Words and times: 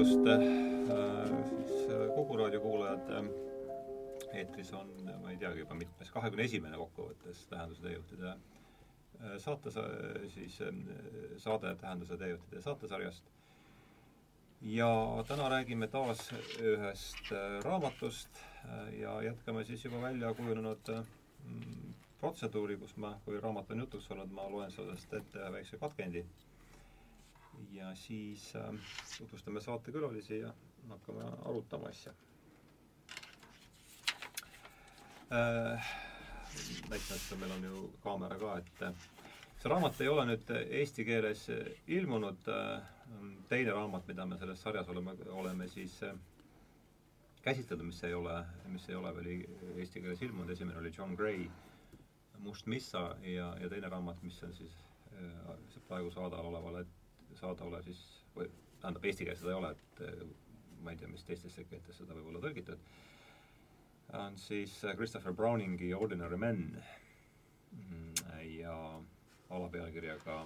tervitust 0.00 0.24
siis 1.48 1.88
kogu 2.14 2.36
raadiokuulajad. 2.36 3.10
eetris 4.32 4.72
on, 4.72 4.90
ma 5.22 5.30
ei 5.30 5.36
teagi 5.36 5.58
juba 5.60 5.74
mitmes, 5.74 6.10
kahekümne 6.14 6.44
esimene 6.44 6.76
kokkuvõttes 6.78 7.40
Tähenduse 7.50 7.82
teejuhtide 7.82 8.34
saate, 9.42 9.72
siis 10.30 10.60
saade 11.42 11.74
Tähenduse 11.80 12.16
teejuhtide 12.16 12.62
saatesarjast. 12.62 13.24
ja 14.62 14.88
täna 15.28 15.48
räägime 15.48 15.88
taas 15.88 16.30
ühest 16.60 17.32
raamatust 17.64 18.40
ja 19.00 19.22
jätkame 19.22 19.64
siis 19.64 19.84
juba 19.84 20.02
välja 20.02 20.34
kujunenud 20.34 20.92
protseduuri, 22.20 22.76
kus 22.76 22.96
ma, 22.96 23.18
kui 23.24 23.40
raamat 23.40 23.70
on 23.70 23.78
jutuks 23.78 24.10
olnud, 24.10 24.32
ma 24.32 24.48
loen 24.50 24.70
sellest 24.70 25.12
ette 25.12 25.38
ühe 25.38 25.52
väikse 25.52 25.78
katkendi 25.78 26.24
ja 27.72 27.94
siis 27.94 28.52
äh, 28.56 28.74
tutvustame 29.18 29.60
saatekülalisi 29.60 30.38
ja 30.38 30.52
hakkame 30.88 31.24
arutama 31.44 31.88
asja 31.88 32.12
äh,. 35.32 35.90
näiteks 36.90 37.34
meil 37.38 37.52
on 37.52 37.64
ju 37.64 37.92
kaamera 38.02 38.38
ka, 38.38 38.56
et 38.58 38.82
äh, 38.82 38.94
see 39.62 39.70
raamat 39.70 40.00
ei 40.00 40.08
ole 40.08 40.24
nüüd 40.32 40.50
eesti 40.80 41.04
keeles 41.04 41.46
ilmunud 41.86 42.48
äh,, 42.48 42.82
teine 43.48 43.72
raamat, 43.74 44.06
mida 44.08 44.26
me 44.26 44.38
selles 44.38 44.62
sarjas 44.62 44.88
oleme, 44.88 45.14
oleme 45.30 45.68
siis 45.68 46.02
äh, 46.02 46.14
käsitlenud, 47.42 47.86
mis 47.86 48.04
ei 48.04 48.14
ole, 48.14 48.44
mis 48.68 48.88
ei 48.88 48.94
ole 48.98 49.14
veel 49.16 49.30
eesti 49.76 50.00
keeles 50.00 50.22
ilmunud, 50.22 50.50
esimene 50.50 50.78
oli 50.78 50.92
John 50.96 51.14
Gray 51.14 51.48
Must 52.38 52.66
Missa 52.66 53.16
ja, 53.22 53.50
ja 53.60 53.68
teine 53.68 53.88
raamat, 53.88 54.22
mis 54.22 54.42
on 54.42 54.54
siis 54.56 54.76
äh, 55.12 55.80
praegu 55.88 56.10
saadaval 56.10 56.50
olevale 56.54 56.86
saadaolev 57.38 57.84
siis, 57.86 58.00
või 58.36 58.48
tähendab, 58.80 59.04
eesti 59.04 59.26
keeles 59.26 59.42
seda 59.42 59.54
ei 59.54 59.60
ole, 59.60 59.70
et 59.76 60.02
eh, 60.06 60.24
ma 60.80 60.94
ei 60.94 61.00
tea, 61.00 61.10
mis 61.12 61.24
teistesse 61.28 61.64
keeltesse 61.68 62.02
seda 62.02 62.16
võib 62.16 62.32
olla 62.32 62.42
tõlgitud, 62.46 62.90
on 64.20 64.38
siis 64.40 64.74
eh, 64.84 64.96
Christopher 64.96 65.36
Browningi 65.36 65.92
Ordinary 65.94 66.40
Men 66.40 66.64
mm, 67.76 68.26
ja 68.56 68.76
alapealkirjaga 69.50 70.42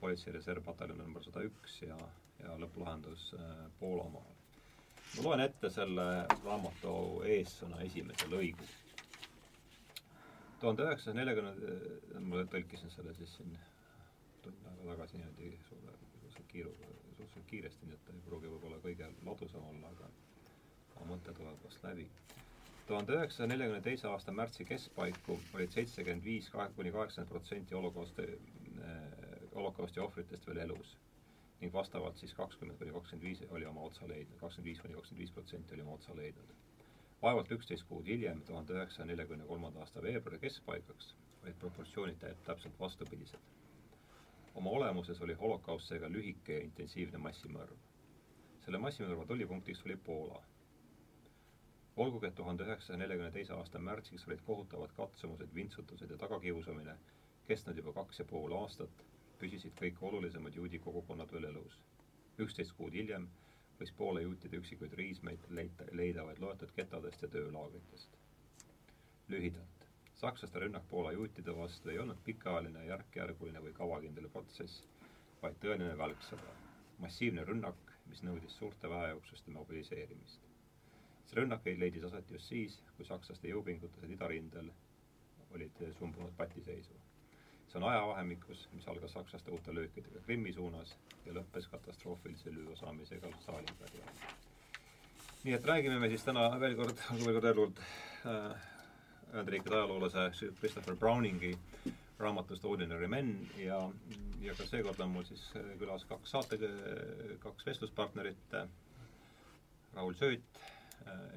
politsei 0.00 0.32
reservpataljon 0.32 0.98
number 0.98 1.24
sada 1.24 1.42
üks 1.46 1.80
ja, 1.82 1.96
ja 2.42 2.56
lõpplahendus 2.60 3.32
äh, 3.38 3.64
Poolamaal. 3.80 4.34
ma 5.16 5.24
loen 5.24 5.40
ette 5.42 5.70
selle 5.72 6.04
raamatu 6.44 6.92
eessõna 7.26 7.80
esimese 7.86 8.28
lõigu. 8.30 8.68
tuhande 10.60 10.84
üheksasaja 10.84 11.16
neljakümne, 11.16 11.72
ma 12.28 12.44
tõlkisin 12.52 12.92
selle 12.94 13.14
siis 13.16 13.34
siin 13.38 13.56
tund 14.42 14.66
aega 14.70 14.88
tagasi 14.90 15.18
niimoodi 15.18 15.58
suure, 15.68 15.92
suhteliselt 16.00 16.46
kiiru, 16.52 16.72
suhteliselt 16.80 17.46
kiiresti, 17.50 17.86
nii 17.86 17.96
et 17.98 18.04
ta 18.06 18.14
ei 18.14 18.24
pruugi 18.26 18.50
võib-olla 18.52 18.78
kõige 18.84 19.08
ladusam 19.28 19.64
olla, 19.70 19.90
aga 19.94 20.10
oma 20.96 21.08
mõte 21.12 21.34
tuleb 21.38 21.64
vast 21.64 21.84
läbi. 21.86 22.06
tuhande 22.88 23.16
üheksasaja 23.16 23.48
neljakümne 23.50 23.82
teise 23.86 24.08
aasta 24.08 24.32
märtsi 24.32 24.64
keskpaiku 24.68 25.34
olid 25.58 25.74
seitsekümmend 25.76 26.24
viis 26.24 26.48
kuni 26.76 26.92
kaheksakümmend 26.94 27.32
protsenti 27.32 27.74
holokausti 27.78 28.24
äh,, 28.28 29.02
holokausti 29.54 30.00
ohvritest 30.00 30.46
veel 30.46 30.62
elus. 30.64 30.96
ning 31.60 31.72
vastavalt 31.74 32.16
siis 32.16 32.34
kakskümmend 32.40 32.78
kuni 32.78 32.92
kakskümmend 32.96 33.28
viis 33.28 33.44
oli 33.50 33.66
oma 33.66 33.84
otsa 33.90 34.08
leidnud, 34.08 34.40
kakskümmend 34.40 34.70
viis 34.70 34.80
kuni 34.80 34.94
kakskümmend 34.94 35.24
viis 35.24 35.36
protsenti 35.38 35.74
oli 35.74 35.86
oma 35.86 35.98
otsa 36.00 36.16
leidnud. 36.16 36.56
vaevalt 37.22 37.52
üksteist 37.58 37.88
kuud 37.88 38.06
hiljem, 38.06 38.42
tuhande 38.50 38.78
üheksasaja 38.80 39.06
neljakümne 39.12 39.46
kolmanda 39.52 39.80
aasta 39.84 40.02
veebruari 40.02 40.38
keskpaigaks, 40.46 41.14
olid 41.42 41.62
proportsioonid 41.64 42.28
täpselt 42.44 42.80
vastupidised 42.80 43.48
oma 44.58 44.70
olemuses 44.70 45.20
oli 45.22 45.34
holokaust 45.38 45.86
seega 45.86 46.08
lühike 46.10 46.54
ja 46.56 46.62
intensiivne 46.66 47.18
massimõrv. 47.22 47.76
selle 48.64 48.78
massimõrva 48.82 49.26
tollipunktiks 49.26 49.84
oli 49.86 49.96
Poola. 49.96 50.40
olgugi, 51.96 52.26
et 52.26 52.34
tuhande 52.34 52.64
üheksasaja 52.64 52.98
neljakümne 52.98 53.30
teise 53.36 53.52
aasta 53.54 53.78
märtsiks 53.78 54.26
olid 54.26 54.42
kohutavad 54.48 54.92
katsumused, 54.96 55.54
vintsutused 55.54 56.10
ja 56.10 56.18
tagakiusamine 56.24 56.96
kestnud 57.46 57.76
juba 57.76 57.92
kaks 58.00 58.18
ja 58.18 58.24
pool 58.32 58.56
aastat, 58.60 59.04
püsisid 59.38 59.78
kõik 59.82 60.02
olulisemad 60.10 60.58
juudi 60.60 60.78
kogukonnad 60.78 61.32
veel 61.32 61.46
elus. 61.52 61.78
üksteist 62.38 62.74
kuud 62.80 62.98
hiljem 63.00 63.30
võis 63.80 63.94
Poola 64.02 64.26
juutide 64.26 64.58
üksikuid 64.58 64.92
riismeid 65.02 65.50
leida, 65.50 65.86
leida 65.92 66.26
vaid 66.26 66.42
loetud 66.42 66.74
ketadest 66.80 67.22
ja 67.22 67.28
töölaagritest. 67.28 68.18
lühidalt, 69.28 69.77
sakslaste 70.18 70.58
rünnak 70.58 70.88
Poola 70.90 71.12
juutide 71.12 71.56
vastu 71.56 71.90
ei 71.90 71.98
olnud 71.98 72.18
pikaajaline, 72.24 72.84
järk-järguline 72.86 73.60
või 73.62 73.72
kavakindel 73.74 74.26
protsess, 74.32 74.82
vaid 75.42 75.58
tõeline 75.62 75.98
välksõda. 75.98 76.54
massiivne 76.98 77.44
rünnak, 77.46 77.92
mis 78.06 78.22
nõudis 78.26 78.56
suurte 78.58 78.88
väejooksuste 78.90 79.50
mobiliseerimist. 79.50 80.40
see 81.26 81.36
rünnak 81.36 81.66
leidis 81.78 82.04
aset 82.04 82.30
just 82.30 82.48
siis, 82.48 82.82
kui 82.96 83.04
sakslaste 83.04 83.48
jõupingutused 83.48 84.10
idarindel 84.10 84.70
olid 85.54 85.84
sumbunud 85.98 86.32
patiseisu. 86.36 86.94
see 87.68 87.78
on 87.78 87.88
ajavahemikus, 87.90 88.68
mis 88.72 88.88
algas 88.88 89.12
sakslaste 89.12 89.50
uute 89.50 89.74
löökidega 89.74 90.20
Krimmi 90.20 90.52
suunas 90.52 90.96
ja 91.26 91.32
lõppes 91.32 91.68
katastroofilise 91.70 92.50
lüüa 92.50 92.76
saamisega 92.76 93.30
Stalingradi 93.40 94.02
all. 94.02 94.34
nii 95.44 95.54
et 95.54 95.64
räägime 95.64 95.98
me 96.00 96.08
siis 96.08 96.24
täna 96.24 96.60
veel 96.60 96.76
kord, 96.76 96.98
veel 97.24 97.40
kord 97.40 97.54
kord 97.54 97.78
äh, 98.26 98.77
Ühendriikide 99.32 99.76
ajaloolase 99.76 100.26
Christopher 100.60 100.96
Browningi 100.96 101.52
raamatust 102.18 102.64
Ordinary 102.64 103.08
Men 103.08 103.32
ja, 103.60 103.78
ja 104.42 104.54
ka 104.58 104.66
seekord 104.66 105.00
on 105.04 105.12
mul 105.14 105.26
siis 105.28 105.44
külas 105.78 106.04
kaks 106.08 106.30
saate, 106.34 106.58
kaks 107.44 107.66
vestluspartnerit, 107.66 108.56
Raul 109.94 110.14
Sööt 110.18 110.62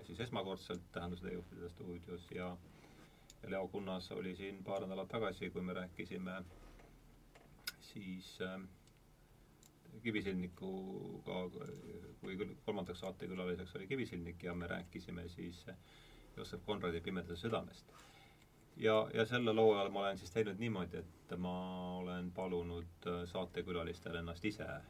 siis 0.08 0.20
esmakordselt 0.20 0.82
Tähenduse 0.92 1.28
teejuhtide 1.28 1.70
stuudios 1.76 2.26
ja 2.36 2.56
ja 3.44 3.50
Leo 3.52 3.68
Kunnas 3.68 4.12
oli 4.12 4.36
siin 4.36 4.64
paar 4.64 4.82
nädalat 4.86 5.08
tagasi, 5.10 5.50
kui 5.50 5.62
me 5.62 5.74
rääkisime 5.74 6.42
siis 7.82 8.38
äh, 8.42 8.62
Kivisillnikuga, 10.04 11.40
kui 12.22 12.38
kolmandaks 12.66 13.00
saatekülaliseks 13.00 13.76
oli 13.76 13.88
Kivisilnik 13.88 14.44
ja 14.44 14.54
me 14.56 14.68
rääkisime 14.68 15.26
siis 15.30 15.66
äh, 15.70 15.76
Joosep 16.42 16.66
Konradi 16.66 17.02
Pimedase 17.02 17.36
südamest. 17.36 17.86
ja, 18.78 19.10
ja 19.14 19.26
selle 19.30 19.54
loo 19.54 19.76
ajal 19.76 19.90
ma 19.94 20.00
olen 20.00 20.18
siis 20.18 20.32
teinud 20.34 20.58
niimoodi, 20.60 20.98
et 20.98 21.34
ma 21.38 21.54
olen 22.00 22.32
palunud 22.34 23.08
äh, 23.08 23.20
saatekülalistel 23.30 24.16
ennast 24.16 24.46
ise 24.46 24.66
äh, 24.66 24.82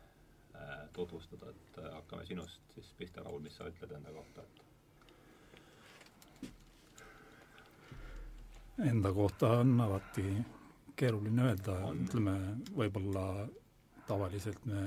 tutvustada, 0.94 1.50
et 1.50 1.78
äh, 1.84 1.90
hakkame 1.94 2.26
sinust 2.26 2.62
siis 2.76 2.94
pihta, 2.98 3.24
Raul, 3.26 3.44
mis 3.44 3.58
sa 3.60 3.68
ütled 3.68 3.92
enda 3.98 4.12
kohta, 4.16 4.42
et 4.48 4.62
enda 8.94 9.14
kohta 9.14 9.52
on 9.60 9.82
alati 9.82 10.26
keeruline 10.96 11.50
öelda, 11.50 11.76
ütleme 12.06 12.36
võib-olla 12.78 13.28
tavaliselt 14.08 14.66
me 14.66 14.82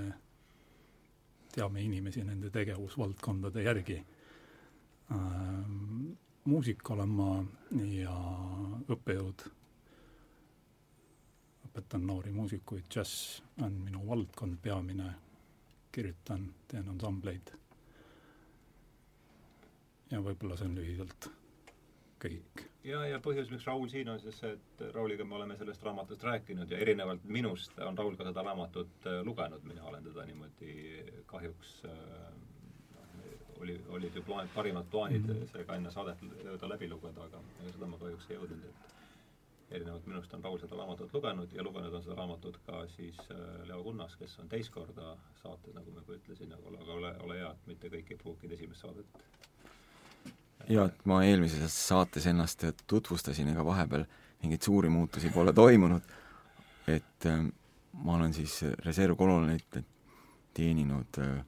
teame 1.54 1.84
inimesi 1.84 2.24
nende 2.24 2.50
tegevusvaldkondade 2.50 3.62
järgi. 3.62 4.00
Ähm, 5.12 6.14
muusik 6.44 6.90
olen 6.90 7.08
ma 7.08 7.28
ja 7.92 8.14
õppejõud. 8.92 9.46
õpetan 11.64 12.04
noori 12.06 12.30
muusikuid, 12.30 12.84
džäss 12.90 13.40
on 13.64 13.80
minu 13.82 14.04
valdkond 14.06 14.60
peamine, 14.62 15.08
kirjutan, 15.92 16.52
teen 16.68 16.88
ansambleid. 16.88 17.54
ja 20.10 20.20
võib-olla 20.20 20.56
see 20.56 20.68
on 20.68 20.76
lühidalt 20.76 21.30
kõik. 22.20 22.64
ja, 22.84 23.06
ja 23.08 23.18
põhjus, 23.24 23.50
miks 23.50 23.66
Raul 23.66 23.88
siin 23.88 24.08
on, 24.08 24.20
siis 24.20 24.38
see, 24.38 24.52
et 24.52 24.84
Rauliga 24.94 25.24
me 25.24 25.34
oleme 25.40 25.56
sellest 25.56 25.82
raamatust 25.82 26.22
rääkinud 26.24 26.70
ja 26.70 26.78
erinevalt 26.78 27.24
minust 27.24 27.78
on 27.78 27.98
Raul 27.98 28.16
ka 28.16 28.28
seda 28.28 28.44
raamatut 28.44 29.08
äh, 29.08 29.22
lugenud, 29.24 29.64
mina 29.64 29.84
olen 29.90 30.04
teda 30.04 30.26
niimoodi 30.28 30.76
kahjuks 31.26 31.78
äh, 31.88 31.98
oli, 33.60 33.80
olid 33.88 34.16
ju 34.16 34.22
plaan, 34.22 34.48
parimad 34.54 34.86
plaanid 34.90 35.22
mm 35.26 35.34
-hmm. 35.34 35.52
seega 35.52 35.76
enne 35.76 35.90
saadet 35.90 36.22
jõuda 36.44 36.68
läbi 36.68 36.88
lugeda, 36.88 37.24
aga 37.24 37.40
seda 37.72 37.86
ma 37.86 37.98
kahjuks 37.98 38.30
ei 38.30 38.36
jõudnud, 38.36 38.64
et 38.68 38.94
erinevalt 39.70 40.06
minust 40.06 40.34
on 40.34 40.44
Raul 40.44 40.58
seda 40.58 40.76
raamatut 40.76 41.14
lugenud 41.14 41.52
ja 41.52 41.62
lugenud 41.62 41.94
on 41.94 42.02
seda 42.02 42.14
raamatut 42.14 42.58
ka 42.66 42.86
siis 42.96 43.18
äh, 43.30 43.68
Leo 43.68 43.82
Kunnas, 43.82 44.16
kes 44.16 44.38
on 44.38 44.48
teist 44.48 44.72
korda 44.72 45.16
saates, 45.42 45.74
nagu 45.74 45.90
ma 45.90 46.00
juba 46.00 46.18
ütlesin, 46.18 46.52
aga, 46.52 46.74
aga 46.82 46.92
ole, 46.92 47.14
ole 47.26 47.38
hea, 47.38 47.50
et 47.50 47.66
mitte 47.66 47.88
kõik 47.96 48.10
ei 48.10 48.20
pruukinud 48.22 48.54
esimest 48.58 48.80
saadet 48.80 49.06
jaa, 50.68 50.86
et 50.86 51.06
ma 51.06 51.22
eelmises 51.24 51.78
saates 51.88 52.26
ennast 52.26 52.64
tutvustasin, 52.86 53.48
ega 53.52 53.64
vahepeal 53.64 54.04
mingeid 54.42 54.62
suuri 54.62 54.88
muutusi 54.88 55.30
pole 55.34 55.52
toimunud, 55.52 56.14
et 56.88 57.26
äh, 57.26 57.42
ma 58.04 58.16
olen 58.18 58.34
siis 58.34 58.62
reservkolonelit 58.84 59.82
teeninud 60.54 61.18
äh, 61.18 61.44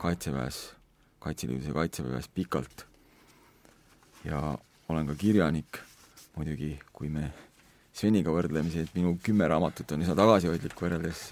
Kaitseväes 0.00 0.79
Kaitseliidus 1.20 1.68
ja 1.68 1.76
Kaitseväes 1.76 2.28
pikalt. 2.28 2.86
ja 4.24 4.58
olen 4.88 5.06
ka 5.06 5.14
kirjanik, 5.14 5.78
muidugi 6.36 6.78
kui 6.92 7.08
me 7.08 7.30
Sveniga 8.00 8.32
võrdlemisi, 8.32 8.84
et 8.84 8.92
minu 8.94 9.16
kümme 9.20 9.48
raamatut 9.50 9.92
on 9.92 10.04
üsna 10.04 10.14
tagasihoidlik 10.16 10.78
võrreldes 10.78 11.24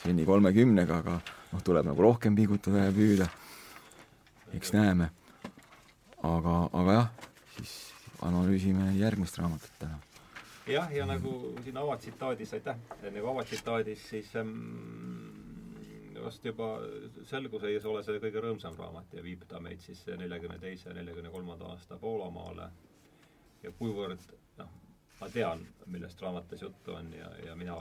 Sveni 0.00 0.24
kolmekümnega, 0.26 1.02
aga 1.02 1.18
noh, 1.52 1.62
tuleb 1.62 1.86
nagu 1.86 2.02
rohkem 2.02 2.34
pingutada 2.34 2.86
ja 2.88 2.94
püüda. 2.94 3.28
eks 4.56 4.72
näeme. 4.72 5.10
aga, 6.22 6.54
aga 6.72 6.92
jah, 6.92 7.08
siis 7.56 7.74
analüüsime 8.22 8.90
järgmist 8.96 9.38
raamatut 9.38 9.78
täna. 9.78 10.00
jah, 10.66 10.90
ja 10.92 11.06
nagu 11.06 11.54
siin 11.62 11.76
avatsitaadis, 11.76 12.52
aitäh, 12.58 12.76
nagu 13.12 13.28
avatsitaadis 13.34 14.08
siis 14.08 14.34
ähm, 14.36 15.35
vast 16.26 16.44
juba 16.44 16.68
selgus 17.30 17.64
ees 17.68 17.84
ole 17.86 18.02
see 18.04 18.20
kõige 18.22 18.42
rõõmsam 18.42 18.76
raamat 18.78 19.14
ja 19.14 19.22
viib 19.24 19.44
ta 19.48 19.60
meid 19.62 19.82
siis 19.84 20.02
neljakümne 20.10 20.58
teise, 20.62 20.94
neljakümne 20.96 21.30
kolmanda 21.34 21.70
aasta 21.72 21.98
Poolamaale. 22.02 22.68
Ja 23.62 23.72
kuivõrd 23.78 24.26
noh, 24.58 24.72
ma 25.20 25.28
tean, 25.32 25.62
millest 25.92 26.20
raamatus 26.22 26.66
juttu 26.66 26.94
on 26.94 27.12
ja, 27.14 27.30
ja 27.46 27.54
mina, 27.58 27.76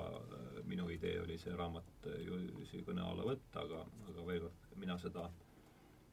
minu 0.70 0.88
idee 0.94 1.18
oli 1.24 1.40
see 1.42 1.56
raamat 1.58 2.08
ju 2.26 2.40
kõne 2.86 3.04
alla 3.06 3.26
võtta, 3.28 3.66
aga, 3.66 3.82
aga 4.10 4.28
veel 4.30 4.46
kord, 4.46 4.70
mina 4.82 4.98
seda 5.02 5.28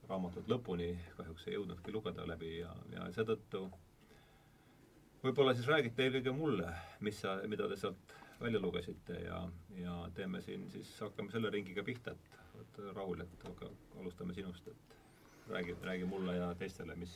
raamatut 0.09 0.49
lõpuni 0.51 0.91
kahjuks 1.17 1.47
ei 1.47 1.57
jõudnudki 1.57 1.95
lugeda 1.95 2.27
läbi 2.29 2.57
ja, 2.59 2.73
ja 2.93 3.07
seetõttu 3.15 3.67
võib-olla 5.23 5.55
siis 5.55 5.69
räägite 5.71 6.07
eelkõige 6.07 6.35
mulle, 6.37 6.73
mis 7.07 7.21
sa, 7.23 7.37
mida 7.49 7.69
te 7.71 7.79
sealt 7.79 8.17
välja 8.43 8.61
lugesite 8.61 9.19
ja, 9.25 9.43
ja 9.79 9.99
teeme 10.15 10.43
siin 10.43 10.69
siis, 10.71 10.91
hakkame 11.01 11.31
selle 11.33 11.51
ringiga 11.51 11.85
pihta, 11.87 12.15
et, 12.17 12.41
et 12.61 12.81
Raul, 12.97 13.21
et 13.21 13.47
aga 13.51 13.71
alustame 14.01 14.35
sinust, 14.35 14.69
et 14.69 14.99
räägi, 15.53 15.77
räägi 15.83 16.09
mulle 16.11 16.37
ja 16.37 16.55
teistele, 16.59 16.97
mis 16.97 17.15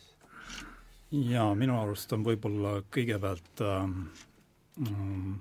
jaa, 1.11 1.55
minu 1.55 1.78
arust 1.81 2.12
on 2.17 2.25
võib-olla 2.26 2.81
kõigepealt 2.94 3.62
ähm, 3.67 5.37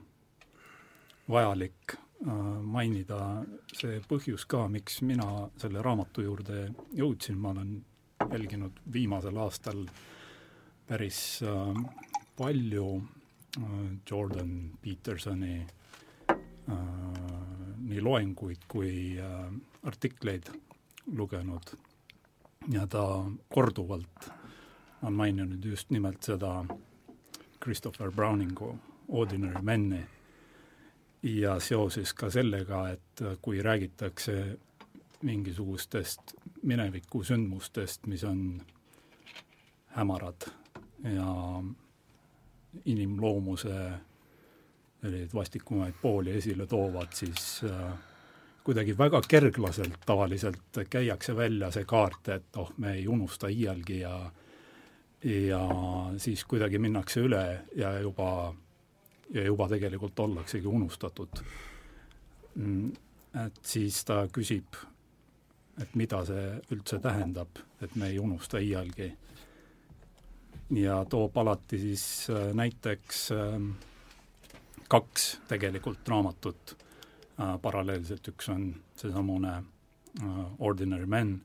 vajalik 1.30 1.96
äh, 1.96 2.32
mainida 2.62 3.20
see 3.74 4.00
põhjus 4.10 4.46
ka, 4.50 4.68
miks 4.72 5.02
mina 5.02 5.50
selle 5.62 5.82
raamatu 5.86 6.26
juurde 6.26 6.68
jõudsin, 6.94 7.40
ma 7.42 7.54
olen 7.56 7.78
jälginud 8.32 8.80
viimasel 8.94 9.38
aastal 9.42 9.86
päris 10.88 11.42
äh, 11.44 11.82
palju 12.38 12.90
Jordan 14.10 14.72
Petersoni 14.82 15.60
äh, 15.60 16.78
nii 17.78 18.02
loenguid 18.02 18.66
kui 18.68 19.20
äh, 19.20 19.54
artikleid 19.84 20.50
lugenud. 21.12 21.76
Ja 22.72 22.88
ta 22.88 23.26
korduvalt 23.54 24.30
on 25.02 25.14
maininud 25.14 25.66
just 25.66 25.90
nimelt 25.90 26.24
seda 26.24 26.66
Christopher 27.64 28.12
Browningu 28.12 28.76
Ordinary 29.08 29.62
Men'i 29.62 30.02
ja 31.24 31.60
seoses 31.60 32.14
ka 32.14 32.30
sellega, 32.30 32.90
et 32.90 33.22
kui 33.42 33.62
räägitakse 33.62 34.58
mingisugustest 35.26 36.36
mineviku 36.64 37.24
sündmustest, 37.24 38.08
mis 38.08 38.24
on 38.24 38.62
hämarad 39.96 40.50
ja 41.04 41.30
inimloomuse 42.86 43.78
selliseid 45.02 45.34
vastikumaid 45.34 45.94
pooli 46.02 46.38
esile 46.38 46.66
toovad, 46.68 47.14
siis 47.14 47.62
äh, 47.64 47.94
kuidagi 48.64 48.98
väga 48.98 49.22
kerglaselt 49.28 50.00
tavaliselt 50.06 50.80
käiakse 50.90 51.36
välja 51.36 51.72
see 51.72 51.86
kaart, 51.86 52.30
et 52.34 52.58
oh, 52.58 52.72
me 52.78 52.94
ei 52.94 53.08
unusta 53.08 53.48
iialgi 53.48 54.00
ja 54.00 54.16
ja 55.26 55.60
siis 56.18 56.44
kuidagi 56.46 56.80
minnakse 56.80 57.24
üle 57.26 57.44
ja 57.76 58.00
juba, 58.00 58.54
ja 59.34 59.46
juba 59.46 59.68
tegelikult 59.70 60.20
ollaksegi 60.20 60.68
unustatud. 60.68 61.40
Mm, 62.56 62.92
et 63.46 63.62
siis 63.66 64.04
ta 64.06 64.26
küsib, 64.32 64.78
et 65.82 65.96
mida 65.96 66.22
see 66.28 66.46
üldse 66.76 67.00
tähendab, 67.02 67.58
et 67.82 67.96
me 67.96 68.12
ei 68.14 68.20
unusta 68.20 68.62
iialgi. 68.62 69.10
Ja 70.70 71.06
toob 71.10 71.38
alati 71.38 71.80
siis 71.80 72.30
äh, 72.30 72.54
näiteks 72.54 73.32
ähm, 73.32 73.70
kaks 74.88 75.42
tegelikult 75.48 76.08
raamatut 76.08 76.78
äh, 77.40 77.56
paralleelselt, 77.62 78.28
üks 78.28 78.50
on 78.50 78.76
seesamune 78.96 79.54
äh, 79.58 80.40
Ordinary 80.60 81.06
Men, 81.06 81.42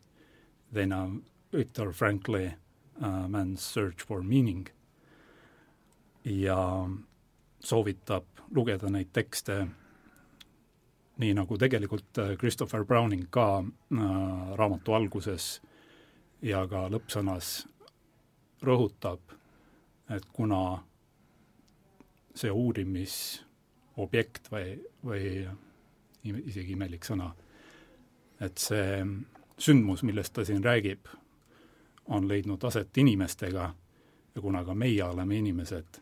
teine 0.74 0.96
on 0.96 1.22
Viktor 1.52 1.92
Frankli 1.92 2.52
Man's 3.28 3.64
Search 3.72 4.06
for 4.06 4.22
Meaning. 4.22 4.66
Ja 6.24 6.88
soovitab 7.60 8.24
lugeda 8.52 8.90
neid 8.92 9.08
tekste 9.12 9.66
nii 11.20 11.34
nagu 11.36 11.58
tegelikult 11.60 12.18
äh, 12.18 12.36
Christopher 12.40 12.84
Browning 12.84 13.26
ka 13.30 13.60
äh, 13.60 14.56
raamatu 14.56 14.94
alguses 14.96 15.60
ja 16.42 16.64
ka 16.68 16.86
lõppsõnas 16.92 17.66
rõhutab, 18.62 19.20
et 20.10 20.24
kuna 20.32 20.82
see 22.34 22.50
uurimisobjekt 22.50 24.50
või, 24.52 24.78
või 25.04 25.46
isegi 26.24 26.72
imelik 26.76 27.04
sõna, 27.04 27.30
et 28.40 28.58
see 28.58 29.04
sündmus, 29.60 30.02
millest 30.06 30.34
ta 30.36 30.44
siin 30.44 30.64
räägib, 30.64 31.08
on 32.10 32.28
leidnud 32.28 32.64
aset 32.64 32.96
inimestega 32.98 33.74
ja 34.34 34.40
kuna 34.40 34.64
ka 34.64 34.74
meie 34.74 35.04
oleme 35.04 35.36
inimesed, 35.38 36.00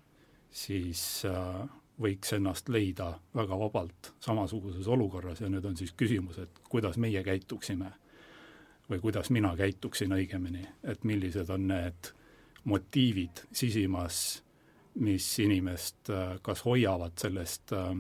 siis 0.50 1.25
äh, 1.28 1.64
võiks 2.00 2.32
ennast 2.37 2.69
leida 2.69 3.12
väga 3.34 3.58
vabalt 3.58 4.12
samasuguses 4.25 4.88
olukorras 4.88 5.40
ja 5.40 5.50
nüüd 5.50 5.64
on 5.69 5.76
siis 5.76 5.93
küsimus, 5.93 6.38
et 6.38 6.62
kuidas 6.69 6.96
meie 6.96 7.22
käituksime 7.25 7.90
või 8.88 9.00
kuidas 9.00 9.31
mina 9.31 9.56
käituksin 9.56 10.12
õigemini, 10.16 10.64
et 10.82 11.04
millised 11.04 11.50
on 11.50 11.69
need 11.69 12.12
motiivid 12.69 13.44
sisimas, 13.53 14.43
mis 15.00 15.26
inimest 15.44 16.11
äh, 16.11 16.37
kas 16.43 16.65
hoiavad 16.67 17.17
sellest 17.20 17.73
äh, 17.73 17.93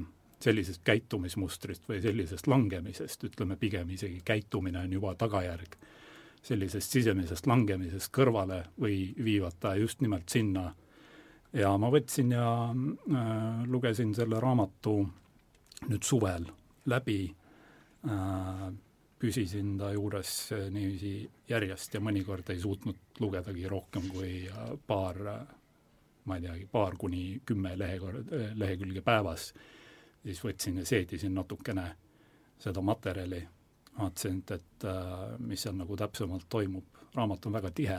sellisest 0.42 0.82
käitumismustrist 0.86 1.88
või 1.88 2.00
sellisest 2.02 2.46
langemisest, 2.46 3.24
ütleme 3.26 3.56
pigem 3.58 3.90
isegi 3.90 4.20
käitumine 4.24 4.84
on 4.84 4.92
juba 4.92 5.14
tagajärg 5.18 5.78
sellisest 6.42 6.94
sisemisest 6.94 7.48
langemisest 7.50 8.12
kõrvale 8.14 8.62
või 8.80 9.12
viivad 9.24 9.58
ta 9.60 9.74
just 9.76 10.00
nimelt 10.00 10.28
sinna. 10.28 10.74
ja 11.52 11.76
ma 11.78 11.90
võtsin 11.90 12.32
ja 12.32 12.48
äh, 12.70 13.64
lugesin 13.66 14.14
selle 14.14 14.40
raamatu 14.40 14.98
nüüd 15.88 16.02
suvel 16.02 16.46
läbi 16.86 17.34
äh,, 18.06 18.68
püsisin 19.18 19.76
ta 19.78 19.92
juures 19.92 20.34
niiviisi 20.70 21.12
järjest 21.50 21.94
ja 21.94 22.00
mõnikord 22.00 22.50
ei 22.54 22.60
suutnud 22.62 23.18
lugedagi 23.20 23.66
rohkem 23.68 24.10
kui 24.12 24.32
äh, 24.46 24.74
paar 24.86 25.22
äh, 25.26 25.40
ma 26.28 26.36
ei 26.36 26.44
teagi, 26.44 26.66
paar 26.70 26.96
kuni 26.96 27.40
kümme 27.46 27.72
lehekord-, 27.76 28.32
lehekülge 28.60 29.02
päevas, 29.04 29.48
siis 30.22 30.40
võtsin 30.44 30.82
ja 30.82 30.86
seedisin 30.86 31.34
natukene 31.34 31.86
seda 32.60 32.82
materjali. 32.84 33.40
Vaatasin, 33.98 34.42
et, 34.44 34.50
et 34.54 34.84
äh, 34.86 35.38
mis 35.42 35.64
seal 35.64 35.74
nagu 35.74 35.96
täpsemalt 35.98 36.46
toimub, 36.52 37.00
raamat 37.16 37.48
on 37.48 37.56
väga 37.56 37.70
tihe, 37.74 37.96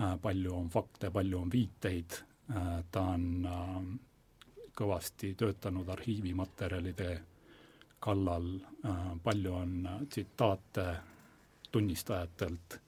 äh, 0.00 0.14
palju 0.22 0.54
on 0.56 0.70
fakte, 0.72 1.10
palju 1.12 1.42
on 1.42 1.50
viiteid, 1.52 2.20
äh, 2.54 2.70
ta 2.90 3.02
on 3.16 3.98
kõvasti 4.78 5.34
töötanud 5.36 5.90
arhiivimaterjalide 5.92 7.10
kallal, 8.00 8.46
palju 9.22 9.52
on 9.54 9.88
tsitaate 10.08 10.84
tunnistajatelt. 11.72 12.78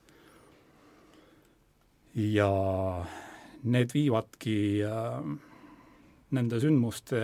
Ja 2.15 2.51
need 3.63 3.95
viivadki 3.95 4.57
nende 6.31 6.61
sündmuste 6.63 7.23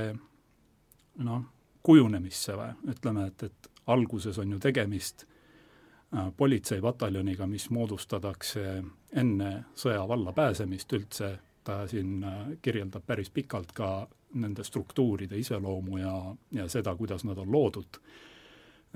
noh, 1.24 1.46
kujunemisse 1.86 2.56
või? 2.58 2.74
Ütleme, 2.92 3.26
et, 3.30 3.46
et 3.46 3.70
alguses 3.86 4.38
on 4.42 4.56
ju 4.56 4.60
tegemist 4.62 5.24
äh, 5.26 6.30
politseipataljoniga, 6.36 7.46
mis 7.46 7.68
moodustatakse 7.70 8.64
enne 9.16 9.52
sõja 9.78 10.02
valla 10.08 10.34
pääsemist 10.36 10.92
üldse, 10.98 11.32
ta 11.64 11.84
siin 11.90 12.24
äh, 12.24 12.40
kirjeldab 12.62 13.06
päris 13.06 13.30
pikalt 13.30 13.72
ka 13.76 13.90
nende 14.34 14.64
struktuuride 14.64 15.38
iseloomu 15.38 15.98
ja, 15.98 16.14
ja 16.52 16.68
seda, 16.68 16.96
kuidas 16.96 17.24
nad 17.24 17.38
on 17.38 17.52
loodud. 17.52 18.00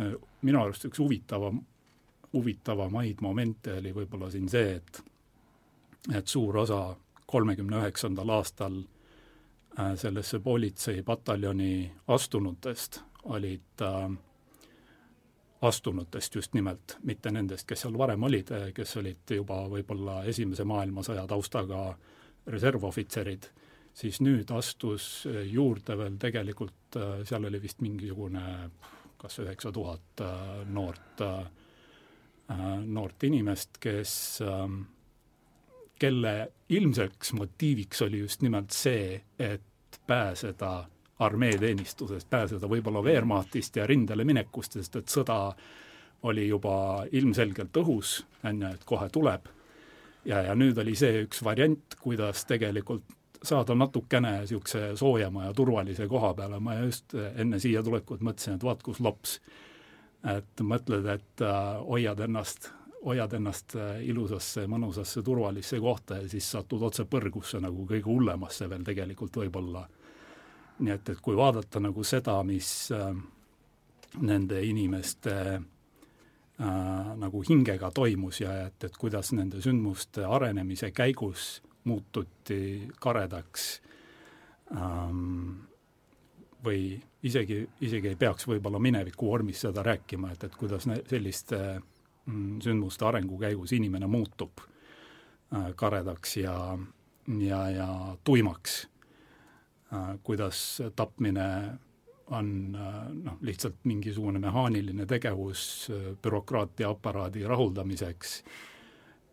Äh, 0.00 0.14
minu 0.42 0.62
arust 0.62 0.84
üks 0.88 0.98
huvitavam, 0.98 1.60
huvitavamaid 2.32 3.22
momente 3.22 3.78
oli 3.78 3.94
võib-olla 3.94 4.30
siin 4.30 4.48
see, 4.48 4.74
et 4.80 5.04
et 6.16 6.28
suur 6.28 6.56
osa 6.56 6.96
kolmekümne 7.28 7.76
üheksandal 7.76 8.30
aastal 8.32 8.78
sellesse 10.00 10.38
politseipataljoni 10.40 11.92
astunutest 12.08 13.02
olid 13.24 13.84
äh, 13.84 14.10
astunutest 15.62 16.34
just 16.34 16.54
nimelt, 16.54 16.96
mitte 17.02 17.30
nendest, 17.30 17.66
kes 17.68 17.84
seal 17.84 17.98
varem 17.98 18.22
olid, 18.22 18.52
kes 18.74 18.96
olid 18.96 19.34
juba 19.36 19.62
võib-olla 19.68 20.22
Esimese 20.28 20.64
maailmasõja 20.64 21.26
taustaga 21.28 21.82
reservohvitserid, 22.46 23.50
siis 24.00 24.20
nüüd 24.24 24.48
astus 24.56 25.26
juurde 25.50 25.96
veel 25.98 26.16
tegelikult, 26.20 26.96
seal 27.28 27.44
oli 27.44 27.60
vist 27.62 27.82
mingisugune 27.84 28.44
kas 29.20 29.38
üheksa 29.42 29.72
tuhat 29.72 30.22
noort, 30.72 31.22
noort 32.86 33.26
inimest, 33.28 33.76
kes, 33.80 34.14
kelle 36.00 36.34
ilmseks 36.68 37.34
motiiviks 37.36 38.02
oli 38.06 38.22
just 38.24 38.42
nimelt 38.42 38.72
see, 38.72 39.20
et 39.38 40.00
pääseda 40.06 40.72
armeeteenistusest, 41.20 42.30
pääseda 42.30 42.68
võib-olla 42.68 43.02
Wehrmachtist 43.04 43.76
ja 43.76 43.86
rindele 43.86 44.24
minekust, 44.24 44.78
sest 44.78 44.96
et 44.96 45.12
sõda 45.12 45.40
oli 46.30 46.46
juba 46.48 47.04
ilmselgelt 47.12 47.76
õhus, 47.82 48.20
on 48.44 48.62
ju, 48.64 48.74
et 48.74 48.84
kohe 48.88 49.08
tuleb. 49.12 49.48
ja, 50.24 50.42
ja 50.42 50.54
nüüd 50.54 50.78
oli 50.78 50.94
see 50.96 51.24
üks 51.26 51.44
variant, 51.44 51.96
kuidas 52.00 52.44
tegelikult 52.48 53.19
saada 53.42 53.74
natukene 53.74 54.34
niisuguse 54.42 54.96
soojema 54.96 55.46
ja 55.46 55.54
turvalise 55.56 56.08
koha 56.08 56.34
peale, 56.34 56.58
ma 56.60 56.74
just 56.82 57.14
enne 57.14 57.60
siia 57.60 57.82
tulekut 57.82 58.20
mõtlesin, 58.20 58.58
et 58.58 58.66
vaat 58.66 58.82
kus 58.82 59.00
lops. 59.00 59.40
et 60.20 60.60
mõtled, 60.60 61.06
et 61.08 61.40
äh, 61.40 61.78
hoiad 61.80 62.18
ennast, 62.20 62.68
hoiad 63.04 63.32
ennast 63.32 63.72
äh, 63.76 64.02
ilusasse, 64.04 64.66
mõnusasse, 64.68 65.22
turvalisse 65.24 65.80
kohta 65.80 66.18
ja 66.20 66.28
siis 66.28 66.50
satud 66.50 66.82
otse 66.82 67.06
põrgusse 67.08 67.60
nagu 67.60 67.86
kõige 67.88 68.04
hullemasse 68.04 68.68
veel 68.68 68.84
tegelikult 68.84 69.38
võib-olla 69.40 69.86
nii 70.80 70.94
et, 70.94 71.12
et 71.12 71.20
kui 71.22 71.36
vaadata 71.36 71.80
nagu 71.82 72.04
seda, 72.06 72.36
mis 72.46 72.70
äh, 72.96 73.10
nende 74.20 74.60
inimeste 74.66 75.34
äh, 75.54 77.10
nagu 77.20 77.42
hingega 77.48 77.90
toimus 77.94 78.42
ja 78.42 78.56
et, 78.66 78.84
et 78.84 78.96
kuidas 78.96 79.32
nende 79.36 79.62
sündmuste 79.62 80.24
arenemise 80.26 80.90
käigus 80.96 81.60
muututi 81.84 82.88
karedaks. 83.00 83.82
Ähm, 84.76 85.66
või 86.64 87.00
isegi, 87.22 87.62
isegi 87.80 88.12
ei 88.12 88.18
peaks 88.20 88.46
võib-olla 88.46 88.78
mineviku 88.78 89.30
vormis 89.30 89.62
seda 89.64 89.82
rääkima, 89.82 90.34
et, 90.34 90.44
et 90.44 90.56
kuidas 90.60 90.84
selliste 91.08 91.58
mm, 91.80 92.60
sündmuste 92.64 93.06
arengu 93.08 93.38
käigus 93.40 93.72
inimene 93.72 94.06
muutub 94.10 94.60
äh, 94.60 95.70
karedaks 95.76 96.36
ja, 96.42 96.56
ja, 97.40 97.60
ja 97.70 97.88
tuimaks. 98.24 98.82
Äh, 99.92 100.18
kuidas 100.22 100.82
tapmine 100.96 101.48
on 102.30 102.76
äh, 102.78 103.08
noh, 103.24 103.38
lihtsalt 103.40 103.80
mingisugune 103.84 104.38
mehaaniline 104.38 105.06
tegevus 105.06 105.90
äh, 105.90 106.12
bürokraatia 106.22 106.90
aparaadi 106.90 107.42
rahuldamiseks 107.44 108.42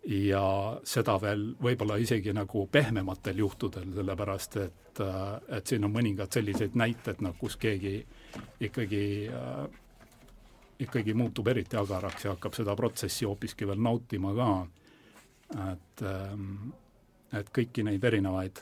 ja 0.08 0.44
seda 0.88 1.18
veel 1.22 1.50
võib-olla 1.62 1.98
isegi 2.00 2.32
nagu 2.34 2.68
pehmematel 2.72 3.42
juhtudel, 3.44 3.90
sellepärast 3.96 4.56
et, 4.62 5.02
et 5.52 5.68
siin 5.68 5.84
on 5.84 5.92
mõningad 5.92 6.32
sellised 6.32 6.78
näited, 6.80 7.20
noh 7.22 7.36
kus 7.40 7.58
keegi 7.60 7.98
ikkagi 8.64 9.04
äh, 9.28 9.66
ikkagi 10.80 11.14
muutub 11.14 11.48
eriti 11.48 11.78
agaraks 11.78 12.26
ja 12.26 12.36
hakkab 12.36 12.56
seda 12.56 12.76
protsessi 12.76 13.26
hoopiski 13.26 13.68
veel 13.68 13.82
nautima 13.82 14.34
ka, 14.38 14.50
et, 15.72 16.04
ähm, 16.06 16.70
et 17.34 17.50
kõiki 17.54 17.84
neid 17.84 18.04
erinevaid 18.04 18.62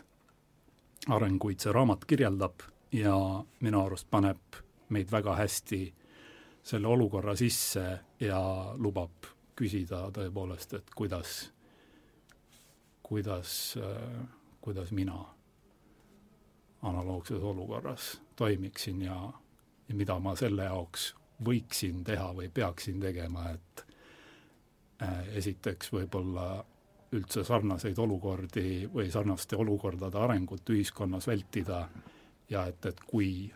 arenguid 1.11 1.61
see 1.61 1.73
raamat 1.75 2.05
kirjeldab 2.09 2.65
ja 2.95 3.15
minu 3.61 3.83
arust 3.83 4.09
paneb 4.09 4.61
meid 4.89 5.11
väga 5.11 5.35
hästi 5.35 5.81
selle 6.65 6.87
olukorra 6.87 7.35
sisse 7.37 7.85
ja 8.19 8.41
lubab 8.77 9.34
küsida 9.55 10.05
tõepoolest, 10.15 10.73
et 10.77 10.91
kuidas, 10.95 11.35
kuidas, 13.03 13.75
kuidas 14.61 14.91
mina 14.91 15.19
analoogses 16.85 17.43
olukorras 17.43 18.21
toimiksin 18.35 19.01
ja, 19.01 19.17
ja 19.89 19.95
mida 19.95 20.19
ma 20.19 20.35
selle 20.35 20.67
jaoks 20.67 21.13
võiksin 21.45 22.03
teha 22.05 22.29
või 22.35 22.49
peaksin 22.53 22.99
tegema, 23.01 23.49
et 23.55 23.85
äh, 25.03 25.35
esiteks 25.41 25.91
võib-olla 25.93 26.63
üldse 27.15 27.43
sarnaseid 27.47 27.99
olukordi 27.99 28.87
või 28.93 29.11
sarnaste 29.11 29.57
olukordade 29.59 30.19
arengut 30.19 30.69
ühiskonnas 30.69 31.27
vältida 31.27 31.85
ja 32.49 32.65
et, 32.69 32.85
et 32.85 32.99
kui 33.07 33.51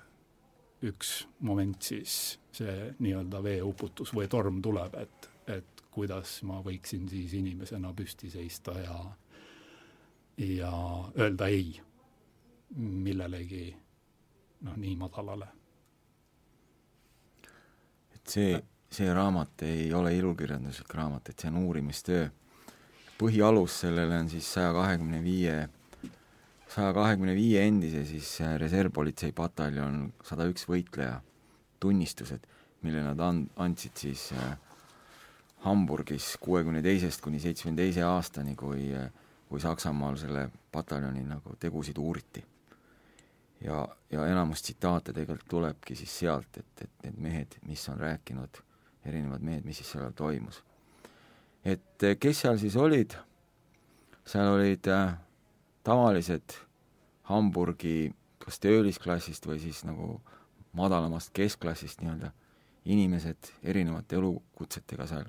üks 0.86 1.28
moment 1.44 1.82
siis 1.84 2.14
see 2.56 2.94
nii-öelda 3.00 3.42
veeuputus 3.44 4.14
või 4.16 4.30
torm 4.32 4.62
tuleb, 4.64 4.96
et, 5.02 5.30
et 5.48 5.79
kuidas 5.92 6.40
ma 6.48 6.62
võiksin 6.66 7.10
siis 7.10 7.34
inimesena 7.34 7.94
püsti 7.94 8.30
seista 8.30 8.76
ja 8.80 8.98
ja 10.40 10.72
öelda 11.18 11.48
ei 11.52 11.80
millelegi 12.78 13.76
noh, 14.62 14.76
nii 14.78 14.96
madalale. 15.00 15.48
et 18.16 18.28
see, 18.28 18.60
see 18.92 19.14
raamat 19.14 19.64
ei 19.68 19.90
ole 19.94 20.14
ilukirjanduslik 20.18 20.94
raamat, 20.94 21.30
et 21.30 21.40
see 21.40 21.50
on 21.52 21.64
uurimistöö 21.64 22.28
põhialus 23.20 23.82
sellele 23.84 24.22
on 24.24 24.30
siis 24.32 24.48
saja 24.54 24.72
kahekümne 24.76 25.20
viie, 25.24 25.56
saja 26.72 26.94
kahekümne 26.96 27.36
viie 27.36 27.66
endise 27.68 28.06
siis 28.08 28.38
äh, 28.46 28.56
reservpolitsei 28.62 29.34
pataljon 29.36 30.06
sada 30.24 30.48
üks 30.50 30.68
võitleja 30.70 31.20
tunnistused, 31.84 32.46
mille 32.86 33.04
nad 33.04 33.20
and-, 33.24 33.52
andsid 33.60 34.00
siis 34.00 34.30
äh, 34.38 34.56
Hamburgis 35.60 36.38
kuuekümne 36.40 36.82
teisest 36.82 37.22
kuni 37.22 37.40
seitsmekümne 37.40 37.82
teise 37.82 38.04
aastani, 38.08 38.56
kui, 38.56 38.94
kui 39.50 39.60
Saksamaal 39.60 40.16
selle 40.18 40.48
pataljoni 40.72 41.26
nagu 41.28 41.56
tegusid 41.60 41.98
uuriti. 41.98 42.44
ja, 43.62 43.88
ja 44.12 44.28
enamus 44.28 44.62
tsitaate 44.62 45.14
tegelikult 45.14 45.50
tulebki 45.50 45.96
siis 45.96 46.20
sealt, 46.20 46.58
et, 46.58 46.82
et 46.82 47.04
need 47.04 47.18
mehed, 47.20 47.58
mis 47.68 47.90
on 47.90 48.00
rääkinud, 48.00 48.62
erinevad 49.06 49.44
mehed, 49.44 49.66
mis 49.66 49.78
siis 49.78 49.92
seal 49.92 50.12
toimus. 50.16 50.64
Et 51.66 52.04
eh, 52.04 52.16
kes 52.20 52.46
seal 52.46 52.58
siis 52.58 52.76
olid, 52.80 53.18
seal 54.26 54.54
olid 54.54 54.88
äh, 54.88 55.18
tavalised 55.84 56.56
Hamburgi 57.28 58.14
kas 58.40 58.60
töölisklassist 58.64 59.46
või 59.46 59.60
siis 59.62 59.84
nagu 59.86 60.16
madalamast 60.78 61.34
keskklassist 61.36 62.02
nii-öelda 62.02 62.32
inimesed 62.90 63.52
erinevate 63.64 64.18
elukutsetega 64.18 65.06
seal, 65.10 65.28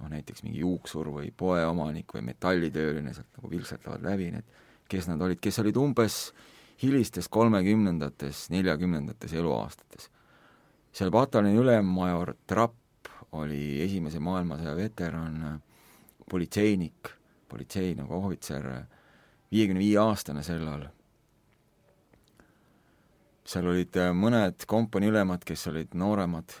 noh 0.00 0.10
näiteks 0.10 0.42
mingi 0.46 0.62
juuksur 0.62 1.10
või 1.12 1.30
poeomanik 1.36 2.14
või 2.14 2.24
metallitööline 2.30 3.12
sealt 3.14 3.36
nagu 3.36 3.50
vilksetavad 3.52 4.04
läbi 4.04 4.30
need, 4.34 4.46
kes 4.88 5.08
nad 5.10 5.20
olid, 5.22 5.40
kes 5.42 5.60
olid 5.62 5.76
umbes 5.76 6.20
hilistes 6.82 7.28
kolmekümnendates, 7.28 8.48
neljakümnendates 8.50 9.32
eluaastates. 9.36 10.10
seal 10.92 11.10
pataljoni 11.10 11.60
ülemmajor 11.60 12.34
Trapp 12.46 13.10
oli 13.32 13.82
Esimese 13.82 14.18
maailmasõja 14.18 14.74
veteran, 14.76 15.60
politseinik, 16.30 17.12
politsei 17.48 17.94
nagu 17.94 18.14
ohvitser, 18.16 18.66
viiekümne 19.52 19.82
viie 19.82 19.98
aastane 19.98 20.42
sellal. 20.42 20.88
seal 23.50 23.66
olid 23.66 23.96
äh, 23.98 24.12
mõned 24.14 24.62
kompaniiülemad, 24.66 25.42
kes 25.44 25.66
olid 25.66 25.94
nooremad, 25.98 26.52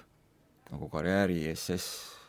nagu 0.72 0.88
karjääri 0.90 1.44
SS, 1.54 2.19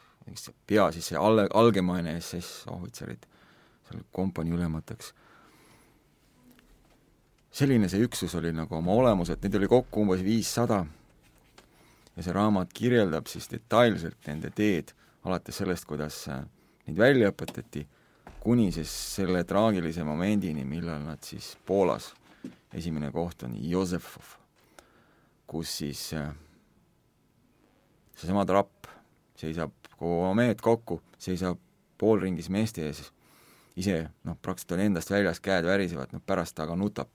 pea 0.67 0.91
siis 0.95 1.11
see 1.11 1.19
alle, 1.19 1.47
algemaine 1.53 2.15
SS 2.19 2.67
ohvitserid, 2.71 3.25
seal 3.89 4.05
kompaniiülemateks 4.15 5.13
selline 7.51 7.89
see 7.91 8.03
üksus 8.05 8.33
oli 8.39 8.53
nagu 8.55 8.77
oma 8.77 8.95
olemuselt, 8.95 9.43
neid 9.43 9.57
oli 9.59 9.69
kokku 9.71 10.05
umbes 10.05 10.23
viissada. 10.25 10.85
Ja 12.15 12.23
see 12.23 12.35
raamat 12.35 12.71
kirjeldab 12.75 13.27
siis 13.31 13.47
detailselt 13.51 14.27
nende 14.27 14.51
teed, 14.55 14.91
alates 15.27 15.61
sellest, 15.61 15.87
kuidas 15.87 16.23
äh, 16.31 16.41
neid 16.87 16.99
välja 16.99 17.31
õpetati, 17.31 17.85
kuni 18.41 18.69
siis 18.75 18.91
selle 19.15 19.43
traagilise 19.47 20.03
momendini, 20.07 20.65
millal 20.67 21.03
nad 21.05 21.23
siis 21.23 21.53
Poolas, 21.65 22.11
esimene 22.73 23.11
koht 23.15 23.45
on 23.47 23.55
Josefov, 23.55 24.35
kus 25.47 25.77
siis 25.83 26.07
äh, 26.19 26.31
seesama 28.15 28.45
trapp 28.47 28.91
seisab 29.39 29.75
kogu 30.01 30.21
oma 30.25 30.33
mehed 30.41 30.61
kokku, 30.65 31.01
seisab 31.21 31.59
poolringis 32.01 32.49
meeste 32.49 32.87
ees, 32.89 33.03
ise 33.77 34.01
noh, 34.27 34.37
praktiliselt 34.41 34.79
on 34.79 34.85
endast 34.87 35.13
väljas, 35.13 35.39
käed 35.39 35.67
värisevad, 35.69 36.15
noh 36.15 36.23
pärast 36.25 36.59
aga 36.59 36.75
nutab 36.75 37.11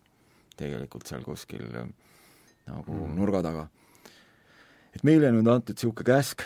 tegelikult 0.57 1.09
seal 1.11 1.27
kuskil 1.27 1.67
äh, 1.83 1.89
nagu 2.71 2.95
mm. 2.95 3.17
nurga 3.19 3.43
taga 3.45 3.67
et 4.97 5.05
meile 5.05 5.29
on 5.29 5.37
nüüd 5.37 5.51
antud 5.53 5.77
niisugune 5.77 6.07
käsk, 6.09 6.43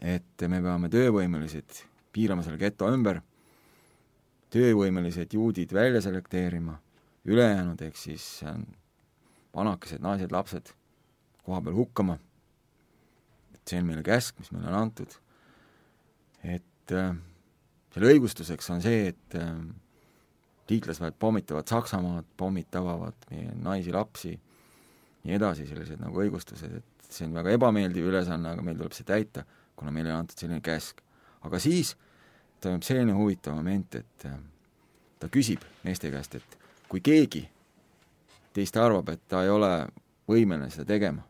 et 0.00 0.44
me 0.48 0.62
peame 0.64 0.88
töövõimelised 0.92 1.82
piirama 2.14 2.44
selle 2.46 2.56
geto 2.60 2.88
ümber, 2.88 3.20
töövõimelised 4.50 5.36
juudid 5.36 5.74
välja 5.76 6.00
selekteerima, 6.06 6.78
ülejäänud 7.28 7.82
ehk 7.84 8.00
siis 8.00 8.24
vanakesed, 9.54 10.00
naised, 10.00 10.32
lapsed 10.32 10.72
koha 11.44 11.60
peal 11.66 11.76
hukkama. 11.76 12.16
et 13.54 13.60
see 13.68 13.82
on 13.82 13.90
meile 13.90 14.02
käsk, 14.02 14.38
mis 14.40 14.50
meile 14.54 14.70
on 14.72 14.78
antud. 14.78 15.12
Et 16.44 16.94
äh, 16.96 17.14
selle 17.94 18.12
õigustuseks 18.14 18.70
on 18.74 18.82
see, 18.84 19.10
et 19.12 19.38
äh, 19.38 19.54
liitlasväed 20.70 21.16
pommitavad 21.18 21.68
Saksamaad, 21.68 22.28
pommid 22.36 22.70
tabavad 22.70 23.26
meie 23.30 23.54
naisi, 23.58 23.92
lapsi, 23.94 24.36
nii 25.24 25.36
edasi, 25.36 25.66
sellised 25.68 26.00
nagu 26.00 26.22
õigustused, 26.22 26.76
et 26.80 27.10
see 27.10 27.26
on 27.26 27.34
väga 27.36 27.56
ebameeldiv 27.56 28.06
ülesanne, 28.12 28.54
aga 28.54 28.64
meil 28.64 28.78
tuleb 28.78 28.94
see 28.96 29.08
täita, 29.08 29.44
kuna 29.76 29.92
meile 29.94 30.12
on 30.14 30.22
antud 30.22 30.38
selline 30.38 30.62
käsk. 30.64 31.02
aga 31.42 31.58
siis 31.58 31.94
toimub 32.60 32.84
selline 32.84 33.12
huvitav 33.16 33.56
moment, 33.56 33.94
et 33.94 34.26
äh, 34.28 34.36
ta 35.20 35.28
küsib 35.32 35.64
meeste 35.84 36.10
käest, 36.12 36.36
et 36.36 36.58
kui 36.88 37.00
keegi 37.00 37.46
teist 38.54 38.76
arvab, 38.76 39.08
et 39.08 39.22
ta 39.28 39.44
ei 39.44 39.50
ole 39.52 39.72
võimeline 40.30 40.70
seda 40.70 40.86
tegema, 40.88 41.24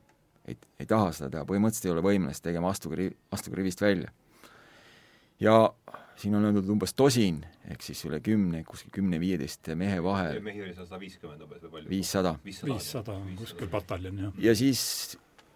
ei, 0.48 0.56
ei 0.80 0.88
taha 0.88 1.12
seda 1.16 1.30
teha, 1.34 1.44
põhimõtteliselt 1.48 1.88
ei 1.88 1.94
ole 1.94 2.04
võimeline 2.04 2.34
seda 2.36 2.50
tegema, 2.50 2.72
astuge, 2.72 3.10
astuge 3.32 3.60
rivist 3.60 3.82
välja. 3.84 4.12
Ja 5.40 5.56
siin 6.20 6.34
on 6.36 6.44
öeldud 6.44 6.68
umbes 6.74 6.92
tosin, 6.96 7.40
ehk 7.70 7.84
siis 7.84 8.02
üle 8.08 8.20
kümne, 8.24 8.62
kuskil 8.68 8.92
kümne-viieteist 8.94 9.72
mehe 9.78 10.00
vahel. 10.04 10.40
mehi 10.44 10.62
oli 10.66 10.74
sada 10.76 10.98
viiskümmend 11.00 11.44
umbes 11.46 11.62
või 11.64 11.76
palju? 11.76 11.90
viissada. 11.90 12.34
viissada, 12.44 13.16
kuskil 13.38 13.70
pataljon, 13.72 14.18
jah. 14.26 14.40
ja 14.48 14.56
siis 14.58 14.82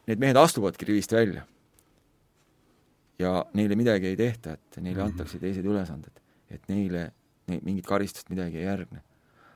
need 0.08 0.22
mehed 0.22 0.40
astuvadki 0.40 0.88
rivist 0.88 1.12
välja. 1.12 1.44
ja 3.18 3.34
neile 3.54 3.76
midagi 3.78 4.08
ei 4.12 4.16
tehta, 4.16 4.56
et 4.56 4.80
neile 4.80 4.96
mm 4.96 5.00
-hmm. 5.00 5.12
antakse 5.12 5.38
teised 5.38 5.66
ülesanded, 5.66 6.22
et 6.50 6.64
neile 6.68 7.10
ne, 7.48 7.60
mingit 7.62 7.86
karistust 7.86 8.30
midagi 8.30 8.58
ei 8.58 8.64
järgne. 8.64 9.02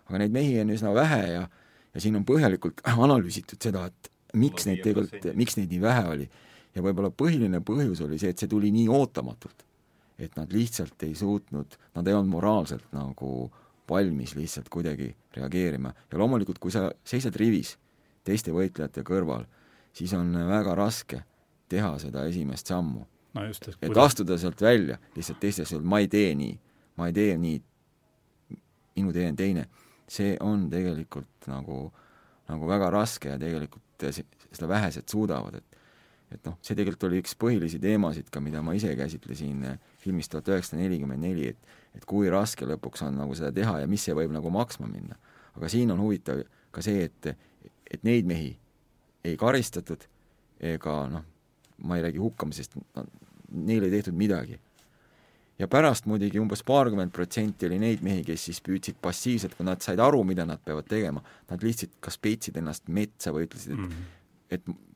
aga 0.07 0.19
neid 0.19 0.33
mehi 0.33 0.61
on 0.61 0.71
üsna 0.77 0.95
vähe 0.95 1.23
ja 1.33 1.49
ja 1.95 2.01
siin 2.01 2.17
on 2.17 2.25
põhjalikult 2.25 2.85
analüüsitud 3.07 3.63
seda, 3.63 3.87
et 3.87 4.13
miks 4.35 4.67
neid 4.67 4.85
tegelikult, 4.85 5.33
miks 5.35 5.57
neid 5.57 5.73
nii 5.73 5.81
vähe 5.81 6.05
oli. 6.09 6.31
ja 6.75 6.83
võib-olla 6.83 7.11
põhiline 7.11 7.61
põhjus 7.65 8.05
oli 8.05 8.19
see, 8.19 8.31
et 8.31 8.39
see 8.39 8.49
tuli 8.49 8.71
nii 8.71 8.89
ootamatult 8.93 9.65
et 10.19 10.37
nad 10.37 10.53
lihtsalt 10.53 11.03
ei 11.07 11.15
suutnud, 11.15 11.77
nad 11.95 12.07
ei 12.07 12.15
olnud 12.15 12.33
moraalselt 12.33 12.93
nagu 12.93 13.51
valmis 13.89 14.35
lihtsalt 14.37 14.69
kuidagi 14.69 15.13
reageerima 15.37 15.93
ja 16.13 16.19
loomulikult, 16.19 16.59
kui 16.59 16.75
sa 16.75 16.89
seisad 17.05 17.37
rivis 17.37 17.77
teiste 18.27 18.53
võitlejate 18.53 19.05
kõrval, 19.07 19.47
siis 19.97 20.13
on 20.19 20.35
väga 20.49 20.75
raske 20.77 21.23
teha 21.69 21.95
seda 22.03 22.27
esimest 22.29 22.69
sammu. 22.69 23.07
no 23.35 23.45
et, 23.45 23.69
et 23.69 23.81
kuidas... 23.87 24.13
astuda 24.13 24.39
sealt 24.39 24.61
välja 24.63 24.99
lihtsalt 25.17 25.41
teistes, 25.41 25.73
ma 25.81 26.03
ei 26.03 26.09
tee 26.09 26.35
nii, 26.35 26.59
ma 26.97 27.09
ei 27.09 27.17
tee 27.17 27.39
nii, 27.39 27.63
minu 28.99 29.15
tee 29.15 29.29
on 29.31 29.39
teine, 29.39 29.69
see 30.09 30.37
on 30.41 30.69
tegelikult 30.73 31.49
nagu, 31.49 31.89
nagu 32.49 32.69
väga 32.69 32.91
raske 32.91 33.33
ja 33.33 33.39
tegelikult 33.41 34.09
seda 34.53 34.69
vähesed 34.69 35.09
suudavad, 35.09 35.61
et 35.61 35.79
et 36.29 36.45
noh, 36.45 36.59
see 36.61 36.77
tegelikult 36.77 37.07
oli 37.09 37.23
üks 37.23 37.33
põhilisi 37.41 37.79
teemasid 37.81 38.29
ka, 38.33 38.41
mida 38.45 38.61
ma 38.65 38.75
ise 38.77 38.91
käsitlesin 38.97 39.63
filmis 40.09 40.31
tuhat 40.33 40.49
üheksasada 40.49 40.83
nelikümmend 40.83 41.23
neli, 41.25 41.53
et 41.53 41.77
et 41.99 42.05
kui 42.07 42.29
raske 42.31 42.67
lõpuks 42.69 43.03
on 43.07 43.17
nagu 43.19 43.35
seda 43.35 43.51
teha 43.55 43.81
ja 43.83 43.89
mis 43.91 44.05
see 44.07 44.15
võib 44.17 44.33
nagu 44.35 44.51
maksma 44.55 44.87
minna. 44.91 45.17
aga 45.57 45.69
siin 45.73 45.91
on 45.91 46.01
huvitav 46.01 46.45
ka 46.71 46.85
see, 46.85 47.09
et, 47.09 47.35
et 47.91 48.05
neid 48.07 48.29
mehi 48.29 48.53
ei 49.27 49.37
karistatud 49.41 50.05
ega 50.61 50.95
noh, 51.11 51.25
ma 51.87 51.99
ei 51.99 52.05
räägi 52.07 52.23
hukkamisest, 52.23 52.77
neile 53.51 53.89
ei 53.89 53.97
tehtud 53.97 54.15
midagi. 54.19 54.59
ja 55.59 55.67
pärast 55.67 56.07
muidugi 56.07 56.39
umbes 56.39 56.63
paarkümmend 56.63 57.11
protsenti 57.11 57.67
oli 57.67 57.81
neid 57.83 58.03
mehi, 58.07 58.23
kes 58.27 58.45
siis 58.51 58.61
püüdsid 58.63 59.01
passiivselt, 59.03 59.57
kui 59.59 59.67
nad 59.67 59.83
said 59.83 59.99
aru, 59.99 60.23
mida 60.25 60.47
nad 60.47 60.63
peavad 60.65 60.87
tegema, 60.87 61.23
nad 61.51 61.65
lihtsalt 61.67 61.97
kas 62.01 62.19
peitsid 62.19 62.61
ennast 62.61 62.87
metsa 62.87 63.33
või 63.35 63.49
ütlesid, 63.49 63.73
et 63.75 63.79
mm 63.79 63.89
-hmm. 63.89 64.05
et 64.55 64.88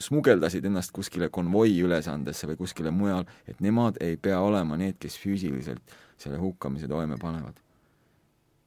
smugeldasid 0.00 0.64
ennast 0.64 0.92
kuskile 0.96 1.28
konvoi 1.28 1.74
ülesandesse 1.84 2.48
või 2.50 2.56
kuskile 2.60 2.90
mujal, 2.94 3.26
et 3.48 3.60
nemad 3.60 4.00
ei 4.00 4.16
pea 4.16 4.40
olema 4.40 4.76
need, 4.80 4.98
kes 5.00 5.18
füüsiliselt 5.20 5.94
selle 6.20 6.38
hukkamise 6.40 6.88
toime 6.88 7.16
panevad. 7.20 7.60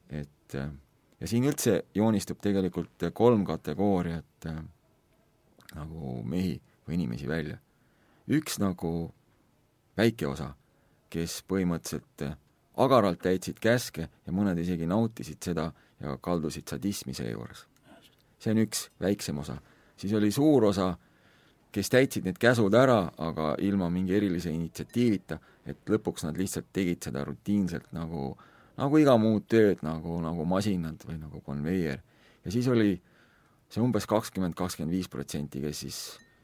et 0.09 0.57
ja 1.23 1.27
siin 1.27 1.45
üldse 1.47 1.83
joonistub 1.95 2.41
tegelikult 2.43 3.05
kolm 3.15 3.45
kategooriat 3.47 4.47
äh, 4.50 4.59
nagu 5.73 6.17
mehi 6.27 6.57
või 6.88 6.97
inimesi 6.97 7.27
välja. 7.27 7.57
üks 8.27 8.60
nagu 8.60 9.13
väike 9.97 10.27
osa, 10.27 10.53
kes 11.10 11.41
põhimõtteliselt 11.47 12.25
agaralt 12.77 13.21
täitsid 13.23 13.60
käske 13.63 14.08
ja 14.10 14.34
mõned 14.34 14.60
isegi 14.60 14.88
nautisid 14.88 15.43
seda 15.43 15.71
ja 15.99 16.17
kaldusid 16.17 16.67
sadismi 16.67 17.13
seejuures. 17.13 17.67
see 18.39 18.51
on 18.51 18.65
üks 18.65 18.89
väiksem 18.99 19.38
osa 19.39 19.62
siis 19.97 20.13
oli 20.13 20.32
suur 20.32 20.65
osa, 20.69 20.93
kes 21.73 21.89
täitsid 21.89 22.27
need 22.27 22.38
käsud 22.41 22.73
ära, 22.77 23.08
aga 23.17 23.53
ilma 23.65 23.89
mingi 23.89 24.15
erilise 24.15 24.51
initsiatiivita, 24.53 25.39
et 25.65 25.89
lõpuks 25.89 26.27
nad 26.27 26.38
lihtsalt 26.38 26.69
tegid 26.75 27.08
seda 27.08 27.23
rutiinselt 27.25 27.89
nagu, 27.95 28.34
nagu 28.77 28.99
iga 29.01 29.15
muud 29.17 29.47
tööd, 29.49 29.82
nagu, 29.86 30.19
nagu 30.21 30.45
masinad 30.49 31.01
või 31.08 31.17
nagu 31.21 31.41
konveier. 31.45 32.03
ja 32.45 32.51
siis 32.51 32.67
oli 32.67 32.93
see 33.69 33.82
umbes 33.82 34.06
kakskümmend, 34.06 34.53
kakskümmend 34.58 34.93
viis 34.93 35.10
protsenti, 35.10 35.62
kes 35.63 35.79
siis, 35.86 35.99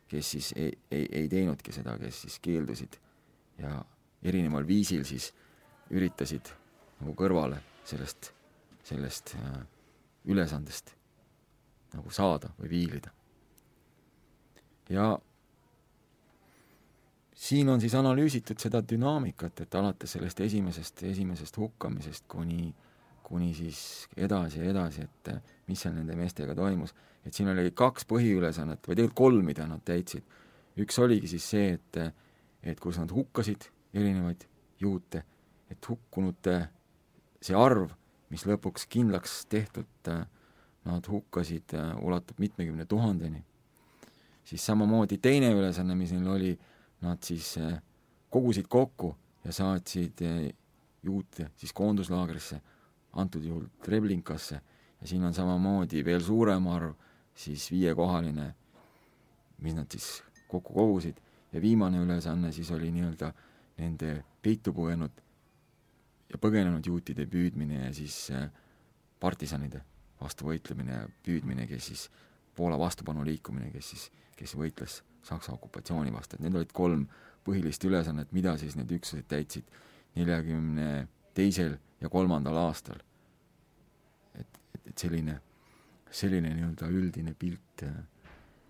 kes 0.10 0.32
siis 0.36 0.54
ei, 0.56 0.74
ei, 0.92 1.06
ei 1.22 1.30
teinudki 1.30 1.76
seda, 1.76 1.98
kes 2.02 2.24
siis 2.26 2.40
keeldusid 2.42 2.98
ja 3.60 3.84
erineval 4.24 4.66
viisil 4.68 5.06
siis 5.06 5.30
üritasid 5.94 6.50
nagu 7.02 7.14
kõrvale 7.18 7.62
sellest, 7.86 8.32
sellest 8.84 9.36
äh, 9.38 9.62
ülesandest 10.26 10.96
nagu 11.94 12.10
saada 12.14 12.50
või 12.58 12.74
viilida 12.74 13.14
ja 14.90 15.20
siin 17.40 17.70
on 17.70 17.82
siis 17.82 17.96
analüüsitud 17.96 18.60
seda 18.60 18.82
dünaamikat, 18.90 19.62
et 19.62 19.76
alates 19.76 20.18
sellest 20.18 20.42
esimesest, 20.44 21.04
esimesest 21.04 21.58
hukkamisest 21.58 22.26
kuni, 22.28 22.74
kuni 23.24 23.54
siis 23.54 24.08
edasi 24.18 24.60
ja 24.60 24.72
edasi, 24.74 25.06
et 25.06 25.32
mis 25.68 25.80
seal 25.80 25.96
nende 25.96 26.18
meestega 26.20 26.56
toimus. 26.56 26.96
et 27.26 27.34
siin 27.34 27.50
oli 27.52 27.72
kaks 27.76 28.06
põhiülesannet 28.10 28.88
või 28.88 28.96
tegelikult 28.96 29.18
kolm, 29.18 29.46
mida 29.46 29.68
nad 29.68 29.84
täitsid. 29.86 30.24
üks 30.80 31.00
oligi 31.00 31.28
siis 31.28 31.50
see, 31.50 31.74
et, 31.74 31.98
et 32.64 32.80
kus 32.80 32.98
nad 32.98 33.12
hukkasid 33.12 33.70
erinevaid 33.94 34.46
juute, 34.80 35.24
et 35.70 35.90
hukkunute 35.90 36.60
see 37.42 37.56
arv, 37.56 37.92
mis 38.30 38.46
lõpuks 38.46 38.88
kindlaks 38.90 39.46
tehtud, 39.46 40.12
nad 40.86 41.08
hukkasid, 41.08 41.76
ulatub 42.02 42.40
mitmekümne 42.40 42.86
tuhandeni 42.86 43.44
siis 44.50 44.66
samamoodi 44.66 45.20
teine 45.22 45.52
ülesanne, 45.54 45.96
mis 45.96 46.12
neil 46.16 46.28
oli, 46.28 46.54
nad 47.06 47.22
siis 47.24 47.52
eh, 47.62 47.76
kogusid 48.34 48.68
kokku 48.70 49.14
ja 49.46 49.54
saatsid 49.54 50.24
eh, 50.26 50.50
juute 51.06 51.52
siis 51.60 51.74
koonduslaagrisse, 51.74 52.60
antud 53.22 53.46
juhul 53.46 53.68
Treblinkasse, 53.86 54.62
ja 55.02 55.08
siin 55.08 55.24
on 55.24 55.34
samamoodi 55.34 56.02
veel 56.06 56.24
suurem 56.26 56.68
arv, 56.68 56.96
siis 57.36 57.70
viiekohaline, 57.72 58.48
mis 59.64 59.78
nad 59.78 59.88
siis 59.92 60.24
kokku 60.50 60.74
kogusid, 60.74 61.22
ja 61.54 61.62
viimane 61.62 62.02
ülesanne 62.02 62.52
siis 62.52 62.72
oli 62.72 62.92
nii-öelda 62.94 63.32
nende 63.80 64.24
peitu 64.42 64.74
pugenud 64.74 65.22
ja 66.30 66.38
põgenenud 66.42 66.86
juutide 66.86 67.26
püüdmine 67.30 67.86
ja 67.86 67.94
siis 67.94 68.18
eh, 68.34 68.50
partisanide 69.20 69.84
vastu 70.20 70.50
võitlemine 70.50 70.98
ja 70.98 71.06
püüdmine, 71.24 71.68
kes 71.70 71.92
siis 71.92 72.10
Poola 72.60 72.76
vastupanuliikumine, 72.80 73.70
kes 73.72 73.94
siis 73.94 74.10
kes 74.40 74.56
võitles 74.60 75.02
Saksa 75.28 75.54
okupatsiooni 75.54 76.14
vastu, 76.16 76.38
et 76.38 76.46
need 76.46 76.56
olid 76.56 76.72
kolm 76.76 77.04
põhilist 77.46 77.84
ülesannet, 77.88 78.32
mida 78.36 78.56
siis 78.62 78.78
need 78.80 78.92
üksused 78.96 79.28
täitsid 79.30 79.68
neljakümne 80.16 81.08
teisel 81.36 81.76
ja 82.00 82.10
kolmandal 82.12 82.58
aastal. 82.64 83.02
et, 84.40 84.60
et, 84.76 84.86
et 84.92 84.98
selline, 84.98 85.36
selline 86.22 86.54
nii-öelda 86.56 86.88
üldine 86.88 87.34
pilt, 87.36 87.84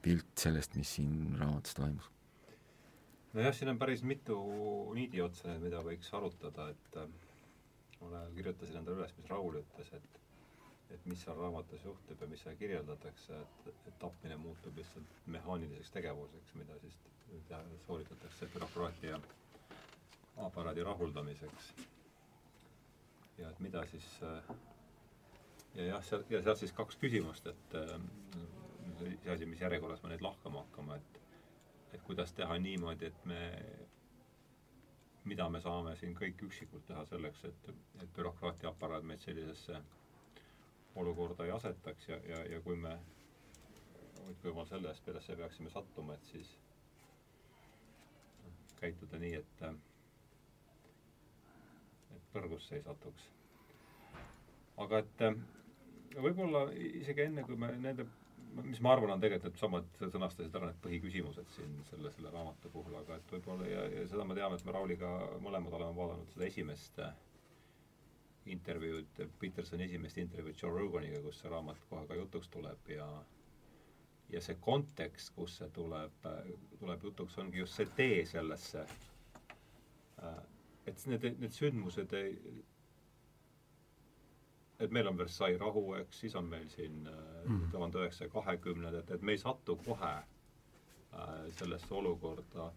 pilt 0.01 0.33
sellest, 0.41 0.75
mis 0.79 0.95
siin 0.97 1.35
raamatus 1.39 1.77
toimus. 1.77 2.09
nojah, 3.33 3.53
siin 3.55 3.69
on 3.69 3.79
päris 3.79 4.03
mitu 4.03 4.39
niidiotsa, 4.97 5.59
mida 5.61 5.83
võiks 5.85 6.09
arutada, 6.17 6.69
et 6.73 6.97
äh, 6.97 7.09
ma 8.01 8.25
kirjutasin 8.35 8.81
endale 8.81 9.03
üles, 9.03 9.13
mis 9.17 9.29
Raul 9.29 9.61
ütles, 9.61 9.93
et 9.93 10.19
et 10.93 11.05
mis 11.05 11.21
seal 11.23 11.37
raamatus 11.37 11.83
juhtub 11.85 12.21
ja 12.21 12.27
mis 12.27 12.41
seal 12.43 12.55
kirjeldatakse, 12.59 13.39
et, 13.41 13.67
et 13.87 13.99
tapmine 14.01 14.37
muutub 14.41 14.77
lihtsalt 14.79 15.11
mehaaniliseks 15.35 15.91
tegevuseks, 15.97 16.55
mida 16.61 16.79
siis 16.81 16.97
sooritatakse 17.85 18.47
bürokraatia 18.53 19.19
aparaadi 20.47 20.83
rahuldamiseks. 20.83 21.73
ja 23.37 23.49
et 23.49 23.59
mida 23.59 23.85
siis 23.85 24.07
ja 25.75 25.85
jah, 25.85 26.03
seal, 26.03 26.23
ja 26.29 26.41
seal 26.41 26.55
siis 26.59 26.73
kaks 26.73 26.97
küsimust, 26.99 27.47
et 27.47 27.77
see 28.99 29.31
asi, 29.33 29.45
mis 29.45 29.61
järjekorras 29.61 30.01
me 30.03 30.09
neid 30.13 30.21
lahkama 30.25 30.65
hakkame, 30.65 30.95
et 31.01 31.19
et 31.93 32.01
kuidas 32.05 32.33
teha 32.37 32.57
niimoodi, 32.61 33.05
et 33.05 33.23
me 33.25 33.39
mida 35.25 35.47
me 35.49 35.61
saame 35.61 35.95
siin 35.99 36.13
kõik 36.17 36.41
üksikult 36.47 36.85
teha 36.89 37.05
selleks, 37.09 37.43
et, 37.49 37.69
et 38.03 38.11
bürokraatia 38.17 38.69
aparaat 38.69 39.03
meid 39.05 39.21
sellisesse 39.23 39.79
olukorda 41.01 41.45
ei 41.45 41.51
asetaks 41.55 42.09
ja, 42.09 42.19
ja, 42.27 42.43
ja 42.53 42.61
kui 42.65 42.75
me, 42.75 42.95
hoidku 44.25 44.51
jumal 44.51 44.67
selle 44.69 44.91
eest, 44.91 45.05
millesse 45.07 45.35
peaksime 45.39 45.71
sattuma, 45.73 46.15
et 46.15 46.31
siis 46.31 46.55
käituda 48.79 49.19
nii, 49.19 49.35
et, 49.41 49.63
et 52.15 52.29
põrgusse 52.33 52.77
ei 52.77 52.83
satuks. 52.85 53.27
aga 54.85 55.03
et 55.03 55.25
võib-olla 56.15 56.65
isegi 56.73 57.27
enne, 57.27 57.43
kui 57.47 57.59
me 57.59 57.73
nende 57.75 58.07
mis 58.63 58.79
ma 58.81 58.93
arvan, 58.93 59.13
on 59.13 59.21
tegelikult 59.21 59.53
needsamad, 59.53 59.89
sa 59.99 60.09
sõnastasid 60.13 60.55
ära 60.57 60.69
need 60.69 60.79
põhiküsimused 60.83 61.51
siin 61.53 61.73
selle, 61.89 62.11
selle 62.15 62.31
raamatu 62.33 62.71
puhul, 62.73 62.95
aga 63.01 63.19
et 63.19 63.33
võib-olla 63.35 63.67
ja, 63.69 63.83
ja 63.93 64.05
seda 64.09 64.25
me 64.25 64.37
teame, 64.37 64.57
et 64.57 64.65
me 64.65 64.75
Rauliga 64.75 65.09
mõlemad 65.43 65.75
oleme 65.77 65.97
vaadanud 65.97 66.31
seda 66.33 66.47
esimest 66.47 67.01
äh, 67.03 67.13
intervjuud, 68.45 69.19
Petersoni 69.39 69.83
esimest 69.83 70.17
intervjuud 70.17 70.61
Joe 70.61 70.71
Roganiga, 70.79 71.21
kus 71.21 71.41
see 71.41 71.51
raamat 71.51 71.83
kohe 71.89 72.07
ka 72.07 72.15
jutuks 72.15 72.49
tuleb 72.53 72.89
ja 72.95 73.07
ja 74.29 74.41
see 74.41 74.57
kontekst, 74.61 75.33
kus 75.35 75.57
see 75.57 75.69
tuleb, 75.73 76.25
tuleb 76.79 77.03
jutuks, 77.03 77.37
ongi 77.41 77.63
just 77.63 77.79
see 77.79 77.87
tee 77.97 78.25
sellesse, 78.29 78.85
et 80.85 81.05
need, 81.09 81.25
need 81.41 81.55
sündmused 81.55 82.13
ei, 82.17 82.35
et 84.79 84.93
meil 84.95 85.09
on 85.09 85.17
Versailles 85.17 85.59
rahu, 85.61 85.83
eks, 85.99 86.21
siis 86.23 86.35
on 86.39 86.45
meil 86.51 86.69
siin 86.71 87.01
mhm. 87.03 87.71
tuhande 87.71 88.03
üheksasaja 88.03 88.31
kahekümnendad, 88.35 89.01
et, 89.01 89.15
et 89.17 89.25
me 89.25 89.35
ei 89.35 89.41
satu 89.41 89.75
kohe 89.85 90.13
äh, 90.13 91.33
sellesse 91.57 91.93
olukorda, 91.93 92.69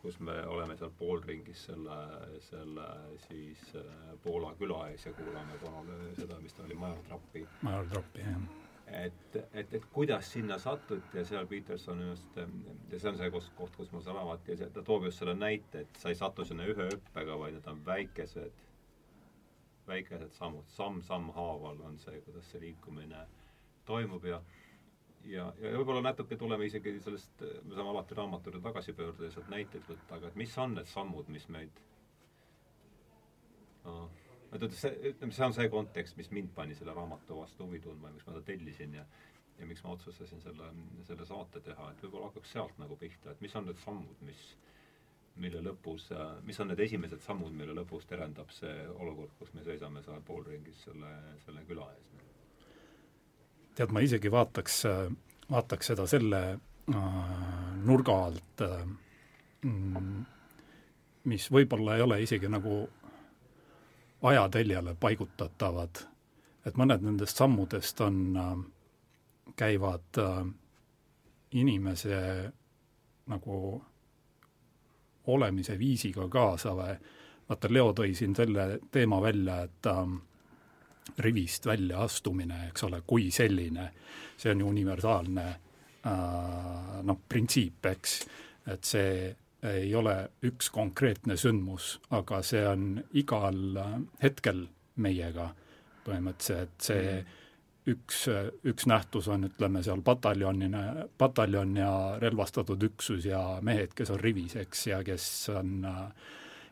kus 0.00 0.16
me 0.24 0.34
oleme 0.46 0.76
seal 0.80 0.92
poolringis 0.98 1.66
selle, 1.68 1.98
selle 2.46 2.86
siis 3.26 3.60
äh, 3.76 4.14
Poola 4.24 4.54
küla 4.58 4.86
ees 4.88 5.04
ja 5.06 5.12
kuulame 5.16 5.58
Konole 5.60 5.98
seda, 6.16 6.38
mis 6.40 6.56
ta 6.56 6.64
oli, 6.64 6.78
Major 6.80 7.04
Trappi. 7.08 7.44
Major 7.62 7.90
Trappi, 7.92 8.24
jah. 8.24 8.46
et, 9.02 9.36
et, 9.52 9.74
et 9.74 9.84
kuidas 9.92 10.32
sinna 10.32 10.58
sattuti 10.58 11.20
ja 11.20 11.24
seal 11.28 11.46
Peterson 11.50 12.00
just, 12.08 12.40
ja 12.40 12.98
see 12.98 13.12
on 13.12 13.20
see 13.20 13.30
koht, 13.34 13.52
koht, 13.58 13.76
kus 13.76 13.92
ma 13.92 14.00
seda 14.00 14.16
raamat 14.18 14.48
ja 14.48 14.56
see, 14.62 14.72
ta 14.74 14.84
toob 14.86 15.04
just 15.08 15.20
selle 15.20 15.36
näite, 15.36 15.84
et 15.84 16.02
sa 16.02 16.12
ei 16.12 16.18
satu 16.18 16.48
sinna 16.48 16.66
ühe 16.68 16.88
hüppega, 16.94 17.38
vaid 17.44 17.58
need 17.58 17.70
on 17.70 17.84
väikesed 17.86 18.66
väikesed 19.90 20.32
sammud, 20.36 20.66
samm-samm 20.70 21.30
haaval 21.34 21.80
on 21.88 21.98
see, 21.98 22.20
kuidas 22.24 22.50
see 22.52 22.60
liikumine 22.62 23.24
toimub 23.88 24.24
ja 24.28 24.40
ja, 25.28 25.50
ja 25.60 25.74
võib-olla 25.76 26.02
natuke 26.04 26.36
tuleme 26.40 26.66
isegi 26.68 26.96
sellest, 27.04 27.44
me 27.64 27.74
saame 27.74 27.92
alati 27.92 28.16
raamatu 28.18 28.50
juurde 28.50 28.62
tagasi 28.68 28.94
pöörduda 28.96 29.28
ja 29.28 29.34
sealt 29.36 29.50
näiteid 29.52 29.86
võtta, 29.88 30.16
aga 30.16 30.30
et 30.30 30.38
mis 30.40 30.56
on 30.58 30.76
need 30.78 30.90
sammud, 30.90 31.28
mis 31.32 31.48
meid 31.52 31.82
no, 33.84 33.96
ütleme, 34.52 34.72
see, 34.76 34.94
ütleme, 35.12 35.36
see 35.36 35.46
on 35.46 35.56
see 35.56 35.68
kontekst, 35.72 36.16
mis 36.20 36.30
mind 36.34 36.54
pani 36.56 36.78
selle 36.78 36.94
raamatu 36.96 37.42
vastu 37.42 37.68
huvi 37.68 37.82
tundma 37.84 38.10
ja 38.10 38.16
miks 38.16 38.26
ma 38.28 38.38
ta 38.38 38.46
tellisin 38.52 38.96
ja 39.00 39.06
ja 39.60 39.66
miks 39.68 39.82
ma 39.84 39.92
otsustasin 39.92 40.40
selle, 40.40 40.70
selle 41.04 41.24
saate 41.28 41.60
teha, 41.60 41.90
et 41.92 42.02
võib-olla 42.04 42.30
hakkaks 42.30 42.52
sealt 42.56 42.78
nagu 42.80 42.96
pihta, 42.96 43.34
et 43.34 43.42
mis 43.44 43.56
on 43.60 43.66
need 43.68 43.80
sammud, 43.82 44.22
mis 44.24 44.44
mille 45.40 45.60
lõpus, 45.64 46.08
mis 46.48 46.58
on 46.60 46.70
need 46.72 46.80
esimesed 46.86 47.20
sammud, 47.24 47.52
mille 47.56 47.76
lõpus 47.76 48.08
terendab 48.08 48.50
see 48.54 48.72
olukord, 48.96 49.36
kus 49.38 49.52
me 49.56 49.64
seisame 49.66 50.02
seal 50.04 50.24
poolringis 50.26 50.84
selle, 50.88 51.12
selle 51.44 51.64
küla 51.68 51.86
ees? 51.92 52.29
Tead, 53.74 53.92
ma 53.92 54.02
isegi 54.04 54.30
vaataks, 54.32 54.82
vaataks 55.50 55.92
seda 55.92 56.06
selle 56.10 56.40
äh, 56.52 57.10
nurga 57.84 58.16
alt 58.26 58.64
äh,, 58.66 58.86
mis 61.30 61.50
võib-olla 61.52 61.96
ei 61.96 62.02
ole 62.02 62.22
isegi 62.24 62.48
nagu 62.48 62.82
ajateljele 64.22 64.94
paigutatavad, 65.00 66.02
et 66.66 66.76
mõned 66.80 67.04
nendest 67.04 67.40
sammudest 67.40 68.00
on 68.06 68.22
äh,, 68.36 68.56
käivad 69.56 70.20
inimese 71.50 72.18
nagu 73.30 73.82
olemise 75.26 75.78
viisiga 75.78 76.28
kaasa. 76.28 76.74
Või 76.74 76.96
vaata, 77.48 77.70
Leo 77.70 77.92
tõi 77.96 78.14
siin 78.14 78.34
selle 78.36 78.78
teema 78.90 79.20
välja, 79.22 79.62
et 79.66 79.86
ähm, 79.90 80.20
rivist 81.18 81.66
väljaastumine, 81.66 82.68
eks 82.70 82.86
ole, 82.88 83.02
kui 83.06 83.30
selline, 83.34 83.90
see 84.36 84.52
on 84.54 84.64
ju 84.64 84.70
universaalne 84.70 85.46
äh, 85.48 87.00
noh, 87.06 87.20
printsiip, 87.28 87.86
eks, 87.92 88.16
et 88.70 88.84
see 88.84 89.14
ei 89.70 89.90
ole 89.94 90.14
üks 90.48 90.70
konkreetne 90.72 91.36
sündmus, 91.36 91.98
aga 92.16 92.40
see 92.46 92.62
on 92.64 92.94
igal 93.20 93.76
hetkel 94.22 94.64
meiega 94.96 95.50
põhimõtteliselt, 96.06 96.78
see 96.80 97.04
mm 97.04 97.36
üks, 97.88 98.24
üks 98.66 98.86
nähtus 98.90 99.28
on, 99.32 99.46
ütleme 99.48 99.82
seal 99.84 100.02
pataljonina, 100.04 101.06
pataljon 101.18 101.74
ja 101.78 101.92
relvastatud 102.20 102.82
üksus 102.90 103.26
ja 103.28 103.42
mehed, 103.66 103.94
kes 103.96 104.12
on 104.14 104.20
rivis, 104.20 104.56
eks, 104.60 104.86
ja 104.90 105.00
kes 105.06 105.24
on 105.54 105.86
äh, 105.88 106.02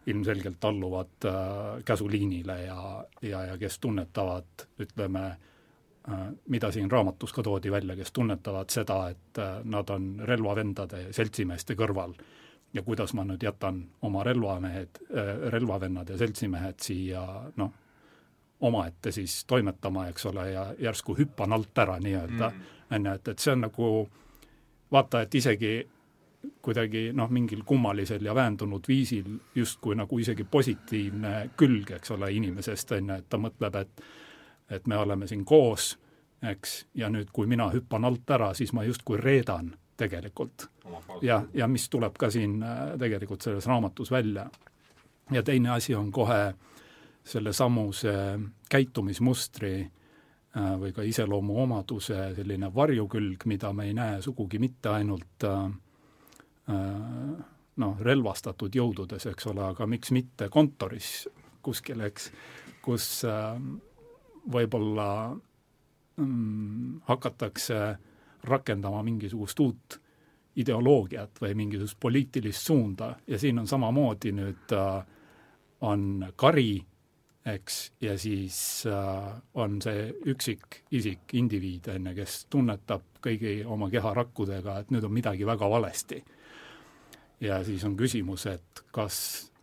ilmselgelt 0.08 0.64
alluvad 0.64 1.24
äh, 1.24 1.84
käsuliinile 1.84 2.62
ja, 2.62 3.04
ja, 3.22 3.44
ja 3.44 3.58
kes 3.58 3.78
tunnetavad, 3.78 4.66
ütleme 4.80 5.24
äh,, 5.28 6.26
mida 6.48 6.72
siin 6.72 6.90
raamatus 6.90 7.32
ka 7.32 7.42
toodi 7.42 7.70
välja, 7.72 7.96
kes 7.96 8.12
tunnetavad 8.12 8.70
seda, 8.70 8.98
et 9.08 9.38
äh, 9.38 9.58
nad 9.64 9.90
on 9.90 10.14
relvavendade 10.24 11.08
seltsimeeste 11.12 11.76
kõrval 11.78 12.14
ja 12.74 12.82
kuidas 12.84 13.14
ma 13.16 13.24
nüüd 13.24 13.42
jätan 13.42 13.82
oma 14.02 14.24
relvamehed 14.24 15.02
äh,, 15.10 15.34
relvavennad 15.52 16.08
ja 16.08 16.18
seltsimehed 16.18 16.80
siia 16.84 17.26
noh, 17.56 17.72
omaette 18.60 19.12
siis 19.12 19.44
toimetama, 19.44 20.08
eks 20.08 20.26
ole, 20.26 20.50
ja 20.50 20.64
järsku 20.78 21.14
hüppan 21.18 21.52
alt 21.52 21.78
ära 21.78 21.98
nii-öelda, 22.02 22.48
mm. 22.50 22.74
on 22.96 23.06
ju, 23.06 23.12
et, 23.14 23.28
et 23.28 23.38
see 23.38 23.52
on 23.54 23.62
nagu 23.68 23.92
vaata, 24.92 25.22
et 25.22 25.34
isegi 25.34 25.72
kuidagi 26.62 27.10
noh, 27.12 27.30
mingil 27.30 27.64
kummalisel 27.66 28.24
ja 28.24 28.34
väändunud 28.34 28.84
viisil 28.88 29.38
justkui 29.54 29.96
nagu 29.98 30.18
isegi 30.18 30.44
positiivne 30.44 31.50
külg, 31.56 31.90
eks 31.98 32.10
ole, 32.14 32.30
inimesest, 32.32 32.92
on 32.94 33.10
ju, 33.10 33.18
et 33.18 33.28
ta 33.28 33.40
mõtleb, 33.42 33.80
et 33.82 34.08
et 34.70 34.86
me 34.86 34.96
oleme 34.96 35.26
siin 35.26 35.44
koos, 35.48 35.98
eks, 36.42 36.86
ja 36.94 37.08
nüüd, 37.08 37.30
kui 37.32 37.46
mina 37.48 37.70
hüppan 37.72 38.04
alt 38.04 38.30
ära, 38.30 38.50
siis 38.54 38.72
ma 38.76 38.84
justkui 38.84 39.16
reedan 39.16 39.72
tegelikult. 39.96 40.68
ja, 41.22 41.42
ja 41.54 41.66
mis 41.68 41.88
tuleb 41.90 42.16
ka 42.18 42.30
siin 42.30 42.62
äh, 42.62 42.98
tegelikult 42.98 43.42
selles 43.42 43.66
raamatus 43.66 44.10
välja. 44.10 44.50
ja 45.30 45.42
teine 45.42 45.70
asi 45.70 45.94
on 45.94 46.12
kohe 46.12 46.54
sellesamuse 47.24 48.38
käitumismustri 48.70 49.80
äh, 49.80 50.80
või 50.80 50.92
ka 50.92 51.02
iseloomuomaduse 51.02 52.34
selline 52.34 52.74
varjukülg, 52.74 53.44
mida 53.44 53.72
me 53.72 53.84
ei 53.84 53.94
näe 53.94 54.22
sugugi 54.22 54.58
mitte 54.58 54.88
ainult 54.88 55.44
äh, 55.44 55.70
noh, 56.68 58.00
relvastatud 58.04 58.74
jõududes, 58.74 59.24
eks 59.30 59.46
ole, 59.48 59.62
aga 59.64 59.86
miks 59.86 60.10
mitte 60.12 60.48
kontoris 60.52 61.28
kuskil, 61.64 62.02
eks, 62.04 62.30
kus 62.84 63.06
võib-olla 64.48 65.08
mm, 66.16 67.00
hakatakse 67.08 67.80
rakendama 68.48 69.02
mingisugust 69.02 69.60
uut 69.60 69.98
ideoloogiat 70.58 71.40
või 71.42 71.54
mingisugust 71.54 71.98
poliitilist 72.00 72.66
suunda 72.66 73.12
ja 73.26 73.38
siin 73.38 73.58
on 73.58 73.66
samamoodi 73.70 74.32
nüüd 74.34 74.74
äh, 74.74 75.02
on 75.86 76.24
kari 76.36 76.80
eks, 77.46 77.76
ja 78.00 78.16
siis 78.18 78.58
äh, 78.86 79.28
on 79.54 79.78
see 79.82 80.08
üksikisik, 80.32 81.30
indiviid, 81.38 81.88
on 81.94 82.10
ju, 82.10 82.16
kes 82.18 82.40
tunnetab 82.50 83.22
kõigi 83.24 83.60
oma 83.66 83.88
keharakkudega, 83.92 84.80
et 84.82 84.90
nüüd 84.94 85.06
on 85.06 85.14
midagi 85.14 85.46
väga 85.46 85.70
valesti. 85.70 86.20
Ja 87.40 87.62
siis 87.64 87.84
on 87.84 87.96
küsimus, 87.96 88.46
et 88.46 88.84
kas 88.92 89.18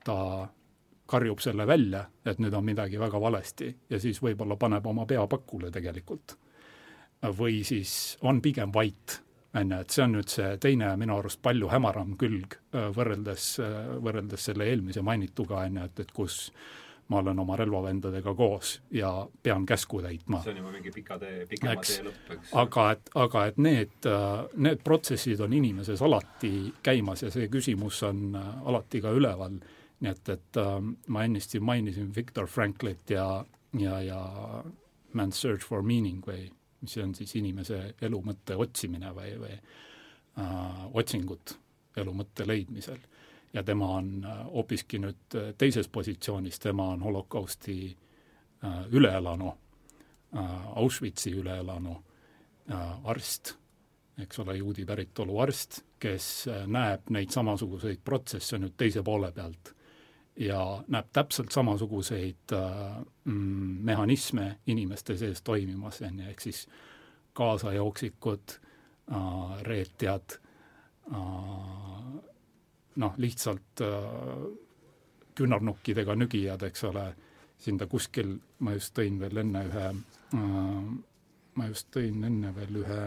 ta 0.05 0.47
karjub 1.05 1.41
selle 1.43 1.67
välja, 1.67 2.05
et 2.25 2.39
nüüd 2.41 2.53
on 2.57 2.65
midagi 2.65 2.99
väga 2.99 3.19
valesti 3.21 3.69
ja 3.89 3.99
siis 4.01 4.21
võib-olla 4.23 4.57
paneb 4.57 4.85
oma 4.87 5.05
pea 5.05 5.27
pakule 5.27 5.71
tegelikult. 5.71 6.37
või 7.37 7.63
siis 7.65 8.17
on 8.21 8.41
pigem 8.41 8.73
vait, 8.73 9.21
on 9.55 9.71
ju, 9.71 9.77
et 9.81 9.89
see 9.89 10.03
on 10.03 10.11
nüüd 10.13 10.29
see 10.29 10.57
teine 10.61 10.91
minu 10.99 11.15
arust 11.17 11.41
palju 11.41 11.69
hämaram 11.71 12.11
külg 12.21 12.53
äh, 12.53 12.89
võrreldes, 12.93 13.47
äh, 13.63 13.77
võrreldes 14.03 14.45
selle 14.45 14.67
eelmise 14.69 15.01
mainituga, 15.01 15.63
on 15.65 15.79
ju, 15.79 15.85
et, 15.85 15.99
et 15.99 16.11
kus 16.11 16.51
ma 17.07 17.19
olen 17.19 17.39
oma 17.39 17.55
relvavendadega 17.55 18.33
koos 18.33 18.81
ja 18.91 19.27
pean 19.43 19.65
käsku 19.65 20.01
täitma. 20.01 20.41
see 20.43 20.51
on 20.51 20.57
juba 20.57 20.71
mingi 20.71 20.91
pika 20.91 21.19
tee, 21.21 21.45
pikema 21.49 21.75
eks. 21.77 21.91
tee 21.95 22.05
lõpp, 22.07 22.31
eks. 22.33 22.53
aga 22.61 22.85
et, 22.95 23.11
aga 23.21 23.45
et 23.51 23.57
need, 23.61 24.09
need 24.57 24.81
protsessid 24.83 25.41
on 25.45 25.53
inimeses 25.53 26.01
alati 26.01 26.53
käimas 26.83 27.21
ja 27.21 27.31
see 27.33 27.47
küsimus 27.53 28.01
on 28.09 28.37
alati 28.39 29.01
ka 29.05 29.13
üleval, 29.13 29.59
nii 30.01 30.11
et, 30.11 30.33
et 30.33 30.61
äh, 30.61 30.77
ma 31.07 31.25
ennist 31.27 31.53
siin 31.53 31.65
mainisin 31.65 32.09
Victor 32.15 32.49
Franklit 32.49 33.13
ja, 33.13 33.27
ja, 33.79 34.01
ja 34.01 34.21
Man's 35.13 35.41
Search 35.41 35.65
for 35.67 35.85
Meaning 35.85 36.25
või 36.25 36.49
mis 36.81 36.97
on 37.01 37.13
siis 37.17 37.35
inimese 37.37 37.93
elu 38.01 38.21
mõtte 38.25 38.57
otsimine 38.57 39.13
või, 39.13 39.35
või 39.41 39.53
äh, 39.53 40.81
otsingut 40.93 41.59
elu 42.01 42.17
mõtte 42.17 42.47
leidmisel 42.47 42.97
ja 43.53 43.63
tema 43.63 43.87
on 43.87 44.25
äh, 44.25 44.45
hoopiski 44.53 44.99
nüüd 44.99 45.35
äh, 45.35 45.53
teises 45.57 45.87
positsioonis, 45.87 46.59
tema 46.59 46.89
on 46.89 47.03
holokausti 47.03 47.97
äh, 48.63 48.81
üleelanu, 48.91 49.53
Auschwitzi 50.75 51.31
üleelanu 51.31 51.93
arst, 53.03 53.53
eks 54.19 54.39
ole, 54.39 54.57
juudi 54.57 54.83
päritolu 54.85 55.37
arst, 55.39 55.77
kes 55.99 56.25
näeb 56.67 57.07
neid 57.15 57.31
samasuguseid 57.31 58.01
protsesse 58.03 58.59
nüüd 58.59 58.73
teise 58.75 59.03
poole 59.05 59.29
pealt 59.31 59.71
ja 60.35 60.59
näeb 60.91 61.07
täpselt 61.15 61.55
samasuguseid 61.55 62.51
mm, 62.51 63.77
mehhanisme 63.87 64.49
inimeste 64.67 65.15
sees 65.17 65.39
toimimas, 65.41 66.01
on 66.01 66.19
ju, 66.19 66.27
ehk 66.33 66.43
siis 66.43 66.65
kaasajooksikud 67.33 68.57
reetjad 69.69 70.39
noh, 73.01 73.15
lihtsalt 73.17 73.81
äh, 73.81 74.45
küünarnukkidega 75.35 76.15
nügijad, 76.15 76.63
eks 76.67 76.83
ole, 76.89 77.05
siin 77.59 77.79
ta 77.79 77.87
kuskil, 77.91 78.35
ma 78.59 78.75
just 78.75 78.95
tõin 78.97 79.19
veel 79.19 79.43
enne 79.43 79.63
ühe 79.69 79.87
äh,, 79.89 80.93
ma 81.55 81.67
just 81.69 81.89
tõin 81.95 82.23
enne 82.27 82.51
veel 82.55 82.81
ühe 82.83 83.01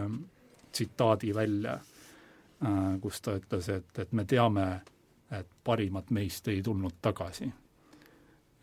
tsitaadi 0.73 1.33
välja 1.37 1.79
äh,, 1.79 2.99
kus 3.03 3.21
ta 3.25 3.37
ütles, 3.41 3.71
et, 3.73 3.91
et 3.99 4.13
me 4.13 4.25
teame, 4.29 4.69
et 5.33 5.49
parimad 5.65 6.13
meist 6.17 6.49
ei 6.49 6.63
tulnud 6.65 7.01
tagasi. 7.03 7.51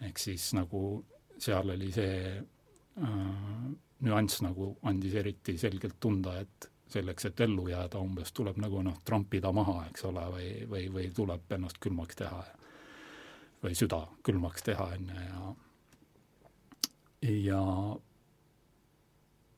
ehk 0.02 0.20
siis 0.20 0.52
nagu 0.54 0.82
seal 1.40 1.70
oli 1.70 1.92
see 1.94 2.38
äh, 2.38 3.66
nüanss 4.06 4.42
nagu 4.46 4.76
andis 4.84 5.16
eriti 5.16 5.58
selgelt 5.58 6.00
tunda, 6.00 6.40
et 6.40 6.70
selleks, 6.96 7.30
et 7.30 7.46
ellu 7.46 7.68
jääda, 7.70 8.00
umbes 8.02 8.34
tuleb 8.36 8.58
nagu 8.64 8.82
noh, 8.86 9.02
trampida 9.06 9.52
maha, 9.56 9.86
eks 9.90 10.08
ole, 10.10 10.26
või, 10.34 10.50
või, 10.72 10.88
või 10.94 11.12
tuleb 11.16 11.58
ennast 11.58 11.80
külmaks 11.84 12.24
teha 12.24 12.42
või 13.66 13.78
süda 13.78 14.02
külmaks 14.24 14.66
teha, 14.66 14.90
on 14.96 15.08
ju, 15.10 15.22
ja 15.30 15.54
ja 17.26 17.62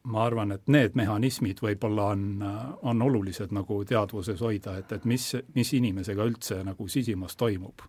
ma 0.07 0.23
arvan, 0.23 0.53
et 0.55 0.69
need 0.71 0.95
mehhanismid 0.95 1.59
võib-olla 1.61 2.11
on, 2.13 2.43
on 2.87 3.01
olulised 3.03 3.51
nagu 3.55 3.81
teadvuses 3.87 4.41
hoida, 4.41 4.77
et, 4.79 4.91
et 4.95 5.05
mis, 5.05 5.25
mis 5.55 5.73
inimesega 5.75 6.27
üldse 6.29 6.61
nagu 6.63 6.87
sisimas 6.87 7.35
toimub, 7.35 7.83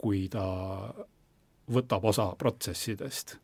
kui 0.00 0.26
ta 0.32 0.46
võtab 1.72 2.04
osa 2.08 2.30
protsessidest. 2.38 3.36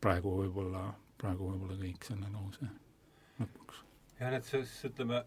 praegu 0.00 0.36
võib-olla, 0.42 0.88
praegu 1.16 1.52
võib-olla 1.52 1.76
kõik 1.80 2.04
selle 2.04 2.28
lause. 2.32 2.68
Jah, 4.24 4.36
et 4.38 4.48
siis 4.48 4.74
ütleme, 4.88 5.24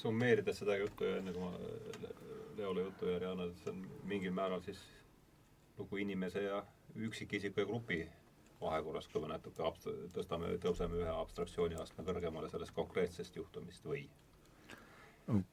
summeerides 0.00 0.62
seda 0.62 0.76
juttu 0.80 1.06
ja 1.06 1.20
enne 1.20 1.34
kui 1.34 1.44
ma 1.44 1.52
Leole 2.60 2.82
juttu 2.84 3.08
järje 3.08 3.28
annan, 3.30 3.52
et 3.52 3.60
see 3.62 3.72
on 3.72 3.84
mingil 4.10 4.34
määral 4.36 4.60
siis 4.64 4.80
lugu 5.78 6.00
inimese 6.02 6.42
ja 6.44 6.58
üksikisiku 7.08 7.62
ja 7.62 7.68
grupi 7.68 8.00
vahekorras, 8.60 9.06
kui 9.08 9.22
me 9.22 9.30
natuke 9.30 9.62
abst-, 9.64 9.88
tõstame, 10.12 10.50
tõuseme 10.60 10.98
ühe 11.00 11.12
abstraktsiooniastme 11.14 12.04
kõrgemale 12.04 12.50
sellest 12.52 12.74
konkreetsest 12.76 13.38
juhtumist 13.38 13.86
või? 13.86 14.04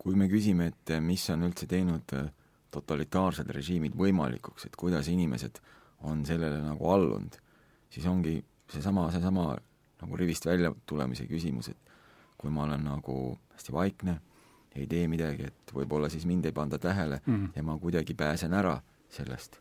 kui 0.01 0.15
me 0.17 0.25
küsime, 0.25 0.71
et 0.71 0.91
mis 1.05 1.21
on 1.29 1.45
üldse 1.45 1.67
teinud 1.69 2.13
äh, 2.17 2.31
totalitaarsed 2.73 3.51
režiimid 3.53 3.93
võimalikuks, 3.99 4.65
et 4.65 4.75
kuidas 4.79 5.07
inimesed 5.11 5.59
on 6.09 6.23
sellele 6.25 6.63
nagu 6.63 6.89
allunud, 6.89 7.37
siis 7.93 8.07
ongi 8.09 8.39
seesama, 8.73 9.05
seesama 9.13 9.51
nagu 10.01 10.17
rivist 10.17 10.49
välja 10.49 10.73
tulemise 10.89 11.27
küsimus, 11.29 11.69
et 11.69 11.86
kui 12.37 12.51
ma 12.53 12.63
olen 12.63 12.83
nagu 12.85 13.37
hästi 13.53 13.73
vaikne, 13.73 14.19
ei 14.75 14.87
tee 14.87 15.07
midagi, 15.09 15.47
et 15.49 15.73
võib-olla 15.73 16.09
siis 16.09 16.25
mind 16.29 16.45
ei 16.45 16.51
panda 16.53 16.77
tähele 16.79 17.21
mm 17.25 17.35
-hmm. 17.35 17.49
ja 17.55 17.63
ma 17.63 17.77
kuidagi 17.77 18.13
pääsen 18.13 18.53
ära 18.53 18.81
sellest. 19.09 19.59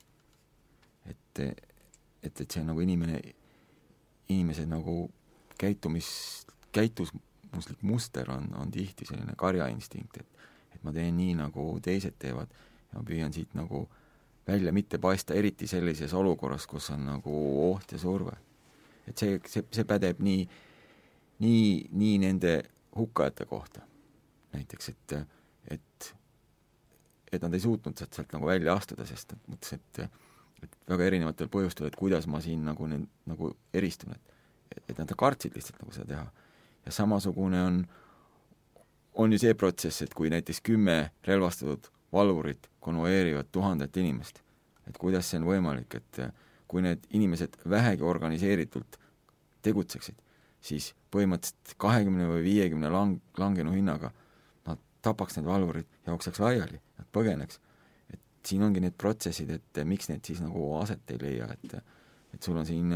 et, 1.07 1.39
et, 1.39 2.41
et 2.41 2.51
see 2.51 2.65
nagu 2.65 2.81
inimene, 2.81 3.21
inimese 4.29 4.67
nagu 4.67 5.11
käitumis, 5.59 6.47
käitumuslik 6.73 7.83
muster 7.83 8.31
on, 8.31 8.55
on 8.55 8.71
tihti 8.71 9.07
selline 9.07 9.33
karjainstinkt, 9.37 10.17
et 10.17 10.27
et 10.75 10.85
ma 10.85 10.93
teen 10.93 11.17
nii, 11.17 11.35
nagu 11.39 11.67
teised 11.83 12.19
teevad 12.19 12.53
ja 12.93 12.99
ma 12.99 13.05
püüan 13.07 13.33
siit 13.33 13.55
nagu 13.55 13.87
välja 14.47 14.73
mitte 14.73 14.99
paista, 15.03 15.35
eriti 15.35 15.67
sellises 15.67 16.15
olukorras, 16.15 16.67
kus 16.71 16.91
on 16.95 17.07
nagu 17.09 17.37
oht 17.71 17.93
ja 17.93 17.99
surve. 17.99 18.37
et 19.07 19.19
see, 19.19 19.41
see, 19.47 19.62
see 19.71 19.85
pädeb 19.87 20.19
nii, 20.21 20.47
nii, 21.38 21.88
nii 21.92 22.18
nende 22.22 22.62
hukkajate 22.96 23.44
kohta 23.44 23.81
näiteks, 24.53 24.88
et, 24.88 25.16
et, 25.70 26.14
et 27.33 27.42
nad 27.42 27.55
ei 27.55 27.61
suutnud 27.61 27.99
sealt, 27.99 28.14
sealt 28.16 28.33
nagu 28.33 28.49
välja 28.49 28.77
astuda, 28.77 29.05
sest 29.09 29.35
nad 29.35 29.53
mõtlesid, 29.53 29.85
et 30.05 30.22
et 30.64 30.72
väga 30.88 31.05
erinevatel 31.05 31.51
põhjustel, 31.53 31.90
et 31.90 31.96
kuidas 32.01 32.25
ma 32.33 32.38
siin 32.40 32.62
nagu 32.64 32.87
nüüd 32.88 33.05
nagu 33.29 33.51
eristun, 33.77 34.14
et 34.16 34.37
et 34.88 34.99
nad 34.99 35.12
kartsid 35.18 35.55
lihtsalt 35.57 35.81
nagu 35.83 35.94
seda 35.94 36.07
teha. 36.11 36.27
ja 36.87 36.92
samasugune 36.92 37.62
on, 37.62 37.79
on 39.14 39.33
ju 39.33 39.38
see 39.42 39.55
protsess, 39.55 40.03
et 40.03 40.14
kui 40.14 40.31
näiteks 40.31 40.61
kümme 40.62 41.11
relvastatud 41.27 41.88
valvurit 42.12 42.68
konvoeerivad 42.81 43.49
tuhandet 43.53 43.96
inimest, 43.96 44.42
et 44.87 44.99
kuidas 44.99 45.31
see 45.31 45.40
on 45.40 45.49
võimalik, 45.49 45.96
et 45.99 46.20
kui 46.68 46.83
need 46.83 47.03
inimesed 47.11 47.57
vähegi 47.68 48.03
organiseeritult 48.03 48.99
tegutseksid, 49.62 50.14
siis 50.61 50.92
põhimõtteliselt 51.14 51.77
kahekümne 51.81 52.29
või 52.31 52.45
viiekümne 52.47 52.90
lang-, 52.92 53.21
langenu 53.38 53.75
hinnaga 53.75 54.12
tapaks 55.07 55.37
need 55.37 55.47
valvurid, 55.47 55.88
jookseks 56.07 56.40
laiali, 56.42 56.81
nad 56.99 57.09
põgeneks. 57.14 57.61
et 58.12 58.21
siin 58.47 58.62
ongi 58.66 58.83
need 58.83 58.97
protsessid, 58.99 59.51
et 59.51 59.83
miks 59.87 60.11
need 60.11 60.25
siis 60.27 60.40
nagu 60.42 60.69
aset 60.81 61.14
ei 61.14 61.21
leia, 61.23 61.51
et 61.53 61.77
et 62.35 62.42
sul 62.42 62.59
on 62.59 62.66
siin, 62.69 62.92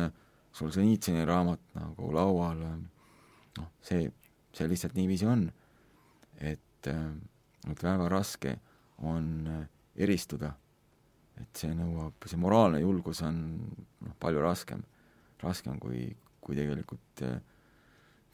sul 0.53 0.73
Sõnitsini 0.75 1.25
raamat 1.25 1.61
nagu 1.79 2.11
laual, 2.13 2.59
noh, 3.57 3.69
see, 3.83 4.11
see 4.53 4.69
lihtsalt 4.69 4.99
niiviisi 4.99 5.29
on. 5.31 5.47
et, 6.41 6.89
et 6.89 7.83
väga 7.85 8.09
raske 8.09 8.57
on 9.07 9.49
eristuda, 9.97 10.53
et 11.41 11.63
see 11.63 11.73
nõuab, 11.77 12.27
see 12.27 12.41
moraalne 12.41 12.81
julgus 12.83 13.23
on 13.25 13.39
noh, 14.01 14.17
palju 14.21 14.43
raskem, 14.45 14.83
raskem 15.43 15.79
kui, 15.81 16.09
kui 16.41 16.57
tegelikult 16.59 17.25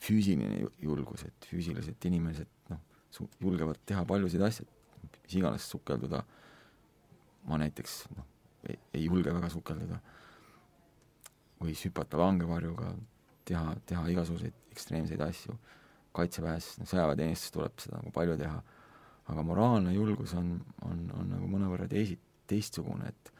füüsiline 0.02 0.66
julgus, 0.82 1.24
et 1.26 1.48
füüsilised 1.50 2.08
inimesed 2.08 2.74
su-, 3.10 3.28
julgevad 3.40 3.80
teha 3.88 4.04
paljusid 4.08 4.42
asju, 4.46 4.66
mis 5.24 5.36
iganes 5.38 5.66
sukelduda, 5.72 6.22
ma 7.46 7.58
näiteks 7.62 7.98
noh, 8.16 8.28
ei 8.66 9.04
julge 9.06 9.34
väga 9.34 9.50
sukelduda, 9.52 9.98
või 11.62 11.74
hüpata 11.78 12.20
langevarjuga, 12.20 12.92
teha, 13.48 13.76
teha 13.88 14.06
igasuguseid 14.12 14.74
ekstreemseid 14.74 15.22
asju, 15.24 15.56
kaitseväes, 16.16 16.74
no 16.80 16.88
sõjaväeteenistuses 16.88 17.54
tuleb 17.54 17.80
seda 17.80 18.00
nagu 18.00 18.12
palju 18.14 18.36
teha, 18.40 18.58
aga 19.32 19.44
moraalne 19.46 19.94
julgus 19.94 20.34
on, 20.38 20.54
on, 20.86 21.02
on 21.16 21.32
nagu 21.34 21.48
mõnevõrra 21.50 21.88
teisi, 21.90 22.18
teistsugune, 22.48 23.10
et 23.10 23.32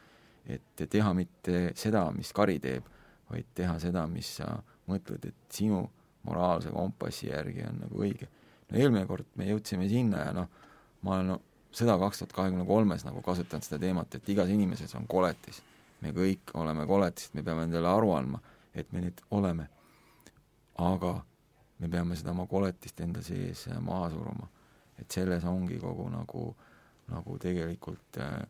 et 0.47 0.83
teha 0.87 1.09
mitte 1.11 1.73
seda, 1.75 2.05
mis 2.15 2.29
kari 2.31 2.53
teeb, 2.63 2.85
vaid 3.29 3.53
teha 3.55 3.77
seda, 3.79 4.05
mis 4.07 4.37
sa 4.39 4.53
mõtled, 4.87 5.25
et 5.27 5.53
sinu 5.53 5.83
moraalse 6.27 6.71
kompassi 6.71 7.27
järgi 7.29 7.65
on 7.67 7.81
nagu 7.83 8.03
õige 8.03 8.27
no 8.71 8.79
eelmine 8.79 9.05
kord 9.07 9.27
me 9.39 9.47
jõudsime 9.47 9.87
sinna 9.91 10.25
ja 10.25 10.33
noh, 10.35 10.49
ma 11.05 11.15
olen 11.17 11.31
no, 11.33 11.37
seda 11.75 11.97
kaks 12.01 12.23
tuhat 12.23 12.35
kahekümne 12.35 12.65
kolmes 12.67 13.05
nagu 13.07 13.21
kasutanud 13.25 13.65
seda 13.65 13.79
teemat, 13.81 14.17
et 14.17 14.29
igas 14.33 14.51
inimeses 14.51 14.93
on 14.99 15.07
koletis. 15.07 15.61
me 16.01 16.11
kõik 16.13 16.51
oleme 16.53 16.85
koletised, 16.85 17.33
me 17.33 17.43
peame 17.43 17.63
endale 17.65 17.89
aru 17.89 18.11
andma, 18.13 18.39
et 18.73 18.91
me 18.93 19.01
need 19.01 19.21
oleme. 19.31 19.67
aga 20.77 21.13
me 21.79 21.89
peame 21.89 22.15
seda 22.15 22.31
oma 22.31 22.45
koletist 22.47 22.99
enda 23.01 23.21
sees 23.21 23.67
maha 23.81 24.09
suruma. 24.09 24.49
et 24.99 25.11
selles 25.11 25.43
ongi 25.45 25.79
kogu 25.79 26.09
nagu, 26.09 26.55
nagu 27.07 27.39
tegelikult 27.39 28.17
äh, 28.17 28.41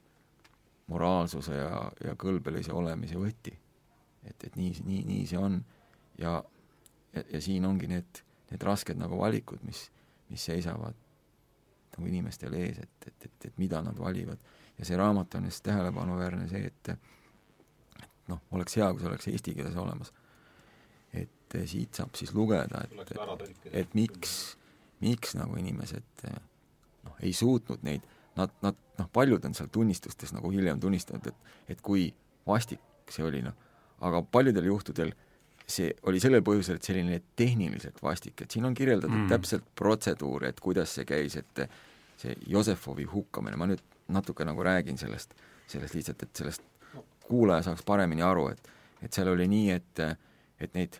moraalsuse 0.88 1.56
ja, 1.56 1.92
ja 2.04 2.16
kõlbelise 2.16 2.74
olemise 2.74 3.16
võti. 3.20 3.58
Et, 4.30 4.48
et 4.50 4.56
nii, 4.60 4.74
nii, 4.86 5.04
nii 5.08 5.28
see 5.30 5.42
on 5.42 5.60
ja, 6.20 6.40
ja, 7.16 7.24
ja 7.34 7.42
siin 7.42 7.66
ongi 7.66 7.90
need, 7.92 8.24
need 8.52 8.63
rasked 8.63 9.00
nagu 9.00 9.20
valikud, 9.20 9.63
mis 9.68 9.88
mis 10.30 10.46
seisavad 10.46 10.96
nagu 11.96 12.08
inimestel 12.08 12.54
ees, 12.60 12.82
et, 12.84 13.08
et, 13.08 13.26
et, 13.26 13.46
et 13.50 13.60
mida 13.62 13.82
nad 13.82 13.98
valivad. 14.00 14.40
ja 14.78 14.86
see 14.86 14.98
raamat 14.98 15.36
on 15.36 15.46
just 15.50 15.63
tähelepanuväärne 15.63 16.50
see, 16.50 16.68
et 16.68 16.90
et 16.90 18.28
noh, 18.28 18.42
oleks 18.52 18.76
hea, 18.78 18.90
kui 18.92 19.02
see 19.02 19.10
oleks 19.10 19.28
eesti 19.32 19.56
keeles 19.56 19.76
olemas. 19.76 20.13
et 21.13 21.56
eh, 21.56 21.66
siit 21.68 21.96
saab 21.96 22.16
siis 22.16 22.34
lugeda, 22.36 22.84
et, 22.84 23.72
et 23.72 23.96
miks, 23.96 24.58
miks 25.02 25.36
nagu 25.40 25.56
inimesed 25.58 26.28
eh, 26.28 26.42
noh, 27.08 27.16
ei 27.24 27.34
suutnud 27.34 27.86
neid, 27.88 28.04
nad, 28.36 28.52
nad 28.62 28.76
noh, 29.00 29.10
paljud 29.13 29.46
on 29.46 29.56
seal 29.58 29.72
tunnistustes 29.72 30.36
nagu 30.36 30.52
hiljem 30.52 30.80
tunnistanud, 30.84 31.32
et, 31.32 31.56
et 31.74 31.82
kui 31.82 32.12
vastik 32.48 32.84
see 33.10 33.24
oli, 33.24 33.42
noh, 33.42 33.56
aga 34.05 34.21
paljudel 34.31 34.69
juhtudel 34.69 35.13
see 35.67 35.91
oli 36.07 36.21
sellel 36.23 36.43
põhjusel, 36.47 36.77
et 36.79 36.88
selline 36.88 37.19
tehniliselt 37.36 37.99
vastik, 38.03 38.41
et 38.41 38.51
siin 38.51 38.65
on 38.65 38.75
kirjeldatud 38.77 39.17
mm. 39.17 39.27
täpselt 39.33 39.65
protseduur, 39.75 40.45
et 40.47 40.60
kuidas 40.63 40.93
see 40.95 41.05
käis, 41.07 41.36
et 41.36 41.63
see 42.17 42.36
Josefovi 42.47 43.03
hukkamine, 43.12 43.60
ma 43.60 43.67
nüüd 43.67 43.83
natuke 44.15 44.47
nagu 44.47 44.63
räägin 44.63 44.97
sellest, 44.97 45.36
sellest 45.67 45.97
lihtsalt, 45.97 46.23
et 46.23 46.39
sellest 46.39 46.63
kuulaja 47.27 47.65
saaks 47.67 47.83
paremini 47.83 48.23
aru, 48.23 48.47
et 48.53 48.71
et 49.01 49.13
seal 49.13 49.29
oli 49.29 49.45
nii, 49.49 49.73
et, 49.75 49.99
et 50.60 50.73
neid 50.73 50.99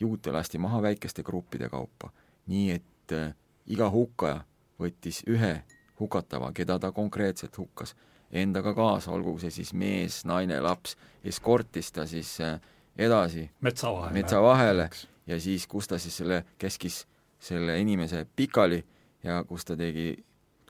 juute 0.00 0.32
lasti 0.34 0.58
maha 0.58 0.80
väikeste 0.82 1.22
gruppide 1.22 1.68
kaupa, 1.70 2.10
nii 2.50 2.70
et 2.74 3.14
äh, 3.14 3.34
iga 3.70 3.90
hukkaja 3.92 4.40
võttis 4.80 5.22
ühe 5.30 5.60
hukatava, 6.00 6.52
keda 6.56 6.78
ta 6.80 6.92
konkreetselt 6.96 7.58
hukkas, 7.60 7.94
endaga 8.30 8.74
kaasa, 8.74 9.10
olgu 9.10 9.36
see 9.42 9.50
siis 9.50 9.72
mees, 9.74 10.22
naine, 10.28 10.60
laps, 10.62 10.96
eskortis 11.26 11.90
ta 11.92 12.06
siis 12.06 12.36
äh, 12.44 12.60
edasi 12.98 13.48
metsa 13.60 13.92
vahele, 13.92 14.14
metsa 14.14 14.42
vahele 14.42 14.88
ja 15.26 15.40
siis, 15.40 15.66
kus 15.66 15.88
ta 15.88 15.98
siis 15.98 16.16
selle, 16.22 16.44
käskis 16.58 17.04
selle 17.40 17.78
inimese 17.80 18.26
pikali 18.36 18.82
ja 19.24 19.42
kus 19.48 19.64
ta 19.64 19.76
tegi, 19.76 20.12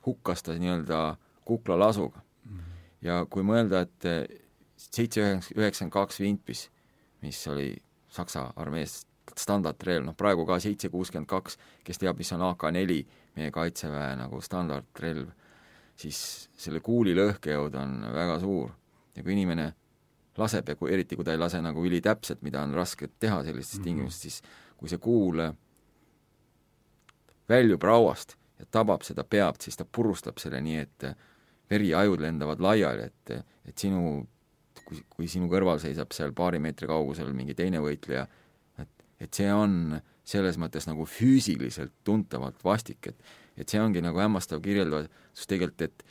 hukkas 0.05 0.43
ta 0.43 0.55
nii-öelda 0.57 1.01
kuklalasuga 1.45 2.19
mm. 2.19 2.57
-hmm. 2.57 2.81
ja 3.01 3.25
kui 3.29 3.43
mõelda, 3.43 3.81
et 3.81 4.05
äh, 4.05 4.25
seitse 4.77 5.21
üheksakümmend 5.55 5.93
kaks 5.93 6.19
Vintpis, 6.19 6.69
mis 7.21 7.47
oli 7.47 7.75
Saksa 8.11 8.53
armees 8.55 9.05
standardrelv, 9.37 10.05
noh 10.05 10.15
praegu 10.17 10.45
ka 10.45 10.59
seitse 10.59 10.89
kuuskümmend 10.89 11.29
kaks, 11.29 11.57
kes 11.83 12.01
teab, 12.01 12.17
mis 12.17 12.31
on 12.35 12.41
AK-neli, 12.49 13.05
meie 13.35 13.51
kaitseväe 13.51 14.15
nagu 14.19 14.41
standardrelv, 14.41 15.29
siis 16.01 16.49
selle 16.57 16.81
kuuli 16.83 17.13
lõhkejõud 17.17 17.77
on 17.79 17.97
väga 18.13 18.39
suur 18.41 18.71
ja 19.15 19.23
kui 19.23 19.35
inimene 19.35 19.71
laseb 20.37 20.69
ja 20.71 20.75
kui, 20.79 20.91
eriti 20.93 21.17
kui 21.19 21.27
ta 21.27 21.35
ei 21.35 21.41
lase 21.41 21.61
nagu 21.61 21.83
ülitäpselt, 21.85 22.41
mida 22.45 22.63
on 22.63 22.73
raske 22.75 23.09
teha 23.19 23.43
sellistes 23.43 23.77
mm 23.77 23.81
-hmm. 23.81 23.83
tingimustes, 23.83 24.21
siis 24.21 24.41
kui 24.77 24.89
see 24.89 24.97
kuul 24.97 25.43
väljub 27.49 27.83
rauast 27.83 28.37
ja 28.59 28.65
tabab 28.71 29.03
seda 29.03 29.23
pead, 29.23 29.61
siis 29.61 29.77
ta 29.77 29.85
purustab 29.85 30.37
selle 30.37 30.61
nii, 30.61 30.77
et 30.77 31.05
veriajud 31.71 32.21
lendavad 32.21 32.59
laiali, 32.59 33.09
et, 33.09 33.45
et 33.65 33.77
sinu, 33.77 34.27
kui, 34.85 35.03
kui 35.09 35.27
sinu 35.27 35.49
kõrval 35.51 35.79
seisab 35.79 36.11
seal 36.15 36.33
paari 36.33 36.59
meetri 36.59 36.87
kaugusel 36.87 37.33
mingi 37.33 37.55
teine 37.57 37.81
võitleja, 37.83 38.27
et, 38.81 39.05
et 39.19 39.33
see 39.33 39.53
on 39.53 40.01
selles 40.23 40.57
mõttes 40.61 40.87
nagu 40.87 41.05
füüsiliselt 41.05 41.93
tuntavalt 42.03 42.63
vastik, 42.63 43.07
et 43.07 43.23
et 43.61 43.69
see 43.69 43.81
ongi 43.81 44.01
nagu 44.03 44.19
hämmastav 44.19 44.61
kirjeldus 44.63 45.47
tegelikult, 45.47 45.81
et 45.87 46.05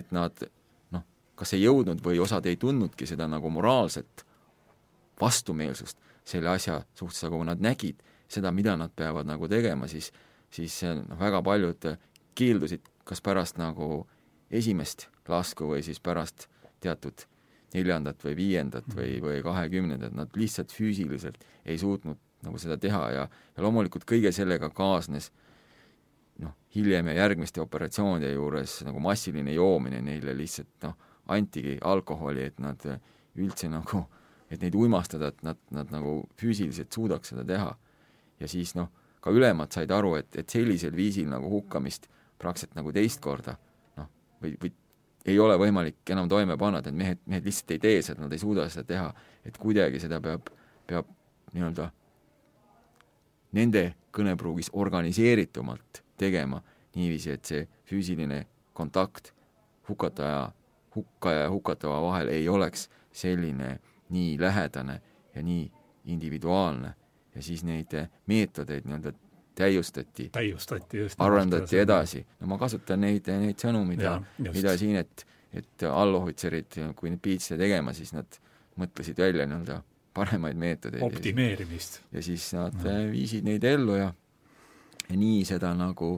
et 0.00 0.12
nad 0.16 0.46
noh, 0.94 1.04
kas 1.36 1.52
ei 1.52 1.66
jõudnud 1.66 2.00
või 2.04 2.16
osad 2.24 2.46
ei 2.48 2.56
tundnudki 2.56 3.06
seda 3.06 3.28
nagu 3.28 3.50
moraalset 3.52 4.24
vastumeelsust 5.20 6.00
selle 6.24 6.48
asja 6.54 6.80
suhtes, 6.96 7.20
aga 7.26 7.36
kui 7.36 7.48
nad 7.50 7.60
nägid 7.60 8.00
seda, 8.28 8.52
mida 8.52 8.78
nad 8.80 8.94
peavad 8.96 9.28
nagu 9.28 9.48
tegema, 9.48 9.88
siis 9.88 10.10
siis 10.54 10.80
noh, 10.86 11.18
väga 11.20 11.42
paljud 11.44 11.86
keeldusid 12.34 12.88
kas 13.04 13.20
pärast 13.20 13.58
nagu 13.60 14.06
esimest 14.50 15.08
lasku 15.28 15.68
või 15.72 15.82
siis 15.84 16.00
pärast 16.00 16.48
teatud 16.84 17.26
neljandat 17.74 18.22
või 18.24 18.36
viiendat 18.38 18.86
või, 18.94 19.18
või 19.22 19.40
kahekümnendat, 19.42 20.14
nad 20.14 20.36
lihtsalt 20.38 20.72
füüsiliselt 20.72 21.42
ei 21.64 21.78
suutnud 21.78 22.20
nagu 22.44 22.60
seda 22.60 22.76
teha 22.80 23.02
ja, 23.10 23.24
ja 23.56 23.64
loomulikult 23.64 24.06
kõige 24.08 24.32
sellega 24.36 24.70
kaasnes 24.70 25.30
noh, 25.30 25.43
hiljem 26.74 27.08
ja 27.12 27.14
järgmiste 27.22 27.62
operatsioonide 27.62 28.32
juures 28.32 28.80
nagu 28.86 29.00
massiline 29.02 29.54
joomine 29.54 30.00
neile 30.02 30.34
lihtsalt 30.36 30.86
noh, 30.86 30.96
antigi 31.34 31.78
alkoholi, 31.80 32.48
et 32.50 32.58
nad 32.60 32.82
üldse 33.40 33.70
nagu, 33.72 34.04
et 34.52 34.60
neid 34.62 34.74
uimastada, 34.76 35.30
et 35.32 35.42
nad, 35.46 35.60
nad 35.74 35.90
nagu 35.94 36.18
füüsiliselt 36.40 36.92
suudaks 36.92 37.32
seda 37.32 37.44
teha. 37.48 37.72
ja 38.40 38.48
siis 38.50 38.74
noh, 38.74 38.90
ka 39.20 39.30
ülemad 39.32 39.72
said 39.72 39.90
aru, 39.94 40.16
et, 40.18 40.34
et 40.36 40.50
sellisel 40.50 40.94
viisil 40.96 41.28
nagu 41.30 41.48
hukkamist 41.50 42.08
praktiliselt 42.38 42.74
nagu 42.76 42.92
teist 42.92 43.22
korda 43.22 43.56
noh, 43.96 44.10
või, 44.42 44.56
või 44.60 44.74
ei 45.24 45.38
ole 45.40 45.56
võimalik 45.56 46.12
enam 46.12 46.28
toime 46.28 46.58
panna, 46.60 46.82
et 46.82 46.92
mehed, 46.92 47.22
mehed 47.26 47.46
lihtsalt 47.46 47.76
ei 47.76 47.80
tee 47.80 48.02
seda, 48.04 48.26
nad 48.26 48.32
ei 48.32 48.42
suuda 48.42 48.68
seda 48.68 48.84
teha, 48.88 49.10
et 49.46 49.56
kuidagi 49.58 50.02
seda 50.02 50.20
peab, 50.20 50.50
peab 50.86 51.08
nii-öelda 51.54 51.88
nende 53.54 53.84
kõnepruugis 54.14 54.72
organiseeritumalt 54.74 56.03
tegema 56.20 56.62
niiviisi, 56.94 57.30
et 57.30 57.44
see 57.44 57.64
füüsiline 57.90 58.44
kontakt 58.72 59.32
hukataja, 59.88 60.52
hukkaja 60.94 61.46
ja 61.46 61.50
hukatava 61.50 62.00
vahel 62.02 62.28
ei 62.28 62.48
oleks 62.48 62.88
selline 63.12 63.78
nii 64.14 64.40
lähedane 64.40 65.00
ja 65.34 65.42
nii 65.42 65.70
individuaalne 66.04 66.94
ja 67.34 67.42
siis 67.42 67.64
neid 67.64 67.94
meetodeid 68.26 68.86
nii-öelda 68.86 69.12
täiustati, 69.54 70.28
täiustati 70.34 70.98
just, 70.98 71.20
arendati 71.20 71.78
edasi, 71.78 72.26
no 72.40 72.50
ma 72.50 72.58
kasutan 72.58 73.00
neid, 73.04 73.28
neid 73.40 73.60
sõnu, 73.62 73.84
mida, 73.86 74.18
mida 74.38 74.76
siin, 74.78 74.98
et 75.02 75.26
et 75.54 75.84
allohvitserid, 75.86 76.80
kui 76.98 77.12
neid 77.12 77.20
piitse 77.22 77.54
tegema, 77.58 77.92
siis 77.94 78.10
nad 78.10 78.38
mõtlesid 78.80 79.20
välja 79.22 79.46
nii-öelda 79.46 79.76
paremaid 80.14 80.58
meetodeid. 80.58 81.02
optimeerimist. 81.02 82.00
ja 82.12 82.22
siis 82.22 82.48
nad 82.56 82.74
no. 82.82 82.94
viisid 83.12 83.46
neid 83.46 83.64
ellu 83.64 83.94
ja, 83.98 84.08
ja 84.10 84.23
nii 85.10 85.44
seda 85.44 85.74
nagu 85.76 86.16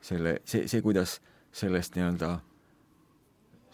selle, 0.00 0.38
see, 0.44 0.68
see, 0.70 0.82
kuidas 0.84 1.18
sellest 1.54 1.96
nii-öelda 1.96 2.38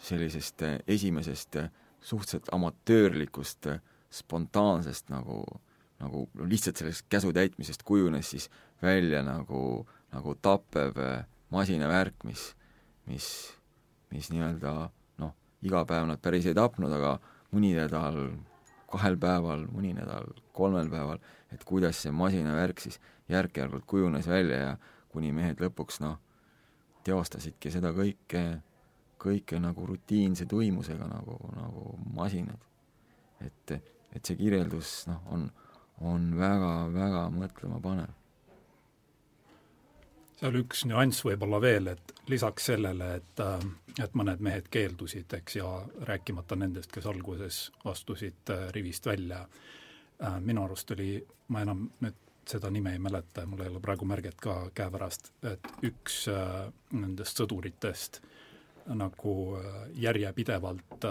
sellisest 0.05 0.61
esimesest 0.87 1.57
suhteliselt 2.01 2.49
amatöörlikust 2.53 3.67
spontaansest 4.13 5.09
nagu, 5.09 5.43
nagu 5.99 6.25
lihtsalt 6.47 6.77
sellest 6.81 7.05
käsu 7.09 7.33
täitmisest 7.33 7.83
kujunes 7.83 8.29
siis 8.29 8.49
välja 8.81 9.23
nagu, 9.25 9.85
nagu 10.13 10.35
tappev 10.41 10.99
masinavärk, 11.53 12.23
mis, 12.23 12.49
mis, 13.09 13.27
mis 14.13 14.29
nii-öelda 14.33 14.75
noh, 15.21 15.33
iga 15.65 15.85
päev 15.87 16.09
nad 16.09 16.21
päris 16.21 16.47
ei 16.49 16.57
tapnud, 16.57 16.91
aga 16.91 17.17
mõni 17.55 17.73
nädal 17.77 18.19
kahel 18.91 19.17
päeval, 19.19 19.65
mõni 19.71 19.93
nädal 19.97 20.29
kolmel 20.55 20.89
päeval, 20.91 21.19
et 21.51 21.63
kuidas 21.67 21.99
see 22.03 22.13
masinavärk 22.15 22.81
siis 22.83 22.99
järk-järgult 23.29 23.85
kujunes 23.85 24.27
välja 24.27 24.57
ja 24.57 24.77
kuni 25.09 25.31
mehed 25.33 25.61
lõpuks 25.63 26.01
noh, 26.03 26.17
teostasidki 27.05 27.71
seda 27.73 27.91
kõike, 27.95 28.43
kõike 29.21 29.59
nagu 29.61 29.85
rutiinse 29.87 30.45
tuimusega 30.49 31.07
nagu, 31.09 31.37
nagu 31.55 31.95
masinad. 32.13 32.59
et, 33.45 33.71
et 34.15 34.25
see 34.25 34.37
kirjeldus 34.39 35.07
noh, 35.07 35.23
on, 35.31 35.49
on 36.01 36.29
väga-väga 36.37 37.25
mõtlemapanev 37.35 38.13
seal 40.39 40.57
üks 40.59 40.83
nüanss 40.89 41.23
võib-olla 41.25 41.61
veel, 41.63 41.89
et 41.93 42.13
lisaks 42.29 42.69
sellele, 42.71 43.07
et, 43.21 43.39
äh, 43.39 43.63
et 44.03 44.17
mõned 44.19 44.41
mehed 44.43 44.67
keeldusid, 44.71 45.31
eks, 45.37 45.55
ja 45.61 45.69
rääkimata 46.09 46.57
nendest, 46.59 46.91
kes 46.91 47.07
alguses 47.09 47.61
astusid 47.87 48.51
äh, 48.53 48.67
rivist 48.75 49.07
välja, 49.07 49.45
äh, 50.19 50.39
minu 50.43 50.65
arust 50.65 50.91
oli, 50.91 51.17
ma 51.47 51.63
enam 51.63 51.87
nüüd 52.03 52.19
seda 52.49 52.69
nime 52.69 52.93
ei 52.93 53.01
mäleta, 53.01 53.45
mul 53.49 53.63
ei 53.65 53.71
ole 53.71 53.81
praegu 53.83 54.05
märget 54.05 54.39
ka 54.41 54.69
käepärast, 54.77 55.31
et 55.49 55.69
üks 55.85 56.25
nendest 56.93 57.41
sõduritest 57.41 58.21
nagu 58.95 59.33
järjepidevalt 59.97 61.07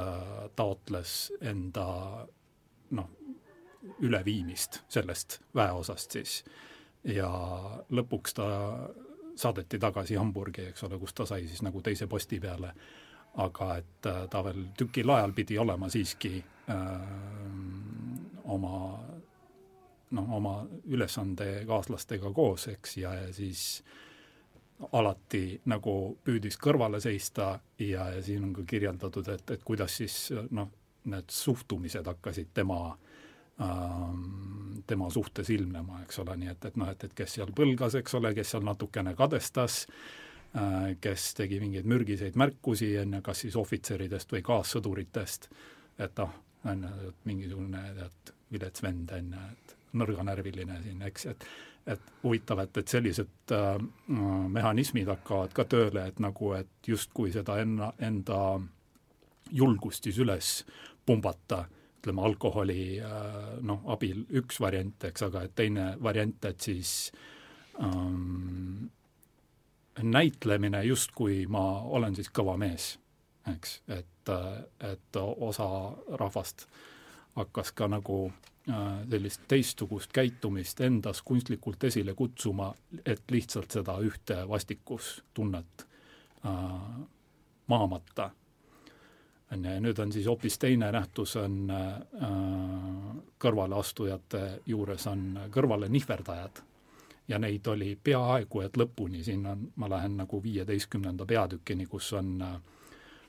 taotles 0.54 1.14
enda 1.42 1.86
noh, 2.94 3.08
üleviimist 4.00 4.82
sellest 4.88 5.40
väeosast 5.54 6.14
siis. 6.14 6.36
Ja 7.04 7.28
lõpuks 7.90 8.36
ta 8.38 8.46
saadeti 9.36 9.78
tagasi 9.78 10.16
Hamburgi, 10.16 10.68
eks 10.70 10.86
ole, 10.86 10.98
kus 10.98 11.14
ta 11.14 11.26
sai 11.28 11.46
siis 11.48 11.62
nagu 11.66 11.82
teise 11.84 12.06
posti 12.10 12.38
peale, 12.40 12.70
aga 13.42 13.70
et 13.80 14.08
äh, 14.08 14.24
ta 14.30 14.44
veel 14.46 14.68
tükil 14.78 15.10
ajal 15.10 15.34
pidi 15.34 15.58
olema 15.58 15.88
siiski 15.90 16.36
öö, 16.38 16.76
äh, 16.76 17.00
oma 18.44 19.00
noh, 20.10 20.32
oma 20.36 20.56
ülesandekaaslastega 20.84 22.32
koos, 22.32 22.68
eks, 22.68 22.96
ja, 22.96 23.14
siis 23.32 23.82
alati 24.92 25.60
nagu 25.70 25.94
püüdis 26.24 26.58
kõrvale 26.60 27.00
seista 27.00 27.54
ja, 27.78 28.08
ja 28.16 28.22
siin 28.22 28.44
on 28.44 28.52
ka 28.56 28.66
kirjeldatud, 28.68 29.28
et, 29.32 29.50
et 29.56 29.64
kuidas 29.64 29.96
siis 30.02 30.18
noh, 30.50 30.70
need 31.10 31.30
suhtumised 31.30 32.06
hakkasid 32.06 32.50
tema 32.54 32.80
äh, 32.88 33.14
Ähm, 33.60 34.82
tema 34.86 35.10
suhtes 35.10 35.50
ilmnema, 35.50 36.00
eks 36.02 36.18
ole, 36.18 36.34
nii 36.36 36.48
et, 36.50 36.64
et 36.64 36.76
noh, 36.76 36.88
et, 36.90 37.04
et 37.06 37.12
kes 37.14 37.36
seal 37.36 37.52
põlgas, 37.54 37.94
eks 37.94 38.16
ole, 38.18 38.32
kes 38.34 38.50
seal 38.50 38.64
natukene 38.66 39.12
kadestas, 39.14 39.84
äh, 40.58 40.96
kes 41.00 41.28
tegi 41.38 41.60
mingeid 41.62 41.86
mürgiseid 41.86 42.34
märkusi, 42.40 42.88
on 42.98 43.14
ju, 43.14 43.20
kas 43.22 43.44
siis 43.44 43.54
ohvitseridest 43.60 44.34
või 44.34 44.42
kaassõduritest, 44.48 45.46
et 46.02 46.18
noh, 46.18 46.34
on 46.66 46.82
ju, 46.82 47.12
et 47.12 47.30
mingisugune 47.30 47.84
tead, 48.00 48.34
vilets 48.56 48.82
vend, 48.82 49.14
on 49.20 49.30
ju, 49.36 49.44
et 49.54 49.73
nõrganärviline 49.94 50.82
siin, 50.82 51.06
eks, 51.10 51.30
et 51.32 51.48
et 51.84 52.00
huvitav, 52.22 52.62
et, 52.62 52.78
et 52.80 52.88
sellised 52.88 53.52
äh, 53.52 53.74
mehhanismid 54.48 55.08
hakkavad 55.10 55.52
ka 55.52 55.66
tööle, 55.68 56.06
et 56.08 56.20
nagu, 56.22 56.54
et 56.56 56.88
justkui 56.88 57.28
seda 57.34 57.58
enna, 57.60 57.90
enda 58.00 58.38
julgust 59.52 60.08
siis 60.08 60.16
üles 60.24 60.54
pumbata 61.04 61.58
äh, 61.66 61.74
ütleme, 62.04 62.22
alkoholi 62.22 63.00
äh, 63.00 63.60
noh, 63.64 63.80
abil 63.88 64.26
üks 64.36 64.60
variant, 64.60 65.04
eks, 65.08 65.22
aga 65.24 65.44
et 65.46 65.54
teine 65.56 65.94
variant, 66.02 66.44
et 66.44 66.60
siis 66.60 67.12
ähm, 67.80 68.90
näitlemine 70.02 70.84
justkui 70.84 71.46
ma 71.48 71.80
olen 71.96 72.16
siis 72.16 72.28
kõva 72.28 72.58
mees, 72.60 72.98
eks, 73.48 73.78
et, 73.88 74.32
et 74.84 75.20
osa 75.22 75.68
rahvast 76.20 76.66
hakkas 77.38 77.72
ka 77.72 77.88
nagu 77.88 78.26
äh, 78.28 78.53
sellist 79.10 79.42
teistsugust 79.48 80.12
käitumist 80.12 80.80
endas 80.80 81.22
kunstlikult 81.22 81.84
esile 81.84 82.14
kutsuma, 82.14 82.70
et 83.06 83.22
lihtsalt 83.30 83.70
seda 83.70 83.98
ühte 84.00 84.38
vastikustunnet 84.48 85.86
äh, 86.46 86.62
mahamata. 87.66 88.30
on 89.52 89.64
ju, 89.64 89.70
ja 89.70 89.80
nüüd 89.80 89.98
on 89.98 90.12
siis 90.12 90.26
hoopis 90.26 90.58
teine 90.58 90.92
nähtus, 90.92 91.36
on 91.36 91.70
äh, 91.70 91.98
kõrvaleastujate 93.38 94.60
juures 94.66 95.06
on 95.06 95.26
kõrvale 95.50 95.88
nihverdajad 95.88 96.62
ja 97.28 97.38
neid 97.38 97.66
oli 97.66 97.98
peaaegu 98.02 98.60
et 98.60 98.76
lõpuni, 98.76 99.22
siin 99.24 99.46
on, 99.46 99.68
ma 99.76 99.88
lähen 99.90 100.16
nagu 100.16 100.42
viieteistkümnenda 100.42 101.26
peatükini, 101.26 101.86
kus 101.86 102.12
on, 102.12 102.40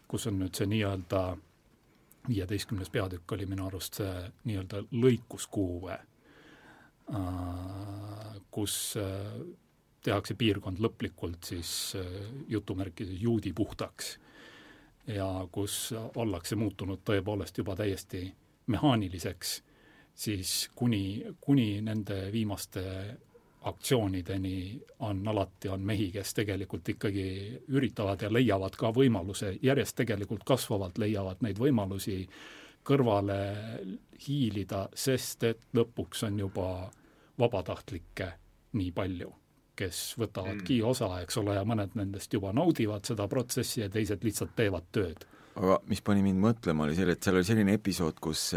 kus 0.07 0.27
on 0.27 0.39
nüüd 0.39 0.55
see 0.55 0.67
nii-öelda 0.71 1.21
viieteistkümnes 2.27 2.89
peatükk 2.89 3.31
oli 3.31 3.45
minu 3.49 3.67
arust 3.67 4.01
see 4.01 4.25
nii-öelda 4.49 4.83
lõikuskuue, 4.91 5.97
kus 8.51 8.75
tehakse 10.05 10.35
piirkond 10.37 10.81
lõplikult 10.81 11.45
siis 11.49 11.71
jutumärkides 12.49 13.21
juudi 13.21 13.53
puhtaks 13.53 14.15
ja 15.07 15.27
kus 15.51 15.93
ollakse 16.15 16.57
muutunud 16.57 17.03
tõepoolest 17.05 17.57
juba 17.61 17.75
täiesti 17.77 18.25
mehaaniliseks, 18.67 19.55
siis 20.15 20.53
kuni, 20.75 21.25
kuni 21.41 21.81
nende 21.85 22.31
viimaste 22.33 22.83
aktsioonideni 23.65 24.81
on 24.99 25.27
alati, 25.27 25.69
on 25.69 25.81
mehi, 25.81 26.11
kes 26.13 26.33
tegelikult 26.37 26.89
ikkagi 26.93 27.25
üritavad 27.73 28.21
ja 28.21 28.29
leiavad 28.33 28.77
ka 28.77 28.91
võimaluse, 28.93 29.55
järjest 29.61 29.97
tegelikult 29.97 30.45
kasvavalt 30.45 30.99
leiavad 31.01 31.41
neid 31.41 31.59
võimalusi 31.59 32.19
kõrvale 32.85 33.39
hiilida, 34.27 34.85
sest 34.93 35.47
et 35.49 35.65
lõpuks 35.73 36.27
on 36.27 36.39
juba 36.45 36.67
vabatahtlikke 37.41 38.29
nii 38.77 38.91
palju, 38.93 39.31
kes 39.75 40.01
võtavadki 40.21 40.79
mm. 40.81 40.89
osa, 40.91 41.09
eks 41.25 41.41
ole, 41.41 41.57
ja 41.57 41.65
mõned 41.65 41.97
nendest 41.97 42.33
juba 42.33 42.53
naudivad 42.53 43.07
seda 43.07 43.25
protsessi 43.31 43.81
ja 43.81 43.89
teised 43.89 44.23
lihtsalt 44.23 44.53
teevad 44.55 44.91
tööd. 44.93 45.25
aga 45.55 45.79
mis 45.89 46.01
pani 46.05 46.21
mind 46.21 46.43
mõtlema, 46.43 46.85
oli 46.85 46.95
see, 46.95 47.09
et 47.09 47.23
seal 47.23 47.39
oli 47.39 47.47
selline 47.47 47.79
episood, 47.79 48.19
kus 48.21 48.51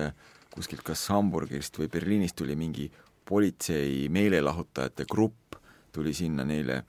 kuskilt 0.54 0.82
kas 0.82 1.06
Hamburgist 1.12 1.78
või 1.78 1.90
Berliinist 1.92 2.36
tuli 2.36 2.56
mingi 2.58 2.88
politsei 3.28 4.08
meelelahutajate 4.12 5.04
grupp 5.10 5.58
tuli 5.92 6.14
sinna 6.14 6.44
neile 6.44 6.82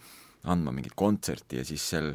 andma 0.48 0.72
mingit 0.72 0.96
kontserti 0.96 1.60
ja 1.60 1.66
siis 1.68 1.84
seal 1.90 2.14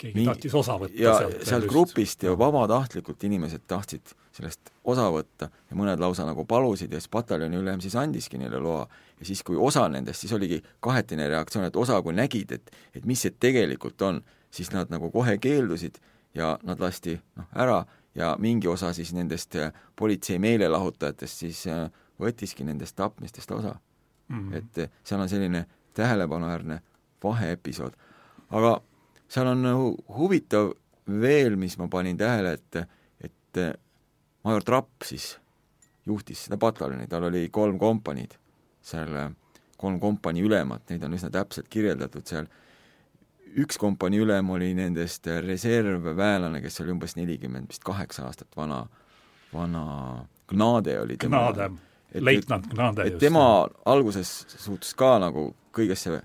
keegi 0.00 0.16
mingi, 0.16 0.30
tahtis 0.30 0.54
osa 0.58 0.76
võtta 0.80 0.98
ja 0.98 1.14
sealt, 1.18 1.44
sealt 1.46 1.68
grupist 1.70 2.24
ja 2.26 2.32
vabatahtlikult 2.38 3.24
inimesed 3.28 3.66
tahtsid 3.70 4.14
sellest 4.34 4.72
osa 4.88 5.06
võtta 5.12 5.50
ja 5.50 5.78
mõned 5.78 6.00
lausa 6.00 6.24
nagu 6.26 6.44
palusid 6.48 6.92
ja 6.92 7.00
siis 7.00 7.12
pataljoni 7.12 7.60
ülem 7.60 7.82
siis 7.84 7.96
andiski 7.98 8.38
neile 8.40 8.60
loa. 8.62 8.86
ja 9.20 9.26
siis, 9.26 9.42
kui 9.46 9.56
osa 9.56 9.86
nendest, 9.88 10.24
siis 10.24 10.32
oligi 10.32 10.62
kahetine 10.80 11.28
reaktsioon, 11.28 11.66
et 11.66 11.76
osa, 11.76 12.00
kui 12.02 12.14
nägid, 12.16 12.52
et 12.52 12.70
et 12.94 13.06
mis 13.06 13.20
see 13.20 13.34
tegelikult 13.38 14.02
on, 14.02 14.22
siis 14.50 14.72
nad 14.72 14.90
nagu 14.90 15.10
kohe 15.10 15.36
keeldusid 15.38 16.00
ja 16.34 16.56
nad 16.62 16.80
lasti 16.80 17.18
noh, 17.36 17.50
ära 17.54 17.84
ja 18.14 18.36
mingi 18.38 18.68
osa 18.68 18.92
siis 18.92 19.12
nendest 19.14 19.56
politsei 19.96 20.38
meelelahutajatest 20.38 21.44
siis 21.44 21.66
äh, 21.66 21.90
võttiski 22.20 22.64
nendest 22.64 22.96
tapmistest 22.96 23.50
osa 23.50 23.74
mm. 24.28 24.38
-hmm. 24.38 24.56
et 24.56 24.78
eh, 24.78 24.90
seal 25.04 25.20
on 25.20 25.28
selline 25.28 25.66
tähelepanuväärne 25.94 26.80
vaheepisood. 27.22 27.92
aga 28.50 28.80
seal 29.28 29.46
on 29.46 29.62
nagu 29.62 29.96
huvitav 30.16 30.72
veel, 31.20 31.56
mis 31.56 31.78
ma 31.78 31.88
panin 31.88 32.16
tähele, 32.16 32.52
et, 32.52 32.76
et 33.20 33.56
eh, 33.56 33.72
major 34.44 34.64
Trapp 34.64 35.02
siis 35.04 35.38
juhtis 36.06 36.44
seda 36.44 36.56
pataljoni, 36.56 37.06
tal 37.06 37.24
oli 37.24 37.48
kolm 37.48 37.78
kompaniid, 37.78 38.34
seal 38.82 39.30
kolm 39.76 40.00
kompanii 40.00 40.42
ülemat, 40.42 40.82
neid 40.90 41.04
on 41.04 41.14
üsna 41.14 41.30
täpselt 41.30 41.68
kirjeldatud 41.68 42.26
seal, 42.26 42.46
üks 43.60 43.78
kompanii 43.78 44.20
ülem 44.20 44.50
oli 44.50 44.74
nendest 44.74 45.26
reservväelane, 45.26 46.60
kes 46.62 46.80
oli 46.80 46.94
umbes 46.94 47.16
nelikümmend 47.16 47.68
vist 47.68 47.84
kaheksa 47.84 48.26
aastat 48.26 48.56
vana, 48.56 48.86
vana 49.52 49.84
Gnade 50.50 51.00
oli 51.00 51.16
tema 51.16 51.52
Gnade 51.52 51.89
leitnant 52.14 52.66
et 53.04 53.18
tema 53.18 53.44
alguses 53.86 54.30
suhtus 54.56 54.94
ka 54.98 55.18
nagu 55.22 55.50
kõigesse 55.76 56.20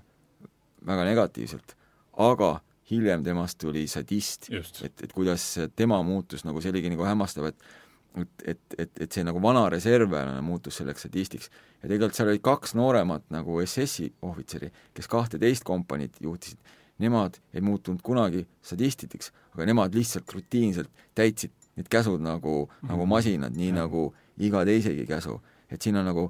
väga 0.86 1.04
negatiivselt, 1.06 1.74
aga 2.22 2.56
hiljem 2.90 3.24
temast 3.26 3.58
tuli 3.58 3.86
sadist, 3.90 4.50
et, 4.50 5.02
et 5.02 5.12
kuidas 5.12 5.44
tema 5.76 5.98
muutus 6.06 6.46
nagu, 6.46 6.62
see 6.62 6.70
oligi 6.74 6.92
nagu 6.92 7.06
hämmastav, 7.06 7.50
et 7.50 7.74
et, 8.16 8.28
et, 8.48 8.60
et, 8.78 9.00
et 9.04 9.12
see 9.12 9.24
nagu 9.26 9.40
vana 9.44 9.66
reservväelane 9.72 10.40
muutus 10.40 10.78
selleks 10.80 11.04
sadistiks. 11.04 11.50
ja 11.82 11.88
tegelikult 11.88 12.16
seal 12.16 12.30
olid 12.32 12.42
kaks 12.44 12.72
nooremat 12.78 13.26
nagu 13.34 13.58
SS-i 13.60 14.08
ohvitseri, 14.24 14.70
kes 14.96 15.08
kahteteist 15.12 15.66
kompaniid 15.68 16.16
juhtisid, 16.24 16.58
nemad 17.02 17.36
ei 17.52 17.60
muutunud 17.60 18.00
kunagi 18.02 18.46
sadistideks, 18.64 19.32
aga 19.52 19.66
nemad 19.68 19.94
lihtsalt 19.94 20.32
rutiinselt 20.32 21.04
täitsid 21.14 21.52
need 21.76 21.90
käsud 21.92 22.22
nagu 22.24 22.64
mm, 22.64 22.72
-hmm. 22.72 22.88
nagu 22.88 23.02
mhm. 23.02 23.10
masinad, 23.10 23.56
nii 23.56 23.68
ja. 23.68 23.82
nagu 23.82 24.14
iga 24.38 24.64
teisegi 24.64 25.06
käsu 25.06 25.40
et 25.70 25.82
siin 25.82 25.96
on 25.96 26.06
nagu 26.06 26.26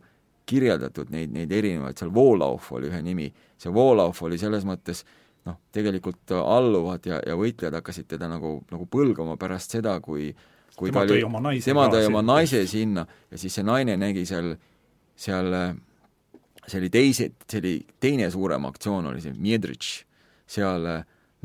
kirjeldatud 0.46 1.10
neid, 1.10 1.32
neid 1.34 1.52
erinevaid, 1.52 1.98
seal 1.98 2.12
Voolauf 2.14 2.70
oli 2.76 2.90
ühe 2.90 3.00
nimi, 3.02 3.30
see 3.58 3.72
Voolauf 3.74 4.22
oli 4.26 4.38
selles 4.38 4.66
mõttes 4.68 5.02
noh, 5.46 5.58
tegelikult 5.74 6.34
alluvad 6.38 7.06
ja, 7.08 7.18
ja 7.26 7.34
võitlejad 7.38 7.80
hakkasid 7.80 8.08
teda 8.14 8.28
nagu, 8.30 8.60
nagu 8.70 8.86
põlgama 8.90 9.36
pärast 9.40 9.74
seda, 9.76 9.98
kui 10.04 10.30
kui 10.76 10.90
tema 10.92 11.06
tõi 11.08 11.22
oma 11.24 11.40
naise 11.40 11.70
tema 11.70 11.86
tõi 11.88 12.06
oma 12.10 12.22
naise 12.24 12.60
sinna 12.68 13.06
ja 13.30 13.38
siis 13.40 13.54
see 13.56 13.64
naine 13.64 13.96
nägi 13.96 14.26
seal, 14.28 14.52
seal 15.16 15.54
see 16.66 16.80
oli 16.80 16.90
teise, 16.92 17.30
see 17.48 17.62
oli 17.62 17.74
teine 18.02 18.28
suurem 18.32 18.66
aktsioon, 18.68 19.06
oli 19.12 19.22
see 19.24 19.34
Miedrich, 19.38 20.02
seal 20.50 20.86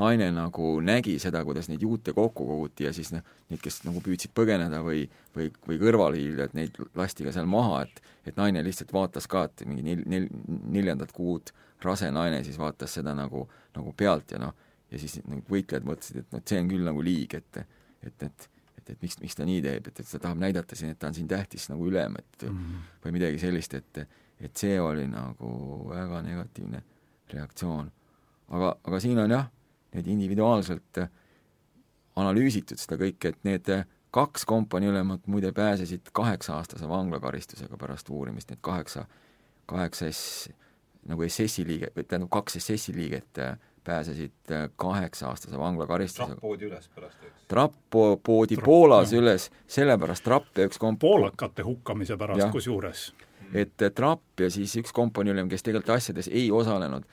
naine 0.01 0.29
nagu 0.33 0.73
nägi 0.83 1.17
seda, 1.21 1.43
kuidas 1.47 1.69
neid 1.69 1.83
juute 1.85 2.13
kokku 2.17 2.45
koguti 2.47 2.87
ja 2.87 2.93
siis 2.95 3.11
noh, 3.13 3.25
neid, 3.49 3.61
kes 3.63 3.81
nagu 3.85 4.01
püüdsid 4.03 4.33
põgeneda 4.37 4.81
või, 4.85 5.05
või, 5.35 5.49
või 5.67 5.79
kõrvale 5.81 6.19
hiilida, 6.19 6.49
et 6.49 6.57
neid 6.57 6.79
lasti 6.97 7.27
ka 7.27 7.35
seal 7.35 7.49
maha, 7.49 7.83
et 7.87 8.07
et 8.29 8.37
naine 8.37 8.61
lihtsalt 8.61 8.91
vaatas 8.93 9.25
ka, 9.25 9.47
et 9.49 9.63
mingi 9.65 9.81
nel-, 9.81 10.03
nel-, 10.05 10.27
neljandat 10.75 11.09
kuud 11.15 11.49
rase 11.81 12.11
naine 12.13 12.43
siis 12.45 12.59
vaatas 12.61 12.93
seda 12.99 13.15
nagu, 13.17 13.47
nagu 13.73 13.93
pealt 13.97 14.35
ja 14.35 14.41
noh, 14.43 14.53
ja 14.91 14.99
siis 15.01 15.17
nagu 15.25 15.41
võitlejad 15.49 15.87
mõtlesid, 15.87 16.21
et 16.21 16.35
noh, 16.35 16.43
et 16.43 16.53
see 16.53 16.61
on 16.61 16.69
küll 16.69 16.85
nagu 16.85 17.05
liig, 17.05 17.37
et 17.39 17.63
et, 18.01 18.25
et 18.27 18.49
et, 18.81 18.89
et 18.95 19.01
miks, 19.03 19.19
miks 19.21 19.37
ta 19.37 19.45
nii 19.45 19.61
teeb, 19.61 19.87
et, 19.87 19.99
et 20.01 20.11
ta 20.13 20.19
tahab 20.19 20.39
näidata 20.41 20.77
siin, 20.77 20.93
et 20.93 20.99
ta 20.99 21.11
on 21.11 21.17
siin 21.17 21.27
tähtis 21.29 21.67
nagu 21.69 21.85
ülem, 21.85 22.15
et 22.17 22.45
mm 22.47 22.57
-hmm. 22.57 22.85
või 23.05 23.17
midagi 23.17 23.39
sellist, 23.39 23.73
et 23.73 24.05
et 24.41 24.57
see 24.57 24.79
oli 24.81 25.07
nagu 25.07 25.49
väga 25.89 26.21
negatiivne 26.21 26.83
reaktsioon. 27.33 27.91
aga, 28.49 28.75
aga 28.83 28.99
siin 28.99 29.19
on 29.19 29.31
jah, 29.31 29.49
need 29.95 30.07
individuaalselt 30.07 31.01
äh, 31.01 31.09
analüüsitud 32.19 32.79
seda 32.79 32.97
kõike, 33.01 33.33
et 33.33 33.43
need 33.47 33.71
äh, 33.71 33.85
kaks 34.11 34.45
kompaniiülemat 34.49 35.27
muide 35.31 35.51
pääsesid 35.55 36.11
kaheksa-aastase 36.15 36.89
vanglakaristusega 36.89 37.79
pärast 37.79 38.09
uurimist, 38.11 38.51
need 38.51 38.61
kaheksa, 38.61 39.05
kaheksa 39.65 40.11
S, 40.11 40.49
nagu 41.07 41.25
SS-i 41.27 41.65
liige, 41.67 41.91
või 41.95 42.05
tähendab, 42.05 42.31
kaks 42.33 42.59
SS-i 42.59 42.95
liiget 42.95 43.41
äh, 43.41 43.57
pääsesid 43.83 44.53
kaheksa-aastase 44.77 45.57
vanglakaristusega. 45.57 46.35
trapp 46.35 46.41
poodi 46.43 46.67
üles 46.69 46.89
pärast, 46.95 47.23
eks? 47.25 47.45
trapp 47.49 47.77
poodi 48.23 48.55
trapp, 48.55 48.65
Poolas 48.65 49.13
jah. 49.13 49.23
üles, 49.23 49.47
sellepärast 49.67 50.23
trapp 50.23 50.57
ja 50.57 50.67
üks 50.69 50.77
komp-. 50.81 51.01
poolakate 51.01 51.65
hukkamise 51.65 52.17
pärast 52.17 52.51
kusjuures. 52.53 53.07
et 53.53 53.87
trapp 53.95 54.39
ja 54.39 54.51
siis 54.53 54.75
üks 54.83 54.93
kompaniiülem, 54.93 55.49
kes 55.49 55.65
tegelikult 55.65 55.95
asjades 55.97 56.29
ei 56.29 56.51
osalenud 56.51 57.07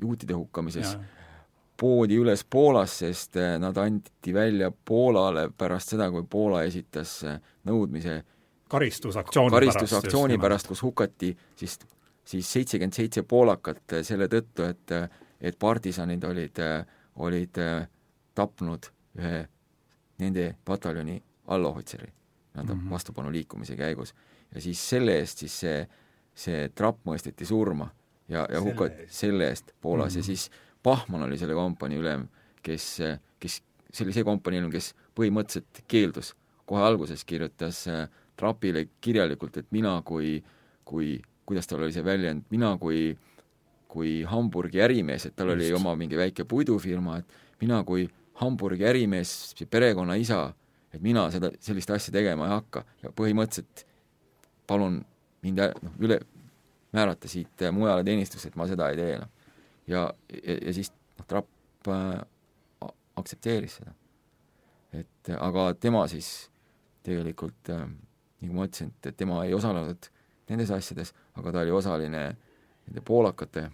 juutide 0.00 0.34
hukkamises 0.34 0.94
ja 0.94 1.21
poodi 1.82 2.18
üles 2.22 2.44
Poolas, 2.50 2.98
sest 3.02 3.36
äh, 3.40 3.56
nad 3.60 3.76
anti 3.82 4.34
välja 4.34 4.70
Poolale 4.70 5.48
pärast 5.58 5.94
seda, 5.94 6.10
kui 6.14 6.22
Poola 6.30 6.62
esitas 6.68 7.16
äh, 7.26 7.40
nõudmise 7.68 8.20
karistusaktsiooni 8.72 9.56
karistusaktsiooni 9.56 10.38
pärast, 10.40 10.70
kus 10.70 10.82
hukati 10.86 11.32
siis, 11.58 11.78
siis 12.24 12.52
seitsekümmend 12.56 12.96
seitse 12.96 13.26
poolakat 13.28 13.98
äh, 13.98 14.06
selle 14.06 14.30
tõttu, 14.32 14.68
et 14.68 14.96
et 15.42 15.56
partisanid 15.58 16.22
olid, 16.22 16.58
olid 17.18 17.58
tapnud 18.38 18.86
ühe 19.18 19.40
nende 20.22 20.44
pataljoni 20.64 21.16
allohvitseri 21.50 22.06
nii-öelda 22.06 22.74
mm 22.74 22.80
-hmm. 22.80 22.90
vastupanuliikumise 22.90 23.76
käigus. 23.76 24.14
ja 24.54 24.60
siis 24.60 24.88
selle 24.90 25.18
eest 25.18 25.38
siis 25.38 25.60
see, 25.60 25.88
see 26.34 26.68
trapp 26.68 27.02
mõisteti 27.06 27.44
surma 27.44 27.88
ja, 28.28 28.46
ja 28.52 28.60
hukati 28.60 29.06
selle 29.08 29.48
eest 29.48 29.72
Poolas 29.80 30.14
mm 30.14 30.14
-hmm. 30.14 30.18
ja 30.18 30.24
siis 30.24 30.50
Pahman 30.82 31.26
oli 31.28 31.38
selle 31.38 31.54
kompanii 31.54 32.00
ülem, 32.02 32.26
kes, 32.62 32.86
kes, 33.42 33.60
see 33.90 34.06
oli 34.06 34.14
see 34.16 34.26
kompanii 34.26 34.62
ülem, 34.62 34.72
kes 34.74 34.92
põhimõtteliselt 35.18 35.84
keeldus, 35.90 36.32
kohe 36.66 36.82
alguses 36.86 37.24
kirjutas 37.28 37.84
äh, 37.90 38.06
Trapile 38.38 38.86
kirjalikult, 39.04 39.58
et 39.60 39.68
mina 39.70 39.92
kui, 40.06 40.38
kui, 40.88 41.18
kuidas 41.46 41.68
tal 41.68 41.84
oli 41.84 41.94
see 41.94 42.02
väljend, 42.02 42.46
mina 42.50 42.72
kui 42.80 43.12
kui 43.92 44.22
Hamburgi 44.24 44.80
ärimees, 44.80 45.26
et 45.28 45.34
tal 45.36 45.50
Just. 45.52 45.58
oli 45.58 45.74
oma 45.76 45.92
mingi 46.00 46.16
väike 46.16 46.46
puidufirma, 46.48 47.18
et 47.20 47.60
mina 47.60 47.82
kui 47.84 48.06
Hamburgi 48.40 48.86
ärimees, 48.88 49.52
perekonna 49.68 50.16
isa, 50.16 50.46
et 50.88 51.02
mina 51.04 51.26
seda, 51.34 51.50
sellist 51.60 51.92
asja 51.92 52.14
tegema 52.14 52.48
ei 52.48 52.54
hakka. 52.54 52.86
Ja 53.04 53.12
põhimõtteliselt 53.12 53.84
palun 54.68 55.02
mind 55.44 55.60
noh, 55.60 55.92
üle 56.00 56.22
määrata 56.96 57.28
siit 57.28 57.66
mujale 57.76 58.04
teenistusse, 58.08 58.48
et 58.48 58.56
ma 58.56 58.64
seda 58.70 58.88
ei 58.92 58.96
tee, 58.96 59.20
noh 59.20 59.41
ja, 59.92 60.06
ja, 60.42 60.58
ja 60.58 60.76
siis 60.76 60.92
noh, 61.18 61.26
Trapp 61.28 61.90
äh, 61.92 62.92
aktsepteeris 63.16 63.80
seda 63.80 63.94
et 64.92 65.32
aga 65.38 65.70
tema 65.80 66.04
siis 66.10 66.28
tegelikult 67.04 67.70
äh, 67.72 67.86
nagu 68.42 68.56
ma 68.56 68.66
ütlesin, 68.68 68.92
et 69.02 69.16
tema 69.16 69.40
ei 69.46 69.54
osalenud 69.56 70.08
nendes 70.50 70.72
asjades, 70.74 71.12
aga 71.38 71.54
ta 71.54 71.62
oli 71.62 71.72
osaline 71.72 72.22
nende 72.82 73.04
poolakate 73.06 73.68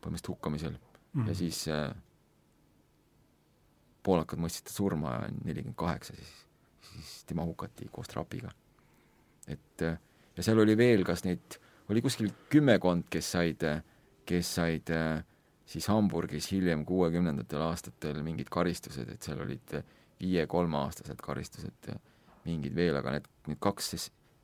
põhimõtteliselt 0.00 0.30
hukkamisel 0.32 0.76
mm. 0.76 1.30
ja 1.30 1.36
siis 1.38 1.62
äh, 1.72 1.88
poolakad 4.04 4.40
mõistsid 4.42 4.68
ta 4.68 4.74
surma 4.74 5.16
nelikümmend 5.44 5.78
kaheksa, 5.78 6.16
siis, 6.16 6.32
siis 6.90 7.24
tema 7.28 7.46
hukati 7.48 7.88
koos 7.92 8.10
trapiga. 8.12 8.52
et 9.48 9.86
äh, 9.86 9.98
ja 10.36 10.44
seal 10.44 10.60
oli 10.60 10.76
veel, 10.76 11.04
kas 11.04 11.24
neid, 11.24 11.58
oli 11.90 12.02
kuskil 12.04 12.32
kümmekond, 12.52 13.08
kes 13.10 13.32
said, 13.36 13.64
kes 14.30 14.54
said 14.60 14.94
äh, 14.94 15.24
siis 15.70 15.88
Hamburgis 15.90 16.50
hiljem 16.52 16.84
kuuekümnendatel 16.88 17.66
aastatel 17.66 18.22
mingid 18.26 18.50
karistused, 18.52 19.10
et 19.10 19.26
seal 19.26 19.42
olid 19.44 19.76
viie-kolmeaastased 20.20 21.20
karistused, 21.24 21.92
mingid 22.44 22.74
veel, 22.76 22.96
aga 23.00 23.16
need, 23.16 23.28
need 23.48 23.60
kaks 23.62 23.94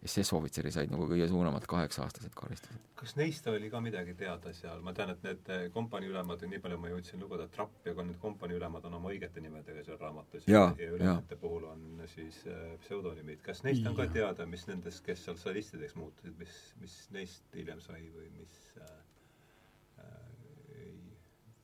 SS-ohvitseri 0.07 0.70
said 0.70 0.93
nagu 0.93 1.07
kõige 1.09 1.26
suuremad 1.30 1.64
kaheksa-aastased 1.68 2.34
karistused. 2.37 2.82
kas 2.97 3.14
neist 3.18 3.47
oli 3.51 3.70
ka 3.72 3.80
midagi 3.82 4.14
teada 4.18 4.53
seal, 4.55 4.82
ma 4.84 4.93
tean, 4.97 5.11
et 5.14 5.24
need 5.24 5.51
eh, 5.53 5.64
kompaniiülemad, 5.74 6.45
nii 6.53 6.61
palju 6.62 6.78
ma 6.80 6.91
jõudsin 6.93 7.22
lugeda, 7.24 7.49
Trapp 7.53 7.89
ja 7.89 7.95
ka 7.97 8.05
need 8.07 8.20
kompaniülemad 8.22 8.87
on 8.89 8.99
oma 9.01 9.11
õigete 9.12 9.43
nimedega 9.45 9.84
seal 9.89 9.99
raamatus 10.01 10.47
ja, 10.51 10.62
ja 10.78 10.93
ülemate 10.95 11.39
puhul 11.41 11.66
on 11.72 12.05
siis 12.12 12.43
äh, 12.51 12.76
pseudonüümid. 12.84 13.43
kas 13.47 13.64
neist 13.66 13.89
on 13.89 13.97
ka 13.99 14.07
teada, 14.12 14.47
mis 14.47 14.66
nendest, 14.70 15.03
kes 15.07 15.26
seal 15.26 15.41
sadistideks 15.41 15.97
muutusid, 15.99 16.37
mis, 16.39 16.61
mis 16.82 16.97
neist 17.16 17.57
hiljem 17.57 17.82
sai 17.84 18.05
või 18.14 18.30
mis 18.39 18.62
äh, 18.78 18.87
äh, 18.87 19.06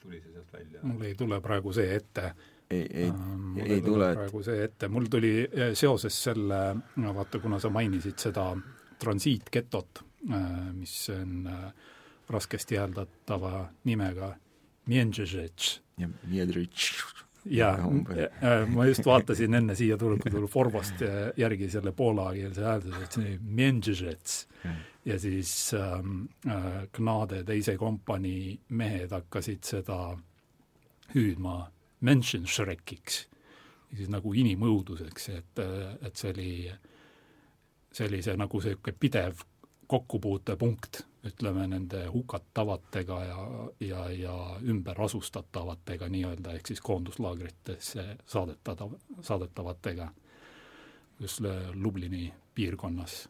tuli 0.02 0.20
see 0.20 0.34
sealt 0.34 0.52
välja? 0.52 0.82
mul 0.82 1.06
ei 1.08 1.14
tule 1.18 1.40
praegu 1.40 1.72
see 1.72 1.94
ette 1.96 2.32
ei, 2.70 2.86
ei 3.04 3.08
äh,, 3.08 3.64
ei 3.76 3.80
tule, 3.84 4.10
et 4.12 4.20
praegu 4.20 4.44
see 4.46 4.62
ette, 4.66 4.88
mul 4.92 5.08
tuli 5.12 5.32
äh, 5.44 5.72
seoses 5.78 6.16
selle, 6.28 6.60
no 7.02 7.16
vaata, 7.16 7.40
kuna 7.42 7.60
sa 7.62 7.70
mainisid 7.72 8.18
seda 8.22 8.50
transiitgetot 9.02 10.04
äh,, 10.30 10.46
mis 10.76 10.96
on 11.14 11.50
raskesti 12.32 12.78
hääldatava 12.80 13.66
nimega 13.84 14.34
ja 15.98 16.08
Miedritš. 16.26 16.92
Jaa, 17.44 17.74
äh, 17.74 18.68
ma 18.70 18.86
just 18.86 19.06
vaatasin 19.06 19.54
enne 19.54 19.74
siia 19.78 19.98
tuleb 19.98 20.22
Forbost 20.50 21.02
järgi 21.36 21.70
selle 21.70 21.92
poolakeelse 21.92 22.64
häälduse, 22.64 23.02
et 23.02 23.16
see 23.16 23.24
oli 23.24 23.38
Mienžežetš 23.42 24.36
ja 25.04 25.18
siis 25.18 25.74
ähm, 25.74 26.24
äh, 26.46 26.88
Gnade 26.92 27.42
teise 27.44 27.76
kompanii 27.76 28.58
mehed 28.68 29.10
hakkasid 29.10 29.64
seda 29.66 30.16
hüüdma 31.14 31.70
mention 32.00 32.46
Shrekiks, 32.46 33.26
siis 33.96 34.10
nagu 34.10 34.32
inimõuduseks, 34.34 35.28
et, 35.36 35.62
et 36.02 36.16
see 36.18 36.30
oli, 36.32 36.50
see 37.92 38.36
nagu 38.38 38.62
niisugune 38.62 38.96
pidev 38.98 39.42
kokkupuutepunkt, 39.92 41.02
ütleme, 41.24 41.66
nende 41.70 42.06
hukatavatega 42.10 43.18
ja, 43.24 43.42
ja, 43.80 44.10
ja 44.10 44.34
ümberasustatavatega 44.62 46.08
nii-öelda, 46.10 46.56
ehk 46.58 46.66
siis 46.66 46.80
koonduslaagritesse 46.80 48.16
saadetada, 48.26 48.88
saadetavatega 49.20 50.08
just 51.20 51.40
Lublini 51.74 52.32
piirkonnas. 52.54 53.28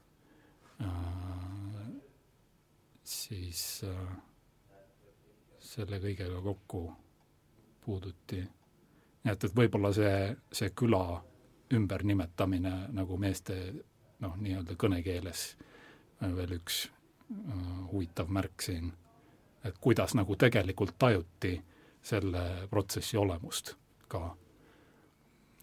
Äh,, 0.80 1.88
siis 3.05 3.84
äh, 3.84 4.16
selle 5.59 6.01
kõigega 6.01 6.40
kokku 6.43 6.86
puuduti. 7.84 8.40
Nii 9.22 9.34
et, 9.34 9.45
et 9.45 9.57
võib-olla 9.57 9.93
see, 9.95 10.16
see 10.53 10.72
küla 10.76 11.20
ümbernimetamine 11.72 12.72
nagu 12.97 13.20
meeste 13.20 13.59
noh, 14.24 14.34
nii-öelda 14.40 14.76
kõnekeeles 14.80 15.45
veel 16.22 16.57
üks 16.57 16.86
huvitav 17.93 18.30
märk 18.30 18.62
siin, 18.62 18.93
et 19.64 19.78
kuidas 19.80 20.14
nagu 20.14 20.37
tegelikult 20.37 20.95
tajuti 20.99 21.57
selle 22.03 22.68
protsessi 22.70 23.16
olemust 23.16 23.74
ka 24.09 24.37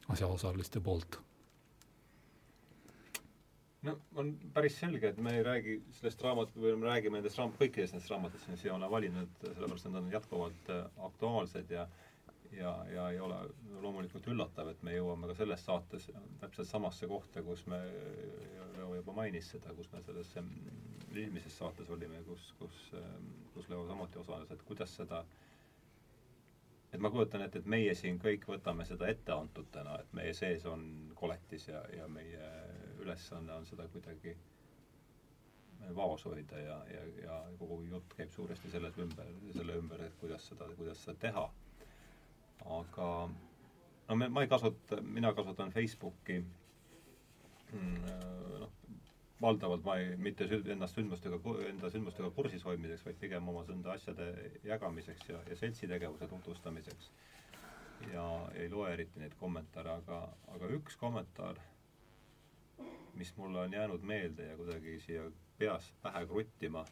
asjaosaliste 0.09 0.79
poolt. 0.79 1.19
No 3.81 3.93
on 4.15 4.33
päris 4.53 4.75
selge, 4.79 5.07
et 5.07 5.19
me 5.23 5.37
ei 5.37 5.43
räägi 5.43 5.77
sellest 5.95 6.21
raamat- 6.23 6.55
või 6.55 6.75
me 6.75 6.87
räägime 6.89 7.19
nendest 7.19 7.37
raam-, 7.39 7.53
kõikidest 7.59 7.95
nendest 7.95 8.11
raamatutest, 8.11 8.49
mis 8.51 8.61
Siona 8.65 8.89
valinud, 8.91 9.29
sellepärast 9.43 9.85
et 9.85 9.93
nad 9.93 10.03
on 10.03 10.11
jätkuvalt 10.11 10.71
äh, 10.75 10.81
aktuaalsed 11.07 11.71
ja 11.71 11.85
ja, 12.57 12.71
ja 12.93 13.09
ei 13.13 13.19
ole 13.19 13.37
loomulikult 13.81 14.27
üllatav, 14.31 14.69
et 14.71 14.81
me 14.83 14.93
jõuame 14.95 15.29
ka 15.29 15.35
selles 15.39 15.63
saates 15.65 16.09
täpselt 16.41 16.67
samasse 16.69 17.07
kohta, 17.11 17.43
kus 17.45 17.65
me, 17.71 17.79
Leo 18.79 18.93
juba 18.95 19.13
mainis 19.17 19.49
seda, 19.53 19.73
kus 19.75 19.89
me 19.91 20.01
selles 20.05 20.29
eelmises 20.39 21.57
saates 21.59 21.89
olime, 21.91 22.21
kus, 22.27 22.49
kus, 22.59 22.79
kus 23.53 23.69
Leo 23.71 23.85
samuti 23.89 24.19
osales, 24.21 24.51
et 24.55 24.63
kuidas 24.67 24.93
seda 25.01 25.23
et 26.93 27.01
ma 27.03 27.11
kujutan 27.13 27.43
ette, 27.45 27.59
et 27.61 27.67
meie 27.69 27.93
siin 27.97 28.17
kõik 28.21 28.47
võtame 28.49 28.85
seda 28.89 29.09
etteantutena, 29.11 29.97
et 30.01 30.13
meie 30.17 30.33
sees 30.33 30.65
on 30.69 30.85
koletis 31.19 31.67
ja, 31.69 31.83
ja 31.93 32.07
meie 32.09 32.47
ülesanne 33.03 33.53
on 33.59 33.67
seda 33.69 33.85
kuidagi 33.93 34.33
vaos 35.95 36.25
hoida 36.27 36.59
ja, 36.59 36.77
ja, 36.91 37.03
ja 37.23 37.35
kogu 37.59 37.77
jutt 37.91 38.13
käib 38.17 38.31
suuresti 38.33 38.71
selles 38.73 38.97
ümber, 38.99 39.29
selle 39.55 39.77
ümber, 39.79 40.01
et 40.07 40.17
kuidas 40.19 40.49
seda, 40.51 40.67
kuidas 40.79 41.03
seda 41.05 41.17
teha 41.27 41.45
aga 42.65 43.29
no 44.09 44.15
me, 44.15 44.29
ma 44.29 44.41
ei 44.41 44.47
kasuta, 44.47 45.01
mina 45.01 45.33
kasutan 45.33 45.71
Facebooki 45.71 46.39
mm, 47.73 48.11
noh, 48.59 48.71
valdavalt 49.41 49.83
ma 49.85 49.95
ei, 50.01 50.15
mitte 50.17 50.47
ennast 50.73 50.97
sündmustega, 50.99 51.39
enda 51.69 51.91
sündmustega 51.93 52.31
kursis 52.35 52.65
hoidmiseks, 52.67 53.05
vaid 53.05 53.19
pigem 53.21 53.47
oma 53.47 53.63
enda 53.73 53.93
asjade 53.95 54.29
jagamiseks 54.67 55.29
ja, 55.29 55.41
ja 55.49 55.57
seltsitegevuse 55.59 56.27
tutvustamiseks. 56.27 57.11
ja 58.13 58.23
ei 58.55 58.69
loe 58.71 58.93
eriti 58.93 59.19
neid 59.19 59.33
kommentaare, 59.39 59.91
aga, 60.01 60.21
aga 60.55 60.69
üks 60.77 60.95
kommentaar, 60.97 61.59
mis 63.19 63.33
mulle 63.37 63.59
on 63.59 63.73
jäänud 63.75 64.03
meelde 64.07 64.45
ja 64.47 64.57
kuidagi 64.57 64.99
siia 65.03 65.25
peas 65.57 65.93
pähe 66.01 66.25
kruttima 66.27 66.85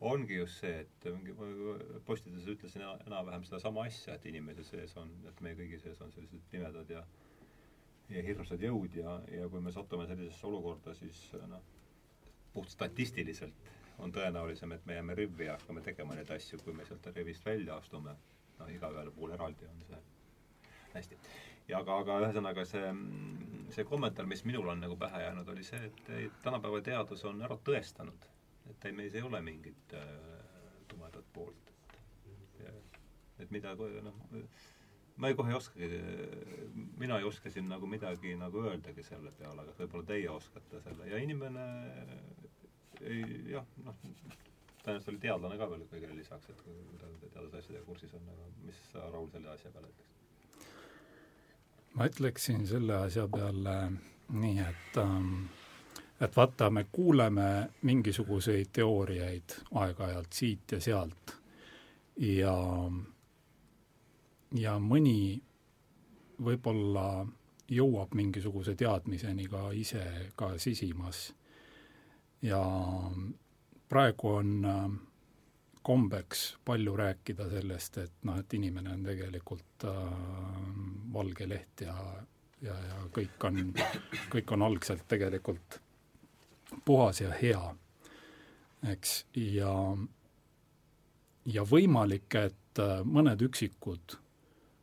ongi 0.00 0.36
just 0.38 0.60
see, 0.62 0.84
et 0.84 1.06
postituses 2.06 2.46
ütlesin 2.52 2.84
enam-vähem 2.86 3.46
sedasama 3.46 3.86
asja, 3.88 4.14
et 4.14 4.26
inimese 4.30 4.64
sees 4.66 4.94
on, 5.00 5.10
et 5.26 5.40
meie 5.42 5.58
kõigi 5.58 5.80
sees 5.82 5.98
on 6.04 6.12
sellised 6.14 6.44
pimedad 6.52 6.90
ja 6.94 7.02
ja 8.08 8.22
hirmsad 8.24 8.62
jõud 8.64 8.94
ja, 8.96 9.18
ja 9.34 9.48
kui 9.52 9.60
me 9.60 9.72
satume 9.74 10.06
sellisesse 10.08 10.46
olukorda, 10.48 10.94
siis 10.96 11.18
noh, 11.50 11.64
puht 12.54 12.70
statistiliselt 12.72 13.68
on 13.98 14.14
tõenäolisem, 14.14 14.72
et 14.72 14.86
me 14.86 14.96
jääme 14.96 15.16
rivvi 15.18 15.48
ja 15.48 15.58
hakkame 15.58 15.82
tegema 15.84 16.16
neid 16.16 16.30
asju, 16.32 16.60
kui 16.64 16.72
me 16.72 16.86
sealt 16.88 17.10
rivist 17.16 17.44
välja 17.44 17.76
astume. 17.76 18.14
noh, 18.58 18.70
igaühel 18.74 19.10
puhul 19.14 19.34
eraldi 19.36 19.66
on 19.70 19.84
see 19.86 19.98
hästi. 20.94 21.18
ja 21.68 21.82
aga, 21.82 21.98
aga 22.02 22.16
ühesõnaga 22.24 22.64
see, 22.66 22.88
see 23.74 23.84
kommentaar, 23.84 24.26
mis 24.26 24.44
minul 24.46 24.72
on 24.72 24.80
nagu 24.80 24.96
pähe 24.96 25.20
jäänud, 25.26 25.48
oli 25.52 25.66
see, 25.66 25.90
et 25.90 26.42
tänapäeva 26.42 26.80
teadus 26.80 27.24
on 27.28 27.42
ära 27.42 27.58
tõestanud 27.68 28.26
et 28.70 28.88
ei, 28.88 28.92
meis 28.92 29.14
ei 29.14 29.22
ole 29.22 29.40
mingit 29.44 29.94
äh, 29.96 30.08
tumedat 30.88 31.32
poolt. 31.32 31.64
et 33.38 33.50
mida, 33.54 33.70
noh, 34.02 34.16
ma 35.16 35.28
ei 35.30 35.36
kohe 35.38 35.52
ei 35.52 35.56
oskagi, 35.56 36.00
mina 36.98 37.18
ei 37.18 37.26
oska 37.28 37.50
siin 37.54 37.68
nagu 37.70 37.86
midagi 37.86 38.34
nagu 38.36 38.64
öeldagi 38.66 39.04
selle 39.06 39.30
peale, 39.38 39.62
aga 39.62 39.74
võib-olla 39.78 40.08
teie 40.10 40.30
oskate 40.30 40.80
selle 40.82 41.06
ja 41.06 41.20
inimene 41.22 41.66
ei 43.00 43.22
jah, 43.52 43.66
noh, 43.86 43.98
tõenäoliselt 44.82 45.12
oli 45.12 45.22
teadlane 45.22 45.58
ka 45.60 45.70
veel 45.70 45.86
kõigele 45.90 46.18
lisaks, 46.18 46.50
et 46.50 46.62
kui 46.64 46.98
ta 47.00 47.10
teadusasjadega 47.34 47.86
kursis 47.86 48.14
on, 48.18 48.28
aga 48.34 48.48
mis 48.66 48.78
sa, 48.92 49.06
Raul, 49.12 49.28
selle 49.34 49.52
asja 49.54 49.72
peale 49.74 49.90
ütleks? 49.92 50.14
ma 51.94 52.06
ütleksin 52.10 52.66
selle 52.68 52.98
asja 53.06 53.26
peale 53.32 53.76
nii, 54.28 54.58
et 54.64 55.00
ähm, 55.02 55.48
et 56.20 56.36
vaata, 56.36 56.70
me 56.70 56.86
kuuleme 56.92 57.68
mingisuguseid 57.82 58.72
teooriaid 58.72 59.58
aeg-ajalt 59.74 60.32
siit 60.32 60.72
ja 60.72 60.80
sealt 60.80 61.34
ja, 62.18 62.54
ja 64.54 64.78
mõni 64.82 65.38
võib-olla 66.42 67.26
jõuab 67.68 68.14
mingisuguse 68.18 68.74
teadmiseni 68.78 69.48
ka 69.50 69.68
ise 69.76 70.04
ka 70.36 70.54
sisimas. 70.58 71.32
ja 72.42 72.62
praegu 73.88 74.28
on 74.28 74.64
äh, 74.64 74.90
kombeks 75.82 76.56
palju 76.64 76.96
rääkida 76.96 77.48
sellest, 77.50 77.98
et 77.98 78.24
noh, 78.24 78.38
et 78.38 78.54
inimene 78.54 78.92
on 78.92 79.04
tegelikult 79.04 79.84
äh, 79.84 79.98
valge 81.12 81.48
leht 81.48 81.82
ja, 81.86 81.96
ja, 82.62 82.74
ja 82.74 83.02
kõik 83.14 83.44
on, 83.44 83.74
kõik 84.34 84.54
on 84.56 84.62
algselt 84.62 85.06
tegelikult 85.08 85.80
puhas 86.84 87.20
ja 87.20 87.32
hea, 87.42 87.74
eks, 88.92 89.26
ja, 89.34 89.72
ja 91.46 91.64
võimalik, 91.66 92.34
et 92.34 92.82
äh, 92.82 93.00
mõned 93.04 93.42
üksikud 93.48 94.18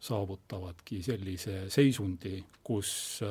saavutavadki 0.06 1.02
sellise 1.04 1.66
seisundi, 1.74 2.38
kus 2.64 3.22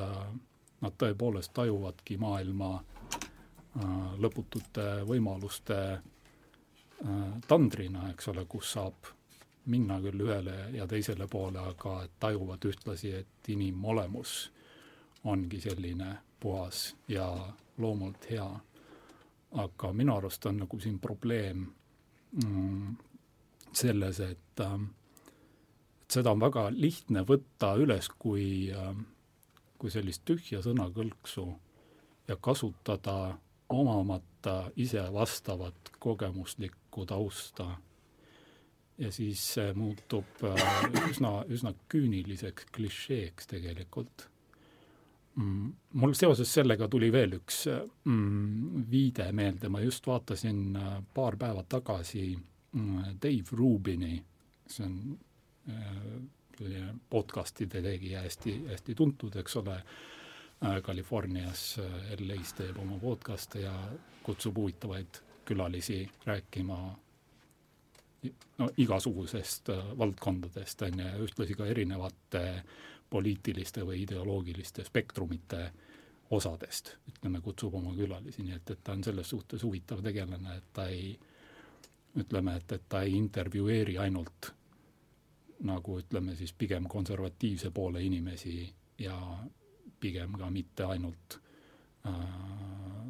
nad 0.82 0.96
tõepoolest 0.98 1.52
tajuvadki 1.54 2.16
maailma 2.18 2.72
lõputute 4.18 4.86
võimaluste 5.06 5.76
tandrina, 7.46 8.08
eks 8.10 8.28
ole, 8.32 8.44
kus 8.50 8.72
saab 8.74 9.10
minna 9.70 9.98
küll 10.02 10.26
ühele 10.26 10.56
ja 10.76 10.86
teisele 10.88 11.26
poole, 11.30 11.60
aga 11.60 12.04
tajuvad 12.20 12.64
ühtlasi, 12.68 13.14
et 13.20 13.48
inimolemus 13.48 14.34
ongi 15.24 15.60
selline 15.60 16.10
puhas 16.40 16.90
ja 17.08 17.28
loomult 17.78 18.30
hea. 18.30 18.48
aga 19.54 19.92
minu 19.92 20.16
arust 20.16 20.46
on 20.46 20.56
nagu 20.64 20.80
siin 20.82 20.98
probleem 20.98 21.66
mm, 22.42 22.96
selles, 23.72 24.20
et 24.20 24.60
äh, 24.60 24.78
seda 26.10 26.32
on 26.34 26.42
väga 26.42 26.68
lihtne 26.74 27.22
võtta 27.26 27.74
üles 27.78 28.08
kui, 28.18 28.72
äh, 28.74 28.90
kui 29.78 29.90
sellist 29.94 30.24
tühja 30.26 30.62
sõnakõlksu 30.62 31.46
ja 32.28 32.36
kasutada 32.36 33.36
omamata 33.68 34.70
ise 34.76 35.06
vastavat 35.12 35.94
kogemuslikku 35.98 37.06
tausta 37.06 37.76
ja 38.98 39.10
siis 39.12 39.42
see 39.54 39.72
muutub 39.76 40.44
äh, 40.46 40.86
üsna, 41.10 41.42
üsna 41.50 41.74
küüniliseks 41.90 42.68
klišeeks 42.74 43.50
tegelikult. 43.50 44.28
Mul 45.36 46.14
seoses 46.14 46.52
sellega 46.54 46.88
tuli 46.90 47.10
veel 47.12 47.38
üks 47.40 47.64
mm, 48.04 48.84
viide 48.90 49.28
meelde, 49.34 49.68
ma 49.68 49.82
just 49.82 50.06
vaatasin 50.06 50.76
äh, 50.78 50.96
paar 51.14 51.36
päeva 51.40 51.64
tagasi 51.68 52.26
mm, 52.34 53.16
Dave 53.22 53.58
Rubini, 53.58 54.18
see 54.66 54.86
on 54.86 54.98
selline 56.58 56.88
äh, 56.90 56.96
podcast'ide 57.10 57.82
tegija, 57.82 58.22
hästi, 58.26 58.60
hästi 58.70 58.94
tuntud, 58.94 59.36
eks 59.42 59.62
ole, 59.62 59.78
Californias, 60.64 61.74
LA-s 62.14 62.54
teeb 62.56 62.78
oma 62.80 62.96
podcast'e 63.02 63.64
ja 63.66 63.72
kutsub 64.24 64.56
huvitavaid 64.56 65.18
külalisi 65.44 65.98
rääkima 66.24 66.78
no 68.58 68.68
igasugusest 68.76 69.68
äh, 69.68 69.98
valdkondadest, 69.98 70.82
on 70.82 70.98
ju, 70.98 71.06
ja 71.06 71.22
ühtlasi 71.26 71.56
ka 71.58 71.66
erinevate 71.66 72.44
poliitiliste 73.14 73.84
või 73.86 74.02
ideoloogiliste 74.02 74.84
spektrumite 74.84 75.60
osadest, 76.34 76.96
ütleme, 77.12 77.40
kutsub 77.44 77.76
oma 77.78 77.94
külalisi, 77.94 78.42
nii 78.42 78.56
et, 78.56 78.74
et 78.74 78.82
ta 78.84 78.96
on 78.96 79.04
selles 79.06 79.30
suhtes 79.30 79.62
huvitav 79.62 80.02
tegelane, 80.02 80.56
et 80.58 80.68
ta 80.74 80.88
ei, 80.90 81.12
ütleme, 82.18 82.56
et, 82.58 82.74
et 82.74 82.88
ta 82.88 83.04
ei 83.06 83.14
intervjueeri 83.18 83.98
ainult 84.02 84.50
nagu 85.64 85.98
ütleme 86.00 86.34
siis 86.36 86.52
pigem 86.58 86.88
konservatiivse 86.90 87.70
poole 87.70 88.02
inimesi 88.04 88.56
ja 88.98 89.16
pigem 90.00 90.34
ka 90.40 90.50
mitte 90.50 90.88
ainult 90.90 91.38
äh, 92.08 92.18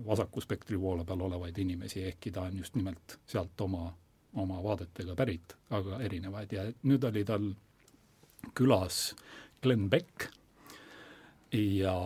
vasaku 0.06 0.44
spektri 0.44 0.78
poole 0.78 1.06
peal 1.08 1.24
olevaid 1.24 1.58
inimesi, 1.58 2.04
ehkki 2.10 2.30
ta 2.34 2.44
on 2.50 2.58
just 2.60 2.76
nimelt 2.76 3.18
sealt 3.26 3.60
oma 3.64 3.88
oma 4.34 4.60
vaadetega 4.62 5.14
pärit, 5.14 5.56
aga 5.70 6.00
erinevaid. 6.02 6.52
Ja 6.52 6.66
nüüd 6.82 7.04
oli 7.06 7.24
tal 7.26 7.50
külas 8.58 9.14
Glen 9.64 9.88
Beck. 9.90 10.28
Ja 11.54 11.96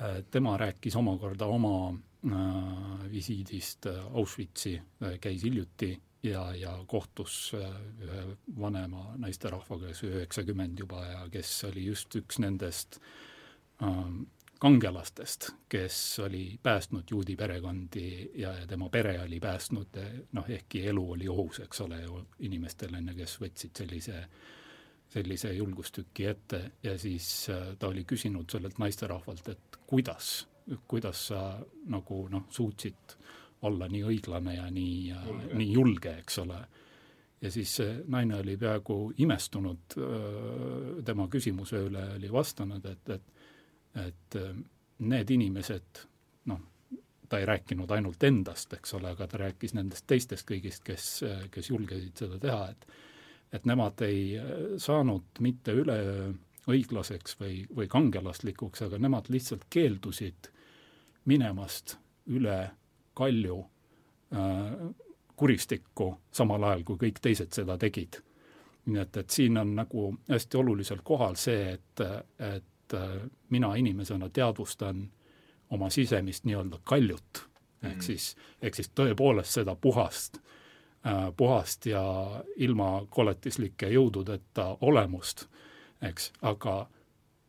äh, 0.00 0.20
tema 0.30 0.56
rääkis 0.56 0.96
omakorda 0.96 1.46
oma 1.46 1.90
äh, 1.90 3.10
visiidist 3.12 3.86
Auschwitzi, 3.90 4.78
äh, 5.02 5.18
käis 5.20 5.42
hiljuti 5.44 5.90
ja, 6.22 6.54
ja 6.54 6.84
kohtus 6.86 7.52
äh, 7.54 7.68
ühe 8.02 8.24
vanema 8.60 9.12
naisterahvaga, 9.18 9.92
kes 9.92 10.02
üheksakümmend 10.08 10.78
juba 10.78 11.04
ja 11.06 11.22
kes 11.32 11.52
oli 11.68 11.84
just 11.86 12.14
üks 12.18 12.40
nendest 12.42 13.00
ähm, 13.82 14.24
kangelastest, 14.58 15.50
kes 15.68 16.18
oli 16.24 16.58
päästnud 16.62 17.10
juudi 17.10 17.36
perekondi 17.36 18.30
ja, 18.34 18.52
ja 18.58 18.66
tema 18.66 18.88
pere 18.88 19.20
oli 19.22 19.40
päästnud, 19.40 20.00
noh, 20.32 20.48
ehkki 20.50 20.86
elu 20.90 21.04
oli 21.12 21.28
ohus, 21.28 21.60
eks 21.62 21.80
ole 21.80 22.00
ju, 22.02 22.24
inimestel 22.48 22.96
on 22.98 23.12
ju, 23.12 23.18
kes 23.20 23.36
võtsid 23.42 23.84
sellise, 23.84 24.24
sellise 25.08 25.52
julgustüki 25.52 26.26
ette 26.28 26.60
ja 26.82 26.98
siis 26.98 27.48
äh, 27.50 27.74
ta 27.78 27.88
oli 27.88 28.04
küsinud 28.04 28.50
sellelt 28.50 28.78
naisterahvalt, 28.78 29.48
et 29.48 29.78
kuidas, 29.86 30.48
kuidas 30.88 31.26
sa 31.30 31.42
nagu 31.88 32.26
noh, 32.32 32.48
suutsid 32.52 33.16
olla 33.62 33.88
nii 33.90 34.04
õiglane 34.06 34.58
ja 34.58 34.68
nii, 34.70 35.14
nii 35.58 35.72
julge, 35.72 36.18
eks 36.20 36.38
ole. 36.44 36.60
ja 37.40 37.50
siis 37.50 37.72
see 37.80 37.96
naine 38.06 38.36
oli 38.42 38.56
peaaegu 38.60 38.98
imestunud 39.24 39.96
äh, 39.96 41.04
tema 41.04 41.28
küsimuse 41.32 41.80
üle, 41.88 42.04
oli 42.18 42.32
vastanud, 42.32 42.84
et, 42.86 43.14
et 43.16 43.34
et 43.98 44.36
äh, 44.36 44.52
need 44.98 45.30
inimesed, 45.30 46.02
noh, 46.50 46.60
ta 47.28 47.38
ei 47.40 47.46
rääkinud 47.48 47.90
ainult 47.90 48.22
endast, 48.24 48.72
eks 48.76 48.94
ole, 48.94 49.10
aga 49.14 49.26
ta 49.26 49.40
rääkis 49.40 49.74
nendest 49.74 50.06
teistest 50.06 50.46
kõigist, 50.48 50.84
kes, 50.84 51.08
kes 51.50 51.70
julgesid 51.70 52.20
seda 52.20 52.38
teha, 52.42 52.68
et 52.70 52.86
et 53.52 53.64
nemad 53.66 54.00
ei 54.06 54.38
äh, 54.38 54.44
saanud 54.76 55.40
mitte 55.40 55.72
üleöö 55.72 56.32
õiglaseks 56.68 57.38
või, 57.40 57.62
või 57.76 57.88
kangelaslikuks, 57.88 58.82
aga 58.84 58.98
nemad 59.00 59.30
lihtsalt 59.32 59.64
keeldusid 59.72 60.50
minemast 61.24 61.96
üle 62.28 62.70
kalju 63.16 63.60
äh, 64.32 64.72
kuristikku, 65.38 66.12
samal 66.34 66.64
ajal 66.68 66.82
kui 66.84 67.04
kõik 67.06 67.22
teised 67.22 67.54
seda 67.54 67.78
tegid. 67.78 68.22
nii 68.88 69.00
et, 69.00 69.16
et 69.16 69.30
siin 69.30 69.56
on 69.60 69.74
nagu 69.76 70.10
hästi 70.28 70.56
olulisel 70.56 71.00
kohal 71.04 71.36
see, 71.36 71.72
et, 71.76 72.04
et 72.38 72.64
et 72.88 72.94
äh, 72.94 73.30
mina 73.50 73.74
inimesena 73.74 74.28
teadvustan 74.28 75.10
oma 75.70 75.90
sisemist 75.90 76.44
nii-öelda 76.44 76.78
kaljut, 76.84 77.48
ehk 77.82 77.96
mm. 77.96 78.00
siis, 78.02 78.36
ehk 78.62 78.74
siis 78.74 78.90
tõepoolest 78.94 79.60
seda 79.60 79.74
puhast 79.76 80.38
äh,, 80.38 80.57
puhast 81.36 81.86
ja 81.86 82.02
ilma 82.56 83.06
koletislike 83.10 83.88
jõududeta 83.92 84.64
olemust, 84.80 85.46
eks, 86.02 86.32
aga 86.42 86.88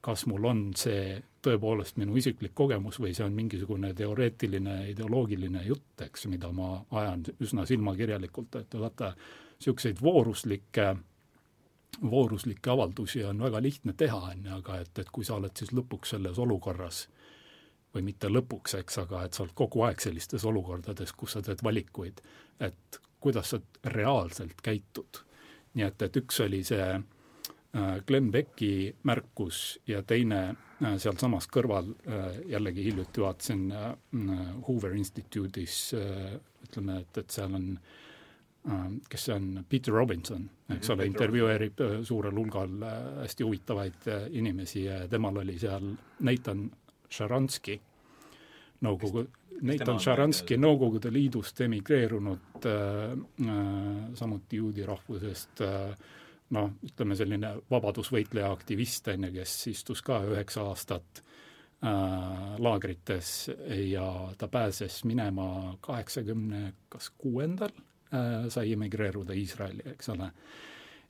kas 0.06 0.26
mul 0.30 0.46
on 0.46 0.62
see 0.78 1.18
tõepoolest 1.44 1.98
minu 2.00 2.16
isiklik 2.20 2.54
kogemus 2.56 3.00
või 3.02 3.12
see 3.16 3.26
on 3.26 3.36
mingisugune 3.36 3.94
teoreetiline 3.98 4.78
ideoloogiline 4.92 5.64
jutt, 5.66 6.02
eks, 6.06 6.28
mida 6.32 6.52
ma 6.56 6.78
ajan 7.02 7.26
üsna 7.42 7.66
silmakirjalikult, 7.66 8.56
et 8.62 8.80
vaata, 8.80 9.14
niisuguseid 9.60 10.02
vooruslikke 10.04 10.88
äh, 10.92 11.02
vooruslikke 12.12 12.70
avaldusi 12.70 13.24
on 13.24 13.40
väga 13.40 13.62
lihtne 13.62 13.94
teha, 13.94 14.18
on 14.18 14.46
ju, 14.46 14.56
aga 14.56 14.80
et, 14.84 15.00
et 15.00 15.10
kui 15.12 15.26
sa 15.26 15.36
oled 15.36 15.56
siis 15.58 15.74
lõpuks 15.76 16.16
selles 16.16 16.40
olukorras, 16.40 17.08
või 17.94 18.06
mitte 18.12 18.30
lõpuks, 18.30 18.78
eks, 18.80 19.00
aga 19.04 19.24
et 19.26 19.36
sa 19.36 19.44
oled 19.44 19.56
kogu 19.58 19.84
aeg 19.88 20.02
sellistes 20.02 20.46
olukordades, 20.46 21.14
kus 21.18 21.36
sa 21.36 21.44
teed 21.46 21.64
valikuid, 21.66 22.22
et 22.60 23.00
kuidas 23.20 23.54
sa 23.54 23.60
reaalselt 23.86 24.62
käitud. 24.64 25.24
nii 25.74 25.86
et, 25.86 26.02
et 26.02 26.18
üks 26.18 26.40
oli 26.42 26.64
see 26.66 26.86
äh, 26.96 28.00
Glen 28.08 28.32
Becki 28.32 28.96
märkus 29.04 29.80
ja 29.88 30.02
teine 30.04 30.40
äh, 30.50 30.96
sealsamas 30.98 31.48
kõrval 31.52 31.92
äh, 31.94 32.40
jällegi 32.56 32.88
hiljuti 32.90 33.22
vaatasin 33.22 33.68
Hoover 34.68 34.96
Instituudis, 34.98 35.94
ütleme, 36.64 37.02
et, 37.04 37.18
et 37.18 37.30
seal 37.30 37.54
on 37.56 37.74
kes 39.10 39.24
see 39.24 39.34
on, 39.34 39.46
Peter 39.70 39.94
Robinson, 39.96 40.44
eks 40.76 40.90
ole, 40.92 41.06
intervjueerib 41.08 41.80
suurel 42.06 42.36
hulgal 42.36 42.74
hästi 43.22 43.46
huvitavaid 43.48 44.10
inimesi 44.36 44.84
ja 44.84 44.98
temal 45.10 45.40
oli 45.42 45.56
seal 45.58 45.86
Nathan 46.28 46.66
Sharansky, 47.10 47.80
Nõukogu, 48.84 49.26
Nathan 49.62 50.00
Sharansky 50.00 50.58
Nõukogude 50.58 51.12
Liidust 51.14 51.62
emigreerunud 51.66 52.68
äh,, 52.70 53.16
samuti 54.20 54.62
juudi 54.62 54.86
rahvusest 54.88 55.64
äh, 55.66 56.14
noh, 56.56 56.72
ütleme 56.86 57.18
selline 57.20 57.56
vabadusvõitleja 57.72 58.52
aktivist, 58.52 59.08
on 59.12 59.28
ju, 59.28 59.34
kes 59.40 59.58
istus 59.74 60.02
ka 60.06 60.22
üheksa 60.30 60.64
aastat 60.70 61.22
äh, 61.22 62.56
laagrites 62.58 63.52
ja 63.92 64.08
ta 64.38 64.48
pääses 64.48 65.04
minema 65.06 65.78
kaheksakümne 65.86 66.74
kas 66.90 67.12
kuuendal 67.18 67.76
Äh, 68.14 68.50
sai 68.50 68.72
emigreeruda 68.74 69.34
Iisraeli, 69.38 69.84
eks 69.86 70.10
ole. 70.10 70.32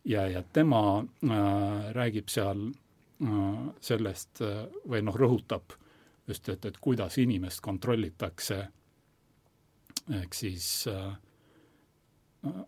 ja, 0.05 0.27
ja 0.27 0.43
tema 0.53 0.99
äh, 0.99 1.91
räägib 1.95 2.27
seal 2.27 2.65
äh, 3.23 3.61
sellest 3.79 4.41
äh, 4.43 4.65
või 4.83 4.99
noh, 5.07 5.15
rõhutab 5.15 5.77
just, 6.29 6.49
et, 6.49 6.65
et 6.65 6.77
kuidas 6.81 7.17
inimest 7.21 7.61
kontrollitakse, 7.65 8.59
ehk 10.19 10.37
siis 10.37 10.67
äh, 10.89 11.07
äh, 12.47 12.61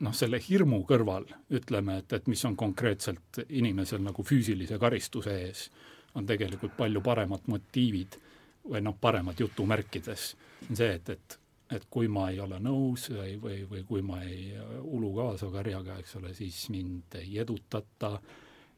noh, 0.00 0.14
selle 0.16 0.40
hirmu 0.42 0.82
kõrval 0.88 1.28
ütleme, 1.54 2.00
et, 2.02 2.12
et 2.12 2.26
mis 2.30 2.44
on 2.48 2.56
konkreetselt 2.56 3.44
inimesel 3.48 4.02
nagu 4.04 4.24
füüsilise 4.26 4.78
karistuse 4.82 5.38
ees, 5.46 5.68
on 6.14 6.26
tegelikult 6.26 6.76
palju 6.78 7.02
paremad 7.04 7.46
motiivid 7.50 8.18
või 8.64 8.82
noh, 8.84 8.96
paremad 9.00 9.40
jutumärkides, 9.40 10.34
on 10.68 10.76
see, 10.78 10.92
et, 10.98 11.16
et 11.16 11.40
et 11.72 11.86
kui 11.90 12.08
ma 12.12 12.28
ei 12.30 12.38
ole 12.44 12.58
nõus 12.62 13.08
või, 13.10 13.36
või, 13.40 13.62
või 13.68 13.82
kui 13.88 14.02
ma 14.04 14.20
ei 14.22 14.52
ulu 14.84 15.10
kaasa 15.16 15.48
karjaga, 15.50 15.96
eks 16.02 16.16
ole, 16.20 16.34
siis 16.36 16.58
mind 16.70 17.16
ei 17.18 17.38
edutata 17.40 18.18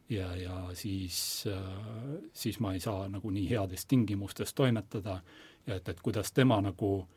ja, 0.09 0.37
ja 0.37 0.71
siis, 0.75 1.45
siis 2.33 2.61
ma 2.61 2.73
ei 2.73 2.81
saa 2.81 3.09
nagu 3.09 3.31
nii 3.31 3.51
heades 3.51 3.87
tingimustes 3.87 4.55
toimetada. 4.55 5.21
Ja 5.67 5.75
et, 5.75 5.89
et 5.89 6.01
kuidas 6.01 6.33
tema 6.33 6.61
nagu 6.63 7.09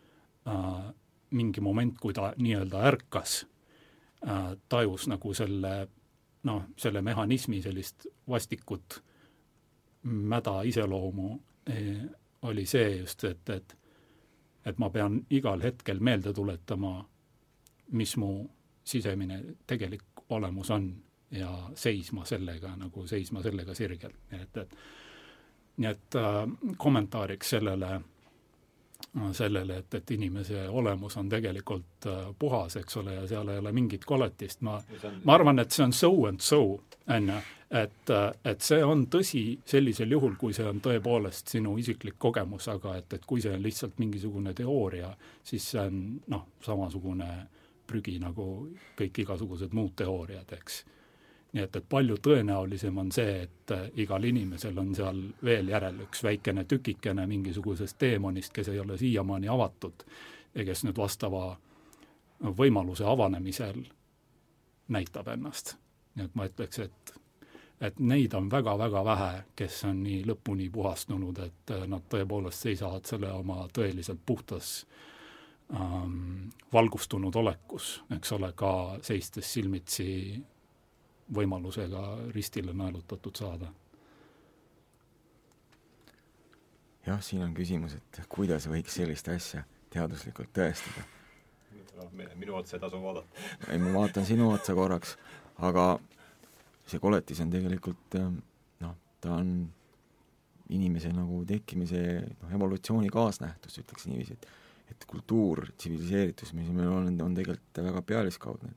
äh, 0.48 0.94
mingi 1.32 1.62
moment, 1.62 2.00
kui 2.02 2.14
ta 2.14 2.34
nii-öelda 2.38 2.82
ärkas 2.90 3.46
äh,, 4.28 4.58
tajus 4.70 5.08
nagu 5.08 5.34
selle 5.34 5.88
noh, 6.44 6.64
selle 6.78 7.02
mehhanismi 7.02 7.62
sellist 7.62 8.08
vastikut 8.30 9.04
mäda 10.04 10.62
iseloomu 10.62 11.40
eh, 11.68 12.02
oli 12.42 12.66
see 12.66 12.98
just, 12.98 13.24
et, 13.24 13.50
et 13.50 13.76
et 14.66 14.78
ma 14.78 14.90
pean 14.90 15.22
igal 15.30 15.62
hetkel 15.64 16.02
meelde 16.04 16.34
tuletama, 16.36 17.06
mis 17.92 18.18
mu 18.18 18.44
sisemine 18.84 19.44
tegelik 19.68 20.04
olemus 20.30 20.70
on 20.70 20.90
ja 21.32 21.52
seisma 21.76 22.26
sellega, 22.26 22.76
nagu 22.76 23.08
seisma 23.08 23.44
sellega 23.46 23.76
sirgelt, 23.78 24.18
nii 24.32 24.42
et, 24.42 24.58
et 24.58 24.78
nii 25.80 25.90
et 25.90 26.16
äh, 26.20 26.40
kommentaariks 26.78 27.56
sellele 27.56 28.00
sellele, 29.34 29.78
et, 29.78 29.94
et 29.94 30.12
inimese 30.12 30.68
olemus 30.70 31.18
on 31.18 31.30
tegelikult 31.30 32.06
äh, 32.06 32.28
puhas, 32.40 32.76
eks 32.78 32.98
ole, 32.98 33.14
ja 33.16 33.28
seal 33.28 33.48
ei 33.50 33.62
ole 33.62 33.72
mingit 33.72 34.06
koletist, 34.06 34.62
ma, 34.62 34.76
ma 35.24 35.34
arvan, 35.34 35.60
et 35.60 35.72
see 35.72 35.86
on 35.86 35.94
so 35.94 36.12
and 36.28 36.44
so, 36.46 36.62
on 37.08 37.32
ju, 37.32 37.38
et, 37.80 38.12
äh, 38.14 38.28
et 38.52 38.62
see 38.62 38.84
on 38.86 39.08
tõsi 39.12 39.44
sellisel 39.66 40.12
juhul, 40.14 40.36
kui 40.38 40.54
see 40.54 40.68
on 40.68 40.82
tõepoolest 40.84 41.56
sinu 41.56 41.78
isiklik 41.82 42.20
kogemus, 42.20 42.68
aga 42.70 42.98
et, 43.00 43.18
et 43.18 43.26
kui 43.26 43.42
see 43.42 43.56
on 43.56 43.64
lihtsalt 43.64 43.98
mingisugune 44.04 44.54
teooria, 44.54 45.10
siis 45.44 45.72
see 45.74 45.88
on 45.88 46.04
noh, 46.36 46.46
samasugune 46.66 47.32
prügi 47.90 48.20
nagu 48.22 48.46
kõik 49.00 49.24
igasugused 49.24 49.74
muud 49.74 49.96
teooriad, 49.98 50.54
eks 50.60 50.84
nii 51.54 51.64
et, 51.64 51.76
et 51.76 51.86
palju 51.89 52.18
tõenäolisem 52.22 52.97
on 53.02 53.12
see, 53.12 53.43
et 53.45 53.72
äh, 53.74 53.88
igal 54.04 54.24
inimesel 54.24 54.78
on 54.78 54.93
seal 54.95 55.22
veel 55.43 55.72
järel 55.74 56.04
üks 56.06 56.24
väikene 56.24 56.66
tükikene 56.70 57.26
mingisugusest 57.28 57.97
teemonist, 58.00 58.54
kes 58.54 58.70
ei 58.70 58.80
ole 58.80 58.97
siiamaani 58.97 59.50
avatud 59.50 60.06
ja 60.56 60.66
kes 60.66 60.84
nüüd 60.86 60.97
vastava 60.97 61.58
võimaluse 62.58 63.06
avanemisel 63.06 63.82
näitab 64.88 65.28
ennast. 65.28 65.76
nii 66.16 66.26
et 66.26 66.36
ma 66.36 66.45
ütleks, 66.50 66.80
et 66.80 67.20
et 67.82 68.00
neid 68.00 68.34
on 68.36 68.50
väga-väga 68.52 69.04
vähe, 69.06 69.43
kes 69.56 69.84
on 69.88 70.02
nii 70.04 70.24
lõpuni 70.28 70.68
puhastunud, 70.72 71.38
et 71.39 71.72
äh, 71.72 71.86
nad 71.88 72.06
tõepoolest 72.12 72.68
seisavad 72.68 73.08
selle 73.08 73.32
oma 73.32 73.68
tõeliselt 73.74 74.20
puhtas 74.26 74.86
ähm, 75.74 76.50
valgustunud 76.74 77.36
olekus, 77.36 78.02
eks 78.16 78.36
ole, 78.36 78.52
ka 78.56 78.72
seistes 79.02 79.54
silmitsi 79.54 80.10
võimalusega 81.36 82.04
ristile 82.34 82.74
naelutatud 82.74 83.36
saada. 83.36 83.72
jah, 87.06 87.22
siin 87.26 87.42
on 87.42 87.54
küsimus, 87.58 87.96
et 87.98 88.22
kuidas 88.30 88.68
võiks 88.70 88.94
sellist 89.00 89.28
asja 89.34 89.64
teaduslikult 89.90 90.52
tõestada. 90.54 91.06
minu 92.36 92.56
otsa 92.56 92.78
ei 92.78 92.84
tasu 92.84 93.02
vaadata. 93.02 93.50
ei, 93.70 93.80
ma 93.80 93.94
vaatan 94.00 94.26
sinu 94.26 94.52
otsa 94.52 94.76
korraks, 94.76 95.18
aga 95.58 96.00
see 96.86 97.00
koletis 97.00 97.42
on 97.42 97.50
tegelikult 97.50 98.18
noh, 98.80 98.96
ta 99.22 99.34
on 99.38 99.52
inimese 100.70 101.10
nagu 101.14 101.44
tekkimise 101.50 102.02
noh, 102.42 102.52
evolutsiooni 102.54 103.10
kaasnähtus, 103.10 103.82
ütleks 103.82 104.10
niiviisi, 104.10 104.38
et 104.38 104.50
et 104.90 105.06
kultuur, 105.06 105.68
tsiviliseeritus, 105.78 106.54
mis 106.58 106.70
meil 106.74 106.90
on, 106.90 107.10
on 107.22 107.36
tegelikult 107.38 107.82
väga 107.86 108.02
pealiskaudne. 108.02 108.72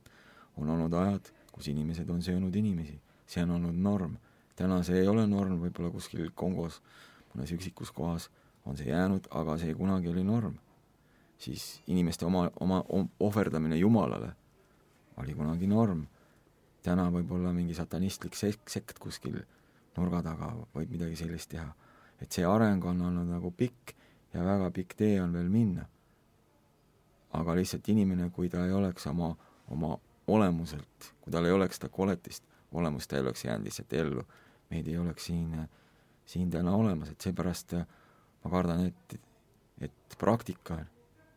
on 0.57 0.69
olnud 0.69 0.93
ajad, 0.93 1.31
kus 1.53 1.69
inimesed 1.69 2.09
on 2.09 2.21
söönud 2.25 2.55
inimesi, 2.55 2.99
see 3.29 3.43
on 3.45 3.57
olnud 3.57 3.75
norm. 3.75 4.17
täna 4.55 4.83
see 4.83 4.99
ei 5.01 5.07
ole 5.07 5.25
norm, 5.27 5.57
võib-olla 5.61 5.89
kuskil 5.93 6.29
Kongos 6.35 6.81
mõnes 7.33 7.53
üksikus 7.55 7.91
kohas 7.91 8.29
on 8.65 8.77
see 8.77 8.89
jäänud, 8.89 9.27
aga 9.31 9.57
see 9.57 9.73
kunagi 9.73 10.09
oli 10.09 10.23
norm. 10.23 10.55
siis 11.37 11.81
inimeste 11.87 12.25
oma, 12.25 12.49
oma 12.59 12.83
ohverdamine 13.19 13.77
Jumalale 13.77 14.33
oli 15.17 15.33
kunagi 15.33 15.67
norm. 15.67 16.07
täna 16.83 17.09
võib 17.11 17.31
olla 17.31 17.53
mingi 17.53 17.73
satanistlik 17.73 18.35
sekt, 18.35 18.69
sekt 18.69 18.99
kuskil 18.99 19.41
nurga 19.97 20.21
taga 20.23 20.53
võib 20.75 20.91
midagi 20.91 21.15
sellist 21.15 21.49
teha. 21.49 21.73
et 22.21 22.31
see 22.31 22.45
areng 22.45 22.85
on 22.85 23.01
olnud 23.01 23.27
nagu 23.27 23.51
pikk 23.51 23.95
ja 24.33 24.45
väga 24.45 24.71
pikk 24.71 24.95
tee 24.97 25.21
on 25.21 25.33
veel 25.33 25.49
minna. 25.49 25.85
aga 27.33 27.55
lihtsalt 27.55 27.87
inimene, 27.89 28.29
kui 28.29 28.49
ta 28.49 28.65
ei 28.65 28.71
oleks 28.71 29.07
oma, 29.07 29.35
oma 29.67 29.97
olemuselt, 30.27 31.13
kui 31.21 31.33
tal 31.33 31.45
ei 31.45 31.55
oleks 31.55 31.79
seda 31.79 31.89
koletist 31.93 32.45
olemust, 32.73 33.09
ta 33.09 33.17
ei 33.17 33.25
oleks 33.25 33.45
jäänud 33.45 33.67
lihtsalt 33.67 33.93
ellu, 33.93 34.23
meid 34.71 34.87
ei 34.87 34.97
oleks 34.97 35.25
siin, 35.29 35.67
siin 36.25 36.49
täna 36.51 36.75
olemas, 36.75 37.11
et 37.11 37.21
seepärast 37.21 37.75
ma 38.43 38.51
kardan, 38.51 38.85
et, 38.87 39.15
et 39.81 40.17
praktika, 40.19 40.79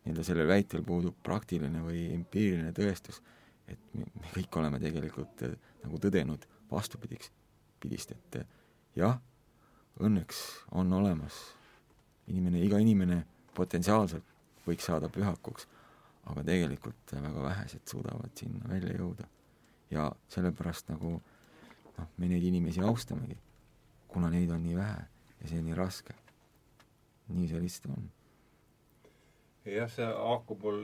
nii-öelda 0.05 0.25
sellel 0.27 0.49
väitel 0.49 0.85
puudub 0.87 1.17
praktiline 1.27 1.83
või 1.83 2.07
empiiriline 2.15 2.73
tõestus, 2.77 3.21
et 3.69 3.81
me, 3.95 4.07
me 4.15 4.31
kõik 4.35 4.61
oleme 4.61 4.81
tegelikult 4.83 5.43
eh, 5.47 5.57
nagu 5.83 6.01
tõdenud 6.03 6.47
vastupidiks, 6.71 7.33
pidist, 7.83 8.15
et 8.15 8.41
eh, 8.41 8.47
jah, 9.03 9.19
õnneks 10.03 10.43
on 10.79 10.93
olemas 10.93 11.39
inimene, 12.31 12.63
iga 12.63 12.79
inimene 12.83 13.23
potentsiaalselt 13.57 14.35
võiks 14.67 14.87
saada 14.87 15.09
pühakuks 15.13 15.67
aga 16.27 16.43
tegelikult 16.47 17.15
väga 17.15 17.43
vähesed 17.43 17.87
suudavad 17.87 18.35
sinna 18.39 18.69
välja 18.71 18.95
jõuda. 18.99 19.29
ja 19.91 20.11
sellepärast 20.29 20.89
nagu 20.91 21.13
noh, 21.99 22.09
me 22.19 22.29
neid 22.29 22.43
inimesi 22.43 22.83
austamegi, 22.83 23.37
kuna 24.09 24.31
neid 24.31 24.51
on 24.51 24.65
nii 24.67 24.77
vähe 24.77 25.05
ja 25.41 25.49
see 25.49 25.61
on 25.61 25.69
nii 25.71 25.79
raske. 25.79 26.15
nii 27.29 27.49
see 27.51 27.63
lihtsalt 27.63 27.95
on. 27.95 28.11
jah, 29.71 29.91
see 29.91 30.07
haakub 30.07 30.67
mul, 30.67 30.83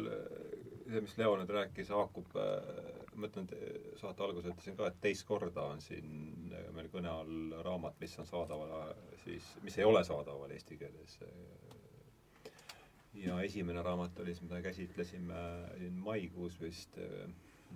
see, 0.86 1.01
mis 1.01 1.18
Leo 1.18 1.36
nüüd 1.38 1.51
rääkis, 1.55 1.90
haakub, 1.95 2.38
ma 3.14 3.28
ütlen, 3.28 3.51
saate 4.01 4.24
alguses 4.24 4.55
ütlesin 4.55 4.78
ka, 4.78 4.88
et 4.88 5.03
teist 5.03 5.26
korda 5.26 5.66
on 5.74 5.82
siin 5.82 6.53
meil 6.74 6.90
kõne 6.95 7.11
all 7.11 7.62
raamat, 7.66 7.99
mis 8.01 8.18
on 8.18 8.26
saadaval 8.26 8.95
siis, 9.24 9.55
mis 9.66 9.78
ei 9.78 9.86
ole 9.86 10.05
saadaval 10.07 10.55
eesti 10.55 10.78
keeles 10.80 11.18
ja 13.14 13.40
esimene 13.42 13.82
raamat 13.82 14.18
oli 14.18 14.34
siis, 14.34 14.42
mida 14.42 14.62
käsitlesime 14.62 15.40
siin 15.78 15.92
maikuus 15.92 16.60
vist, 16.60 16.96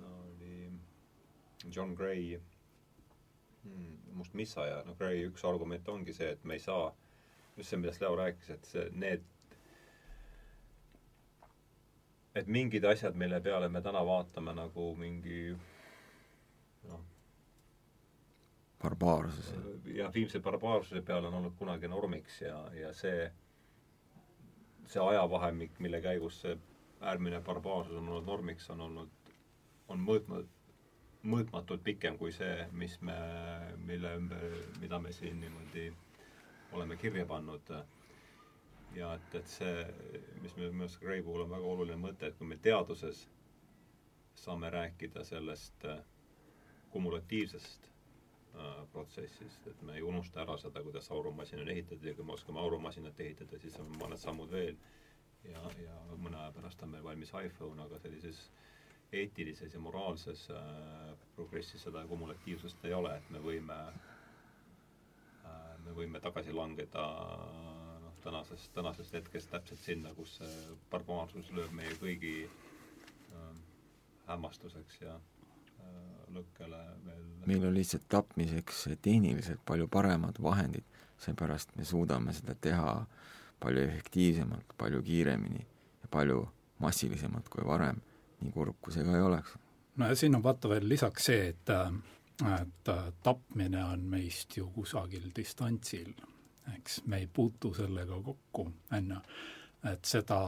no 0.01 0.13
oli 0.25 0.71
John 1.75 1.95
Gray 1.95 2.41
hmm, 3.63 3.97
Must 4.13 4.35
Missa 4.35 4.67
ja 4.67 4.83
noh, 4.85 4.97
Gray 4.99 5.27
üks 5.29 5.45
argument 5.45 5.89
ongi 5.89 6.15
see, 6.17 6.31
et 6.37 6.45
me 6.45 6.57
ei 6.57 6.63
saa, 6.63 6.93
just 7.57 7.71
see, 7.71 7.81
millest 7.81 8.01
Leo 8.01 8.17
rääkis, 8.17 8.51
et 8.57 8.69
see, 8.69 8.89
need 8.93 9.25
et 12.37 12.49
mingid 12.53 12.85
asjad, 12.85 13.17
mille 13.17 13.41
peale 13.41 13.69
me 13.73 13.81
täna 13.85 14.03
vaatame 14.05 14.53
nagu 14.57 14.91
mingi 14.99 15.41
noh, 16.89 17.05
barbaarsuse. 18.83 19.57
jah, 19.97 20.13
viimse 20.15 20.41
barbaarsuse 20.45 21.03
peale 21.03 21.31
on 21.31 21.41
olnud 21.41 21.57
kunagi 21.59 21.89
normiks 21.89 22.41
ja, 22.45 22.61
ja 22.77 22.93
see 22.95 23.31
see 24.87 25.03
ajavahemik, 25.03 25.79
mille 25.83 26.01
käigus 26.01 26.41
see 26.43 26.57
äärmine 27.01 27.41
barbaarsus 27.47 27.97
on 27.97 28.09
olnud 28.09 28.27
normiks, 28.27 28.69
on 28.71 28.81
olnud, 28.81 29.33
on 29.89 30.01
mõõtma-, 30.07 30.43
mõõtmatult 31.27 31.83
pikem 31.85 32.17
kui 32.19 32.33
see, 32.33 32.67
mis 32.73 32.97
me, 33.05 33.17
mille 33.89 34.15
ümber, 34.21 34.45
mida 34.81 34.99
me 35.03 35.13
siin 35.13 35.41
niimoodi 35.43 35.89
oleme 36.73 36.97
kirja 36.97 37.27
pannud. 37.27 37.73
ja 38.97 39.11
et, 39.15 39.35
et 39.35 39.49
see, 39.53 39.85
mis 40.43 40.55
minu 40.57 40.71
meelest 40.73 41.01
Gray 41.03 41.23
puhul 41.23 41.43
on 41.45 41.51
väga 41.51 41.67
oluline 41.75 41.99
mõte, 42.01 42.27
et 42.31 42.39
kui 42.39 42.47
me 42.49 42.57
teaduses 42.57 43.27
saame 44.37 44.71
rääkida 44.71 45.25
sellest 45.25 45.85
kumulatiivsest 46.91 47.91
protsessist, 48.93 49.67
et 49.71 49.83
me 49.85 49.97
ei 49.99 50.03
unusta 50.07 50.41
ära 50.43 50.57
seda, 50.61 50.81
kuidas 50.85 51.11
aurumasin 51.13 51.61
on 51.65 51.69
ehitatud 51.73 52.07
ja 52.09 52.15
kui 52.17 52.25
me 52.25 52.33
oskame 52.37 52.61
aurumasinat 52.63 53.21
ehitada, 53.21 53.59
siis 53.61 53.77
on 53.83 53.91
mõned 54.01 54.21
sammud 54.23 54.53
veel. 54.53 54.77
Ja, 55.47 55.61
ja 55.83 55.97
mõne 56.19 56.39
aja 56.41 56.53
pärast 56.57 56.81
on 56.83 56.91
meil 56.95 57.05
valmis 57.07 57.31
iPhone, 57.39 57.83
aga 57.85 57.99
sellises 58.03 58.41
eetilises 59.15 59.75
ja 59.77 59.81
moraalses 59.81 60.47
äh, 60.51 61.13
progressis 61.37 61.85
seda 61.87 62.03
kumulatiivsust 62.11 62.85
ei 62.89 62.95
ole, 62.97 63.13
et 63.21 63.29
me 63.31 63.43
võime 63.45 63.77
äh,, 65.47 65.77
me 65.85 65.95
võime 65.95 66.21
tagasi 66.25 66.55
langeda 66.57 67.05
noh, 68.03 68.17
tänasest, 68.25 68.73
tänasest 68.75 69.15
hetkest 69.21 69.53
täpselt 69.53 69.85
sinna, 69.85 70.11
kus 70.19 70.35
see 70.41 70.75
barbaarsus 70.91 71.53
lööb 71.55 71.77
meie 71.79 71.95
kõigi 72.03 72.35
äh, 72.49 73.63
hämmastuseks 74.33 75.01
ja 75.05 75.15
lõkkele 76.37 76.83
veel. 77.07 77.23
Meil 77.47 77.67
on 77.69 77.75
lihtsalt 77.77 78.09
tapmiseks 78.13 78.87
tehniliselt 79.03 79.63
palju 79.67 79.89
paremad 79.93 80.41
vahendid, 80.43 80.85
seepärast 81.23 81.77
me 81.77 81.85
suudame 81.85 82.35
seda 82.37 82.57
teha 82.61 82.97
palju 83.63 83.85
efektiivsemalt, 83.87 84.75
palju 84.79 85.03
kiiremini 85.03 85.63
ja 86.03 86.11
palju 86.11 86.43
massilisemad 86.85 87.49
kui 87.53 87.65
varem, 87.67 88.03
nii 88.43 88.53
kurb 88.53 88.77
kui 88.83 88.93
see 88.93 89.05
ka 89.07 89.17
ei 89.17 89.25
oleks. 89.25 89.57
no 89.97 90.11
ja 90.11 90.17
siin 90.17 90.37
on 90.37 90.43
vaata 90.45 90.69
veel 90.69 90.89
lisaks 90.89 91.31
see, 91.31 91.49
et 91.55 91.73
et 92.45 92.91
tapmine 93.25 93.85
on 93.85 94.03
meist 94.13 94.57
ju 94.57 94.67
kusagil 94.75 95.31
distantsil, 95.37 96.11
eks, 96.75 97.01
me 97.07 97.23
ei 97.23 97.27
puutu 97.27 97.73
sellega 97.75 98.19
kokku, 98.23 98.67
on 98.93 99.09
ju, 99.15 99.21
et 99.93 100.05
seda 100.05 100.41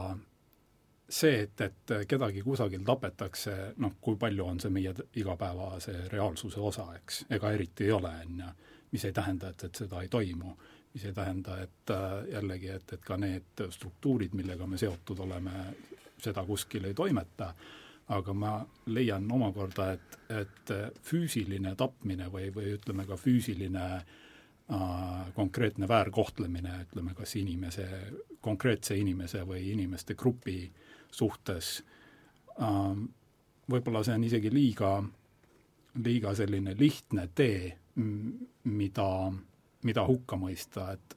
see, 1.09 1.41
et, 1.41 1.61
et 1.61 1.93
kedagi 2.07 2.41
kusagil 2.45 2.83
tapetakse, 2.85 3.55
noh, 3.81 3.95
kui 4.01 4.17
palju 4.19 4.45
on 4.45 4.59
see 4.61 4.71
meie 4.73 4.93
igapäevase 5.17 5.95
reaalsuse 6.13 6.61
osa, 6.61 6.85
eks, 6.99 7.23
ega 7.37 7.51
eriti 7.55 7.87
ei 7.87 7.95
ole, 7.95 8.13
on 8.25 8.43
ju, 8.43 8.51
mis 8.91 9.05
ei 9.05 9.13
tähenda, 9.13 9.49
et, 9.49 9.63
et 9.65 9.81
seda 9.83 10.03
ei 10.03 10.09
toimu, 10.09 10.53
mis 10.93 11.05
ei 11.05 11.13
tähenda, 11.13 11.59
et 11.65 11.93
äh, 11.93 12.15
jällegi, 12.35 12.71
et, 12.77 12.93
et 12.93 13.05
ka 13.05 13.17
need 13.17 13.65
struktuurid, 13.73 14.37
millega 14.37 14.67
me 14.67 14.77
seotud 14.81 15.21
oleme, 15.25 15.65
seda 16.21 16.43
kuskil 16.45 16.89
ei 16.89 16.97
toimeta, 16.97 17.53
aga 18.09 18.33
ma 18.33 18.53
leian 18.89 19.27
omakorda, 19.31 19.91
et, 19.93 20.17
et 20.33 20.73
füüsiline 21.05 21.75
tapmine 21.77 22.29
või, 22.33 22.49
või 22.53 22.73
ütleme 22.77 23.05
ka 23.09 23.17
füüsiline 23.17 23.85
äh, 23.97 25.33
konkreetne 25.37 25.89
väärkohtlemine, 25.89 26.83
ütleme 26.87 27.13
kas 27.17 27.35
inimese, 27.37 27.85
konkreetse 28.41 28.97
inimese 28.97 29.45
või 29.45 29.67
inimeste 29.73 30.17
grupi 30.17 30.63
äh, 30.65 30.88
suhtes. 31.11 31.83
Ähm, 32.61 33.05
võib-olla 33.69 34.03
see 34.05 34.17
on 34.17 34.25
isegi 34.27 34.51
liiga, 34.53 34.97
liiga 36.03 36.33
selline 36.37 36.75
lihtne 36.79 37.27
tee, 37.35 37.69
mida, 37.99 39.09
mida 39.85 40.05
hukka 40.07 40.37
mõista, 40.39 40.93
et 40.95 41.15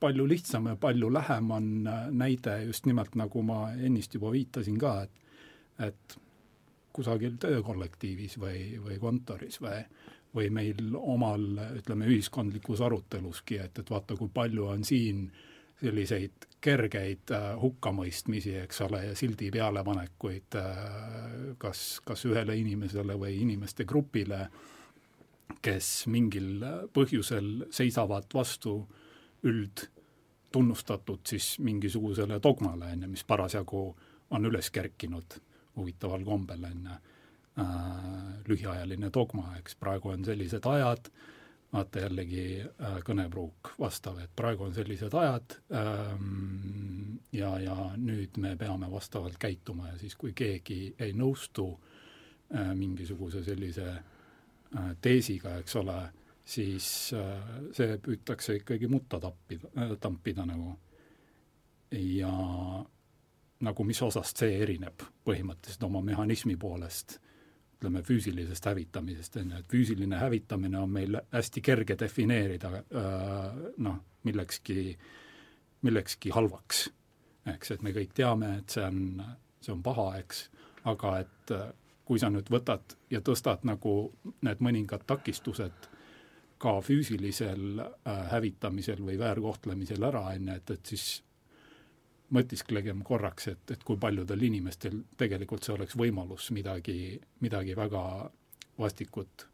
palju 0.00 0.26
lihtsam 0.28 0.68
ja 0.70 0.76
palju 0.78 1.10
lähem 1.12 1.50
on 1.54 1.68
näide 2.14 2.58
just 2.66 2.86
nimelt, 2.86 3.16
nagu 3.18 3.42
ma 3.42 3.68
ennist 3.72 4.14
juba 4.14 4.32
viitasin 4.34 4.78
ka, 4.80 5.00
et 5.06 5.24
et 5.78 6.16
kusagil 6.92 7.36
töökollektiivis 7.38 8.32
või, 8.42 8.80
või 8.82 8.96
kontoris 8.98 9.60
või, 9.62 9.76
või 10.34 10.48
meil 10.50 10.96
omal, 10.98 11.44
ütleme, 11.78 12.08
ühiskondlikus 12.10 12.82
aruteluski, 12.82 13.60
et, 13.62 13.78
et 13.78 13.90
vaata, 13.90 14.16
kui 14.18 14.26
palju 14.34 14.66
on 14.66 14.82
siin 14.84 15.20
äh, 15.28 15.57
selliseid 15.78 16.48
kergeid 16.60 17.30
äh, 17.30 17.52
hukkamõistmisi, 17.60 18.56
eks 18.64 18.80
ole, 18.86 19.04
ja 19.10 19.14
sildi 19.18 19.50
pealepanekuid 19.54 20.56
äh, 20.58 20.80
kas, 21.58 22.00
kas 22.04 22.24
ühele 22.26 22.56
inimesele 22.58 23.14
või 23.18 23.38
inimeste 23.44 23.86
grupile, 23.88 24.48
kes 25.62 26.06
mingil 26.10 26.64
põhjusel 26.94 27.68
seisavad 27.74 28.26
vastu 28.34 28.74
üldtunnustatud 29.46 31.22
siis 31.26 31.56
mingisugusele 31.62 32.40
dogmale, 32.42 32.92
on 32.92 33.06
ju, 33.06 33.12
mis 33.14 33.24
parasjagu 33.24 33.84
on 34.34 34.50
üles 34.50 34.70
kerkinud 34.74 35.38
huvitaval 35.78 36.26
kombel, 36.26 36.66
on 36.68 36.90
ju, 36.90 37.00
äh, 37.62 37.88
lühiajaline 38.50 39.12
dogma, 39.14 39.52
eks 39.62 39.78
praegu 39.78 40.10
on 40.14 40.26
sellised 40.26 40.66
ajad, 40.66 41.10
vaata 41.72 42.00
jällegi 42.06 42.44
äh, 42.62 42.98
kõnepruuk 43.04 43.74
vastav, 43.80 44.18
et 44.22 44.32
praegu 44.36 44.64
on 44.64 44.74
sellised 44.74 45.14
ajad 45.14 45.58
ähm, 45.76 47.18
ja, 47.32 47.50
ja 47.60 47.76
nüüd 47.96 48.38
me 48.40 48.54
peame 48.56 48.90
vastavalt 48.90 49.36
käituma 49.40 49.90
ja 49.92 49.98
siis, 50.00 50.16
kui 50.16 50.32
keegi 50.36 50.94
ei 50.98 51.12
nõustu 51.12 51.68
äh, 52.54 52.72
mingisuguse 52.74 53.44
sellise 53.44 53.88
äh, 53.92 54.90
teesiga, 55.00 55.58
eks 55.60 55.76
ole, 55.76 55.98
siis 56.48 56.88
äh, 57.16 57.54
see 57.76 57.98
püütakse 58.04 58.56
ikkagi 58.62 58.88
mutta 58.88 59.20
tappida 59.20 59.72
äh,, 59.76 59.96
tampida 60.00 60.46
nagu. 60.48 60.76
ja 61.92 62.32
nagu 63.60 63.84
mis 63.84 64.00
osast 64.02 64.36
see 64.36 64.58
erineb 64.62 65.02
põhimõtteliselt 65.24 65.84
oma 65.86 66.02
mehhanismi 66.04 66.56
poolest 66.56 67.18
ütleme, 67.78 68.02
füüsilisest 68.02 68.66
hävitamisest, 68.66 69.36
on 69.38 69.50
ju, 69.54 69.62
et 69.62 69.70
füüsiline 69.70 70.18
hävitamine 70.18 70.78
on 70.80 70.90
meil 70.90 71.18
hästi 71.32 71.62
kerge 71.62 71.94
defineerida 71.98 72.72
noh, 73.78 73.98
millekski, 74.26 74.96
millekski 75.86 76.34
halvaks. 76.34 76.88
eks, 77.48 77.70
et 77.70 77.82
me 77.82 77.94
kõik 77.94 78.10
teame, 78.18 78.56
et 78.58 78.74
see 78.74 78.82
on, 78.84 79.22
see 79.62 79.72
on 79.72 79.82
paha, 79.82 80.08
eks, 80.18 80.48
aga 80.90 81.12
et 81.22 81.54
kui 82.08 82.18
sa 82.20 82.30
nüüd 82.32 82.48
võtad 82.48 82.96
ja 83.12 83.20
tõstad 83.24 83.64
nagu 83.68 83.94
need 84.42 84.60
mõningad 84.64 85.04
takistused 85.08 85.88
ka 86.58 86.78
füüsilisel 86.82 87.82
äh, 87.82 88.22
hävitamisel 88.32 89.02
või 89.04 89.18
väärkohtlemisel 89.20 90.06
ära, 90.08 90.24
on 90.32 90.48
ju, 90.48 90.56
et, 90.56 90.72
et 90.74 90.92
siis 90.94 91.04
mõtisklegem 92.34 93.02
korraks, 93.04 93.48
et, 93.48 93.70
et 93.70 93.84
kui 93.84 93.96
paljudel 93.96 94.42
inimestel 94.42 95.00
tegelikult 95.16 95.64
see 95.64 95.74
oleks 95.74 95.96
võimalus 95.96 96.50
midagi, 96.52 97.16
midagi 97.40 97.76
väga 97.76 98.02
vastikut 98.78 99.46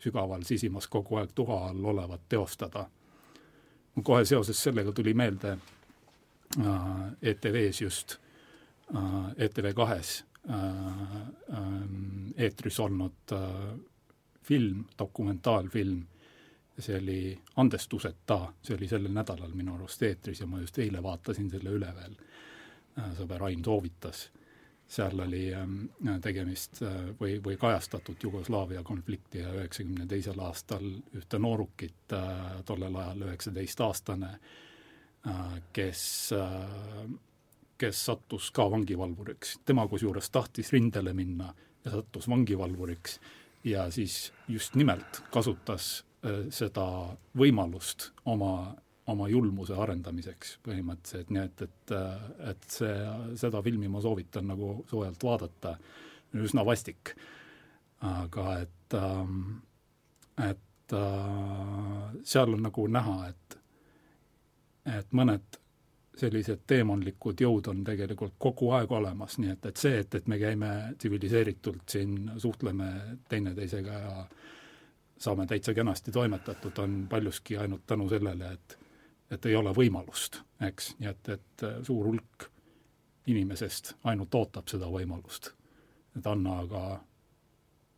sügaval 0.00 0.44
sisimas 0.48 0.88
kogu 0.88 1.18
aeg 1.20 1.34
tuha 1.34 1.58
all 1.68 1.84
olevat 1.84 2.28
teostada. 2.28 2.88
kohe 4.02 4.24
seoses 4.24 4.62
sellega 4.62 4.92
tuli 4.92 5.14
meelde 5.14 5.50
äh, 5.50 7.12
ETV-s 7.22 7.80
just 7.80 8.16
äh,, 8.94 9.32
ETV 9.36 9.74
kahes 9.74 10.24
äh, 10.50 10.56
äh, 10.56 12.44
eetris 12.44 12.80
olnud 12.80 13.32
äh, 13.32 13.78
film, 14.42 14.84
dokumentaalfilm 14.98 16.06
see 16.78 16.96
oli 16.96 17.42
Andestuseta, 17.56 18.52
see 18.62 18.76
oli 18.76 18.88
sellel 18.88 19.12
nädalal 19.12 19.54
minu 19.54 19.74
arust 19.74 20.02
eetris 20.02 20.40
ja 20.40 20.46
ma 20.46 20.60
just 20.60 20.78
eile 20.78 21.02
vaatasin 21.02 21.50
selle 21.50 21.72
üle 21.76 21.88
veel, 21.96 22.18
äh, 22.98 23.10
sõber 23.18 23.48
Ain 23.48 23.64
soovitas. 23.64 24.30
seal 24.90 25.20
oli 25.22 25.54
ähm, 25.54 25.84
tegemist 26.22 26.82
äh, 26.82 27.12
või, 27.20 27.38
või 27.44 27.56
kajastatud 27.56 28.16
Jugoslaavia 28.22 28.82
konflikti 28.82 29.38
ja 29.38 29.52
üheksakümne 29.54 30.06
teisel 30.06 30.40
aastal 30.40 30.86
ühte 31.14 31.38
noorukit, 31.38 32.12
äh, 32.12 32.62
tollel 32.64 32.96
ajal 32.96 33.28
üheksateistaastane, 33.28 34.38
kes, 35.72 36.30
kes 37.78 38.04
sattus 38.06 38.50
ka 38.56 38.64
vangivalvuriks. 38.70 39.58
tema 39.64 39.84
kusjuures 39.88 40.30
tahtis 40.30 40.72
rindele 40.72 41.12
minna 41.12 41.52
ja 41.84 41.90
sattus 41.90 42.28
vangivalvuriks 42.28 43.20
ja 43.64 43.90
siis 43.90 44.32
just 44.48 44.74
nimelt 44.74 45.22
kasutas 45.30 46.04
seda 46.52 46.84
võimalust 47.40 48.10
oma, 48.28 48.74
oma 49.10 49.28
julmuse 49.30 49.76
arendamiseks 49.78 50.56
põhimõtteliselt, 50.64 51.30
nii 51.34 51.42
et, 51.42 51.62
et, 51.66 51.94
äh, 51.96 52.24
et 52.52 52.66
see, 52.70 52.94
seda 53.40 53.62
filmi 53.64 53.88
ma 53.88 54.02
soovitan 54.04 54.50
nagu 54.52 54.72
soojalt 54.90 55.24
vaadata, 55.24 55.76
üsna 56.40 56.64
vastik. 56.66 57.14
aga 58.00 58.44
et, 58.62 58.94
ähm, 58.94 59.40
et 60.40 60.92
äh, 60.96 62.12
seal 62.24 62.54
on 62.54 62.62
nagu 62.64 62.86
näha, 62.88 63.16
et, 63.28 63.58
et 64.96 65.12
mõned 65.12 65.58
sellised 66.16 66.62
teemonlikud 66.66 67.40
jõud 67.40 67.68
on 67.68 67.82
tegelikult 67.84 68.38
kogu 68.38 68.70
aeg 68.76 68.92
olemas, 68.92 69.36
nii 69.38 69.52
et, 69.52 69.66
et 69.66 69.76
see, 69.76 70.00
et, 70.00 70.14
et 70.14 70.26
me 70.28 70.38
käime 70.40 70.70
tsiviliseeritult 70.98 71.84
siin, 71.92 72.30
suhtleme 72.40 72.88
teineteisega 73.28 74.00
ja 74.00 74.24
saame 75.20 75.46
täitsa 75.46 75.74
kenasti 75.74 76.12
toimetatud, 76.12 76.78
on 76.78 77.06
paljuski 77.10 77.56
ainult 77.56 77.86
tänu 77.86 78.08
sellele, 78.08 78.52
et 78.52 78.78
et 79.30 79.46
ei 79.46 79.56
ole 79.56 79.72
võimalust, 79.74 80.40
eks, 80.66 80.94
nii 80.98 81.10
et, 81.10 81.28
et 81.36 81.64
äh, 81.66 81.78
suur 81.86 82.08
hulk 82.08 82.48
inimesest 83.30 83.94
ainult 84.10 84.34
ootab 84.34 84.68
seda 84.70 84.88
võimalust. 84.90 85.52
et 86.18 86.26
anna 86.26 86.56
aga, 86.64 87.00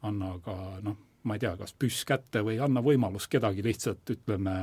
anna 0.02 0.32
aga 0.36 0.56
noh, 0.84 0.98
ma 1.22 1.36
ei 1.36 1.40
tea, 1.40 1.54
kas 1.56 1.72
püss 1.72 2.04
kätte 2.04 2.42
või 2.44 2.58
anna 2.60 2.82
võimalus 2.84 3.28
kedagi 3.32 3.64
lihtsalt, 3.64 4.04
ütleme, 4.12 4.56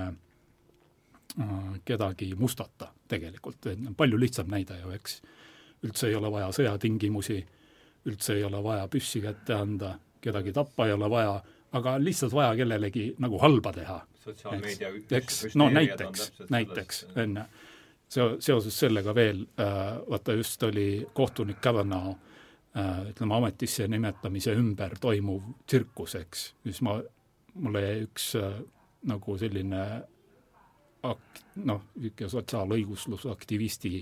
äh, 1.41 1.55
kedagi 1.85 2.35
mustata 2.37 2.91
tegelikult, 3.07 3.65
palju 3.97 4.19
lihtsam 4.19 4.51
näide 4.51 4.77
ju, 4.83 4.91
eks. 4.93 5.21
üldse 5.83 6.07
ei 6.07 6.15
ole 6.15 6.31
vaja 6.31 6.51
sõjatingimusi, 6.53 7.39
üldse 8.05 8.35
ei 8.35 8.43
ole 8.43 8.61
vaja 8.63 8.87
püssi 8.87 9.21
kätte 9.25 9.55
anda, 9.57 9.95
kedagi 10.21 10.53
tappa 10.53 10.85
ei 10.85 10.93
ole 10.93 11.09
vaja 11.09 11.39
aga 11.71 11.95
lihtsalt 12.01 12.33
vaja 12.33 12.55
kellelegi 12.57 13.13
nagu 13.21 13.39
halba 13.41 13.73
teha. 13.73 13.99
eks, 15.17 15.43
no 15.55 15.69
näiteks, 15.69 16.31
näiteks, 16.49 17.03
on 17.15 17.37
ju. 17.37 17.43
seo-, 18.09 18.37
seoses 18.39 18.79
sellega 18.79 19.15
veel 19.15 19.45
äh,, 19.59 19.99
vaata 20.09 20.33
just 20.33 20.63
oli 20.63 21.07
kohtunik 21.13 21.61
Kavanaugh 21.61 22.17
äh, 22.77 23.09
ütleme, 23.09 23.35
ametisse 23.35 23.87
nimetamise 23.87 24.53
ümber 24.57 24.97
toimuv 25.01 25.53
tsirkus, 25.65 26.15
eks, 26.15 26.53
siis 26.63 26.81
ma, 26.85 26.99
mulle 27.53 27.85
jäi 27.85 28.01
üks 28.07 28.33
äh, 28.39 28.59
nagu 29.09 29.37
selline 29.37 29.85
ak-, 31.03 31.45
noh, 31.63 31.85
niisugune 31.95 32.33
sotsiaalõiguslusaktivisti 32.35 33.93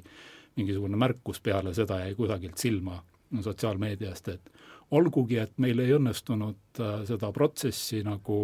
mingisugune 0.57 0.97
märkus 0.97 1.39
peale 1.43 1.74
seda 1.78 1.99
jäi 2.05 2.15
kusagilt 2.18 2.57
silma 2.57 2.97
sotsiaalmeediast, 3.41 4.28
et 4.28 4.51
olgugi, 4.91 5.38
et 5.38 5.57
meil 5.57 5.80
ei 5.84 5.93
õnnestunud 5.97 6.82
äh, 6.82 6.93
seda 7.07 7.32
protsessi 7.36 8.01
nagu 8.07 8.38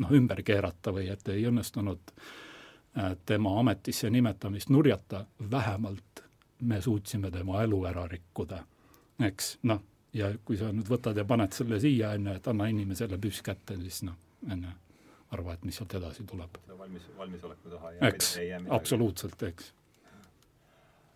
noh, 0.00 0.14
ümber 0.18 0.42
keerata 0.46 0.92
või 0.94 1.08
et 1.12 1.28
ei 1.32 1.46
õnnestunud 1.50 2.14
äh, 2.14 3.14
tema 3.26 3.58
ametisse 3.60 4.10
nimetamist 4.10 4.72
nurjata, 4.74 5.24
vähemalt 5.50 6.24
me 6.60 6.80
suutsime 6.82 7.30
tema 7.30 7.62
elu 7.62 7.82
ära 7.90 8.06
rikkuda. 8.10 8.64
eks, 9.22 9.58
noh, 9.70 9.82
ja 10.12 10.32
kui 10.44 10.56
sa 10.58 10.72
nüüd 10.72 10.88
võtad 10.90 11.16
ja 11.16 11.24
paned 11.24 11.52
selle 11.54 11.78
siia, 11.80 12.14
on 12.18 12.26
ju, 12.26 12.38
et 12.40 12.48
anna 12.50 12.66
inimesele 12.70 13.18
püss 13.18 13.42
kätte, 13.42 13.76
siis 13.82 14.02
noh, 14.08 14.18
on 14.50 14.66
ju, 14.66 14.74
arva, 15.36 15.54
et 15.54 15.64
mis 15.64 15.78
sealt 15.78 15.94
edasi 15.94 16.26
tuleb. 16.26 16.58
valmis, 16.78 17.06
valmisoleku 17.18 17.70
taha 17.70 17.94
eks, 18.10 18.36
absoluutselt, 18.74 19.42
eks 19.42 19.72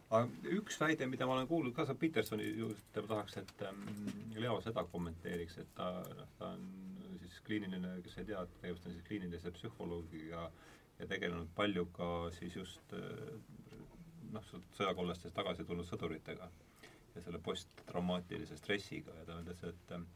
aga 0.09 0.53
üks 0.57 0.79
väide, 0.81 1.07
mida 1.11 1.27
ma 1.29 1.35
olen 1.37 1.49
kuulnud 1.51 1.75
ka 1.77 1.85
seal 1.87 1.99
Petersoni 2.01 2.47
juurde, 2.57 2.81
tahaks, 2.97 3.37
et 3.43 3.65
ähm, 3.69 3.83
Leo 4.41 4.57
seda 4.65 4.85
kommenteeriks, 4.89 5.59
et 5.61 5.75
ta, 5.77 5.91
noh, 6.17 6.31
ta 6.39 6.53
on 6.55 6.65
siis 7.21 7.43
kliiniline, 7.45 7.99
kes 8.05 8.17
ei 8.23 8.31
tea, 8.31 8.45
tegemist 8.63 8.89
on 8.89 8.97
siis 8.97 9.05
kliinilise 9.09 9.53
psühholoogiga 9.59 10.47
ja 10.99 11.11
tegelenud 11.11 11.53
palju 11.59 11.85
ka 11.99 12.09
siis 12.39 12.57
just 12.57 12.97
äh, 12.97 13.37
noh, 14.33 14.49
sõjakollastest 14.79 15.37
tagasi 15.37 15.69
tulnud 15.69 15.89
sõduritega 15.89 16.49
ja 17.15 17.25
selle 17.25 17.43
posttraumaatilise 17.45 18.57
stressiga 18.57 19.13
ja 19.21 19.29
ta 19.29 19.39
ütles, 19.45 19.63
et 19.69 19.97
ähm, 19.97 20.09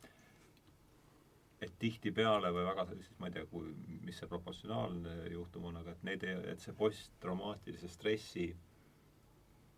et 1.63 1.77
tihtipeale 1.79 2.49
või 2.51 2.65
väga 2.67 2.89
siis 2.91 3.13
ma 3.21 3.29
ei 3.29 3.37
tea, 3.37 3.45
kui, 3.47 3.69
mis 4.03 4.17
see 4.19 4.27
proportsionaalne 4.27 5.29
juhtum 5.31 5.69
on, 5.69 5.77
aga 5.79 5.93
et 5.93 6.05
need, 6.09 6.25
et 6.25 6.65
see 6.65 6.75
posttraumaatilise 6.75 7.91
stressi 7.93 8.49
äh, 8.51 8.72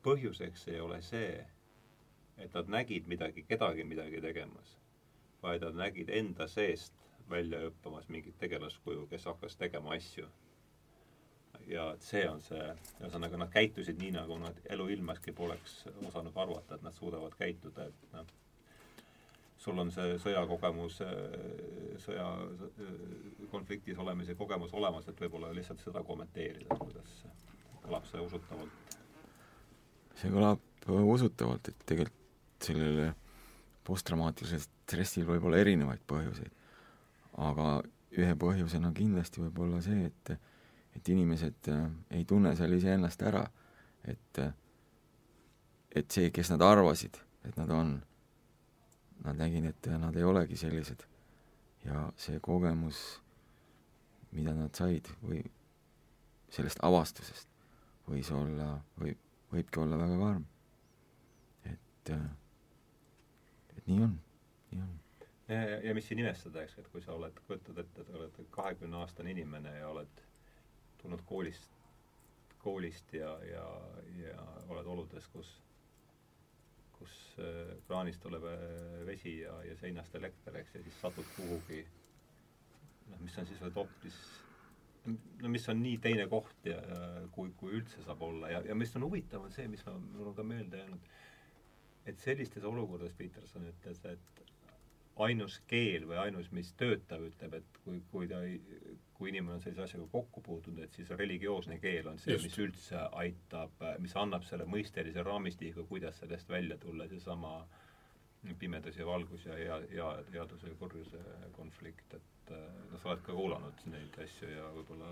põhjuseks 0.05 0.68
ei 0.72 0.80
ole 0.80 1.00
see, 1.02 1.38
et 2.38 2.55
nad 2.55 2.70
nägid 2.78 3.09
midagi, 3.09 3.44
kedagi 3.48 3.84
midagi 3.88 4.20
tegemas, 4.20 4.76
vaid 5.42 5.64
nad 5.64 5.80
nägid 5.84 6.11
enda 6.12 6.48
seest 6.50 6.94
välja 7.30 7.61
hüppamas 7.64 8.09
mingit 8.12 8.38
tegelaskuju, 8.38 9.07
kes 9.11 9.24
hakkas 9.30 9.57
tegema 9.57 9.94
asju. 9.96 10.28
ja 11.66 11.84
see 12.05 12.26
on 12.28 12.42
see, 12.44 12.64
ühesõnaga 13.00 13.38
nad 13.40 13.48
käitusid 13.52 13.96
nii, 13.96 14.11
nagu 14.12 14.36
nad 14.36 14.59
eluilmaski 14.74 15.32
poleks 15.32 15.78
osanud 16.05 16.36
arvata, 16.36 16.76
et 16.76 16.82
nad 16.84 16.92
suudavad 16.92 17.32
käituda, 17.38 17.86
et 17.88 18.12
noh, 18.12 18.26
sul 19.64 19.80
on 19.80 19.92
see 19.94 20.18
sõjakogemus, 20.20 20.98
sõja 22.05 22.26
konfliktis 23.55 24.02
olemise 24.05 24.36
kogemus 24.36 24.76
olemas, 24.76 25.09
et 25.09 25.24
võib-olla 25.24 25.55
lihtsalt 25.57 25.80
seda 25.80 26.05
kommenteerida, 26.05 26.76
kuidas 26.82 27.16
kõlab 27.86 28.05
see 28.11 28.20
usutavalt 28.20 29.00
see 30.21 30.31
kõlab 30.33 30.61
usutavalt, 30.87 31.69
et 31.69 31.87
tegelikult 31.89 32.65
sellele 32.65 33.11
posttraumaatilisel 33.85 34.62
stressil 34.65 35.27
võib 35.29 35.47
olla 35.49 35.61
erinevaid 35.61 36.03
põhjuseid. 36.09 36.53
aga 37.45 37.83
ühe 38.15 38.35
põhjusena 38.39 38.93
kindlasti 38.95 39.43
võib 39.43 39.59
olla 39.67 39.81
see, 39.83 40.07
et 40.07 40.37
et 40.95 41.09
inimesed 41.11 41.69
äh, 41.73 41.89
ei 42.11 42.25
tunne 42.25 42.55
seal 42.57 42.73
iseennast 42.77 43.23
ära, 43.23 43.43
et 44.05 44.41
et 45.95 46.11
see, 46.11 46.31
kes 46.35 46.51
nad 46.51 46.62
arvasid, 46.62 47.19
et 47.47 47.57
nad 47.57 47.71
on, 47.71 47.97
nad 49.25 49.39
nägid, 49.39 49.67
et 49.71 49.91
nad 49.99 50.17
ei 50.17 50.25
olegi 50.25 50.57
sellised. 50.57 51.05
ja 51.85 52.07
see 52.17 52.39
kogemus, 52.41 53.21
mida 54.33 54.55
nad 54.55 54.73
said 54.75 55.11
või 55.23 55.43
sellest 56.49 56.79
avastusest 56.83 57.49
võis 58.09 58.31
olla, 58.33 58.79
või 59.01 59.12
võibki 59.55 59.80
olla 59.82 59.98
väga 60.00 60.18
karm. 60.20 60.44
et, 61.70 62.12
äh, 62.14 62.26
et 63.76 63.86
nii 63.88 64.02
on, 64.07 64.18
nii 64.72 64.82
on. 64.82 64.94
ja, 65.48 65.61
ja, 65.61 65.80
ja 65.88 65.94
mis 65.96 66.09
siin 66.09 66.22
imestada, 66.22 66.62
eks, 66.64 66.78
et 66.82 66.90
kui 66.92 67.02
sa 67.05 67.14
oled, 67.16 67.40
kujutad 67.48 67.80
ette, 67.84 68.05
et 68.05 68.14
oled 68.14 68.40
kahekümne 68.55 69.00
aastane 69.02 69.34
inimene 69.34 69.76
ja 69.78 69.90
oled 69.92 70.24
tulnud 71.02 71.24
koolist, 71.28 71.70
koolist 72.64 73.12
ja, 73.14 73.36
ja, 73.48 73.66
ja 74.20 74.48
oled 74.68 74.86
oludes, 74.96 75.28
kus 75.32 75.52
kus 76.94 77.14
äh, 77.42 77.74
kraanist 77.88 78.22
tuleb 78.22 78.44
äh, 78.48 79.07
vesi 79.07 79.40
ja, 79.40 79.55
ja 79.66 79.76
seinast 79.80 80.14
elekter, 80.14 80.57
eks, 80.61 80.76
ja 80.78 80.82
siis 80.86 81.00
satud 81.02 81.26
kuhugi 81.36 81.82
noh, 83.11 83.20
mis 83.20 83.36
on 83.38 83.48
siis 83.48 83.61
veel 83.61 83.74
hoopis 83.74 84.20
no 85.07 85.52
mis 85.52 85.68
on 85.68 85.82
nii 85.82 85.98
teine 86.02 86.26
koht 86.30 86.68
ja, 86.68 86.78
kui, 87.34 87.52
kui 87.59 87.76
üldse 87.80 88.02
saab 88.05 88.22
olla. 88.24 88.50
Ja, 88.52 88.62
ja 88.68 88.76
mis 88.78 88.94
on 88.96 89.07
huvitav, 89.09 89.44
on 89.44 89.52
see, 89.55 89.68
mis 89.70 89.84
ma, 89.86 89.96
mul 89.98 90.32
on 90.32 90.36
ka 90.38 90.46
meelde 90.46 90.80
jäänud, 90.80 91.12
et 92.11 92.20
sellistes 92.20 92.64
olukordades 92.68 93.16
Peterson 93.18 93.66
ütles, 93.68 94.00
et 94.09 94.44
ainus 95.24 95.61
keel 95.70 96.09
või 96.09 96.18
ainus, 96.24 96.50
mis 96.52 96.72
töötab, 96.78 97.22
ütleb, 97.28 97.59
et 97.61 97.80
kui, 97.84 98.00
kui 98.11 98.28
ta 98.30 98.40
ei, 98.46 98.59
kui 99.14 99.30
inimene 99.30 99.59
on 99.59 99.62
sellise 99.62 99.84
asjaga 99.84 100.09
kokku 100.11 100.42
puutunud, 100.42 100.82
et 100.84 100.96
siis 100.96 101.11
religioosne 101.14 101.78
keel 101.82 102.09
on 102.11 102.18
see, 102.18 102.36
mis 102.42 102.59
üldse 102.59 103.05
aitab, 103.20 103.84
mis 104.02 104.16
annab 104.18 104.46
selle 104.48 104.66
mõistelise 104.68 105.22
raamistiku, 105.24 105.86
kuidas 105.90 106.18
sellest 106.22 106.50
välja 106.50 106.78
tulla, 106.82 107.07
seesama 107.09 107.61
pimedus 108.59 108.97
ja 108.97 109.07
valgus 109.07 109.47
ja 109.47 109.57
hea, 109.59 109.80
hea, 109.90 110.11
headuse 110.32 110.68
ja 110.68 110.78
kurjuse 110.80 111.20
konflikt, 111.57 112.14
et 112.14 112.34
et 112.45 112.90
noh, 112.92 113.01
sa 113.01 113.11
oled 113.12 113.22
ka 113.24 113.32
kuulanud 113.32 113.84
neid 113.88 114.16
asju 114.20 114.49
ja 114.51 114.66
võib-olla 114.74 115.09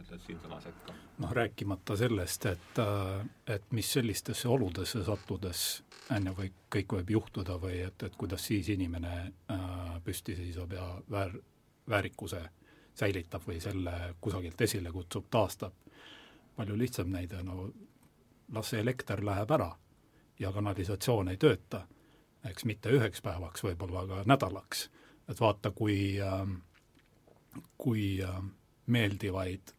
ütled 0.00 0.22
siin 0.24 0.38
sõna 0.42 0.60
sekka? 0.62 0.94
noh, 1.22 1.32
rääkimata 1.34 1.96
sellest, 1.98 2.46
et, 2.46 2.80
äh, 2.82 3.26
et 3.56 3.66
mis 3.76 3.90
sellistesse 3.92 4.48
oludesse 4.48 5.02
sattudes 5.06 5.64
on 6.14 6.30
ju, 6.30 6.36
või 6.38 6.52
kõik 6.76 6.96
võib 6.98 7.12
juhtuda 7.16 7.58
või 7.62 7.82
et, 7.88 8.06
et 8.06 8.16
kuidas 8.16 8.46
siis 8.46 8.70
inimene 8.70 9.14
äh, 9.50 10.00
püsti 10.04 10.36
seisab 10.38 10.72
ja 10.76 10.86
väär, 11.10 11.36
väärikuse 11.90 12.42
säilitab 12.94 13.46
või 13.46 13.60
selle 13.62 14.14
kusagilt 14.20 14.60
esile 14.60 14.92
kutsub, 14.92 15.26
taastab. 15.30 15.74
palju 16.56 16.76
lihtsam 16.76 17.10
näide, 17.10 17.42
no 17.42 17.70
las 18.52 18.70
see 18.70 18.80
elekter 18.80 19.24
läheb 19.24 19.50
ära 19.50 19.70
ja 20.38 20.52
kanalisatsioon 20.52 21.28
ei 21.28 21.36
tööta, 21.36 21.86
eks 22.48 22.64
mitte 22.64 22.92
üheks 22.94 23.22
päevaks 23.22 23.64
võib-olla, 23.64 24.04
aga 24.06 24.22
nädalaks. 24.26 24.88
Et 25.28 25.40
vaata, 25.40 25.70
kui, 25.70 26.16
ähm, 26.22 26.56
kui 27.78 28.22
ähm, 28.24 28.52
meeldivaid 28.86 29.74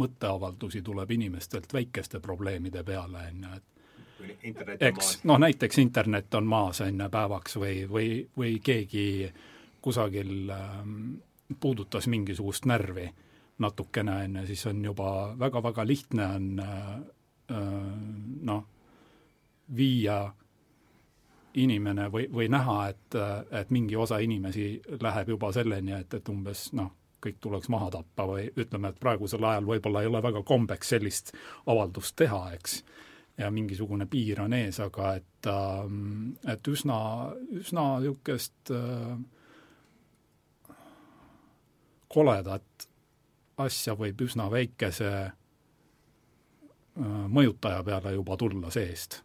mõtteavaldusi 0.00 0.82
tuleb 0.82 1.10
inimestelt 1.10 1.72
väikeste 1.72 2.20
probleemide 2.20 2.82
peale, 2.84 3.24
on 3.30 3.46
ju, 3.46 3.56
et 3.56 3.70
eks, 4.80 5.20
noh 5.24 5.40
näiteks 5.40 5.78
internet 5.80 6.34
on 6.34 6.46
maas, 6.46 6.82
on 6.84 7.00
ju, 7.00 7.08
päevaks 7.10 7.56
või, 7.56 7.86
või, 7.88 8.10
või 8.36 8.58
keegi 8.64 9.30
kusagil 9.82 10.52
ähm, 10.52 10.98
puudutas 11.60 12.06
mingisugust 12.06 12.68
närvi 12.68 13.08
natukene, 13.60 14.18
on 14.24 14.36
ju, 14.40 14.46
siis 14.52 14.66
on 14.66 14.84
juba 14.84 15.34
väga-väga 15.38 15.86
lihtne 15.86 16.26
on 16.26 16.50
äh, 16.64 16.92
äh, 17.56 17.72
noh, 18.42 18.66
viia 19.76 20.20
inimene 21.54 22.08
või, 22.12 22.28
või 22.32 22.48
näha, 22.52 22.78
et, 22.92 23.16
et 23.50 23.70
mingi 23.70 23.96
osa 23.96 24.18
inimesi 24.22 24.80
läheb 25.02 25.34
juba 25.34 25.52
selleni, 25.52 25.92
et, 25.96 26.14
et 26.14 26.28
umbes 26.28 26.68
noh, 26.78 26.92
kõik 27.20 27.40
tuleks 27.40 27.68
maha 27.72 27.90
tappa 27.90 28.26
või 28.28 28.46
ütleme, 28.56 28.90
et 28.90 29.00
praegusel 29.00 29.44
ajal 29.44 29.66
võib-olla 29.68 30.02
ei 30.02 30.10
ole 30.10 30.22
väga 30.22 30.42
kombeks 30.46 30.94
sellist 30.94 31.32
avaldust 31.66 32.16
teha, 32.16 32.40
eks, 32.56 32.80
ja 33.38 33.50
mingisugune 33.50 34.06
piir 34.10 34.40
on 34.44 34.54
ees, 34.56 34.80
aga 34.80 35.14
et, 35.20 35.50
ähm, 35.50 36.32
et 36.48 36.68
üsna, 36.68 37.00
üsna 37.60 37.84
niisugust 38.00 38.72
äh, 38.74 39.18
koledat 42.10 42.88
asja 43.60 43.94
võib 43.98 44.20
üsna 44.24 44.48
väikese 44.52 45.10
äh, 45.26 45.32
mõjutaja 47.28 47.84
peale 47.84 48.14
juba 48.16 48.36
tulla 48.40 48.70
seest. 48.72 49.22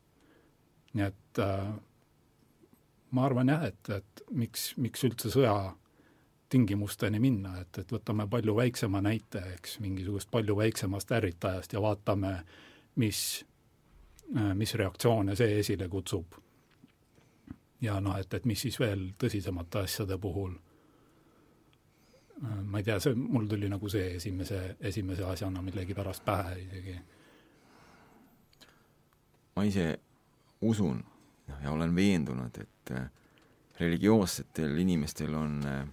nii 0.96 1.04
et 1.06 1.40
äh, 1.44 1.68
ma 3.16 3.26
arvan 3.26 3.50
jah, 3.50 3.66
et, 3.70 3.90
et 3.96 4.24
miks, 4.36 4.74
miks 4.82 5.04
üldse 5.08 5.32
sõja 5.32 5.56
tingimusteni 6.52 7.20
minna, 7.20 7.56
et, 7.62 7.80
et 7.82 7.92
võtame 7.92 8.28
palju 8.30 8.56
väiksema 8.58 9.02
näite, 9.04 9.42
eks, 9.56 9.80
mingisugust 9.84 10.30
palju 10.32 10.58
väiksemast 10.60 11.12
ärritajast 11.18 11.74
ja 11.74 11.82
vaatame, 11.84 12.36
mis, 13.02 13.22
mis 14.60 14.76
reaktsioone 14.82 15.36
see 15.36 15.60
esile 15.62 15.90
kutsub. 15.92 16.38
ja 17.82 18.00
noh, 18.02 18.18
et, 18.18 18.34
et 18.34 18.46
mis 18.46 18.62
siis 18.62 18.80
veel 18.80 19.10
tõsisemate 19.20 19.84
asjade 19.86 20.18
puhul, 20.18 20.54
ma 22.42 22.80
ei 22.80 22.84
tea, 22.84 23.00
see, 23.00 23.16
mul 23.16 23.48
tuli 23.48 23.70
nagu 23.72 23.90
see 23.90 24.16
esimese, 24.16 24.62
esimese 24.80 25.24
asjana 25.24 25.62
millegipärast 25.62 26.26
pähe 26.26 26.56
isegi. 26.62 26.96
ma 29.56 29.64
ise 29.64 29.86
usun 30.62 31.04
noh, 31.48 31.62
ja 31.64 31.72
olen 31.72 31.96
veendunud, 31.96 32.58
et 32.62 32.92
äh, 32.92 33.10
religioossetel 33.80 34.78
inimestel 34.78 35.34
on 35.36 35.60
äh, 35.68 35.84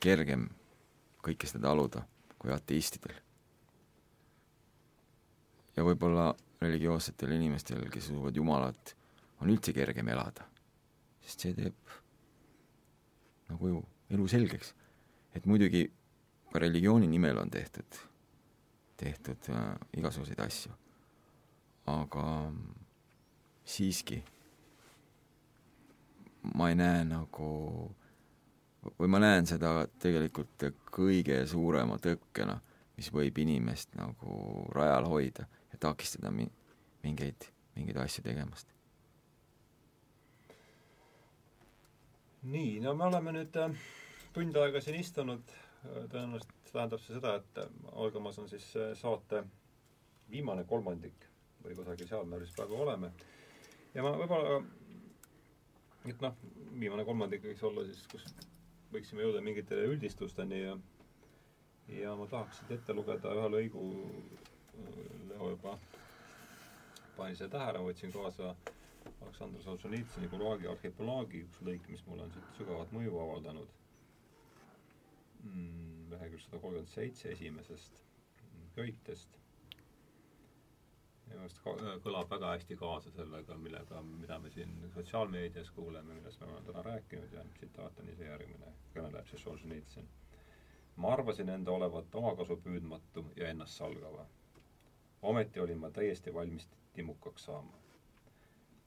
kergem 0.00 0.48
kõike 1.26 1.48
seda 1.48 1.68
taluda 1.68 2.04
kui 2.38 2.52
ateistidel. 2.52 3.14
ja 5.76 5.84
võib-olla 5.84 6.30
religioossetel 6.60 7.34
inimestel, 7.36 7.84
kes 7.92 8.10
usuvad 8.10 8.36
Jumalat, 8.36 8.94
on 9.42 9.50
üldse 9.52 9.74
kergem 9.76 10.08
elada, 10.08 10.46
sest 11.20 11.44
see 11.44 11.56
teeb 11.56 11.96
nagu 13.50 13.68
ju 13.72 13.82
elu 14.16 14.28
selgeks. 14.28 14.74
et 15.34 15.46
muidugi 15.46 15.84
ka 16.52 16.62
religiooni 16.62 17.08
nimel 17.10 17.38
on 17.38 17.50
tehtud, 17.50 17.98
tehtud 18.96 19.50
äh, 19.52 19.74
igasuguseid 19.98 20.40
asju, 20.40 20.72
aga 21.92 22.24
siiski 23.66 24.22
ma 26.54 26.70
ei 26.70 26.78
näe 26.78 27.04
nagu 27.08 27.50
või 28.98 29.10
ma 29.10 29.20
näen 29.22 29.46
seda 29.50 29.86
tegelikult 30.02 30.68
kõige 30.94 31.40
suurema 31.50 31.98
tõkkena, 32.02 32.56
mis 32.96 33.10
võib 33.12 33.38
inimest 33.42 33.96
nagu 33.98 34.66
rajal 34.74 35.08
hoida 35.10 35.46
ja 35.72 35.80
takistada 35.80 36.30
mi-, 36.30 36.50
mingeid, 37.02 37.48
mingeid 37.74 38.02
asju 38.04 38.24
tegemast. 38.26 38.72
nii, 42.46 42.76
no 42.78 42.92
me 42.94 43.08
oleme 43.08 43.32
nüüd 43.34 43.56
äh, 43.58 43.72
tund 44.30 44.54
aega 44.60 44.78
siin 44.78 45.00
istunud, 45.00 45.48
tõenäoliselt 45.82 46.52
tähendab 46.70 47.02
see 47.02 47.16
seda, 47.16 47.36
et 47.40 47.58
äh, 47.62 47.70
algamas 47.98 48.38
on 48.38 48.46
siis 48.50 48.68
äh, 48.78 48.92
saate 48.98 49.42
viimane 50.30 50.62
kolmandik 50.68 51.26
või 51.64 51.74
kusagil 51.78 52.06
seal 52.06 52.28
me 52.28 52.38
vist 52.38 52.54
praegu 52.54 52.78
oleme. 52.84 53.10
ja 53.94 54.04
ma 54.04 54.12
võib-olla, 54.14 54.60
et 56.06 56.20
noh, 56.22 56.36
viimane 56.80 57.04
kolmandik 57.08 57.42
võiks 57.46 57.62
olla 57.66 57.82
siis, 57.88 58.02
kus 58.12 58.26
võiksime 58.92 59.24
jõuda 59.26 59.40
mingite 59.44 59.78
üldistusteni 59.90 60.60
ja 60.62 60.76
ja 61.96 62.14
ma 62.18 62.26
tahaks 62.30 62.60
siit 62.60 62.72
ette 62.78 62.94
lugeda 62.94 63.32
ühe 63.38 63.48
lõigu, 63.56 63.82
Leo 65.30 65.50
juba 65.52 65.76
pani 67.16 67.36
selle 67.38 67.50
tähele, 67.52 67.80
võtsin 67.86 68.12
kaasa 68.12 68.50
Aleksandr 69.22 69.62
Solženitsõni 69.64 70.28
Gulagi 70.32 70.68
arhipelaagi 70.68 71.44
üks 71.46 71.62
lõik, 71.64 71.86
mis 71.92 72.02
mulle 72.08 72.26
on 72.26 72.34
siit 72.34 72.50
sügavat 72.58 72.92
mõju 72.96 73.16
avaldanud 73.22 73.70
mm,. 75.46 76.10
lehekülg 76.12 76.42
sada 76.44 76.60
kolmkümmend 76.62 76.92
seitse 76.92 77.32
esimesest 77.32 78.02
köitest 78.76 79.38
minu 81.30 81.38
meelest 81.40 81.60
kõlab 82.04 82.28
väga 82.32 82.50
hästi 82.54 82.76
kaasa 82.80 83.10
sellega, 83.14 83.56
millega, 83.62 84.00
mida 84.08 84.36
me 84.42 84.50
siin 84.56 84.74
sotsiaalmeedias 84.94 85.70
kuuleme, 85.78 86.14
millest 86.18 86.40
me 86.42 86.46
oleme 86.48 86.66
täna 86.68 86.82
rääkinud 86.86 87.32
ja 87.36 87.42
tsitaat 87.56 87.98
on 88.02 88.10
ise 88.12 88.28
järgmine, 88.28 88.70
kõneleb 88.94 89.30
siis 89.32 89.42
Solženitsõn. 89.46 90.06
ma 91.04 91.10
arvasin 91.16 91.50
enda 91.54 91.70
olevat 91.78 92.14
omakasu 92.20 92.56
püüdmatu 92.66 93.24
ja 93.36 93.48
ennastsalgava. 93.54 94.26
ometi 95.32 95.60
olin 95.60 95.78
ma 95.78 95.90
täiesti 95.90 96.34
valmis 96.34 96.68
timukaks 96.92 97.44
saama. 97.50 97.72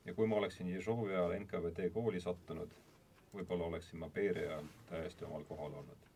ja 0.05 0.13
kui 0.13 0.27
ma 0.27 0.35
oleksin 0.35 0.67
Ježovi 0.75 1.13
ajal 1.15 1.35
NKVD 1.39 1.89
kooli 1.93 2.21
sattunud, 2.21 2.71
võib-olla 3.33 3.65
oleksin 3.73 3.99
ma 3.99 4.09
Beria 4.09 4.49
ajal 4.51 4.71
täiesti 4.93 5.25
omal 5.25 5.43
kohal 5.43 5.73
olnud 5.83 6.09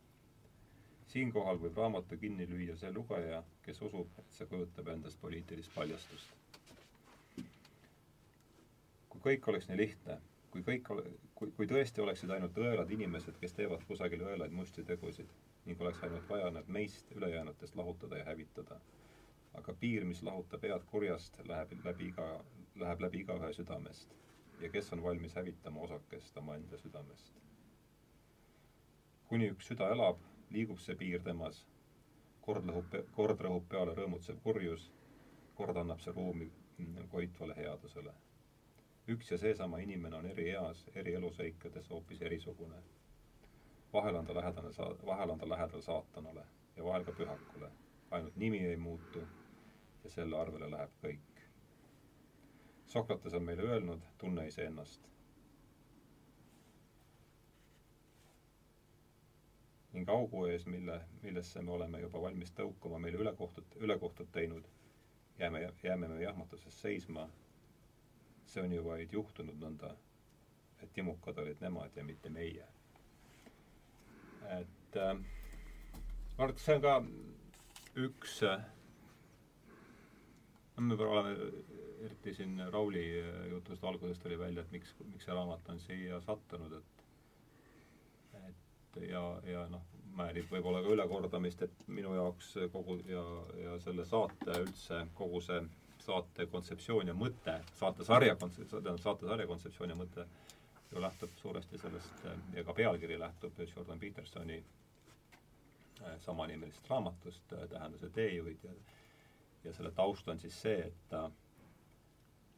siinkohal 1.14 1.60
võib 1.62 1.78
raamatu 1.78 2.18
kinni 2.18 2.46
lüüa 2.50 2.76
see 2.80 2.92
lugeja, 2.94 3.44
kes 3.66 3.82
usub, 3.88 4.10
et 4.22 4.38
see 4.38 4.48
kujutab 4.50 4.88
endast 4.96 5.22
poliitilist 5.22 5.74
paljastust. 5.76 6.40
kui 9.14 9.22
kõik 9.28 9.48
oleks 9.52 9.68
nii 9.70 9.78
lihtne, 9.78 10.16
kui 10.52 10.64
kõik 10.66 10.90
ole-, 10.96 11.12
kui, 11.38 11.52
kui 11.58 11.68
tõesti 11.70 12.02
oleksid 12.02 12.32
ainult 12.34 12.58
õelad 12.58 12.90
inimesed, 12.96 13.38
kes 13.42 13.54
teevad 13.54 13.86
kusagil 13.88 14.24
õelaid 14.26 14.56
musti 14.58 14.84
tegusid 14.90 15.30
ning 15.68 15.80
oleks 15.82 16.02
ainult 16.04 16.26
vaja 16.30 16.50
nad 16.52 16.68
meist, 16.78 17.12
ülejäänutest 17.16 17.78
lahutada 17.80 18.18
ja 18.20 18.26
hävitada. 18.32 18.80
aga 19.54 19.74
piir, 19.80 20.06
mis 20.10 20.24
lahutab 20.26 20.64
head 20.66 20.86
kurjast, 20.90 21.36
läheb 21.48 21.74
läbi 21.86 22.08
iga, 22.10 22.26
läheb 22.76 23.02
läbi 23.06 23.20
igaühe 23.22 23.54
südamest. 23.54 24.16
ja 24.62 24.70
kes 24.70 24.94
on 24.94 25.04
valmis 25.04 25.36
hävitama 25.36 25.82
osakest 25.82 26.38
omaenda 26.38 26.78
südamest? 26.78 27.34
kuni 29.30 29.50
üks 29.54 29.68
süda 29.72 29.90
elab, 29.94 30.20
liigub 30.54 30.80
see 30.80 30.96
piir 30.96 31.24
temas, 31.26 31.64
kord 32.46 32.68
lõhub, 32.70 32.98
kord 33.16 33.42
rõhub 33.46 33.66
peale 33.70 33.96
rõõmutsev 33.98 34.42
kurjus, 34.44 34.90
kord 35.58 35.78
annab 35.82 36.02
see 36.04 36.14
ruumi 36.14 36.50
koitvale 37.12 37.56
headusele. 37.58 38.14
üks 39.14 39.32
ja 39.32 39.38
seesama 39.38 39.80
inimene 39.84 40.16
on 40.16 40.26
eri 40.26 40.50
eas, 40.50 40.84
eri 40.96 41.14
eluseikades 41.20 41.90
hoopis 41.90 42.22
erisugune. 42.22 42.82
vahel 43.94 44.16
on 44.16 44.26
ta 44.26 44.36
lähedane 44.36 44.74
saa-, 44.74 44.96
vahel 45.06 45.30
on 45.30 45.40
ta 45.40 45.50
lähedal 45.50 45.82
saatanale 45.82 46.46
ja 46.78 46.84
vahel 46.84 47.04
ka 47.04 47.12
pühakule. 47.12 47.72
ainult 48.12 48.36
nimi 48.36 48.60
ei 48.60 48.78
muutu 48.78 49.28
ja 50.04 50.10
selle 50.10 50.38
arvele 50.38 50.72
läheb 50.72 50.92
kõik. 51.04 51.42
Sokrates 52.86 53.34
on 53.34 53.44
meile 53.44 53.62
öelnud, 53.62 54.02
tunne 54.18 54.48
iseennast 54.48 55.13
ning 59.94 60.10
augu 60.10 60.46
ees, 60.50 60.66
mille, 60.66 61.00
millesse 61.22 61.62
me 61.62 61.72
oleme 61.76 62.00
juba 62.02 62.22
valmis 62.22 62.52
tõukama 62.58 63.00
meile 63.00 63.20
ülekohtut, 63.22 63.76
ülekohtut 63.86 64.32
teinud, 64.34 64.66
jääme, 65.40 65.62
jääme 65.84 66.08
me 66.08 66.22
jahmatuses 66.24 66.82
seisma. 66.82 67.30
see 68.46 68.62
on 68.62 68.74
ju 68.76 68.82
vaid 68.86 69.14
juhtunud 69.14 69.56
nõnda, 69.64 69.94
et 70.84 70.92
timukad 70.94 71.38
olid 71.42 71.62
nemad 71.62 71.96
ja 71.96 72.04
mitte 72.04 72.30
meie. 72.30 72.66
et 74.60 74.98
äh, 74.98 75.14
ma 76.38 76.44
arvan, 76.44 76.50
et 76.56 76.60
see 76.60 76.76
on 76.76 76.82
ka 76.82 76.98
üks 77.96 78.42
äh, 78.44 78.66
me 80.82 80.96
oleme, 80.96 81.36
eriti 82.06 82.34
siin 82.34 82.62
Rauli 82.72 83.04
jutust 83.50 83.84
algusest 83.84 84.26
oli 84.26 84.40
välja, 84.40 84.62
et 84.66 84.72
miks, 84.72 84.94
miks 85.06 85.26
see 85.28 85.36
raamat 85.36 85.70
on 85.70 85.80
siia 85.80 86.20
sattunud, 86.26 86.74
et 86.80 86.93
ja, 89.02 89.24
ja 89.48 89.66
noh, 89.72 89.82
määrib 90.18 90.52
võib-olla 90.52 90.84
ka 90.84 90.94
ülekordamist, 90.94 91.62
et 91.66 91.88
minu 91.88 92.14
jaoks 92.16 92.54
kogu 92.72 93.00
ja, 93.10 93.24
ja 93.64 93.78
selle 93.82 94.06
saate 94.06 94.60
üldse, 94.66 95.06
kogu 95.18 95.42
see 95.42 95.62
saate 96.04 96.46
kontseptsioon 96.52 97.08
ja 97.08 97.16
mõte, 97.16 97.58
saatesarja 97.80 98.36
kontse-, 98.36 98.66
tähendab, 98.70 99.00
saatesarja 99.02 99.48
kontseptsioon 99.48 99.94
ja 99.94 100.00
mõte 100.00 100.26
ju 100.92 101.02
lähtub 101.02 101.32
suuresti 101.40 101.80
sellest 101.82 102.26
ja 102.54 102.64
ka 102.64 102.74
pealkiri 102.78 103.16
lähtub 103.20 103.60
Jordan 103.76 104.00
Petersoni 104.00 104.60
äh, 104.60 106.20
samanimelisest 106.22 106.90
raamatust 106.90 107.54
äh, 107.54 107.70
Tähenduse 107.70 108.10
teejuhid 108.14 108.68
ja 108.68 108.76
ja 109.64 109.74
selle 109.74 109.92
taust 109.92 110.28
on 110.28 110.40
siis 110.40 110.62
see, 110.62 110.80
et 110.88 111.08
ta, 111.10 111.30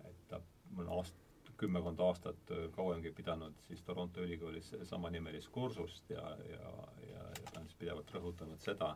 et 0.06 0.28
ta 0.28 0.40
on 0.78 0.90
aast-, 0.98 1.25
kümmekond 1.58 2.00
aastat 2.04 2.52
kauemgi 2.76 3.12
pidanud 3.16 3.60
siis 3.68 3.82
Toronto 3.84 4.24
ülikoolis 4.24 4.74
samanimelist 4.90 5.50
kursust 5.56 6.10
ja, 6.10 6.24
ja, 6.50 6.72
ja, 7.10 7.28
ja 7.40 7.52
ta 7.52 7.60
on 7.62 7.70
siis 7.70 7.80
pidevalt 7.80 8.12
rõhutanud 8.16 8.64
seda, 8.64 8.96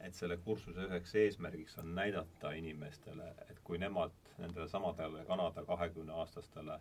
et 0.00 0.16
selle 0.16 0.36
kursuse 0.44 0.86
üheks 0.88 1.14
eesmärgiks 1.22 1.76
on 1.82 1.94
näidata 1.94 2.52
inimestele, 2.56 3.26
et 3.50 3.60
kui 3.64 3.78
nemad 3.78 4.14
nendele 4.38 4.68
samadele 4.68 5.24
Kanada 5.28 5.64
kahekümneaastastele 5.68 6.78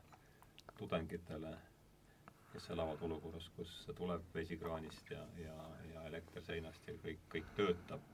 tudengitele, 0.77 1.51
kes 2.53 2.69
elavad 2.73 3.01
olukorras, 3.05 3.49
kus 3.57 3.73
tuleb 3.97 4.23
vesi 4.33 4.57
kraanist 4.57 5.11
ja, 5.11 5.25
ja, 5.43 5.57
ja 5.93 6.05
elekter 6.07 6.43
seinast 6.47 6.87
ja 6.87 6.95
kõik, 7.03 7.19
kõik 7.33 7.51
töötab, 7.59 8.05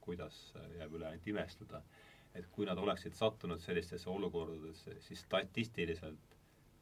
kuidas 0.00 0.38
jääb 0.78 0.96
üle 0.96 1.10
ainult 1.10 1.28
imestada, 1.28 1.82
et 2.34 2.48
kui 2.54 2.66
nad 2.66 2.78
oleksid 2.80 3.14
sattunud 3.18 3.60
sellistesse 3.60 4.10
olukordadesse, 4.10 4.96
siis 5.04 5.20
statistiliselt 5.26 6.37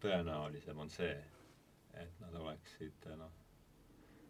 tõenäolisem 0.07 0.79
on 0.79 0.93
see, 0.93 1.15
et 2.01 2.21
nad 2.23 2.35
oleksid 2.39 3.09
noh, 3.19 3.33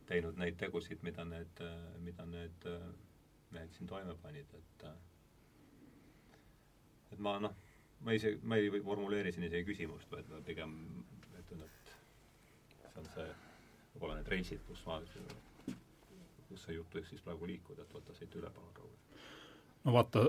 teinud 0.09 0.39
neid 0.41 0.57
tegusid, 0.61 1.03
mida 1.07 1.25
need, 1.29 1.63
mida 2.05 2.27
need 2.31 2.69
mehed 3.55 3.73
siin 3.77 3.89
toime 3.91 4.15
panid, 4.23 4.53
et 4.59 4.87
et 7.13 7.21
ma 7.23 7.37
noh, 7.43 7.55
ma 8.05 8.15
ise, 8.17 8.37
ma 8.43 8.59
ei 8.61 8.83
formuleeri 8.85 9.33
siin 9.33 9.47
isegi 9.49 9.69
küsimust, 9.71 10.11
vaid 10.13 10.29
ma 10.31 10.41
pigem 10.47 10.75
ütlen, 11.41 11.63
et 11.67 11.93
see 12.81 13.03
on 13.03 13.11
see, 13.15 13.29
võib-olla 13.95 14.19
need 14.19 14.33
reisid, 14.33 14.65
kus 14.69 14.83
ma, 14.89 14.99
kus 16.49 16.67
see 16.67 16.77
jutt 16.77 16.99
võiks 16.99 17.13
siis 17.15 17.25
praegu 17.25 17.49
liikuda, 17.51 17.87
et 17.87 17.97
võta 17.97 18.17
siit 18.19 18.37
üle, 18.41 18.51
palun, 18.57 18.75
Raul. 18.81 19.25
no 19.87 19.97
vaata, 19.97 20.27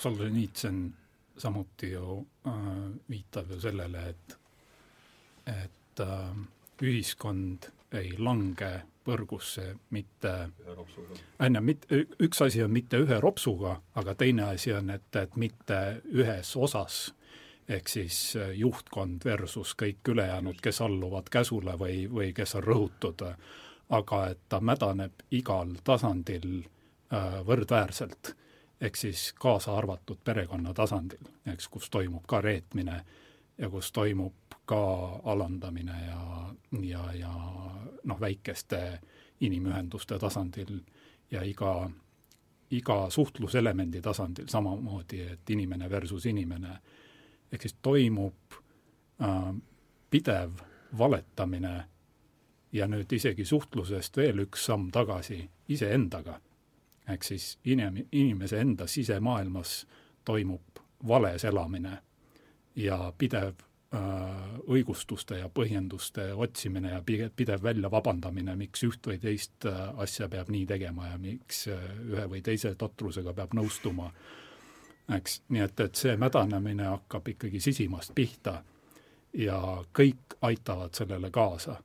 Solženitsõn 0.00 0.84
samuti 1.40 1.90
ju 1.92 2.20
äh, 2.46 2.58
viitab 3.10 3.50
ju 3.50 3.58
sellele, 3.60 4.04
et 4.14 4.39
et 5.50 6.00
äh, 6.00 6.30
ühiskond 6.82 7.70
ei 7.92 8.14
lange 8.18 8.72
põrgusse 9.04 9.74
mitte 9.90 10.32
on 11.38 11.54
ju, 11.54 11.62
mitte, 11.64 12.02
üks 12.22 12.42
asi 12.44 12.62
on 12.64 12.72
mitte 12.72 13.00
ühe 13.00 13.20
ropsuga, 13.20 13.78
aga 13.98 14.14
teine 14.14 14.50
asi 14.52 14.72
on, 14.76 14.90
et, 14.94 15.08
et 15.16 15.36
mitte 15.40 15.78
ühes 16.12 16.52
osas, 16.56 17.00
ehk 17.68 17.88
siis 17.88 18.20
äh, 18.36 18.52
juhtkond 18.58 19.24
versus 19.24 19.74
kõik 19.78 20.12
ülejäänud, 20.12 20.60
kes 20.62 20.82
alluvad 20.84 21.30
käsule 21.32 21.76
või, 21.80 22.04
või 22.10 22.34
kes 22.36 22.54
on 22.60 22.66
rõhutud, 22.66 23.24
aga 23.90 24.20
et 24.34 24.44
ta 24.48 24.60
mädaneb 24.60 25.24
igal 25.34 25.74
tasandil 25.84 26.60
äh, 26.60 27.40
võrdväärselt, 27.46 28.34
ehk 28.80 28.96
siis 28.96 29.30
kaasa 29.38 29.76
arvatud 29.76 30.20
perekonna 30.24 30.74
tasandil, 30.74 31.24
eks, 31.52 31.68
kus 31.68 31.90
toimub 31.90 32.26
ka 32.28 32.40
reetmine 32.44 33.02
ja 33.60 33.70
kus 33.70 33.92
toimub 33.92 34.34
ka 34.66 34.80
alandamine 35.24 35.96
ja, 36.06 36.54
ja, 36.82 37.12
ja 37.14 37.32
noh, 38.04 38.20
väikeste 38.20 39.00
inimühenduste 39.40 40.18
tasandil 40.18 40.80
ja 41.30 41.42
iga, 41.42 41.90
iga 42.70 43.10
suhtluselemendi 43.10 44.00
tasandil 44.00 44.48
samamoodi, 44.48 45.20
et 45.20 45.50
inimene 45.50 45.90
versus 45.90 46.26
inimene, 46.26 46.76
ehk 47.52 47.62
siis 47.62 47.76
toimub 47.82 48.58
äh, 49.22 49.54
pidev 50.10 50.62
valetamine 50.98 51.74
ja 52.72 52.86
nüüd 52.86 53.12
isegi 53.12 53.44
suhtlusest 53.44 54.16
veel 54.16 54.46
üks 54.46 54.64
samm 54.70 54.90
tagasi 54.94 55.42
iseendaga, 55.68 56.40
ehk 57.08 57.24
siis 57.24 57.58
inim-, 57.64 58.06
inimese 58.12 58.60
enda 58.60 58.86
sisemaailmas 58.86 59.86
toimub 60.24 60.80
vales 61.08 61.44
elamine 61.44 61.98
ja 62.76 63.12
pidev 63.18 63.54
äh, 63.94 64.00
õigustuste 64.68 65.38
ja 65.40 65.48
põhjenduste 65.48 66.30
otsimine 66.34 66.94
ja 66.94 67.02
pidev 67.36 67.62
välja 67.62 67.90
vabandamine, 67.90 68.56
miks 68.56 68.84
üht 68.86 69.06
või 69.06 69.18
teist 69.22 69.66
äh, 69.66 69.80
asja 70.00 70.28
peab 70.28 70.50
nii 70.50 70.66
tegema 70.66 71.10
ja 71.10 71.18
miks 71.18 71.66
äh, 71.68 71.84
ühe 72.06 72.26
või 72.30 72.42
teise 72.42 72.74
totrusega 72.78 73.34
peab 73.34 73.54
nõustuma, 73.58 74.10
eks, 75.16 75.40
nii 75.48 75.64
et, 75.66 75.80
et 75.80 75.94
see 75.94 76.16
mädanemine 76.16 76.86
hakkab 76.92 77.28
ikkagi 77.34 77.60
sisimast 77.60 78.14
pihta 78.14 78.60
ja 79.34 79.60
kõik 79.96 80.38
aitavad 80.42 80.94
sellele 80.94 81.30
kaasa. 81.30 81.80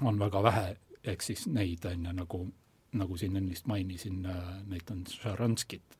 on 0.00 0.18
väga 0.18 0.42
vähe, 0.42 0.76
ehk 1.04 1.22
siis 1.22 1.46
neid, 1.46 1.84
on 1.84 2.06
ju, 2.06 2.12
nagu, 2.12 2.46
nagu 2.92 3.16
siin 3.16 3.36
ennist 3.36 3.66
mainisin, 3.66 4.26
neid 4.66 4.90
on 4.90 5.04
Šaranskit, 5.06 5.96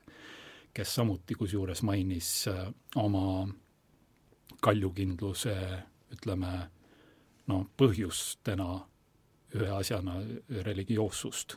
kes 0.74 0.94
samuti 0.94 1.34
kusjuures 1.34 1.82
mainis 1.82 2.48
oma 2.96 3.46
kaljukindluse 4.62 5.56
ütleme 6.12 6.52
noh, 7.50 7.66
põhjustena 7.76 8.68
ühe 9.56 9.72
asjana 9.76 10.16
religioossust, 10.66 11.56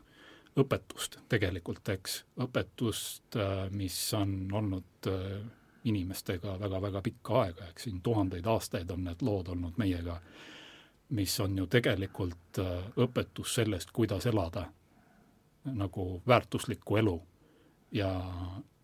õpetust 0.59 1.19
tegelikult, 1.31 1.87
eks, 1.93 2.23
õpetust, 2.43 3.37
äh, 3.39 3.67
mis 3.71 3.97
on 4.17 4.35
olnud 4.51 5.09
äh, 5.11 5.37
inimestega 5.85 6.57
väga-väga 6.59 7.01
pikka 7.05 7.41
aega, 7.43 7.69
eks. 7.69 7.87
Siin 7.87 8.01
tuhandeid 8.03 8.47
aastaid 8.49 8.91
on 8.91 9.05
need 9.05 9.21
lood 9.23 9.51
olnud 9.53 9.77
meiega, 9.77 10.17
mis 11.15 11.37
on 11.43 11.57
ju 11.59 11.67
tegelikult 11.71 12.59
äh, 12.63 12.89
õpetus 13.05 13.55
sellest, 13.59 13.93
kuidas 13.95 14.25
elada 14.31 14.67
nagu 15.65 16.21
väärtuslikku 16.27 16.99
elu 17.01 17.15
ja 17.95 18.09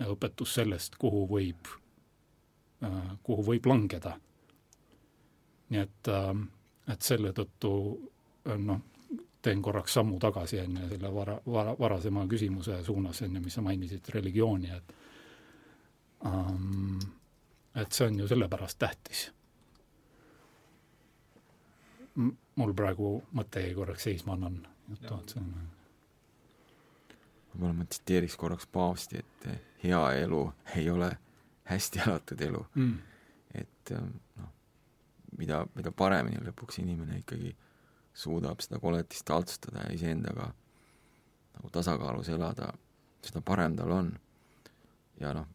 õpetus 0.08 0.56
sellest, 0.58 0.96
kuhu 1.02 1.28
võib 1.30 1.68
kuhu 3.24 3.46
võib 3.46 3.66
langeda. 3.66 4.18
nii 5.70 5.80
et, 5.80 6.08
äh, 6.08 6.32
et 6.94 7.02
selle 7.02 7.32
tõttu 7.32 7.74
äh, 8.48 8.58
noh, 8.60 8.82
teen 9.42 9.62
korraks 9.62 9.94
sammu 9.94 10.20
tagasi, 10.20 10.58
ju, 10.58 10.88
selle 10.90 11.14
vara, 11.14 11.38
vara, 11.46 11.76
varasema 11.80 12.26
küsimuse 12.28 12.84
suunas, 12.84 13.22
ju, 13.22 13.40
mis 13.42 13.54
sa 13.54 13.62
mainisid, 13.66 14.10
religiooni, 14.14 14.70
et 14.76 14.94
um, 16.26 17.00
et 17.76 17.92
see 17.92 18.08
on 18.08 18.20
ju 18.20 18.28
sellepärast 18.28 18.80
tähtis. 18.80 19.32
mul 22.56 22.74
praegu 22.76 23.22
mõte 23.32 23.62
jäi 23.64 23.74
korraks 23.74 24.04
seisma, 24.04 24.34
annan 24.34 24.58
juttu, 24.90 25.14
on 25.14 25.54
võib-olla 27.54 27.74
ma 27.74 27.86
tsiteeriks 27.88 28.36
korraks 28.38 28.68
paavsti, 28.68 29.22
et 29.24 29.48
hea 29.84 30.02
elu 30.26 30.42
ei 30.76 30.90
ole 30.92 31.10
hästi 31.70 32.00
elatud 32.06 32.42
elu. 32.42 32.66
Mm.. 32.76 32.98
et 33.54 33.92
ähm, 33.92 34.16
noh, 34.38 34.50
mida, 35.38 35.66
mida 35.76 35.92
paremini 35.92 36.42
lõpuks 36.46 36.82
inimene 36.82 37.20
ikkagi 37.22 37.56
suudab 38.14 38.62
seda 38.64 38.80
koletist 38.80 39.26
taltsutada 39.28 39.86
ja 39.88 39.96
iseendaga 39.96 40.52
nagu 41.56 41.70
tasakaalus 41.72 42.30
elada, 42.30 42.72
seda 43.24 43.42
parem 43.46 43.76
tal 43.78 43.92
on. 43.92 44.12
ja 45.20 45.34
noh, 45.38 45.48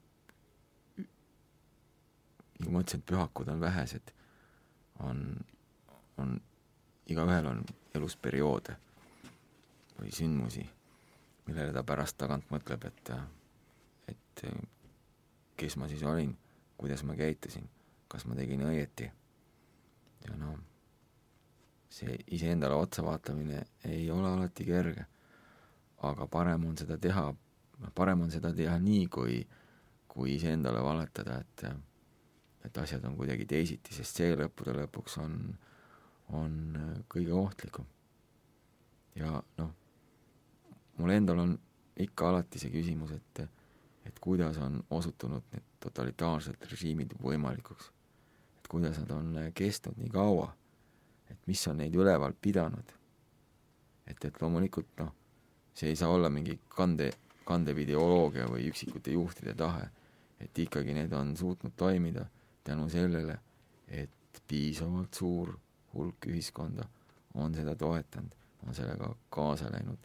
nagu 2.61 2.73
ma 2.73 2.83
ütlesin, 2.85 3.03
et 3.03 3.09
pühakud 3.11 3.49
on 3.53 3.61
vähesed, 3.61 4.12
on, 5.05 5.23
on, 6.23 6.37
igaühel 7.11 7.51
on 7.51 7.65
elus 7.95 8.16
perioode 8.16 8.77
või 9.99 10.12
sündmusi, 10.12 10.65
millele 11.47 11.73
ta 11.73 11.83
pärast 11.87 12.19
tagant 12.20 12.49
mõtleb, 12.53 12.87
et, 12.89 13.12
et 14.12 14.45
kes 15.57 15.77
ma 15.77 15.89
siis 15.89 16.03
olin, 16.07 16.37
kuidas 16.77 17.03
ma 17.05 17.16
käitusin, 17.16 17.69
kas 18.09 18.27
ma 18.27 18.37
tegin 18.37 18.62
õieti. 18.66 19.11
ja 20.27 20.37
noh, 20.37 20.57
see 21.91 22.16
iseendale 22.35 22.74
otsa 22.74 23.05
vaatamine 23.05 23.62
ei 23.85 24.11
ole 24.11 24.28
alati 24.28 24.65
kerge, 24.66 25.07
aga 26.05 26.27
parem 26.27 26.66
on 26.69 26.77
seda 26.77 26.99
teha, 26.99 27.28
parem 27.95 28.24
on 28.27 28.31
seda 28.31 28.53
teha 28.55 28.78
nii, 28.83 29.07
kui, 29.12 29.41
kui 30.09 30.35
iseendale 30.37 30.83
valetada, 30.83 31.41
et 31.41 31.69
et 32.66 32.78
asjad 32.83 33.05
on 33.07 33.15
kuidagi 33.15 33.45
teisiti, 33.47 33.95
sest 33.95 34.19
see 34.19 34.33
lõppude 34.35 34.73
lõpuks 34.74 35.20
on, 35.23 35.37
on 36.35 36.55
kõige 37.12 37.31
ohtlikum. 37.31 37.87
ja 39.15 39.37
noh, 39.59 39.70
mul 40.99 41.12
endal 41.15 41.45
on 41.45 41.53
ikka 42.03 42.28
alati 42.28 42.59
see 42.59 42.73
küsimus, 42.74 43.15
et 43.15 43.47
et 44.07 44.19
kuidas 44.20 44.59
on 44.62 44.78
osutunud 44.91 45.43
need 45.53 45.65
totalitaarsed 45.83 46.69
režiimid 46.70 47.15
võimalikuks. 47.23 47.91
et 48.59 48.69
kuidas 48.69 48.99
nad 48.99 49.11
on 49.11 49.35
kestnud 49.55 49.99
nii 49.99 50.11
kaua, 50.11 50.49
et 51.31 51.39
mis 51.47 51.66
on 51.69 51.77
neid 51.83 51.95
üleval 51.95 52.35
pidanud. 52.41 52.93
et, 54.07 54.24
et 54.24 54.43
loomulikult 54.43 54.99
noh, 54.99 55.12
see 55.74 55.91
ei 55.91 55.97
saa 55.97 56.09
olla 56.09 56.31
mingi 56.31 56.59
kande, 56.69 57.11
kandev 57.45 57.78
ideoloogia 57.78 58.47
või 58.51 58.69
üksikute 58.70 59.11
juhtide 59.11 59.55
tahe, 59.55 59.89
et 60.41 60.59
ikkagi 60.59 60.95
need 60.95 61.12
on 61.12 61.37
suutnud 61.37 61.74
toimida 61.77 62.27
tänu 62.65 62.89
sellele, 62.91 63.39
et 63.89 64.43
piisavalt 64.49 65.15
suur 65.15 65.57
hulk 65.95 66.27
ühiskonda 66.27 66.87
on 67.35 67.55
seda 67.55 67.74
toetanud, 67.74 68.33
on 68.66 68.74
sellega 68.74 69.11
kaasa 69.31 69.70
läinud, 69.73 69.99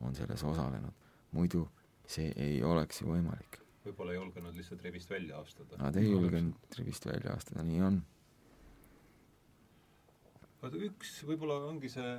on 0.00 0.14
selles 0.14 0.42
osalenud, 0.44 0.94
muidu 1.32 1.68
see 2.06 2.32
ei 2.36 2.62
oleks 2.66 3.02
ju 3.02 3.10
võimalik. 3.10 3.58
võib-olla 3.84 4.14
ei 4.14 4.18
julgenud 4.20 4.56
lihtsalt 4.56 4.82
rivist 4.86 5.10
välja 5.10 5.38
astuda. 5.42 5.78
Nad 5.80 5.96
ei 5.98 6.10
julgenud 6.10 6.78
rivist 6.78 7.06
välja 7.06 7.34
astuda, 7.36 7.64
nii 7.66 7.80
on. 7.82 8.02
vaata 10.62 10.82
üks 10.88 11.16
võib-olla 11.26 11.56
ongi 11.66 11.90
see, 11.90 12.10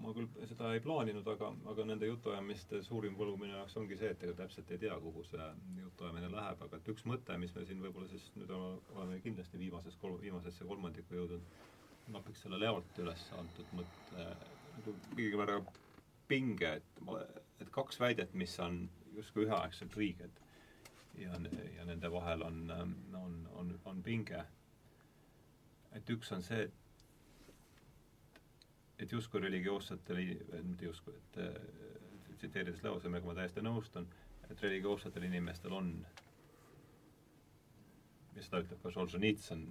ma 0.00 0.14
küll 0.16 0.28
seda 0.48 0.72
ei 0.72 0.80
plaaninud, 0.80 1.26
aga, 1.28 1.50
aga 1.72 1.84
nende 1.90 2.08
jutuajamiste 2.08 2.80
suurim 2.86 3.18
võlu 3.18 3.36
minu 3.40 3.58
jaoks 3.58 3.76
ongi 3.80 3.98
see, 4.00 4.12
et 4.14 4.22
ega 4.24 4.36
täpselt 4.42 4.70
ei 4.72 4.80
tea, 4.84 4.96
kuhu 5.02 5.24
see 5.28 5.48
jutuajamine 5.82 6.30
läheb, 6.32 6.62
aga 6.68 6.80
et 6.80 6.88
üks 6.94 7.04
mõte, 7.10 7.36
mis 7.42 7.52
me 7.56 7.66
siin 7.68 7.82
võib-olla 7.84 8.08
siis 8.12 8.30
nüüd 8.36 8.54
oleme 8.54 9.20
kindlasti 9.24 9.60
viimases 9.60 9.98
kolm, 10.00 10.16
viimasesse 10.22 10.64
kolmandikku 10.70 11.20
jõudnud, 11.20 11.52
napiks 12.14 12.46
selle 12.46 12.62
Leolt 12.62 13.02
üles 13.04 13.26
antud 13.36 13.76
mõtte, 13.76 14.30
nagu 14.78 14.96
mingil 15.18 15.36
määral 15.42 15.68
pinge, 16.28 16.72
et 16.80 16.84
et 17.60 17.70
kaks 17.74 18.00
väidet, 18.00 18.34
mis 18.34 18.52
on 18.62 18.84
justkui 19.16 19.46
üheaegselt 19.46 19.96
õiged 19.98 20.42
ja, 21.18 21.38
ja 21.76 21.86
nende 21.88 22.10
vahel 22.12 22.44
on, 22.46 22.60
on, 23.18 23.34
on, 23.58 23.72
on 23.84 24.02
pinge. 24.02 24.44
et 25.92 26.10
üks 26.14 26.30
on 26.32 26.42
see, 26.44 26.68
et, 26.68 27.04
et 28.98 29.12
justkui 29.12 29.42
religioossetel, 29.42 30.22
mitte 30.68 30.86
justkui, 30.86 31.14
et 31.16 31.40
tsiteerides 32.38 32.84
Leo 32.84 33.00
Semega 33.02 33.26
ma 33.26 33.34
täiesti 33.40 33.64
nõustun, 33.64 34.06
et 34.48 34.62
religioossetel 34.62 35.26
inimestel 35.26 35.74
on 35.74 35.92
ja 38.38 38.44
seda 38.46 38.60
ütleb 38.62 38.82
ka 38.82 38.92
Solženitsõn, 38.94 39.62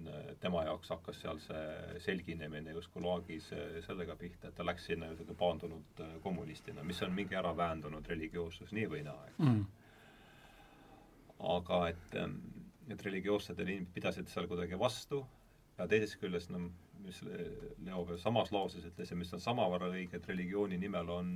tema 0.42 0.64
jaoks 0.66 0.92
hakkas 0.92 1.22
seal 1.22 1.40
see 1.42 2.00
selginemine 2.04 2.74
justkui 2.76 3.02
laagis 3.04 3.48
sellega 3.86 4.16
pihta, 4.20 4.50
et 4.50 4.56
ta 4.58 4.66
läks 4.66 4.88
sinna 4.90 5.08
niisugune 5.08 5.38
paandunud 5.40 6.02
kommunistina, 6.24 6.84
mis 6.86 7.00
on 7.06 7.14
mingi 7.16 7.38
ära 7.38 7.54
väändunud 7.56 8.08
religioossus 8.12 8.74
nii 8.76 8.90
või 8.92 9.02
naa, 9.06 9.24
eks. 9.30 9.40
Mm.. 9.46 9.64
aga 11.54 11.80
et, 11.94 12.18
et 12.92 13.08
religioossed 13.08 13.64
inimesed 13.64 13.94
pidasid 13.94 14.30
seal 14.32 14.48
kuidagi 14.50 14.78
vastu 14.78 15.22
ja 15.78 15.88
teisest 15.88 16.20
küljest, 16.20 16.52
no 16.52 16.66
mis 16.98 17.22
Leo 17.24 18.02
veel 18.04 18.18
samas 18.20 18.50
lauses 18.52 18.84
ütles 18.84 19.12
ja 19.12 19.16
mis 19.16 19.32
on 19.32 19.40
samavõrra 19.40 19.92
õige, 19.94 20.18
et 20.18 20.28
religiooni 20.28 20.76
nimel 20.82 21.12
on 21.14 21.28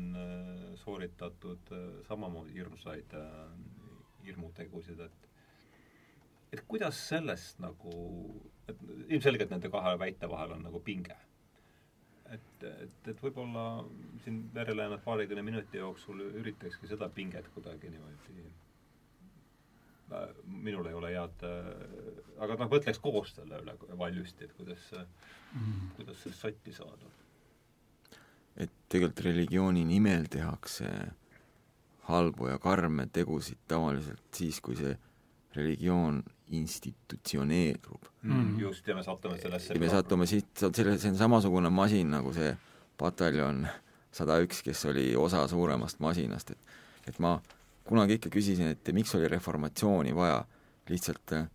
sooritatud 0.83 1.71
samamoodi 2.09 2.59
hirmsaid 2.59 3.15
hirmutegusid, 4.27 5.01
et 5.07 5.32
et 6.53 6.65
kuidas 6.69 6.99
sellest 7.09 7.61
nagu, 7.65 7.93
et 8.69 8.81
ilmselgelt 9.09 9.53
nende 9.53 9.71
kahe 9.73 9.95
väite 10.01 10.29
vahel 10.31 10.57
on 10.57 10.67
nagu 10.69 10.81
pinge. 10.81 11.17
et, 12.33 12.65
et, 12.65 13.09
et 13.13 13.19
võib-olla 13.21 13.85
siin 14.25 14.39
järele 14.55 14.87
jäänud 14.87 15.03
paarikümne 15.05 15.43
minuti 15.45 15.77
jooksul 15.77 16.23
üritakski 16.31 16.89
seda 16.89 17.09
pinget 17.13 17.49
kuidagi 17.53 17.91
niimoodi 17.93 18.23
minul 20.45 20.87
ei 20.87 20.95
ole 20.95 21.11
head, 21.15 21.45
aga 22.43 22.57
noh, 22.61 22.71
mõtleks 22.71 23.01
koos 23.03 23.35
selle 23.37 23.61
üle 23.63 23.75
valjusti, 23.99 24.47
et 24.47 24.55
kuidas 24.57 24.89
mm., 24.93 25.93
kuidas 25.97 26.23
sellest 26.25 26.47
sotti 26.47 26.75
saada. 26.77 27.11
et 28.57 28.73
tegelikult 28.93 29.25
religiooni 29.25 29.85
nimel 29.89 30.27
tehakse 30.29 30.89
halbu 32.09 32.51
ja 32.51 32.59
karme 32.61 33.07
tegusid 33.09 33.63
tavaliselt 33.69 34.25
siis, 34.37 34.61
kui 34.61 34.77
see 34.77 34.93
religioon 35.57 36.23
institutsioneerub. 36.53 38.11
Mm.. 38.23 38.59
just, 38.61 38.87
ja 38.87 38.95
me 38.95 39.03
satume 39.03 39.39
sellesse 39.41 39.75
ja 39.75 39.81
me 39.81 39.89
satume 39.89 40.27
siit, 40.27 40.53
selle, 40.61 40.99
see 40.99 41.11
on 41.13 41.19
samasugune 41.19 41.71
masin 41.73 42.13
nagu 42.13 42.33
see 42.37 42.53
pataljon 43.01 43.65
sada 44.13 44.37
üks, 44.45 44.61
kes 44.65 44.85
oli 44.91 45.11
osa 45.17 45.47
suuremast 45.49 46.01
masinast, 46.05 46.53
et 46.53 47.11
et 47.11 47.19
ma 47.19 47.39
kunagi 47.89 48.19
ikka 48.21 48.31
küsisin, 48.31 48.71
et 48.77 48.93
miks 48.95 49.15
oli 49.19 49.29
reformatsiooni 49.31 50.15
vaja, 50.15 50.45
lihtsalt 50.91 51.35
äh, 51.35 51.49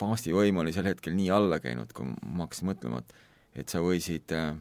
paavsti 0.00 0.32
võim 0.32 0.62
oli 0.62 0.72
sel 0.72 0.88
hetkel 0.88 1.16
nii 1.16 1.28
alla 1.34 1.58
käinud, 1.60 1.92
kui 1.96 2.08
ma 2.08 2.46
hakkasin 2.46 2.70
mõtlema, 2.72 3.02
et 3.02 3.22
et 3.56 3.72
sa 3.72 3.80
võisid 3.80 4.32
äh, 4.36 4.52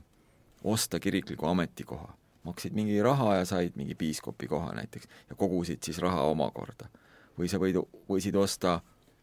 osta 0.63 0.99
kirikliku 1.03 1.49
ametikoha, 1.49 2.13
maksid 2.47 2.75
mingi 2.77 2.95
raha 3.03 3.41
ja 3.41 3.47
said 3.47 3.75
mingi 3.75 3.95
piiskopi 3.95 4.47
koha 4.47 4.71
näiteks 4.77 5.09
ja 5.29 5.35
kogusid 5.35 5.83
siis 5.83 5.99
raha 6.03 6.23
omakorda. 6.31 6.87
Või 7.37 7.49
sa 7.51 7.59
võid, 7.61 7.79
võisid 8.09 8.35
osta 8.39 8.79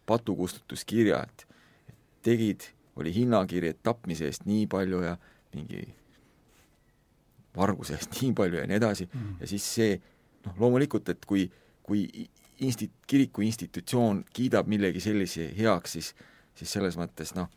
patukustutuskirja, 0.07 1.23
et 1.23 1.47
tegid, 2.23 2.69
oli 2.97 3.15
hinnakiri, 3.15 3.73
et 3.73 3.83
tapmise 3.83 4.27
eest 4.29 4.45
nii 4.47 4.67
palju 4.71 5.01
ja 5.05 5.17
mingi 5.55 5.85
varguse 7.57 7.97
eest 7.97 8.17
nii 8.21 8.33
palju 8.37 8.61
ja 8.61 8.67
nii 8.69 8.79
edasi 8.81 9.09
mm. 9.09 9.39
ja 9.41 9.49
siis 9.49 9.69
see 9.79 9.97
noh, 10.47 10.59
loomulikult, 10.59 11.09
et 11.13 11.25
kui, 11.29 11.47
kui 11.83 12.05
insti-, 12.61 12.91
kiriku 13.07 13.45
institutsioon 13.47 14.25
kiidab 14.35 14.69
millegi 14.71 15.01
sellise 15.01 15.49
heaks, 15.57 15.99
siis 15.99 16.13
siis 16.59 16.73
selles 16.73 16.99
mõttes 17.01 17.35
noh, 17.37 17.49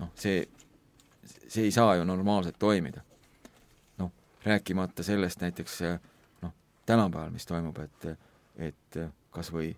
noh 0.00 0.10
see, 0.18 0.42
see 1.46 1.68
ei 1.68 1.74
saa 1.74 1.96
ju 1.98 2.06
normaalselt 2.06 2.58
toimida. 2.58 3.02
noh, 3.98 4.10
rääkimata 4.44 5.02
sellest 5.02 5.40
näiteks 5.40 5.78
noh, 6.42 6.54
tänapäeval, 6.86 7.30
mis 7.30 7.46
toimub, 7.46 7.78
et 7.78 8.08
et 8.56 8.98
kas 9.32 9.48
või, 9.52 9.72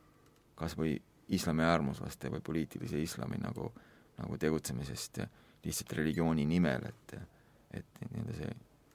kas 0.55 0.77
või 0.79 0.95
islami 1.35 1.65
äärmuslaste 1.65 2.31
või 2.33 2.43
poliitilise 2.45 3.01
islami 3.01 3.39
nagu, 3.43 3.71
nagu 4.19 4.39
tegutsemisest 4.39 5.23
lihtsalt 5.65 5.93
religiooni 6.01 6.47
nimel, 6.47 6.91
et 6.91 7.17
et 7.75 7.97
nii-öelda 8.13 8.35
see 8.39 8.51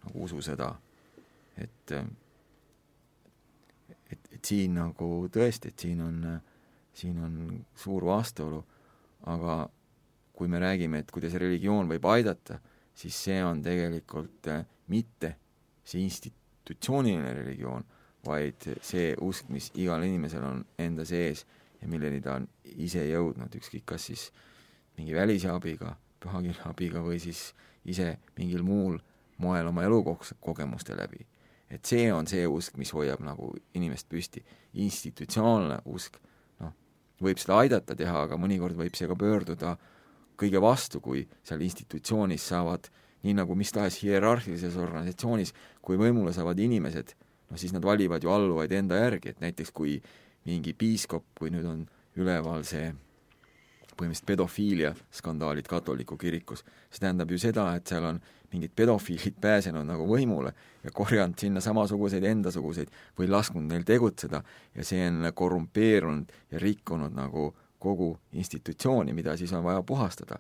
nagu 0.06 0.24
ususõda, 0.24 0.70
et 1.60 1.94
et, 4.10 4.30
et 4.32 4.46
siin 4.46 4.78
nagu 4.80 5.10
tõesti, 5.32 5.74
et 5.74 5.86
siin 5.86 6.00
on, 6.02 6.24
siin 6.96 7.20
on 7.22 7.36
suur 7.78 8.06
vastuolu, 8.08 8.62
aga 9.30 9.60
kui 10.34 10.48
me 10.48 10.62
räägime, 10.62 11.04
et 11.04 11.12
kuidas 11.12 11.36
religioon 11.36 11.90
võib 11.92 12.06
aidata, 12.10 12.60
siis 12.96 13.18
see 13.28 13.42
on 13.44 13.62
tegelikult 13.64 14.50
mitte 14.88 15.36
see 15.84 16.02
institutsiooniline 16.06 17.34
religioon, 17.42 17.84
vaid 18.30 18.70
see 18.86 19.16
usk, 19.26 19.50
mis 19.50 19.72
igal 19.76 20.04
inimesel 20.06 20.46
on 20.46 20.62
enda 20.78 21.06
sees 21.06 21.46
ja 21.82 21.90
milleni 21.90 22.22
ta 22.22 22.38
on 22.38 22.48
ise 22.78 23.04
jõudnud, 23.10 23.56
ükskõik 23.60 23.88
kas 23.90 24.06
siis 24.12 24.30
mingi 25.00 25.16
välise 25.16 25.50
abiga, 25.52 25.96
pühakirja 26.22 26.70
abiga 26.70 27.04
või 27.04 27.20
siis 27.24 27.50
ise 27.90 28.14
mingil 28.38 28.64
muul 28.68 29.00
moel 29.40 29.72
oma 29.72 29.86
elukogemuste 29.88 30.98
läbi 31.00 31.26
et 31.70 31.86
see 31.86 32.10
on 32.14 32.28
see 32.28 32.48
usk, 32.50 32.78
mis 32.82 32.92
hoiab 32.94 33.22
nagu 33.24 33.54
inimest 33.78 34.10
püsti. 34.10 34.44
institutsionaalne 34.74 35.80
usk, 35.90 36.20
noh, 36.62 36.74
võib 37.22 37.40
seda 37.42 37.58
aidata 37.64 37.96
teha, 37.98 38.26
aga 38.28 38.38
mõnikord 38.38 38.78
võib 38.78 38.94
see 38.98 39.08
ka 39.10 39.16
pöörduda 39.18 39.76
kõige 40.40 40.62
vastu, 40.62 41.02
kui 41.02 41.24
seal 41.44 41.62
institutsioonis 41.66 42.46
saavad, 42.52 42.86
nii 43.26 43.34
nagu 43.42 43.56
mis 43.58 43.74
tahes 43.74 43.98
hierarhilises 44.04 44.78
organisatsioonis, 44.78 45.54
kui 45.82 45.98
võimule 45.98 46.34
saavad 46.34 46.60
inimesed, 46.62 47.16
noh 47.50 47.60
siis 47.60 47.74
nad 47.74 47.86
valivad 47.86 48.24
ju 48.24 48.32
alluvaid 48.32 48.72
enda 48.72 49.00
järgi, 49.00 49.34
et 49.34 49.44
näiteks 49.44 49.72
kui 49.76 50.00
mingi 50.46 50.74
piiskop, 50.74 51.26
kui 51.38 51.52
nüüd 51.54 51.66
on 51.68 51.86
üleval 52.20 52.66
see 52.68 52.90
põhimõtteliselt 54.00 54.28
pedofiilia 54.30 54.94
skandaalid 55.12 55.68
katoliku 55.68 56.18
kirikus, 56.18 56.64
see 56.90 57.04
tähendab 57.04 57.32
ju 57.32 57.40
seda, 57.42 57.74
et 57.76 57.90
seal 57.90 58.06
on 58.08 58.20
mingid 58.54 58.74
pedofiilid 58.76 59.40
pääsenud 59.46 59.88
nagu 59.88 60.08
võimule 60.10 60.54
ja 60.84 60.94
korjanud 60.96 61.40
sinna 61.40 61.62
samasuguseid 61.64 62.26
endasuguseid 62.32 62.94
või 63.20 63.30
lasknud 63.30 63.68
neil 63.70 63.86
tegutseda 63.88 64.42
ja 64.76 64.86
see 64.88 65.04
on 65.08 65.28
korrumpeerunud 65.36 66.32
ja 66.54 66.62
rikkunud 66.64 67.16
nagu 67.16 67.50
kogu 67.80 68.14
institutsiooni, 68.36 69.14
mida 69.16 69.38
siis 69.40 69.54
on 69.56 69.64
vaja 69.64 69.84
puhastada. 69.84 70.40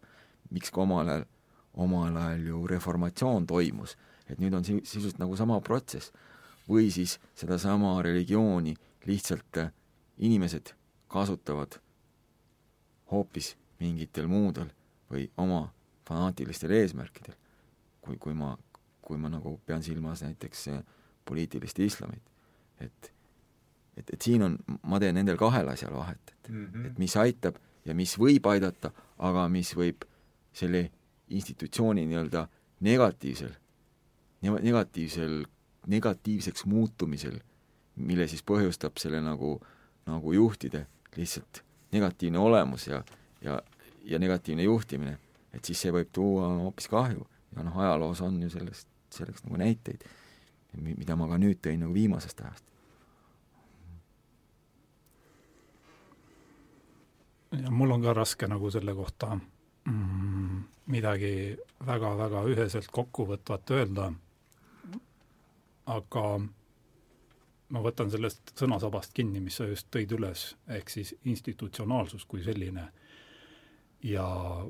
miks 0.49 0.71
ka 0.71 0.81
omal 0.81 1.07
ajal, 1.07 1.25
omal 1.73 2.15
ajal 2.17 2.45
ju 2.47 2.67
reformatsioon 2.67 3.45
toimus, 3.47 3.97
et 4.29 4.39
nüüd 4.39 4.53
on 4.53 4.65
sisuliselt 4.65 5.19
nagu 5.19 5.35
sama 5.35 5.59
protsess. 5.61 6.11
Või 6.69 6.91
siis 6.91 7.19
sedasama 7.35 8.01
religiooni 8.01 8.75
lihtsalt 9.05 9.57
äh, 9.57 9.71
inimesed 10.17 10.73
kasutavad 11.07 11.79
hoopis 13.11 13.55
mingitel 13.79 14.27
muudel 14.27 14.69
või 15.11 15.29
oma 15.37 15.69
fanaatilistel 16.07 16.71
eesmärkidel 16.71 17.35
kui, 18.01 18.17
kui 18.17 18.33
ma, 18.33 18.55
kui 19.01 19.17
ma 19.17 19.29
nagu 19.31 19.55
pean 19.65 19.83
silmas 19.85 20.23
näiteks 20.25 20.67
eh, 20.73 20.83
poliitilist 21.25 21.79
islamit, 21.85 22.23
et 22.79 23.13
et, 23.99 24.13
et 24.15 24.21
siin 24.21 24.45
on, 24.45 24.53
ma 24.87 24.95
teen 25.03 25.17
nendel 25.19 25.35
kahel 25.35 25.67
asjal 25.67 25.91
vahet, 25.91 26.31
et 26.31 26.49
mm, 26.49 26.65
-hmm. 26.65 26.85
et 26.87 26.99
mis 26.99 27.15
aitab 27.19 27.57
ja 27.85 27.93
mis 27.93 28.13
võib 28.17 28.47
aidata, 28.47 28.93
aga 29.17 29.49
mis 29.49 29.73
võib 29.75 30.05
selle 30.53 30.85
institutsiooni 31.27 32.05
nii-öelda 32.07 32.45
negatiivsel, 32.79 33.51
negatiivsel, 34.41 35.43
negatiivseks 35.89 36.65
muutumisel, 36.69 37.39
mille 37.95 38.27
siis 38.29 38.43
põhjustab 38.45 38.99
selle 39.01 39.21
nagu, 39.23 39.57
nagu 40.07 40.33
juhtide 40.33 40.85
lihtsalt 41.17 41.63
negatiivne 41.91 42.39
olemus 42.39 42.87
ja, 42.87 43.03
ja, 43.41 43.61
ja 44.05 44.19
negatiivne 44.19 44.63
juhtimine, 44.63 45.17
et 45.53 45.65
siis 45.65 45.81
see 45.81 45.93
võib 45.93 46.11
tuua 46.13 46.47
hoopis 46.61 46.89
kahju. 46.91 47.25
Ja 47.55 47.65
noh, 47.65 47.77
ajaloos 47.81 48.21
on 48.21 48.37
ju 48.43 48.49
sellest, 48.53 48.87
selleks 49.13 49.43
nagu 49.47 49.57
näiteid, 49.57 50.03
mida 50.77 51.15
ma 51.17 51.27
ka 51.31 51.39
nüüd 51.41 51.61
tõin 51.65 51.81
nagu 51.81 51.95
viimasest 51.95 52.41
ajast. 52.45 52.65
ja 57.49 57.71
mul 57.73 57.91
on 57.91 58.03
ka 58.03 58.13
raske 58.13 58.47
nagu 58.47 58.69
selle 58.71 58.93
kohta 58.93 59.31
mm, 59.89 60.57
midagi 60.93 61.57
väga-väga 61.85 62.43
üheselt 62.51 62.89
kokkuvõtvat 62.93 63.71
öelda, 63.73 64.11
aga 65.89 66.25
ma 67.69 67.81
võtan 67.85 68.09
sellest 68.09 68.53
sõnasabast 68.57 69.13
kinni, 69.13 69.41
mis 69.41 69.59
sa 69.59 69.67
just 69.69 69.89
tõid 69.93 70.11
üles, 70.17 70.51
ehk 70.67 70.89
siis 70.89 71.13
institutsionaalsus 71.25 72.25
kui 72.25 72.43
selline. 72.43 72.89
ja 74.03 74.25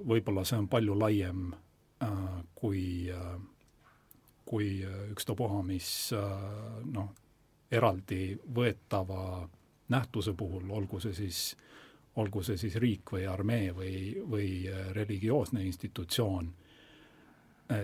võib-olla 0.09 0.43
see 0.45 0.57
on 0.57 0.67
palju 0.67 0.95
laiem 0.97 1.51
Äh, 2.03 2.43
kui, 2.55 3.11
äh, 3.11 3.39
kui 4.45 4.85
ükstapuha 5.11 5.63
mis 5.67 6.13
äh, 6.15 6.83
noh, 6.87 7.09
eraldi 7.71 8.37
võetava 8.55 9.49
nähtuse 9.91 10.33
puhul, 10.33 10.69
olgu 10.71 11.01
see 11.03 11.11
siis, 11.13 11.41
olgu 12.15 12.43
see 12.43 12.55
siis 12.57 12.77
riik 12.79 13.11
või 13.11 13.25
armee 13.27 13.73
või, 13.75 13.99
või 14.31 14.47
religioosne 14.95 15.63
institutsioon, 15.65 16.49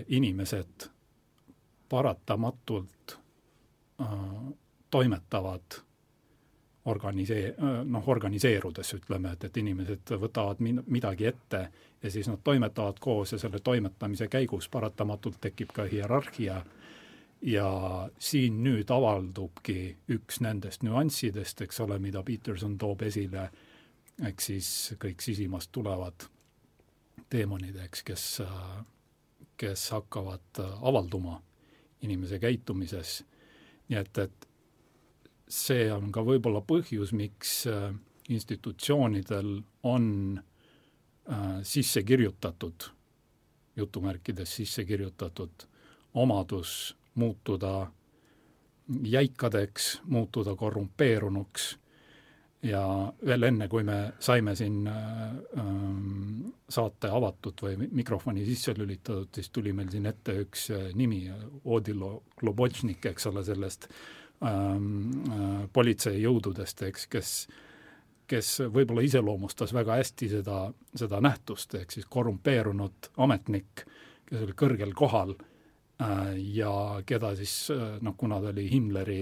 inimesed 0.08 0.88
paratamatult 1.90 3.18
toimetavad 4.92 5.78
organisee-, 6.86 7.56
noh, 7.84 8.08
organiseerudes 8.08 8.94
ütleme, 8.98 9.32
et, 9.34 9.44
et 9.48 9.58
inimesed 9.58 10.16
võtavad 10.22 10.62
min-, 10.64 10.84
midagi 10.88 11.30
ette 11.32 11.62
ja 12.04 12.12
siis 12.12 12.28
nad 12.30 12.44
toimetavad 12.44 13.00
koos 13.00 13.34
ja 13.34 13.40
selle 13.42 13.60
toimetamise 13.64 14.28
käigus 14.28 14.70
paratamatult 14.70 15.40
tekib 15.42 15.74
ka 15.74 15.88
hierarhia 15.90 16.62
ja 17.42 17.70
siin 18.20 18.62
nüüd 18.64 18.92
avaldubki 18.94 19.96
üks 20.14 20.40
nendest 20.42 20.86
nüanssidest, 20.86 21.62
eks 21.66 21.82
ole, 21.84 22.00
mida 22.00 22.24
Peterson 22.24 22.78
toob 22.78 23.04
esile, 23.06 23.50
eks 24.26 24.52
siis 24.52 24.70
kõik 25.02 25.22
sisimast 25.22 25.72
tulevad 25.76 26.28
teemonid, 27.30 27.78
eks, 27.86 28.04
kes, 28.06 28.26
kes 29.58 29.90
hakkavad 29.96 30.62
avalduma 30.82 31.40
inimese 32.06 32.40
käitumises. 32.40 33.24
Nii 33.90 34.00
et, 34.00 34.18
et 34.18 34.48
see 35.48 35.88
on 35.94 36.12
ka 36.12 36.24
võib-olla 36.26 36.62
põhjus, 36.66 37.14
miks 37.14 37.66
äh, 37.70 37.94
institutsioonidel 38.30 39.60
on 39.84 40.08
äh, 40.40 41.62
sisse 41.64 42.04
kirjutatud, 42.04 42.90
jutumärkides 43.76 44.56
sisse 44.62 44.86
kirjutatud 44.86 45.68
omadus 46.16 46.96
muutuda 47.16 47.92
jäikadeks, 49.04 50.02
muutuda 50.06 50.56
korrumpeerunuks 50.56 51.76
ja 52.66 52.82
veel 53.26 53.46
enne, 53.46 53.70
kui 53.70 53.86
me 53.86 53.98
saime 54.20 54.56
siin 54.58 54.84
äh, 54.90 55.24
ähm, 55.62 56.52
saate 56.70 57.12
avatud 57.14 57.62
või 57.62 57.90
mikrofoni 58.02 58.46
sisse 58.48 58.74
lülitatud, 58.78 59.30
siis 59.36 59.52
tuli 59.54 59.74
meil 59.74 59.92
siin 59.94 60.10
ette 60.10 60.40
üks 60.42 60.70
äh, 60.74 60.92
nimi, 60.98 61.24
Odilo 61.66 62.24
Globotšnik, 62.42 63.06
eks 63.12 63.30
ole, 63.30 63.46
sellest 63.46 63.90
äh, 63.90 63.98
Ähm, 64.44 65.12
äh, 65.32 65.68
politseijõududest, 65.74 66.82
eks, 66.90 67.08
kes 67.08 67.30
kes 68.26 68.48
võib-olla 68.74 69.04
iseloomustas 69.06 69.70
väga 69.70 70.00
hästi 70.00 70.28
seda, 70.32 70.56
seda 70.98 71.20
nähtust, 71.22 71.76
ehk 71.78 71.94
siis 71.94 72.08
korrumpeerunud 72.10 73.12
ametnik, 73.22 73.84
kes 74.26 74.42
oli 74.42 74.56
kõrgel 74.58 74.96
kohal 74.98 75.36
äh, 75.38 76.34
ja 76.58 76.72
keda 77.06 77.36
siis 77.38 77.54
noh, 78.02 78.16
kuna 78.18 78.42
ta 78.42 78.50
oli 78.50 78.66
Himmleri 78.72 79.20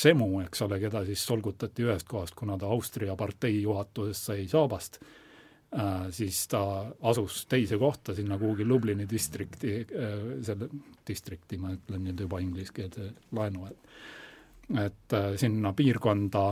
semu, 0.00 0.28
eks 0.44 0.62
ole, 0.66 0.80
keda 0.82 1.04
siis 1.08 1.24
solgutati 1.26 1.86
ühest 1.86 2.08
kohast, 2.08 2.36
kuna 2.38 2.58
ta 2.58 2.70
Austria 2.72 3.16
partei 3.18 3.60
juhatusest 3.62 4.30
sai 4.30 4.46
saabast, 4.50 5.00
siis 6.16 6.38
ta 6.50 6.62
asus 7.06 7.44
teise 7.46 7.78
kohta 7.78 8.14
sinna 8.16 8.38
kuhugi 8.38 8.64
Lublini 8.66 9.04
distrikti, 9.10 9.76
selle 10.42 10.66
distrikti, 11.06 11.60
ma 11.62 11.70
ütlen 11.76 12.02
nüüd 12.08 12.24
juba 12.24 12.40
ingliskeelse 12.42 13.12
laenu, 13.38 13.68
et 13.70 14.80
et 14.80 15.14
sinna 15.38 15.72
piirkonda 15.74 16.44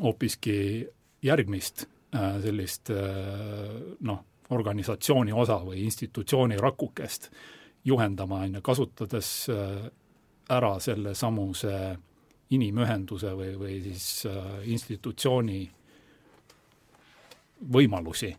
hoopiski 0.00 0.86
järgmist 1.22 1.86
äh, 2.14 2.40
sellist 2.42 2.90
äh, 2.90 3.96
noh, 4.00 4.22
organisatsiooni 4.52 5.32
osa 5.32 5.58
või 5.64 5.84
institutsiooni 5.86 6.58
rakukest 6.60 7.30
juhendama, 7.84 8.42
on 8.46 8.58
ju, 8.58 8.62
kasutades 8.64 9.30
äh, 9.52 9.90
ära 10.52 10.74
sellesamuse 10.80 11.74
inimühenduse 12.52 13.32
või, 13.36 13.54
või 13.58 13.78
siis 13.84 14.26
institutsiooni 14.68 15.60
võimalusi, 17.72 18.32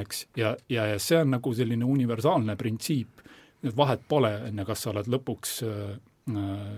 eks, 0.00 0.26
ja, 0.36 0.54
ja, 0.68 0.86
ja 0.86 0.98
see 1.02 1.20
on 1.20 1.34
nagu 1.36 1.52
selline 1.54 1.84
universaalne 1.84 2.56
printsiip, 2.56 3.22
et 3.62 3.76
vahet 3.76 4.02
pole, 4.08 4.32
ju, 4.48 4.64
kas 4.66 4.84
sa 4.84 4.92
oled 4.94 5.10
lõpuks 5.10 5.56
äh, 5.66 5.80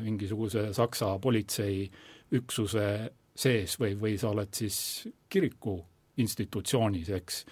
mingisuguse 0.03 0.71
Saksa 0.75 1.15
politseiüksuse 1.23 2.87
sees 3.35 3.79
või, 3.81 3.97
või 4.01 4.17
sa 4.21 4.33
oled 4.33 4.53
siis 4.55 5.09
kiriku 5.31 5.79
institutsioonis, 6.23 7.13
eks, 7.17 7.45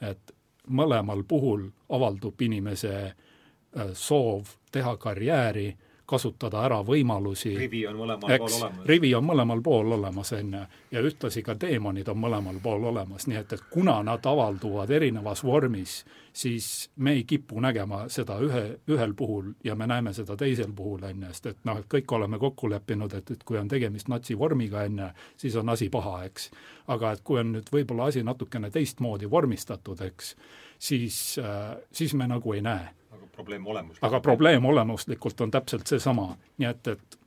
et 0.00 0.32
mõlemal 0.66 1.22
puhul 1.28 1.66
avaldub 1.94 2.40
inimese 2.42 2.94
äh, 3.06 3.90
soov 3.94 4.54
teha 4.72 4.96
karjääri 5.00 5.70
kasutada 6.06 6.62
ära 6.64 6.78
võimalusi. 6.86 7.56
rivi 7.58 7.86
on 7.86 7.96
mõlemal 7.98 8.30
eks, 8.30 8.42
pool 8.42 8.62
olemas. 8.62 8.86
rivi 8.86 9.14
on 9.14 9.24
mõlemal 9.26 9.62
pool 9.62 9.92
olemas, 9.92 10.32
on 10.32 10.54
ju, 10.54 10.60
ja 10.90 11.02
ühtlasi 11.02 11.42
ka 11.42 11.54
teemonid 11.54 12.08
on 12.08 12.20
mõlemal 12.22 12.60
pool 12.62 12.84
olemas, 12.92 13.26
nii 13.26 13.40
et, 13.40 13.52
et 13.52 13.64
kuna 13.70 13.98
nad 14.06 14.26
avalduvad 14.26 14.90
erinevas 14.90 15.42
vormis, 15.44 15.98
siis 16.32 16.90
me 16.96 17.16
ei 17.16 17.24
kipu 17.24 17.60
nägema 17.60 18.04
seda 18.12 18.38
ühe, 18.44 18.62
ühel 18.92 19.14
puhul 19.18 19.52
ja 19.64 19.74
me 19.74 19.86
näeme 19.86 20.12
seda 20.14 20.36
teisel 20.36 20.72
puhul, 20.76 21.02
on 21.08 21.22
ju, 21.26 21.32
sest 21.32 21.50
et 21.52 21.64
noh, 21.64 21.80
et 21.82 21.88
kõik 21.94 22.12
oleme 22.18 22.38
kokku 22.38 22.70
leppinud, 22.70 23.14
et, 23.18 23.30
et 23.30 23.42
kui 23.44 23.58
on 23.58 23.68
tegemist 23.68 24.10
natsivormiga, 24.12 24.84
on 24.86 25.02
ju, 25.02 25.08
siis 25.42 25.56
on 25.56 25.74
asi 25.74 25.88
paha, 25.90 26.20
eks. 26.28 26.50
aga 26.92 27.16
et 27.16 27.24
kui 27.26 27.40
on 27.40 27.56
nüüd 27.56 27.72
võib-olla 27.72 28.12
asi 28.12 28.22
natukene 28.22 28.70
teistmoodi 28.70 29.30
vormistatud, 29.30 30.06
eks, 30.06 30.36
siis 30.78 31.18
äh,, 31.42 31.74
siis 31.92 32.14
me 32.14 32.28
nagu 32.30 32.54
ei 32.54 32.62
näe 32.62 32.92
probleem 33.36 33.66
olemuslikult. 33.66 34.08
aga 34.08 34.20
probleem 34.24 34.64
olemuslikult 34.64 35.40
on 35.44 35.52
täpselt 35.54 35.86
seesama, 35.86 36.30
nii 36.58 36.68
et, 36.70 36.92
et 36.94 37.18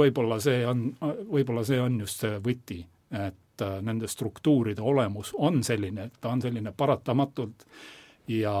võib-olla 0.00 0.40
see 0.42 0.64
on, 0.66 0.88
võib-olla 1.30 1.64
see 1.66 1.80
on 1.80 2.00
just 2.02 2.24
see 2.24 2.40
võti, 2.44 2.80
et 3.10 3.64
äh, 3.66 3.76
nende 3.86 4.08
struktuuride 4.10 4.82
olemus 4.82 5.34
on 5.38 5.62
selline, 5.66 6.08
et 6.10 6.20
ta 6.20 6.32
on 6.34 6.42
selline 6.42 6.72
paratamatult 6.76 7.66
ja 8.30 8.54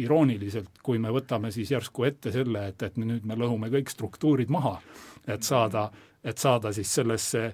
irooniliselt, 0.00 0.78
kui 0.82 0.98
me 0.98 1.10
võtame 1.12 1.50
siis 1.52 1.70
järsku 1.74 2.06
ette 2.08 2.32
selle, 2.32 2.70
et, 2.72 2.82
et 2.82 2.96
nüüd 3.00 3.26
me 3.28 3.36
lõhume 3.36 3.68
kõik 3.72 3.90
struktuurid 3.92 4.52
maha, 4.52 4.78
et 5.28 5.44
saada 5.44 5.90
mm 5.90 6.09
et 6.24 6.38
saada 6.38 6.72
siis 6.76 6.90
sellesse 6.94 7.46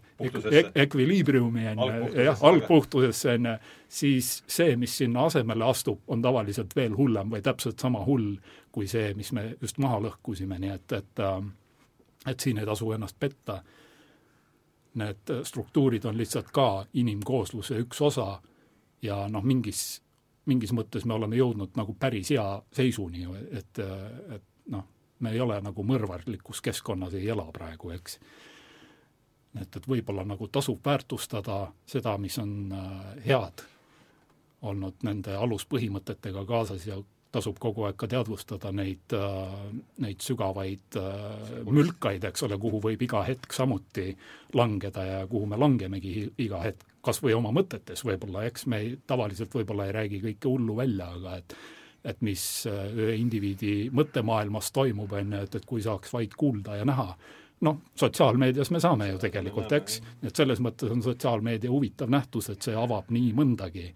ek 0.50 0.72
ekviliibriumi, 0.74 1.68
on 1.70 1.82
ju, 1.86 2.24
jah, 2.24 2.40
algpuhtusesse, 2.48 3.36
on 3.38 3.46
ju, 3.52 3.58
siis 3.88 4.30
see, 4.46 4.74
mis 4.76 4.96
sinna 4.98 5.28
asemele 5.30 5.64
astub, 5.64 6.00
on 6.10 6.22
tavaliselt 6.22 6.74
veel 6.76 6.96
hullem 6.96 7.30
või 7.30 7.44
täpselt 7.46 7.80
sama 7.80 8.02
hull 8.04 8.34
kui 8.74 8.88
see, 8.90 9.14
mis 9.14 9.30
me 9.32 9.52
just 9.60 9.78
maha 9.78 10.00
lõhkusime, 10.08 10.58
nii 10.60 10.74
et, 10.74 10.98
et 10.98 11.22
äh, 11.22 11.38
et 12.26 12.40
siin 12.40 12.58
ei 12.58 12.66
tasu 12.66 12.90
ennast 12.92 13.16
petta. 13.18 13.62
Need 14.94 15.32
struktuurid 15.44 16.04
on 16.04 16.16
lihtsalt 16.16 16.50
ka 16.52 16.86
inimkoosluse 16.94 17.78
üks 17.84 18.00
osa 18.02 18.40
ja 19.02 19.26
noh, 19.28 19.44
mingis, 19.44 20.00
mingis 20.48 20.72
mõttes 20.72 21.04
me 21.04 21.14
oleme 21.14 21.36
jõudnud 21.36 21.76
nagu 21.76 21.94
päris 22.00 22.32
hea 22.32 22.46
seisuni, 22.72 23.26
et, 23.50 23.78
et 24.34 24.46
noh, 24.72 24.86
me 25.20 25.32
ei 25.32 25.40
ole 25.40 25.60
nagu 25.60 25.84
mõrvarlikus 25.84 26.62
keskkonnas 26.64 27.14
ei 27.14 27.28
ela 27.28 27.44
praegu, 27.52 27.92
eks 27.92 28.18
et, 29.62 29.76
et 29.76 29.88
võib-olla 29.88 30.24
nagu 30.26 30.48
tasub 30.52 30.80
väärtustada 30.84 31.66
seda, 31.88 32.16
mis 32.18 32.38
on 32.42 32.72
äh, 32.72 33.10
head 33.26 33.64
olnud 34.66 35.04
nende 35.06 35.36
aluspõhimõtetega 35.36 36.44
kaasas 36.48 36.86
ja 36.88 36.98
tasub 37.36 37.58
kogu 37.60 37.84
aeg 37.86 37.98
ka 38.00 38.08
teadvustada 38.10 38.72
neid, 38.74 39.12
äh, 39.16 39.54
neid 40.02 40.24
sügavaid 40.24 40.98
äh, 41.00 41.62
mülkaid, 41.68 42.24
eks 42.24 42.46
ole, 42.46 42.58
kuhu 42.60 42.80
võib 42.84 43.02
iga 43.06 43.22
hetk 43.26 43.56
samuti 43.56 44.10
langeda 44.56 45.04
ja 45.04 45.22
kuhu 45.30 45.48
me 45.50 45.60
langemegi 45.60 46.30
iga 46.42 46.62
hetk, 46.64 46.86
kas 47.04 47.20
või 47.22 47.36
oma 47.36 47.52
mõtetes 47.54 48.04
võib-olla, 48.06 48.46
eks 48.48 48.66
me 48.70 48.82
ei, 48.82 48.94
tavaliselt 49.06 49.54
võib-olla 49.54 49.88
ei 49.88 49.96
räägi 50.00 50.22
kõike 50.24 50.52
hullu 50.52 50.78
välja, 50.82 51.10
aga 51.18 51.40
et 51.42 51.58
et 52.06 52.20
mis 52.22 52.42
ühe 52.70 53.16
indiviidi 53.18 53.88
mõttemaailmas 53.90 54.68
toimub, 54.70 55.10
on 55.18 55.32
ju, 55.34 55.40
et, 55.42 55.56
et 55.58 55.64
kui 55.66 55.82
saaks 55.82 56.12
vaid 56.14 56.36
kuulda 56.38 56.76
ja 56.78 56.84
näha, 56.86 57.08
noh, 57.60 57.78
sotsiaalmeedias 57.94 58.70
me 58.70 58.80
saame 58.80 59.08
ju 59.08 59.18
tegelikult, 59.18 59.72
eks, 59.72 60.00
et 60.22 60.36
selles 60.36 60.60
mõttes 60.60 60.92
on 60.92 61.02
sotsiaalmeedia 61.04 61.70
huvitav 61.72 62.10
nähtus, 62.12 62.50
et 62.52 62.62
see 62.62 62.76
avab 62.76 63.10
nii 63.14 63.32
mõndagi 63.36 63.86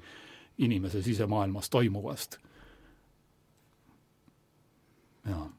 inimese 0.64 1.02
sisemaailmas 1.02 1.70
toimuvast. 1.70 2.38
jaa. 5.28 5.50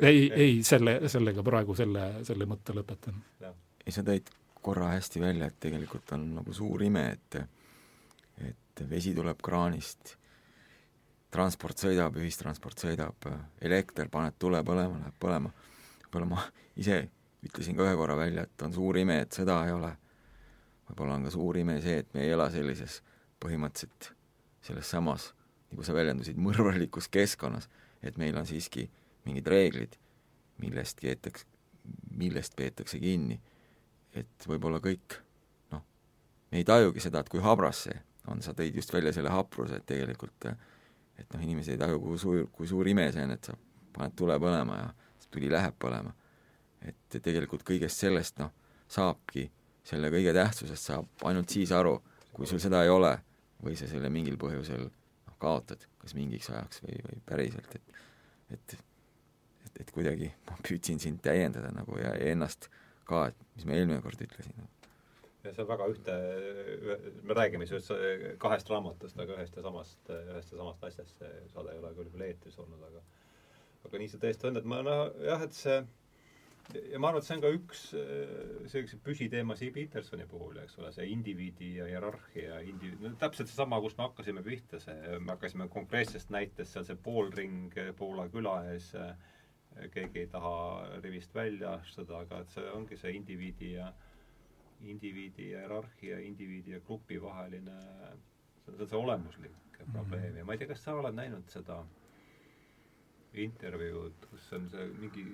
ei, 0.00 0.32
ei, 0.32 0.62
selle, 0.62 1.00
sellega 1.08 1.42
praegu 1.42 1.74
selle, 1.74 2.10
selle 2.22 2.46
mõtte 2.46 2.76
lõpetan. 2.76 3.22
ei, 3.86 3.92
sa 3.92 4.04
tõid 4.04 4.28
korra 4.64 4.92
hästi 4.92 5.20
välja, 5.20 5.48
et 5.48 5.60
tegelikult 5.60 6.12
on 6.16 6.34
nagu 6.40 6.52
suur 6.52 6.82
ime, 6.82 7.08
et 7.12 7.40
et 8.44 8.80
vesi 8.90 9.12
tuleb 9.14 9.38
kraanist, 9.42 10.16
transport 11.30 11.78
sõidab, 11.78 12.16
ühistransport 12.18 12.80
sõidab, 12.82 13.28
elekter, 13.62 14.08
paned 14.10 14.34
tule 14.38 14.58
põlema, 14.66 14.98
läheb 14.98 15.18
põlema 15.22 15.52
võib-olla 16.14 16.30
ma 16.30 16.42
ise 16.82 17.08
ütlesin 17.44 17.76
ka 17.76 17.84
ühe 17.84 17.96
korra 17.98 18.16
välja, 18.16 18.46
et 18.46 18.62
on 18.62 18.72
suur 18.72 18.96
ime, 18.98 19.18
et 19.24 19.34
sõda 19.34 19.58
ei 19.66 19.72
ole. 19.74 19.90
võib-olla 20.88 21.18
on 21.18 21.26
ka 21.26 21.32
suur 21.34 21.56
ime 21.58 21.80
see, 21.82 21.98
et 22.04 22.14
me 22.14 22.24
ei 22.24 22.30
ela 22.32 22.50
sellises 22.52 23.02
põhimõtteliselt 23.42 24.12
selles 24.64 24.90
samas, 24.90 25.32
nagu 25.72 25.84
sa 25.84 25.96
väljendusid, 25.96 26.38
mõrvarlikus 26.40 27.10
keskkonnas, 27.12 27.68
et 28.02 28.16
meil 28.20 28.36
on 28.38 28.46
siiski 28.46 28.86
mingid 29.26 29.48
reeglid, 29.48 29.98
millest 30.62 31.00
keetakse, 31.00 31.44
millest 32.16 32.56
peetakse 32.56 33.00
kinni. 33.00 33.40
et 34.14 34.46
võib-olla 34.46 34.78
kõik 34.78 35.16
noh, 35.72 35.82
me 36.52 36.60
ei 36.60 36.64
tajugi 36.64 37.02
seda, 37.02 37.20
et 37.20 37.28
kui 37.28 37.42
habras 37.42 37.82
see 37.88 37.96
on, 38.30 38.40
sa 38.40 38.54
tõid 38.54 38.76
just 38.78 38.92
välja 38.92 39.12
selle 39.12 39.28
hapruse, 39.28 39.76
et 39.76 39.86
tegelikult 39.86 40.46
et 41.18 41.34
noh, 41.34 41.42
inimesed 41.42 41.74
ei 41.74 41.80
taju, 41.80 42.00
kui 42.00 42.18
suur, 42.18 42.46
kui 42.52 42.68
suur 42.70 42.88
ime 42.88 43.08
see 43.12 43.24
on, 43.26 43.34
et 43.34 43.50
sa 43.50 43.56
paned 43.94 44.14
tule 44.16 44.38
põlema 44.40 44.78
ja 44.78 44.88
tuli 45.34 45.50
läheb 45.52 45.76
põlema. 45.80 46.14
et 46.84 47.16
tegelikult 47.22 47.62
kõigest 47.64 48.02
sellest 48.02 48.38
noh, 48.42 48.50
saabki, 48.92 49.46
selle 49.84 50.10
kõige 50.12 50.34
tähtsusest 50.36 50.90
saab 50.90 51.24
ainult 51.28 51.52
siis 51.52 51.72
aru, 51.72 51.96
kui 52.32 52.46
sul 52.46 52.60
seda 52.60 52.82
ei 52.84 52.92
ole 52.92 53.14
või 53.64 53.76
sa 53.78 53.88
selle 53.88 54.10
mingil 54.12 54.36
põhjusel 54.40 54.84
noh, 54.84 55.36
kaotad, 55.40 55.86
kas 55.98 56.16
mingiks 56.18 56.50
ajaks 56.52 56.82
või, 56.84 56.98
või 57.08 57.22
päriselt, 57.28 57.78
et 57.78 58.02
et 58.54 58.76
et, 59.64 59.80
et 59.80 59.90
kuidagi 59.94 60.30
ma 60.48 60.56
püüdsin 60.62 61.00
sind 61.02 61.22
täiendada 61.24 61.70
nagu 61.74 61.98
ja, 61.98 62.12
ja 62.20 62.32
ennast 62.34 62.68
ka, 63.08 63.28
et 63.30 63.44
mis 63.56 63.66
ma 63.68 63.78
eelmine 63.78 64.00
kord 64.04 64.20
ütlesin 64.26 64.54
no.. 64.58 64.68
ja 65.44 65.52
see 65.52 65.64
on 65.64 65.70
väga 65.70 65.88
ühte, 65.92 66.16
me 67.24 67.36
räägime 67.38 67.68
siis 67.68 67.88
kahest 68.42 68.70
raamatust, 68.70 69.18
aga 69.20 69.38
ühest 69.38 69.56
ja 69.58 69.64
samast, 69.66 70.00
ühest 70.08 70.54
ja 70.54 70.60
samast 70.60 70.86
asjast, 70.90 71.16
see 71.18 71.44
saade 71.52 71.74
ei 71.74 71.82
ole 71.82 71.92
küll 71.98 72.12
veel 72.14 72.28
eetris 72.30 72.58
olnud, 72.62 72.84
aga 72.90 73.04
aga 73.84 74.00
nii 74.00 74.10
see 74.12 74.22
tõesti 74.22 74.48
on, 74.48 74.58
et 74.60 74.66
ma 74.68 74.80
noh, 74.84 75.04
jah, 75.24 75.44
et 75.44 75.56
see 75.56 75.82
ja 76.72 77.00
ma 77.00 77.10
arvan, 77.10 77.20
et 77.20 77.26
see 77.26 77.36
on 77.36 77.42
ka 77.44 77.50
üks 77.52 77.82
sellise 78.72 78.98
püsiteema 79.04 79.56
Siim 79.58 79.74
Petersoni 79.74 80.24
puhul, 80.30 80.56
eks 80.62 80.78
ole, 80.80 80.90
see 80.94 81.06
indiviidi 81.12 81.74
ja 81.78 81.88
hierarhia, 81.90 82.60
indiviid, 82.64 83.02
no 83.04 83.12
täpselt 83.20 83.50
seesama, 83.50 83.80
kust 83.84 83.98
me 83.98 84.06
hakkasime 84.06 84.44
pihta, 84.46 84.80
see, 84.82 84.96
me 85.20 85.34
hakkasime 85.34 85.68
konkreetsest 85.72 86.32
näitest, 86.34 86.72
seal 86.72 86.86
see 86.88 87.00
poolring 87.04 87.76
Poola 87.98 88.26
küla 88.32 88.56
ees, 88.72 88.92
keegi 89.92 90.22
ei 90.22 90.30
taha 90.30 90.54
rivist 91.02 91.34
välja 91.34 91.74
astuda, 91.80 92.22
aga 92.24 92.44
et 92.44 92.54
see 92.54 92.70
ongi 92.72 92.98
see 93.00 93.12
indiviidi 93.18 93.74
ja 93.74 93.90
indiviidi 94.84 95.50
ja 95.50 95.64
hierarhia, 95.64 96.20
indiviidi 96.22 96.76
ja 96.76 96.80
grupi 96.86 97.20
vaheline, 97.22 97.76
see 98.64 98.78
on 98.78 98.88
see 98.88 99.00
olemuslik 99.00 99.78
probleem. 99.92 100.36
Ja 100.38 100.44
ma 100.46 100.54
ei 100.54 100.60
tea, 100.60 100.70
kas 100.70 100.84
sa 100.84 100.96
oled 100.96 101.16
näinud 101.16 101.48
seda 101.52 101.82
intervjuud, 103.34 104.26
kus 104.30 104.48
on 104.56 104.66
see 104.72 104.86
mingi 105.00 105.24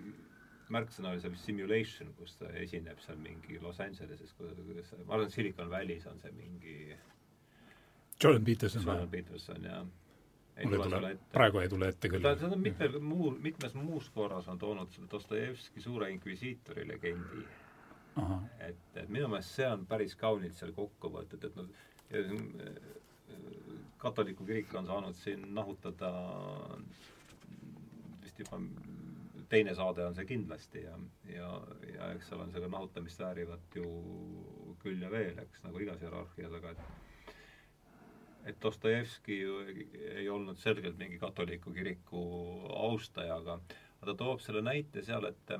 märksõna 0.70 1.14
oli 1.14 1.22
seal 1.22 1.36
simulation, 1.40 2.12
kus 2.18 2.36
ta 2.39 2.51
esineb 2.60 3.01
seal 3.02 3.18
mingi 3.22 3.59
Los 3.62 3.81
Angeleses, 3.82 4.32
kuidas, 4.39 4.93
ma 5.06 5.16
arvan, 5.16 5.32
Silicon 5.32 5.70
Valley's 5.72 6.06
on 6.10 6.20
see 6.22 6.35
mingi 6.36 6.77
Jordan 8.22 8.44
Peterson 8.44 8.85
Jordan 8.85 9.10
Peterson, 9.10 9.64
jah. 9.64 9.82
mul 10.60 10.77
ei 10.77 10.93
tule, 10.93 11.12
praegu 11.32 11.62
ei 11.62 11.72
tule 11.72 11.89
ette 11.89 12.10
küll. 12.12 12.22
ta, 12.24 12.35
ta 12.36 12.51
on 12.52 12.62
mitmel 12.62 12.98
muu, 13.02 13.31
mitmes 13.43 13.74
muus 13.78 14.10
korras 14.14 14.48
on 14.52 14.59
toonud 14.60 14.93
selle 14.94 15.10
Dostojevski 15.10 15.82
Suure 15.82 16.10
Inkvisiitori 16.12 16.86
legendi. 16.89 17.44
et, 18.60 18.82
et 18.94 19.09
minu 19.09 19.28
meelest 19.31 19.56
see 19.56 19.68
on 19.70 19.86
päris 19.89 20.16
kaunilt 20.18 20.59
seal 20.59 20.74
kokku 20.77 21.12
võetud, 21.14 21.47
et 21.47 21.56
noh, 21.56 21.70
katoliku 24.01 24.44
kirik 24.44 24.74
on 24.74 24.86
saanud 24.86 25.16
siin 25.16 25.47
nahutada 25.55 26.10
vist 26.85 27.20
juba 28.43 28.61
teine 29.51 29.75
saade 29.75 30.05
on 30.07 30.15
see 30.15 30.29
kindlasti 30.29 30.85
ja, 30.85 30.97
ja, 31.35 31.51
ja 31.91 32.11
eks 32.15 32.31
seal 32.31 32.43
on 32.45 32.53
seda 32.55 32.69
nahutamist 32.71 33.21
väärivat 33.21 33.77
ju 33.77 33.87
küll 34.83 35.03
ja 35.03 35.11
veel, 35.12 35.39
eks, 35.43 35.65
nagu 35.67 35.83
igas 35.83 36.01
hierarhias, 36.03 36.55
aga 36.61 36.75
et 36.75 36.85
et 38.49 38.57
Dostojevski 38.62 39.37
ju 39.43 39.59
ei 40.17 40.29
olnud 40.33 40.57
selgelt 40.59 40.97
mingi 40.99 41.19
katoliku 41.21 41.75
kiriku 41.77 42.23
austaja, 42.73 43.37
aga 43.37 43.59
ta 44.01 44.15
toob 44.17 44.41
selle 44.41 44.62
näite 44.65 45.03
seal, 45.05 45.27
et 45.29 45.53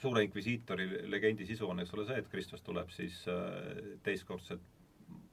suure 0.00 0.22
inkvisiitori 0.26 0.86
legendi 1.10 1.46
sisu 1.48 1.70
on, 1.70 1.80
eks 1.82 1.94
ole, 1.96 2.04
see, 2.06 2.20
et 2.20 2.28
Kristus 2.30 2.62
tuleb 2.62 2.92
siis 2.94 3.22
äh, 3.32 3.96
teistkordselt 4.06 4.62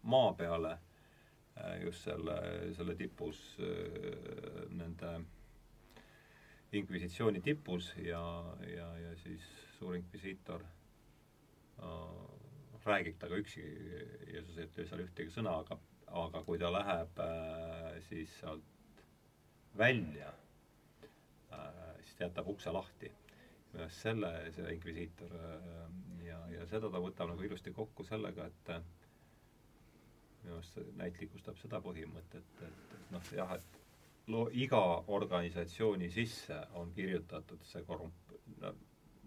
maa 0.09 0.31
peale 0.37 0.73
äh, 0.73 1.83
just 1.83 2.07
selle, 2.07 2.37
selle 2.77 2.95
tipus 2.99 3.43
äh, 3.59 4.63
nende 4.73 5.17
inkvisitsiooni 6.79 7.41
tipus 7.41 7.91
ja, 8.01 8.21
ja, 8.67 8.87
ja 8.97 9.15
siis 9.23 9.45
suur 9.77 9.95
inkvisiitor 9.97 10.63
äh, 10.63 12.23
räägib 12.85 13.17
temaga 13.19 13.39
üksi, 13.39 13.63
Jeesus 14.33 14.57
ei 14.57 14.67
ütle 14.67 14.85
seal 14.87 15.03
ühtegi 15.05 15.31
sõna, 15.33 15.55
aga, 15.63 15.77
aga 16.23 16.41
kui 16.47 16.59
ta 16.59 16.71
läheb 16.73 17.19
äh, 17.23 17.99
siis 18.09 18.33
sealt 18.41 19.03
välja 19.79 20.31
äh,, 21.53 21.93
siis 22.01 22.17
ta 22.17 22.27
jätab 22.27 22.49
ukse 22.53 22.73
lahti. 22.75 23.11
selle, 23.89 24.29
see 24.53 24.73
inkvisiitor 24.75 25.31
äh, 25.33 25.87
ja, 26.27 26.41
ja 26.53 26.65
seda 26.69 26.91
ta 26.93 26.99
võtab 27.01 27.31
nagu 27.31 27.41
ilusti 27.47 27.71
kokku 27.73 28.03
sellega, 28.05 28.45
et 28.45 28.69
äh, 28.75 28.83
minu 30.43 30.59
arust 30.59 30.75
see 30.77 30.91
näitlikustab 30.99 31.57
seda 31.57 31.79
põhimõtet, 31.81 32.35
et, 32.43 32.67
et, 32.67 32.93
et 32.99 33.15
noh, 33.15 33.31
jah, 33.33 33.55
et 33.57 33.82
loo-, 34.27 34.49
iga 34.53 34.81
organisatsiooni 35.07 36.09
sisse 36.11 36.59
on 36.79 36.93
kirjutatud 36.93 37.63
see 37.67 37.83
korrump-, 37.87 38.35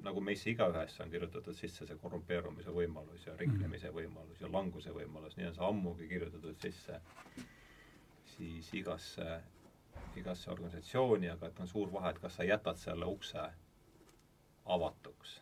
nagu 0.07 0.21
meisse 0.21 0.51
igaühesse 0.51 1.03
on 1.05 1.11
kirjutatud 1.11 1.57
sisse 1.57 1.87
see 1.87 1.99
korrumpeerumise 2.03 2.73
võimalus 2.75 3.27
ja 3.27 3.37
riknemise 3.37 3.93
võimalus 3.95 4.41
ja 4.41 4.53
languse 4.53 4.95
võimalus, 4.95 5.37
nii 5.37 5.51
on 5.51 5.59
see 5.59 5.69
ammugi 5.69 6.09
kirjutatud 6.13 6.61
sisse 6.63 7.01
siis 8.37 8.69
igasse, 8.77 9.41
igasse 10.21 10.51
organisatsiooni, 10.53 11.31
aga 11.33 11.49
et 11.49 11.61
on 11.65 11.71
suur 11.71 11.93
vahe, 11.93 12.13
et 12.13 12.21
kas 12.21 12.37
sa 12.37 12.45
jätad 12.45 12.81
selle 12.81 13.09
ukse 13.09 13.49
avatuks 14.77 15.41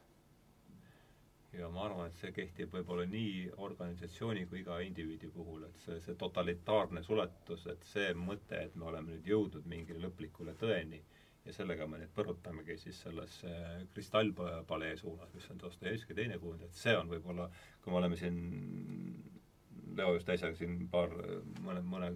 ja 1.59 1.69
ma 1.71 1.85
arvan, 1.87 2.11
et 2.11 2.21
see 2.21 2.33
kehtib 2.35 2.73
võib-olla 2.75 3.05
nii 3.11 3.51
organisatsiooni 3.67 4.47
kui 4.51 4.63
iga 4.63 4.79
indiviidi 4.83 5.31
puhul, 5.35 5.67
et 5.69 5.83
see, 5.85 6.01
see 6.05 6.17
totalitaarne 6.21 7.03
suletus, 7.07 7.67
et 7.71 7.85
see 7.89 8.15
mõte, 8.19 8.59
et 8.69 8.75
me 8.79 8.89
oleme 8.91 9.15
nüüd 9.15 9.29
jõudnud 9.31 9.69
mingile 9.71 10.03
lõplikule 10.07 10.57
tõeni 10.61 11.01
ja 11.45 11.53
sellega 11.53 11.87
me 11.87 12.01
nüüd 12.01 12.13
põrutamegi 12.17 12.77
siis 12.81 13.03
sellesse 13.05 13.53
kristallpalee 13.93 14.97
suunas, 14.97 15.33
mis 15.37 15.49
on 15.53 15.61
Dostojevski 15.61 16.17
teine 16.17 16.39
kujund, 16.41 16.65
et 16.67 16.79
see 16.79 16.97
on 16.97 17.11
võib-olla, 17.11 17.49
kui 17.85 17.93
me 17.93 18.01
oleme 18.01 18.19
siin 18.21 18.41
Leo 19.95 20.15
just 20.17 20.31
äsja 20.33 20.49
siin 20.59 20.89
paar, 20.91 21.13
mõne, 21.63 21.83
mõne 21.87 22.09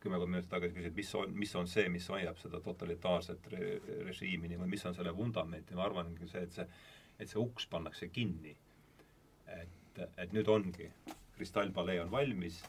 kümmekond 0.00 0.30
minutit 0.32 0.48
tagasi 0.48 0.72
küsis, 0.72 0.92
et 0.92 0.96
mis 0.96 1.10
on, 1.18 1.34
mis 1.36 1.50
on 1.60 1.66
see, 1.68 1.88
mis 1.92 2.06
hoiab 2.08 2.38
seda 2.40 2.60
totalitaarset 2.64 3.50
re 3.52 3.66
režiimi 4.06 4.54
või 4.54 4.70
mis 4.72 4.86
on 4.88 4.96
selle 4.96 5.12
vundament 5.16 5.68
ja 5.68 5.76
ma 5.76 5.84
arvangi 5.84 6.30
see, 6.30 6.46
et 6.46 6.56
see, 6.56 6.64
et 7.18 7.28
see 7.28 7.42
uks 7.42 7.66
pannakse 7.68 8.08
kinni 8.14 8.54
et, 9.56 10.00
et 10.16 10.32
nüüd 10.36 10.48
ongi, 10.52 10.90
kristallpalee 11.36 12.00
on 12.02 12.10
valmis, 12.12 12.60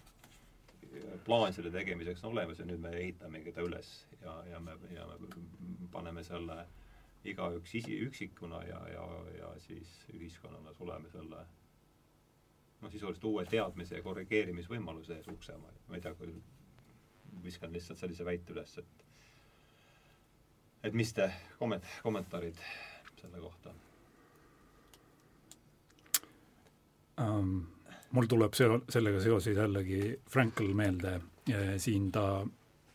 plaan 1.26 1.54
selle 1.54 1.72
tegemiseks 1.74 2.24
on 2.24 2.34
olemas 2.34 2.60
ja 2.60 2.66
nüüd 2.66 2.82
me 2.82 2.92
ehitamegi 2.98 3.54
ta 3.54 3.62
üles 3.66 3.90
ja, 4.24 4.36
ja 4.50 4.60
me, 4.60 4.76
ja 4.96 5.06
me 5.10 5.30
paneme 5.94 6.24
selle 6.26 6.64
igaüks 7.30 7.76
isi, 7.76 7.98
üksikuna 8.08 8.62
ja, 8.68 8.80
ja, 8.94 9.06
ja 9.38 9.50
siis 9.62 9.90
ühiskonnana 10.14 10.74
suleme 10.78 11.12
selle 11.14 11.44
noh, 12.82 12.92
sisuliselt 12.92 13.28
uue 13.28 13.44
teadmise 13.50 14.00
ja 14.00 14.06
korrigeerimisvõimaluse 14.06 15.20
ees 15.20 15.28
ukse, 15.32 15.58
ma 15.60 15.98
ei 15.98 16.02
tea, 16.06 16.16
kui 16.16 16.32
viskan 17.44 17.74
lihtsalt 17.76 18.00
sellise 18.02 18.26
väite 18.26 18.56
üles, 18.56 18.78
et 18.82 19.06
et 20.88 20.96
mis 20.96 21.12
te 21.14 21.28
komment-, 21.60 21.94
kommentaarid 22.04 22.60
selle 23.20 23.44
kohta 23.44 23.76
ähm,. 27.20 27.60
mul 28.12 28.26
tuleb 28.26 28.54
seo-, 28.58 28.82
sellega 28.90 29.20
seoses 29.22 29.58
jällegi 29.58 30.20
Frankl 30.30 30.74
meelde, 30.74 31.20
siin 31.78 32.12
ta, 32.12 32.46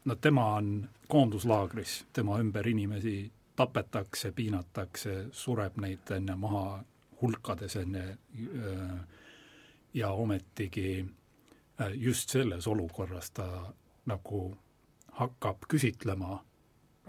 no 0.04 0.14
tema 0.14 0.46
on 0.54 0.88
koonduslaagris, 1.08 2.06
tema 2.12 2.38
ümber 2.42 2.66
inimesi 2.68 3.32
tapetakse, 3.56 4.32
piinatakse, 4.32 5.26
sureb 5.32 5.76
neid 5.78 6.10
enne 6.16 6.36
maha 6.36 6.80
hulkades 7.22 7.76
enne 7.76 8.04
äh, 8.08 8.98
ja 9.94 10.10
ometigi 10.10 11.06
äh, 11.80 11.92
just 11.94 12.28
selles 12.28 12.66
olukorras 12.66 13.30
ta 13.30 13.72
nagu 14.06 14.56
hakkab 15.12 15.68
küsitlema 15.68 16.40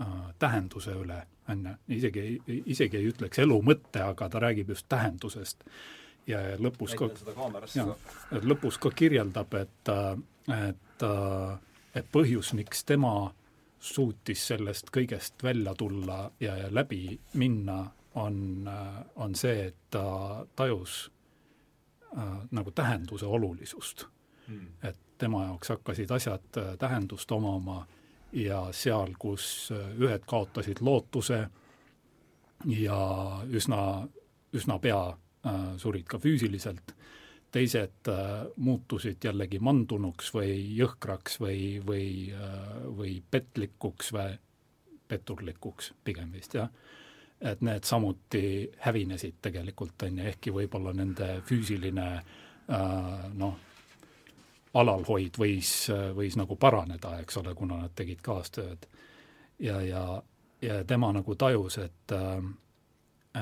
äh, 0.01 0.07
tähenduse 0.39 0.93
üle, 0.93 1.23
on 1.49 1.65
ju, 1.65 1.75
isegi, 1.97 2.25
isegi 2.65 3.01
ei 3.01 3.09
ütleks 3.09 3.41
elu 3.41 3.61
mõtte, 3.65 4.03
aga 4.05 4.29
ta 4.29 4.39
räägib 4.39 4.69
just 4.75 4.89
tähendusest 4.89 5.65
ja 6.27 6.39
lõpus 6.59 6.95
ka, 6.97 7.09
lõpus 8.43 8.79
ka 8.81 8.91
kirjeldab, 8.95 9.53
et, 9.59 9.91
et, 10.55 11.05
et 11.95 12.11
põhjus, 12.11 12.53
miks 12.57 12.85
tema 12.87 13.13
suutis 13.79 14.47
sellest 14.49 14.89
kõigest 14.93 15.43
välja 15.43 15.75
tulla 15.77 16.25
ja, 16.39 16.55
ja 16.57 16.71
läbi 16.73 17.19
minna, 17.37 17.83
on, 18.15 18.69
on 19.15 19.35
see, 19.35 19.67
et 19.69 19.89
ta 19.91 20.45
tajus 20.55 21.11
äh, 22.17 22.37
nagu 22.51 22.71
tähenduse 22.71 23.25
olulisust. 23.25 24.07
Hmm.. 24.45 24.67
et 24.83 24.97
tema 25.17 25.39
jaoks 25.47 25.71
hakkasid 25.73 26.11
asjad 26.11 26.57
tähendust 26.77 27.31
omama 27.31 27.79
ja 28.31 28.59
seal, 28.77 29.15
kus 29.17 29.71
ühed 29.73 30.21
kaotasid 30.29 30.83
lootuse 30.85 31.39
ja 32.69 32.99
üsna, 33.49 33.79
üsna 34.53 34.77
pea 34.83 34.99
Äh, 35.09 35.24
surid 35.77 36.07
ka 36.09 36.17
füüsiliselt, 36.17 36.95
teised 37.55 38.09
äh, 38.11 38.47
muutusid 38.55 39.23
jällegi 39.23 39.59
mandunuks 39.63 40.33
või 40.35 40.57
jõhkraks 40.75 41.39
või, 41.39 41.59
või, 41.85 42.07
äh, 42.35 42.63
või 42.97 43.13
petlikuks 43.31 44.11
või 44.15 44.33
petturlikuks 45.07 45.93
pigem 46.03 46.33
vist, 46.33 46.57
jah. 46.57 46.69
et 47.41 47.61
need 47.61 47.85
samuti 47.85 48.71
hävinesid 48.81 49.37
tegelikult, 49.41 50.03
on 50.07 50.17
ju, 50.17 50.25
ehkki 50.31 50.51
võib-olla 50.55 50.93
nende 50.97 51.27
füüsiline 51.45 52.07
noh, 53.37 53.59
alalhoid 54.73 55.37
võis, 55.37 55.73
võis 56.17 56.39
nagu 56.41 56.57
paraneda, 56.57 57.19
eks 57.21 57.37
ole, 57.37 57.53
kuna 57.53 57.77
nad 57.83 57.93
tegid 57.93 58.23
kaastööd. 58.25 58.87
ja, 59.59 59.77
ja, 59.85 60.23
ja 60.61 60.79
tema 60.89 61.11
nagu 61.13 61.35
tajus, 61.35 61.77
et, 61.85 62.15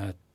et 0.01 0.32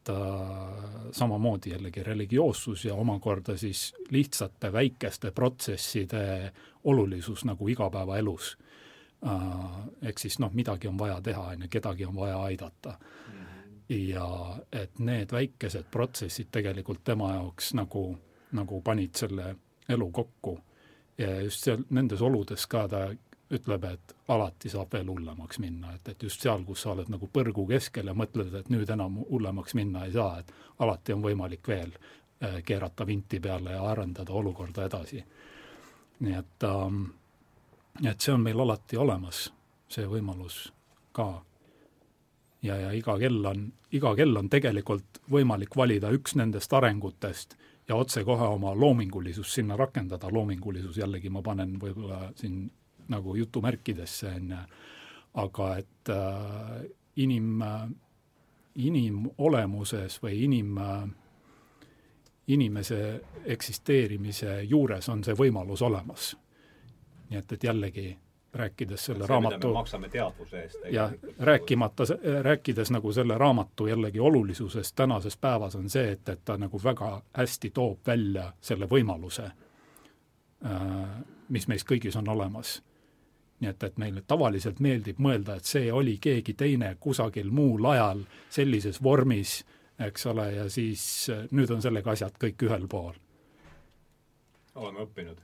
samamoodi 1.12 1.70
jällegi 1.70 2.02
religioossus 2.02 2.85
ja 2.85 2.94
omakorda 2.94 3.56
siis 3.56 3.94
lihtsate 4.10 4.72
väikeste 4.72 5.30
protsesside 5.30 6.52
olulisus 6.85 7.44
nagu 7.44 7.68
igapäevaelus. 7.68 8.59
Ehk 10.02 10.18
siis 10.18 10.39
noh, 10.39 10.52
midagi 10.52 10.89
on 10.89 10.98
vaja 10.98 11.20
teha, 11.20 11.43
on 11.43 11.62
ju, 11.62 11.68
kedagi 11.70 12.05
on 12.05 12.16
vaja 12.16 12.43
aidata. 12.43 12.98
ja 13.89 14.56
et 14.72 14.98
need 14.98 15.32
väikesed 15.32 15.86
protsessid 15.90 16.51
tegelikult 16.52 17.01
tema 17.05 17.32
jaoks 17.35 17.72
nagu, 17.74 18.18
nagu 18.52 18.80
panid 18.82 19.14
selle 19.16 19.56
elu 19.89 20.10
kokku. 20.10 20.60
ja 21.18 21.40
just 21.40 21.64
seal 21.64 21.82
nendes 21.90 22.22
oludes 22.22 22.66
ka 22.66 22.89
ta 22.89 23.09
ütleb, 23.55 23.85
et 23.85 24.15
alati 24.29 24.69
saab 24.69 24.93
veel 24.93 25.09
hullemaks 25.09 25.59
minna, 25.62 25.95
et, 25.97 26.09
et 26.12 26.23
just 26.23 26.43
seal, 26.45 26.65
kus 26.69 26.83
sa 26.85 26.93
oled 26.93 27.09
nagu 27.12 27.29
põrgu 27.33 27.65
keskel 27.69 28.11
ja 28.11 28.15
mõtled, 28.16 28.53
et 28.55 28.69
nüüd 28.73 28.91
enam 28.93 29.23
hullemaks 29.31 29.75
minna 29.79 30.05
ei 30.05 30.12
saa, 30.12 30.43
et 30.43 30.53
alati 30.85 31.16
on 31.16 31.25
võimalik 31.25 31.69
veel 31.69 31.95
äh, 31.97 32.61
keerata 32.65 33.07
vinti 33.09 33.41
peale 33.41 33.77
ja 33.77 33.85
arendada 33.91 34.33
olukorda 34.33 34.85
edasi. 34.91 35.25
nii 36.20 36.35
et 36.35 36.65
ähm,, 36.66 37.05
et 38.05 38.20
see 38.20 38.33
on 38.35 38.43
meil 38.43 38.61
alati 38.61 38.97
olemas, 38.97 39.49
see 39.89 40.07
võimalus 40.07 40.69
ka. 41.12 41.43
ja, 42.62 42.77
ja 42.77 42.93
iga 42.93 43.19
kell 43.19 43.47
on, 43.47 43.73
iga 43.93 44.15
kell 44.16 44.37
on 44.37 44.49
tegelikult 44.51 45.23
võimalik 45.31 45.77
valida 45.77 46.11
üks 46.11 46.35
nendest 46.37 46.73
arengutest 46.73 47.57
ja 47.89 47.97
otsekohe 47.97 48.45
oma 48.45 48.75
loomingulisust 48.75 49.55
sinna 49.55 49.77
rakendada, 49.77 50.29
loomingulisus 50.33 50.99
jällegi 50.99 51.31
ma 51.31 51.43
panen 51.43 51.79
võib-olla 51.81 52.33
siin 52.37 52.66
nagu 53.09 53.35
jutumärkidesse, 53.35 54.35
on 54.36 54.51
ju, 54.51 54.60
aga 55.35 55.70
et 55.78 56.12
äh, 56.12 56.85
inim 57.16 57.62
inimolemuses 58.78 60.20
või 60.22 60.44
inim 60.44 60.78
inimese 62.48 63.20
eksisteerimise 63.44 64.62
juures 64.62 65.09
on 65.09 65.24
see 65.24 65.35
võimalus 65.35 65.82
olemas. 65.82 66.36
nii 67.28 67.39
et, 67.39 67.52
et 67.52 67.64
jällegi 67.64 68.16
rääkides 68.55 69.05
selle 69.05 69.24
see, 69.24 69.28
raamatu 69.28 69.72
maksame 69.72 70.09
teadvuse 70.09 70.62
eest. 70.62 70.78
jah, 70.90 71.12
rääkimata, 71.39 72.05
rääkides 72.43 72.90
nagu 72.90 73.12
selle 73.12 73.39
raamatu 73.39 73.86
jällegi 73.86 74.20
olulisusest 74.20 74.97
tänases 74.97 75.36
päevas, 75.36 75.76
on 75.76 75.90
see, 75.90 76.12
et, 76.12 76.28
et 76.28 76.44
ta 76.44 76.56
nagu 76.56 76.80
väga 76.85 77.22
hästi 77.32 77.70
toob 77.70 78.06
välja 78.06 78.52
selle 78.60 78.89
võimaluse, 78.89 79.51
äh, 80.64 81.09
mis 81.48 81.68
meis 81.68 81.85
kõigis 81.85 82.16
on 82.18 82.28
olemas. 82.28 82.82
Nii 83.60 83.70
et, 83.70 83.82
et 83.82 83.98
meile 83.98 84.22
tavaliselt 84.26 84.80
meeldib 84.80 85.18
mõelda, 85.22 85.59
et 85.59 85.66
see 85.68 85.93
oli 85.93 86.18
keegi 86.22 86.55
teine 86.59 86.94
kusagil 87.01 87.51
muul 87.51 87.90
ajal 87.90 88.22
sellises 88.51 89.02
vormis, 89.02 89.59
eks 89.98 90.26
ole, 90.30 90.47
ja 90.55 90.68
siis 90.70 91.02
äh, 91.35 91.47
nüüd 91.51 91.70
on 91.74 91.82
sellega 91.82 92.14
asjad 92.14 92.39
kõik 92.39 92.66
ühel 92.68 92.86
pool. 92.89 93.14
oleme 94.74 95.06
õppinud? 95.06 95.43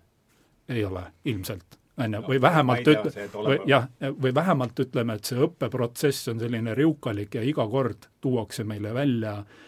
ei 0.68 0.84
ole, 0.84 1.02
ilmselt 1.24 1.78
on 1.98 2.14
ju, 2.14 2.22
või 2.28 2.40
vähemalt 2.42 2.88
ütle-, 2.88 3.28
või 3.34 3.58
jah, 3.66 3.88
või 4.00 4.34
vähemalt 4.34 4.80
ütleme, 4.80 5.14
et 5.14 5.24
see 5.24 5.38
õppeprotsess 5.38 6.30
on 6.32 6.40
selline 6.40 6.74
riukalik 6.74 7.34
ja 7.34 7.42
iga 7.42 7.66
kord 7.68 8.08
tuuakse 8.20 8.64
meile 8.64 8.94
välja 8.94 9.38
äh, 9.38 9.62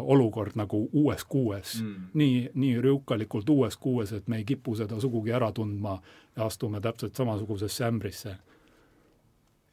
olukord 0.00 0.54
nagu 0.54 0.88
uues 0.92 1.24
kuues. 1.24 1.82
Mm.. 1.82 2.08
nii, 2.14 2.50
nii 2.54 2.80
riukalikult 2.80 3.48
uues 3.48 3.76
kuues, 3.76 4.12
et 4.12 4.28
me 4.28 4.36
ei 4.36 4.44
kipu 4.44 4.76
seda 4.78 5.00
sugugi 5.00 5.32
ära 5.34 5.52
tundma 5.52 5.98
ja 6.36 6.46
astume 6.46 6.80
täpselt 6.80 7.16
samasugusesse 7.16 7.84
ämbrisse. 7.84 8.36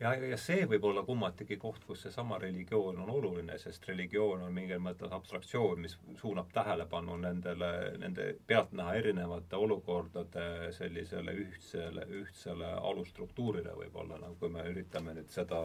Ja, 0.01 0.15
ja 0.17 0.37
see 0.41 0.63
võib 0.65 0.85
olla 0.89 1.03
kummatigi 1.05 1.59
koht, 1.61 1.83
kus 1.85 2.01
seesama 2.07 2.39
religioon 2.41 2.97
on 3.03 3.09
oluline, 3.13 3.57
sest 3.61 3.85
religioon 3.85 4.41
on 4.47 4.53
mingil 4.55 4.81
mõttes 4.81 5.13
abstraktsioon, 5.13 5.83
mis 5.83 5.93
suunab 6.17 6.49
tähelepanu 6.55 7.19
nendele, 7.21 7.69
nende 8.01 8.31
pealtnäha 8.49 8.95
erinevate 8.97 9.59
olukordade 9.61 10.71
sellisele 10.73 11.35
ühtsele, 11.43 12.07
ühtsele 12.23 12.73
alusstruktuurile 12.79 13.77
võib-olla, 13.77 14.17
nagu 14.25 14.49
me 14.49 14.65
üritame 14.73 15.13
nüüd 15.19 15.29
seda 15.29 15.61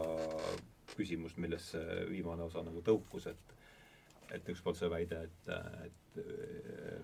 küsimust, 0.93 1.41
millest 1.41 1.73
see 1.73 2.01
viimane 2.11 2.45
osa 2.45 2.61
nagu 2.61 2.85
tõukus, 2.85 3.25
et 3.33 3.56
et 4.35 4.49
üks 4.51 4.61
poolt 4.63 4.79
see 4.79 4.89
väide, 4.91 5.21
et, 5.27 5.49
et 5.87 6.19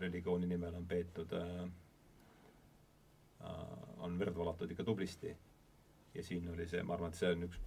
religiooni 0.01 0.47
nimel 0.49 0.75
on 0.75 0.85
peetud 0.87 1.33
äh, 1.37 1.63
on 4.03 4.19
verd 4.19 4.35
valatud 4.37 4.71
ikka 4.71 4.83
tublisti 4.87 5.35
ja 6.13 6.23
siin 6.23 6.49
oli 6.53 6.67
see, 6.67 6.83
ma 6.83 6.97
arvan, 6.97 7.13
et 7.13 7.19
see 7.19 7.31
on 7.33 7.45
üks, 7.47 7.59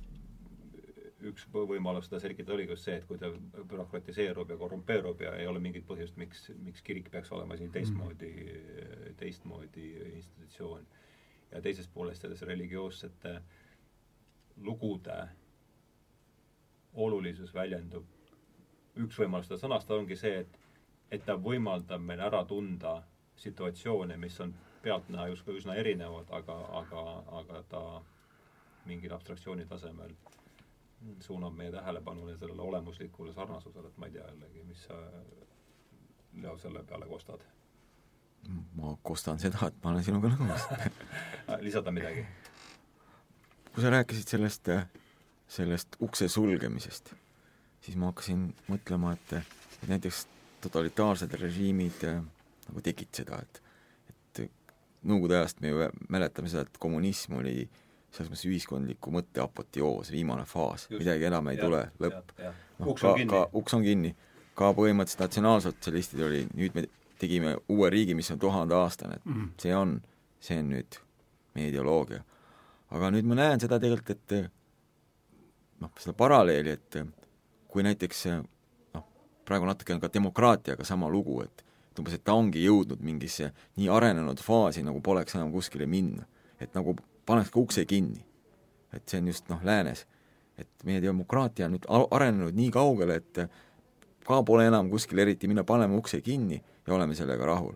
üks 1.31 1.47
võimalus 1.53 2.09
seda 2.09 2.21
selgitada 2.23 2.55
oligi 2.57 2.75
just 2.75 2.87
see, 2.87 2.99
et 3.01 3.07
kui 3.09 3.19
ta 3.21 3.31
bürokratiseerub 3.57 4.53
ja 4.53 4.59
korrumpeerub 4.61 5.23
ja 5.25 5.35
ei 5.41 5.49
ole 5.51 5.63
mingit 5.63 5.87
põhjust, 5.89 6.19
miks, 6.21 6.47
miks 6.65 6.85
kirik 6.87 7.11
peaks 7.13 7.33
olema 7.35 7.59
siin 7.59 7.73
teistmoodi 7.75 8.33
teistmoodi 9.21 9.89
institutsioon. 10.17 10.87
ja 11.51 11.63
teisest 11.63 11.93
poolest 11.95 12.23
selles 12.23 12.43
religioossete 12.43 13.41
lugude 14.67 15.19
olulisus 16.93 17.55
väljendub, 17.55 18.05
üks 19.05 19.19
võimalus 19.21 19.49
seda 19.49 19.61
sõnastada 19.61 20.01
ongi 20.01 20.17
see, 20.17 20.41
et 20.45 20.63
et 21.11 21.23
ta 21.25 21.37
võimaldab 21.39 22.03
meil 22.03 22.21
ära 22.21 22.43
tunda 22.45 22.97
situatsioone, 23.39 24.17
mis 24.17 24.41
on 24.41 24.55
pealtnäha 24.83 25.29
justkui 25.31 25.59
üsna 25.61 25.77
erinevad, 25.79 26.31
aga, 26.35 26.57
aga, 26.81 27.03
aga 27.41 27.63
ta 27.71 27.83
mingil 28.87 29.15
abstraktsiooni 29.15 29.67
tasemel 29.67 30.15
suunab 31.21 31.55
meie 31.55 31.73
tähelepanu 31.75 32.27
sellele 32.39 32.63
olemuslikule 32.63 33.33
sarnasusele, 33.33 33.91
et 33.91 33.99
ma 33.99 34.09
ei 34.09 34.17
tea 34.17 34.25
jällegi, 34.31 34.65
mis 34.67 34.87
sa, 34.89 34.97
Leo, 36.37 36.57
selle 36.59 36.83
peale 36.85 37.07
kostad? 37.09 37.45
ma 38.79 38.93
kostan 39.03 39.41
seda, 39.43 39.67
et 39.67 39.79
ma 39.83 39.91
olen 39.91 40.05
sinuga 40.07 40.31
nõus 40.31 40.67
lisada 41.67 41.93
midagi? 41.95 42.27
kui 43.73 43.85
sa 43.85 43.91
rääkisid 43.93 44.35
sellest, 44.37 44.71
sellest 45.59 45.97
ukse 46.01 46.29
sulgemisest, 46.33 47.13
siis 47.87 47.97
ma 47.99 48.11
hakkasin 48.11 48.49
mõtlema, 48.67 49.15
et, 49.15 49.39
et 49.83 49.89
näiteks 49.91 50.27
totalitaarsed 50.67 51.33
režiimid 51.39 52.03
nagu 52.07 52.83
tegid 52.83 53.23
seda, 53.23 53.41
et 53.43 53.63
et 53.63 54.45
Nõukogude 55.07 55.37
ajast 55.39 55.61
me 55.63 55.71
ju 55.71 55.85
mäletame 56.11 56.49
seda, 56.51 56.65
et 56.67 56.79
kommunism 56.83 57.37
oli 57.39 57.61
äh, 57.63 57.83
selles 58.17 58.33
mõttes 58.33 58.47
ühiskondliku 58.49 59.13
mõtte 59.15 59.43
apoteoos, 59.45 60.11
viimane 60.15 60.47
faas, 60.49 60.87
midagi 60.93 61.29
enam 61.29 61.51
ei 61.51 61.59
ja, 61.59 61.67
tule, 61.67 61.83
lõpp. 62.03 62.33
noh, 62.81 62.93
ka, 62.99 63.13
ka 63.31 63.43
uks 63.61 63.77
on 63.77 63.85
kinni. 63.85 64.15
ka 64.57 64.71
põhimõtteliselt 64.77 65.27
natsionaalsotsialistid 65.27 66.23
oli, 66.25 66.45
nüüd 66.57 66.77
me 66.77 66.87
tegime 67.21 67.57
uue 67.73 67.91
riigi, 67.93 68.15
mis 68.17 68.31
on 68.33 68.41
tuhandeaastane, 68.41 69.19
et 69.19 69.29
mm. 69.29 69.51
see 69.61 69.75
on, 69.77 69.99
see 70.41 70.57
on 70.63 70.73
nüüd 70.73 70.99
meie 71.57 71.73
ideoloogia. 71.73 72.23
aga 72.97 73.13
nüüd 73.13 73.29
ma 73.29 73.37
näen 73.43 73.61
seda 73.61 73.81
tegelikult, 73.83 74.17
et 74.17 74.51
noh, 75.83 75.93
seda 76.01 76.17
paralleeli, 76.17 76.77
et 76.77 77.01
kui 77.77 77.85
näiteks 77.85 78.23
noh, 78.97 79.05
praegu 79.45 79.69
natuke 79.69 79.93
on 79.93 80.01
ka 80.01 80.09
demokraatiaga 80.13 80.85
sama 80.89 81.11
lugu, 81.13 81.43
et 81.45 81.65
et 81.97 82.01
umbes, 82.01 82.15
et 82.17 82.25
ta 82.25 82.35
ongi 82.37 82.61
jõudnud 82.61 83.01
mingisse 83.05 83.51
nii 83.77 83.89
arenenud 83.93 84.41
faasi, 84.45 84.83
nagu 84.85 85.01
poleks 85.05 85.37
enam 85.37 85.53
kuskile 85.53 85.87
minna. 85.87 86.25
et 86.61 86.73
nagu 86.75 86.97
pannakse 87.27 87.53
ka 87.53 87.61
ukse 87.61 87.85
kinni. 87.85 88.25
et 88.93 89.09
see 89.09 89.21
on 89.21 89.27
just 89.29 89.49
noh, 89.49 89.61
läänes. 89.65 90.07
et 90.59 90.69
meie 90.85 91.03
demokraatia 91.03 91.67
on 91.67 91.77
nüüd 91.77 91.85
arenenud 92.11 92.55
nii 92.57 92.71
kaugele, 92.71 93.17
et 93.17 93.49
ka 94.27 94.43
pole 94.43 94.67
enam 94.67 94.91
kuskil 94.91 95.19
eriti 95.19 95.49
minna, 95.49 95.65
paneme 95.65 95.97
ukse 95.97 96.21
kinni 96.21 96.63
ja 96.87 96.95
oleme 96.95 97.15
sellega 97.15 97.47
rahul. 97.47 97.75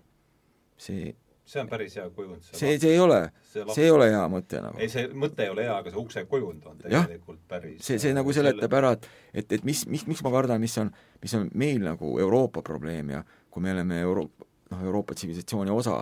see 0.78 1.14
see 1.50 1.62
on 1.62 1.70
päris 1.70 1.96
hea 1.98 2.06
kujund. 2.14 2.42
see, 2.52 2.76
see 2.78 2.92
ei 2.94 3.00
ole, 3.02 3.20
see 3.50 3.84
ei 3.84 3.90
ole 3.90 4.06
hea 4.12 4.22
mõte 4.30 4.60
nagu. 4.62 4.78
ei, 4.78 4.90
see 4.92 5.08
mõte 5.10 5.44
ei 5.44 5.52
ole 5.52 5.64
hea, 5.66 5.76
aga 5.82 5.92
see 5.92 6.00
ukse 6.00 6.24
kujund 6.30 6.66
on 6.70 6.78
tegelikult 6.82 7.40
ja, 7.40 7.48
päris 7.54 7.80
see, 7.86 7.98
see 8.02 8.14
nagu 8.16 8.34
seletab 8.36 8.76
ära, 8.78 8.92
et, 8.96 9.08
et, 9.34 9.56
et 9.58 9.66
mis, 9.66 9.82
mis, 9.90 10.06
miks 10.10 10.22
ma 10.26 10.32
kardan, 10.34 10.62
mis 10.62 10.76
on, 10.82 10.92
mis 11.22 11.34
on 11.38 11.48
meil 11.58 11.82
nagu 11.84 12.12
Euroopa 12.22 12.62
probleem 12.66 13.14
ja 13.16 13.24
kui 13.50 13.64
me 13.64 13.74
oleme 13.74 13.98
Euro-, 14.04 14.28
noh, 14.70 14.84
Euroopa 14.84 15.16
tsivilisatsiooni 15.18 15.74
osa, 15.74 15.96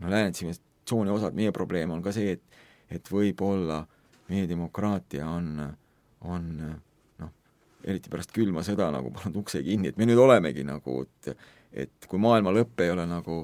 noh, 0.00 0.08
lääne 0.08 0.32
tsivilisatsiooni 0.32 1.12
osad, 1.12 1.36
meie 1.36 1.52
probleem 1.52 1.92
on 1.96 2.04
ka 2.04 2.14
see, 2.16 2.38
et 2.38 2.64
et 2.86 3.08
võib-olla 3.10 3.80
meie 4.30 4.46
demokraatia 4.46 5.26
on, 5.26 5.48
on 6.30 6.44
noh, 6.62 7.32
eriti 7.82 8.10
pärast 8.12 8.30
külma 8.34 8.62
sõda 8.66 8.92
nagu 8.94 9.10
pannud 9.14 9.40
ukse 9.42 9.62
kinni, 9.66 9.90
et 9.90 9.98
me 9.98 10.06
nüüd 10.08 10.22
olemegi 10.22 10.64
nagu, 10.66 11.02
et 11.02 11.36
et 11.76 12.06
kui 12.08 12.20
maailma 12.22 12.54
lõpp 12.54 12.80
ei 12.80 12.92
ole 12.94 13.04
nagu, 13.10 13.42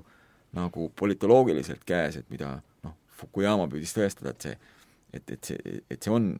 nagu 0.56 0.90
politoloogiliselt 0.98 1.84
käes, 1.88 2.18
et 2.20 2.30
mida 2.32 2.54
noh, 2.84 2.96
Fukuyama 3.22 3.68
püüdis 3.70 3.94
tõestada, 3.96 4.32
et 4.34 4.46
see, 4.46 4.56
et, 5.12 5.30
et 5.36 5.50
see, 5.50 5.76
et 5.90 6.02
see 6.02 6.12
on 6.12 6.32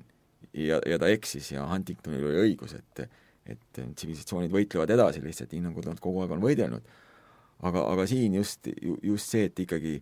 ja, 0.52 0.80
ja 0.89 0.98
ta 1.01 1.10
eksis 1.12 1.52
ja 1.55 1.66
Huntingtonil 1.70 2.26
oli 2.30 2.47
õigus, 2.48 2.76
et 2.78 3.06
et 3.43 3.59
tsivilisatsioonid 3.74 4.52
võitlevad 4.55 4.93
edasi 4.94 5.22
lihtsalt 5.22 5.51
nii, 5.51 5.64
nagu 5.64 5.82
nad 5.82 5.98
kogu 5.98 6.20
aeg 6.22 6.34
on 6.36 6.43
võidelnud. 6.44 6.84
aga, 7.62 7.80
aga 7.90 8.06
siin 8.06 8.34
just, 8.34 8.68
just 9.02 9.30
see, 9.30 9.48
et 9.51 9.59
ikkagi 9.59 9.97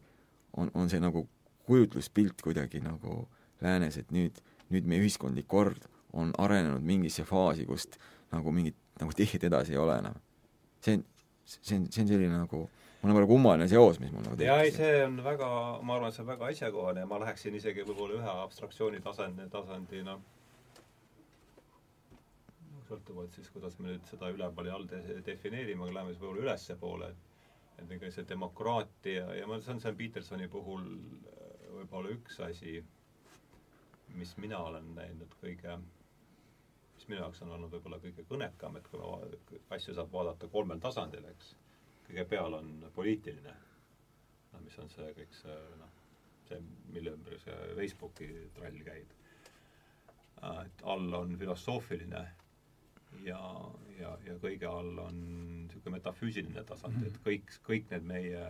on, 0.57 0.71
on 0.75 0.91
see 0.93 1.01
nagu 1.01 1.27
kujutluspilt 1.69 2.43
kuidagi 2.43 2.81
nagu 2.85 3.27
läänes, 3.65 3.97
et 4.01 4.13
nüüd, 4.13 4.41
nüüd 4.73 4.89
meie 4.89 5.05
ühiskondlik 5.05 5.49
kord 5.49 5.89
on 6.13 6.33
arenenud 6.39 6.85
mingisse 6.85 7.25
faasi, 7.25 7.67
kust 7.69 7.99
nagu 8.33 8.53
mingit 8.53 8.77
nagu 9.01 9.13
teed 9.17 9.45
edasi 9.49 9.73
ei 9.77 9.81
ole 9.81 9.99
enam. 10.03 10.17
see 10.85 10.99
on, 10.99 11.05
see 11.45 11.77
on, 11.77 11.87
see 11.93 12.03
on 12.05 12.09
selline 12.09 12.37
nagu 12.37 12.67
mul 13.01 13.13
on 13.13 13.17
väga 13.21 13.31
kummaline 13.31 13.69
seos, 13.71 14.01
mis 14.03 14.13
mul 14.13 14.27
nagu 14.27 14.37
tekkis. 14.37 14.51
jaa, 14.51 14.67
ei 14.67 14.75
see 14.75 15.07
on 15.07 15.17
väga, 15.25 15.49
ma 15.83 15.97
arvan, 15.97 16.13
see 16.13 16.25
on 16.25 16.29
väga 16.35 16.51
asjakohane 16.53 17.07
ja 17.07 17.09
ma 17.09 17.23
läheksin 17.23 17.57
isegi 17.57 17.87
võib-olla 17.89 18.21
ühe 18.21 18.37
abstraktsiooni 18.45 19.01
tasandi, 19.07 19.49
tasandina 19.53 20.19
sõltuvalt 22.91 23.35
siis, 23.39 23.49
kuidas 23.55 23.77
me 23.79 23.93
nüüd 23.93 24.07
seda 24.11 24.31
üleval 24.35 24.67
ja 24.67 24.77
all 24.77 24.87
de 24.91 25.21
defineerime, 25.27 25.85
aga 25.87 26.01
läheme 26.01 26.15
siis 26.15 26.23
võib-olla 26.23 26.47
ülespoole, 26.49 27.11
et 27.15 27.29
et 27.81 27.93
ega 27.97 28.11
see 28.13 28.27
demokraatia 28.29 29.25
ja 29.39 29.47
ma, 29.49 29.59
see 29.61 29.73
on, 29.75 29.81
see 29.83 29.93
on 29.93 29.99
Petersoni 29.99 30.49
puhul 30.53 30.87
võib-olla 31.79 32.13
üks 32.13 32.41
asi, 32.45 32.81
mis 34.19 34.35
mina 34.43 34.61
olen 34.67 34.91
näinud 34.97 35.33
kõige, 35.41 35.79
mis 36.97 37.09
minu 37.09 37.23
jaoks 37.23 37.43
on 37.47 37.55
olnud 37.57 37.73
võib-olla 37.73 38.01
kõige 38.03 38.27
kõnekam, 38.29 38.77
et 38.77 38.89
kui 38.91 39.63
asju 39.77 39.97
saab 39.97 40.13
vaadata 40.13 40.51
kolmel 40.53 40.83
tasandil, 40.83 41.25
eks. 41.33 41.55
Kõige 42.11 42.27
peal 42.27 42.59
on 42.59 42.71
poliitiline, 42.95 43.55
no 44.53 44.61
mis 44.65 44.79
on 44.83 44.91
see 44.91 45.13
kõik 45.15 45.35
see 45.39 45.57
noh, 45.79 45.97
see, 46.49 46.61
mille 46.91 47.15
ümber 47.15 47.39
see 47.39 47.73
Facebooki 47.79 48.29
trall 48.57 48.83
käib. 48.87 49.17
et 50.41 50.83
all 50.89 51.15
on 51.15 51.37
filosoofiline 51.39 52.23
ja, 53.25 53.41
ja, 53.99 54.15
ja 54.25 54.37
kõige 54.41 54.67
all 54.67 54.99
on 55.03 55.19
niisugune 55.67 55.99
metafüüsiline 55.99 56.65
tasand 56.67 57.03
et 57.07 57.19
kõik, 57.25 57.53
kõik 57.67 57.91
need 57.93 58.07
meie, 58.09 58.45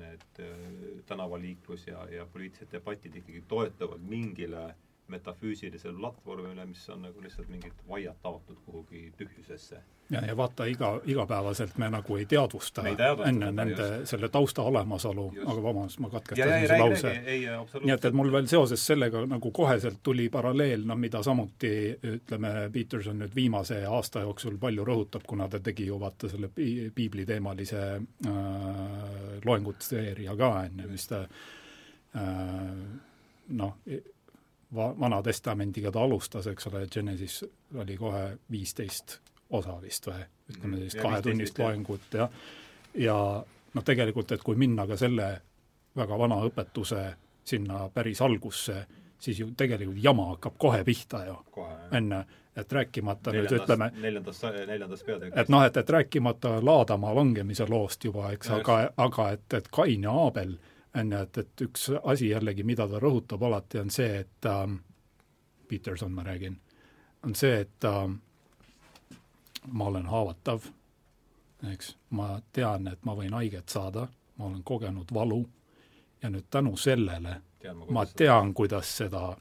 need 0.00 0.40
äh, 0.40 0.64
tänavaliiklus 1.06 1.86
ja, 1.90 2.06
ja 2.10 2.26
poliitilised 2.32 2.72
debatid 2.72 3.20
ikkagi 3.20 3.44
toetuvad 3.50 4.02
mingile 4.08 4.70
metafüüsilisele 5.08 5.96
platvormile, 5.98 6.64
mis 6.66 6.88
on 6.88 7.02
nagu 7.04 7.22
lihtsalt 7.22 7.48
mingid 7.48 7.72
vaiad 7.88 8.16
taotud 8.22 8.56
kuhugi 8.64 9.12
tühjusesse. 9.18 9.80
Ja, 10.10 10.20
ja 10.26 10.36
vaata, 10.36 10.64
iga, 10.64 11.00
igapäevaselt 11.04 11.78
me 11.80 11.88
nagu 11.88 12.16
ei 12.16 12.26
teadvusta 12.28 12.82
ei 12.88 12.96
teadvusta 12.96 13.28
enne 13.28 13.50
nende, 13.52 13.86
selle 14.08 14.28
tausta 14.28 14.62
olemasolu, 14.68 15.26
aga 15.46 15.62
vabandust, 15.62 16.00
ma 16.04 16.10
katkestasin 16.12 16.66
su 16.68 16.78
lause. 16.80 17.12
nii 17.84 17.94
et, 17.94 18.04
et 18.04 18.16
mul 18.16 18.32
veel 18.32 18.48
seoses 18.48 18.84
sellega 18.86 19.24
nagu 19.28 19.52
koheselt 19.56 20.02
tuli 20.02 20.28
paralleel, 20.32 20.84
noh 20.88 20.98
mida 21.00 21.22
samuti 21.24 21.72
ütleme, 22.12 22.52
Peterson 22.72 23.20
nüüd 23.24 23.36
viimase 23.36 23.80
aasta 23.88 24.24
jooksul 24.26 24.58
palju 24.60 24.84
rõhutab, 24.84 25.24
kuna 25.26 25.48
ta 25.48 25.60
tegi 25.64 25.88
ju 25.88 26.00
vaata 26.00 26.28
selle 26.32 26.52
piibliteemalise 26.52 27.84
äh, 27.96 28.34
loengute 29.44 29.88
seeria 29.88 30.36
ka, 30.36 30.52
ju, 30.68 30.88
mis 30.92 31.08
ta 31.08 31.24
äh, 31.24 32.68
noh, 33.48 33.78
va-, 34.74 34.92
Vana 35.00 35.22
Testamendiga 35.22 35.92
ta 35.92 36.02
alustas, 36.04 36.46
eks 36.50 36.66
ole, 36.70 36.86
Genesis 36.92 37.44
oli 37.74 37.96
kohe 37.96 38.26
viisteist 38.50 39.18
osa 39.54 39.78
vist 39.82 40.06
või 40.08 40.22
ütleme 40.50 40.78
sellist 40.78 41.00
kahetunnist 41.02 41.58
loengut 41.58 42.14
ja 42.18 42.28
ja 42.94 43.16
noh, 43.74 43.84
tegelikult, 43.84 44.32
et 44.32 44.42
kui 44.42 44.56
minna 44.58 44.86
ka 44.86 44.96
selle 44.96 45.28
väga 45.96 46.18
vana 46.18 46.38
õpetuse 46.46 47.04
sinna 47.44 47.88
päris 47.94 48.22
algusse, 48.24 48.84
siis 49.18 49.40
ju 49.40 49.50
tegelikult 49.56 50.00
jama 50.02 50.30
hakkab 50.32 50.56
kohe 50.58 50.84
pihta 50.84 51.24
ju. 51.26 51.36
enne, 51.92 52.24
et 52.56 52.72
rääkimata 52.72 53.32
neljandas, 53.32 53.52
nüüd 53.52 53.62
ütleme 53.62 53.90
neljandas, 54.00 54.42
neljandas 54.66 55.02
peatükis. 55.02 55.38
et 55.40 55.48
noh, 55.48 55.64
et, 55.66 55.76
et 55.76 55.90
rääkimata 55.90 56.58
Laadamaa 56.64 57.14
langemise 57.14 57.66
loost 57.68 58.04
juba, 58.04 58.30
eks, 58.32 58.50
aga, 58.50 58.78
aga 58.96 59.30
et, 59.36 59.46
et 59.58 59.68
Kain 59.74 60.06
ja 60.06 60.14
Aabel, 60.24 60.56
on 60.94 61.12
ju, 61.12 61.18
et, 61.18 61.38
et 61.38 61.60
üks 61.66 61.90
asi 62.04 62.28
jällegi, 62.28 62.62
mida 62.62 62.86
ta 62.88 63.00
rõhutab 63.02 63.42
alati, 63.42 63.80
on 63.82 63.90
see, 63.90 64.20
et 64.20 64.46
ähm, 64.46 64.76
Peterson 65.68 66.12
ma 66.12 66.22
räägin, 66.22 66.56
on 67.24 67.34
see, 67.34 67.60
et 67.60 67.84
ähm, 67.88 68.18
ma 69.72 69.88
olen 69.90 70.06
haavatav, 70.06 70.68
eks, 71.72 71.96
ma 72.10 72.38
tean, 72.52 72.88
et 72.88 73.04
ma 73.04 73.16
võin 73.16 73.34
haiget 73.34 73.68
saada, 73.68 74.06
ma 74.36 74.46
olen 74.50 74.62
kogenud 74.62 75.10
valu 75.14 75.42
ja 76.22 76.30
nüüd 76.30 76.46
tänu 76.50 76.76
sellele 76.76 77.40
tean 77.60 77.76
ma, 77.76 77.86
ma 77.90 78.06
tean, 78.06 78.54
kuidas 78.54 78.96
seda 78.96 79.32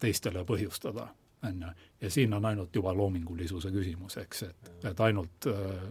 teistele 0.00 0.44
põhjustada, 0.44 1.08
on 1.48 1.62
ju. 1.62 1.74
ja 2.00 2.10
siin 2.10 2.34
on 2.34 2.44
ainult 2.44 2.76
juba 2.76 2.94
loomingulisuse 2.96 3.70
küsimus, 3.72 4.16
eks, 4.16 4.42
et, 4.42 4.72
et 4.92 5.00
ainult 5.00 5.46
äh,, 5.46 5.84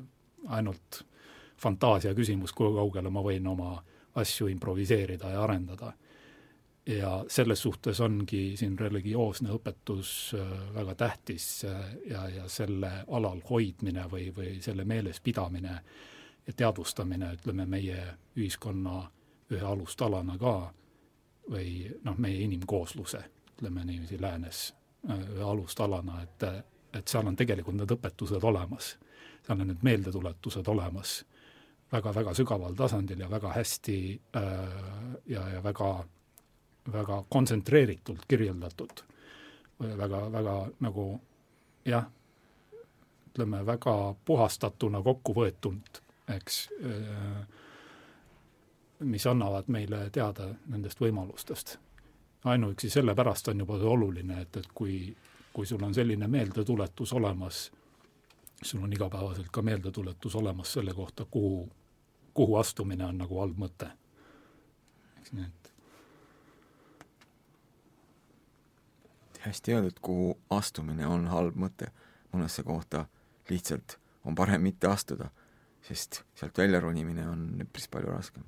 ainult 0.48 1.04
fantaasia 1.60 2.14
küsimus, 2.16 2.54
kui 2.56 2.72
kaugele 2.74 3.10
ma 3.10 3.24
võin 3.26 3.48
oma 3.48 3.74
asju 4.15 4.48
improviseerida 4.48 5.30
ja 5.30 5.44
arendada 5.44 5.94
ja 6.98 7.26
selles 7.27 7.61
suhtes 7.61 7.99
ongi 7.99 8.57
siin 8.57 8.80
religioosne 8.80 9.52
õpetus 9.53 10.34
äh, 10.34 10.73
väga 10.73 10.95
tähtis 10.95 11.65
äh, 11.65 11.94
ja, 12.10 12.27
ja 12.30 12.48
selle 12.49 12.91
alal 13.07 13.41
hoidmine 13.49 14.07
või, 14.11 14.30
või 14.36 14.57
selle 14.61 14.86
meeles 14.86 15.19
pidamine 15.22 15.76
ja 16.48 16.53
teadvustamine, 16.53 17.34
ütleme, 17.38 17.65
meie 17.65 17.99
ühiskonna 18.38 19.03
ühe 19.52 19.65
alustalana 19.65 20.38
ka 20.38 20.56
või 21.49 21.91
noh, 22.03 22.18
meie 22.18 22.41
inimkoosluse, 22.45 23.22
ütleme 23.53 23.86
niiviisi 23.86 24.22
läänes, 24.22 24.64
äh, 25.10 25.26
ühe 25.36 25.45
alustalana, 25.45 26.23
et, 26.23 26.48
et 26.94 27.07
seal 27.07 27.27
on 27.27 27.38
tegelikult 27.38 27.77
need 27.77 27.98
õpetused 27.98 28.44
olemas. 28.44 28.95
seal 29.45 29.61
on 29.61 29.68
need 29.68 29.86
meeldetuletused 29.86 30.68
olemas 30.68 31.19
väga-väga 31.91 32.34
sügaval 32.38 32.76
tasandil 32.78 33.20
ja 33.20 33.30
väga 33.30 33.52
hästi 33.56 33.99
äh, 34.36 34.44
ja, 35.28 35.49
ja 35.49 35.64
väga 35.64 35.94
väga 36.94 37.24
kontsentreeritult 37.30 38.26
kirjeldatud, 38.28 39.02
väga, 39.80 40.30
väga 40.30 40.68
nagu 40.80 41.20
jah, 41.86 42.06
ütleme 43.30 43.66
väga 43.66 44.16
puhastatuna 44.26 45.02
kokku 45.03 45.34
võetult, 45.34 46.02
eks, 46.36 46.61
mis 48.99 49.28
annavad 49.28 49.68
meile 49.68 50.10
teada 50.10 50.53
nendest 50.68 51.02
võimalustest. 51.02 51.78
ainuüksi 52.44 52.90
sellepärast 52.90 53.48
on 53.48 53.60
juba 53.60 53.78
see 53.78 53.88
oluline, 53.88 54.41
et, 54.41 54.57
et 54.57 54.68
kui, 54.74 55.16
kui 55.53 55.66
sul 55.66 55.84
on 55.84 55.94
selline 55.94 56.28
meeldetuletus 56.28 57.14
olemas, 57.14 57.72
sul 58.61 58.84
on 58.84 58.94
igapäevaselt 58.94 59.49
ka 59.52 59.61
meeldetuletus 59.61 60.36
olemas 60.36 60.74
selle 60.74 60.94
kohta, 60.94 61.26
kuhu, 61.26 61.70
kuhu 62.34 62.56
astumine 62.60 63.06
on 63.06 63.18
nagu 63.18 63.39
halb 63.39 63.57
mõte. 63.57 63.91
eks 65.19 65.31
nii, 65.31 65.45
et 65.45 65.73
hästi 69.39 69.73
öeldud, 69.73 69.99
kuhu 70.01 70.39
astumine 70.49 71.07
on 71.07 71.27
halb 71.27 71.56
mõte. 71.56 71.91
mõnesse 72.34 72.64
kohta 72.64 73.06
lihtsalt 73.49 73.97
on 74.23 74.35
parem 74.35 74.61
mitte 74.61 74.88
astuda, 74.88 75.31
sest 75.81 76.23
sealt 76.35 76.57
välja 76.57 76.80
ronimine 76.80 77.23
on 77.30 77.61
üpris 77.64 77.88
palju 77.89 78.11
raskem. 78.11 78.43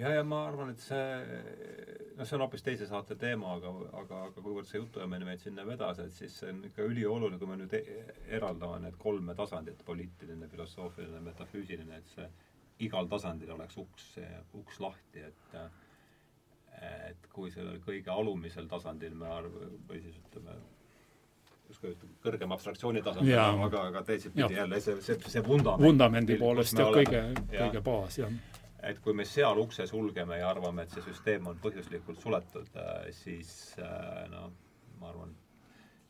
Ja, 0.00 0.14
ja 0.16 0.24
ma 0.26 0.44
arvan, 0.48 0.72
et 0.74 0.82
see, 0.82 1.02
noh, 2.16 2.26
see 2.26 2.36
on 2.36 2.44
hoopis 2.44 2.64
teise 2.66 2.88
saate 2.88 3.16
teema, 3.20 3.54
aga, 3.58 3.72
aga, 4.02 4.22
aga 4.30 4.44
kuivõrd 4.44 4.68
see 4.68 4.80
jutuajamine 4.80 5.28
meid 5.28 5.42
sinna 5.44 5.66
vedas, 5.68 6.00
et 6.04 6.14
siis 6.16 6.38
see 6.42 6.52
on 6.54 6.64
ikka 6.70 6.86
ülioluline, 6.88 7.38
kui 7.40 7.50
me 7.50 7.58
nüüd 7.60 7.76
e-, 7.78 7.84
eraldame 8.38 8.80
need 8.86 8.98
kolme 9.00 9.36
tasandit, 9.38 9.84
poliitiline, 9.86 10.48
filosoofiline, 10.52 11.22
metafüüsiline, 11.28 12.00
et 12.00 12.16
see 12.16 12.28
igal 12.86 13.08
tasandil 13.12 13.52
oleks 13.54 13.76
uks, 13.82 14.10
uks 14.56 14.80
lahti, 14.80 15.28
et 15.28 15.56
et 16.80 17.26
kui 17.34 17.50
sellel 17.52 17.80
kõige 17.84 18.08
alumisel 18.08 18.68
tasandil 18.70 19.12
me 19.18 19.26
arv-, 19.28 19.56
või 19.88 19.98
siis 20.00 20.14
ütleme, 20.22 20.54
justkui 21.68 21.92
kõrgema 22.24 22.56
abstraktsiooni 22.56 23.02
tasandil, 23.04 23.36
aga, 23.66 23.82
aga 23.90 24.02
teisipidi 24.06 24.56
jälle 24.56 24.80
see, 24.80 24.96
see, 25.04 25.18
see 25.26 25.42
vundament. 25.44 25.84
vundamendi 25.84 26.38
poolest 26.40 26.78
jah, 26.78 26.88
kõige, 26.94 27.22
kõige 27.52 27.84
baas, 27.84 28.16
jah. 28.22 28.32
Et 28.82 29.00
kui 29.04 29.14
me 29.16 29.26
seal 29.28 29.58
ukse 29.60 29.86
sulgeme 29.86 30.40
ja 30.40 30.50
arvame, 30.50 30.82
et 30.82 30.96
see 30.96 31.04
süsteem 31.04 31.46
on 31.50 31.60
põhjuslikult 31.62 32.20
suletud, 32.22 32.68
äh, 32.76 33.06
siis 33.14 33.52
äh, 33.78 34.26
noh, 34.32 34.50
ma 35.00 35.12
arvan, 35.12 35.32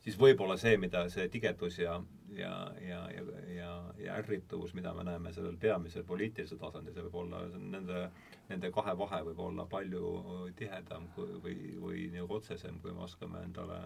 siis 0.05 0.19
võib-olla 0.19 0.57
see, 0.61 0.77
mida 0.81 1.05
see 1.13 1.29
tigedus 1.33 1.79
ja, 1.79 1.99
ja, 2.37 2.55
ja, 2.85 3.05
ja, 3.15 3.25
ja, 3.55 3.73
ja 4.01 4.19
ärrituvus, 4.23 4.75
mida 4.75 4.95
me 4.97 5.05
näeme 5.09 5.33
sellel 5.37 5.59
peamisel 5.61 6.07
poliitilisel 6.09 6.61
tasandil, 6.61 6.95
see 6.95 7.09
võib 7.09 7.23
olla 7.25 7.47
nende 7.59 8.09
nende 8.51 8.71
kahe 8.75 8.95
vahe 8.99 9.23
võib 9.29 9.41
olla 9.47 9.67
palju 9.71 10.13
tihedam 10.59 11.09
kui, 11.15 11.35
või, 11.45 11.57
või 11.85 12.07
nagu 12.15 12.39
otsesem, 12.41 12.81
kui 12.83 12.95
me 12.95 13.05
oskame 13.07 13.45
endale 13.47 13.85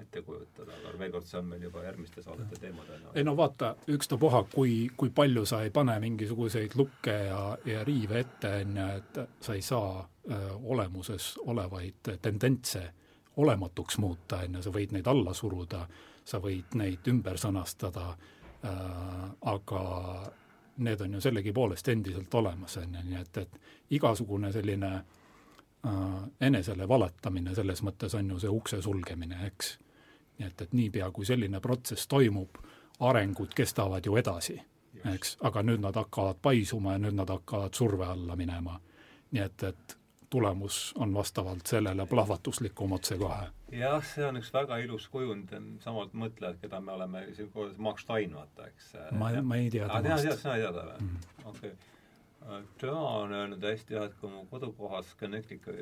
ette 0.00 0.22
kujutada, 0.22 0.74
aga 0.76 0.98
veel 0.98 1.12
kord, 1.14 1.26
see 1.28 1.38
on 1.38 1.48
meil 1.50 1.62
juba 1.66 1.82
järgmiste 1.84 2.22
saadete 2.22 2.60
teemadena. 2.60 3.14
ei 3.14 3.24
no 3.24 3.36
vaata, 3.36 3.74
ükstapuha, 3.88 4.42
kui, 4.54 4.90
kui 4.96 5.10
palju 5.10 5.46
sa 5.46 5.62
ei 5.62 5.70
pane 5.70 5.98
mingisuguseid 6.00 6.76
lukke 6.76 7.16
ja, 7.30 7.40
ja 7.64 7.84
riive 7.84 8.20
ette, 8.20 8.52
on 8.62 8.76
ju, 8.76 8.86
et 9.00 9.20
sa 9.40 9.54
ei 9.54 9.62
saa 9.62 10.08
öö, 10.30 10.52
olemuses 10.76 11.34
olevaid 11.44 12.14
tendentse 12.22 12.84
olematuks 13.36 13.98
muuta, 13.98 14.42
on 14.44 14.58
ju, 14.58 14.62
sa 14.62 14.72
võid 14.72 14.96
neid 14.96 15.06
alla 15.12 15.34
suruda, 15.34 15.86
sa 16.24 16.40
võid 16.42 16.76
neid 16.80 17.08
ümber 17.08 17.38
sõnastada 17.40 18.08
äh,, 18.10 19.30
aga 19.52 19.82
need 20.76 21.00
on 21.00 21.14
ju 21.14 21.20
sellegipoolest 21.20 21.88
endiselt 21.88 22.34
olemas, 22.34 22.76
on 22.76 22.94
ju, 22.94 23.04
nii 23.10 23.20
et, 23.20 23.36
et 23.36 23.94
igasugune 23.96 24.52
selline 24.52 24.92
äh, 24.96 26.22
enesele 26.40 26.88
valetamine 26.88 27.54
selles 27.54 27.82
mõttes 27.86 28.16
on 28.18 28.30
ju 28.30 28.40
see 28.42 28.52
ukse 28.52 28.80
sulgemine, 28.82 29.40
eks. 29.46 29.76
Nii 30.38 30.48
et, 30.48 30.60
et 30.60 30.72
niipea, 30.72 31.10
kui 31.10 31.26
selline 31.26 31.60
protsess 31.60 32.08
toimub, 32.08 32.58
arengud 33.00 33.54
kestavad 33.54 34.06
ju 34.06 34.16
edasi, 34.16 34.56
eks, 35.12 35.36
aga 35.44 35.62
nüüd 35.62 35.84
nad 35.84 35.96
hakkavad 35.96 36.40
paisuma 36.42 36.96
ja 36.96 37.02
nüüd 37.04 37.16
nad 37.16 37.30
hakkavad 37.30 37.74
surve 37.74 38.06
alla 38.06 38.36
minema. 38.36 38.80
nii 39.30 39.42
et, 39.42 39.62
et 39.62 39.96
tulemus 40.30 40.94
on 40.98 41.14
vastavalt 41.14 41.66
sellele 41.66 42.06
plahvatuslikum 42.06 42.92
otsekohe. 42.92 43.48
jah, 43.72 44.04
see 44.04 44.26
on 44.26 44.36
üks 44.40 44.52
väga 44.54 44.78
ilus 44.84 45.08
kujund, 45.08 45.52
samad 45.82 46.14
mõtlejad, 46.14 46.60
keda 46.62 46.80
me 46.80 46.92
oleme 46.92 47.26
siin 47.34 47.50
koos, 47.50 47.76
Mark 47.78 47.98
Stein, 47.98 48.34
vaata, 48.34 48.66
eks. 48.70 48.94
ma, 49.12 49.30
ma 49.42 49.56
ei 49.56 49.70
tea 49.70 49.88
temast. 49.88 50.40
sina 50.42 50.56
ei 50.56 50.62
tea 50.64 50.72
teda 50.72 50.86
või? 50.92 51.06
Mhm. 51.06 51.48
okei. 51.52 51.72
Tema 52.78 53.00
on 53.18 53.32
öelnud 53.32 53.64
hästi 53.64 53.94
jah, 53.94 54.06
et 54.06 54.16
kui 54.20 54.30
mu 54.30 54.44
kodukohas 54.50 55.12
Connecticut, 55.20 55.76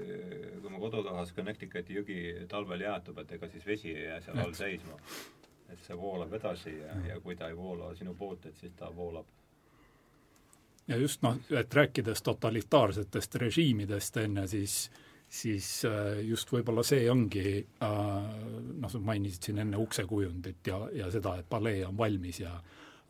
kui 0.63 0.73
mu 0.73 0.81
kodukohas 0.83 1.33
Connecticuti 1.37 1.99
jõgi 1.99 2.19
talvel 2.49 2.85
jäätub, 2.87 3.19
et 3.23 3.33
ega 3.37 3.49
siis 3.53 3.67
vesi 3.67 3.93
ei 3.93 4.07
jää 4.09 4.21
seal 4.25 4.43
all 4.45 4.55
seisma. 4.57 4.99
et 5.73 5.81
see 5.81 5.97
voolab 5.97 6.33
edasi 6.37 6.71
ja, 6.77 6.93
ja 7.09 7.17
kui 7.21 7.35
ta 7.37 7.49
ei 7.49 7.57
voola 7.57 7.95
sinu 7.97 8.15
poolt, 8.15 8.47
et 8.47 8.57
siis 8.57 8.73
ta 8.77 8.91
voolab. 8.95 9.27
Ja 10.89 10.97
just 11.01 11.23
noh, 11.25 11.39
et 11.51 11.75
rääkides 11.75 12.23
totalitaarsetest 12.23 13.35
režiimidest, 13.41 14.17
ju, 14.17 14.47
siis 14.49 14.91
siis 15.35 15.69
äh, 15.89 16.21
just 16.23 16.51
võib-olla 16.53 16.85
see 16.87 17.09
ongi 17.11 17.59
äh, 17.83 17.91
noh, 18.81 18.91
sa 18.91 19.01
mainisid 19.01 19.49
siin 19.49 19.61
enne 19.65 19.81
uksekujundit 19.81 20.69
ja, 20.71 20.79
ja 20.93 21.11
seda, 21.11 21.39
et 21.41 21.49
palee 21.51 21.85
on 21.87 21.97
valmis 21.99 22.41
ja 22.45 22.53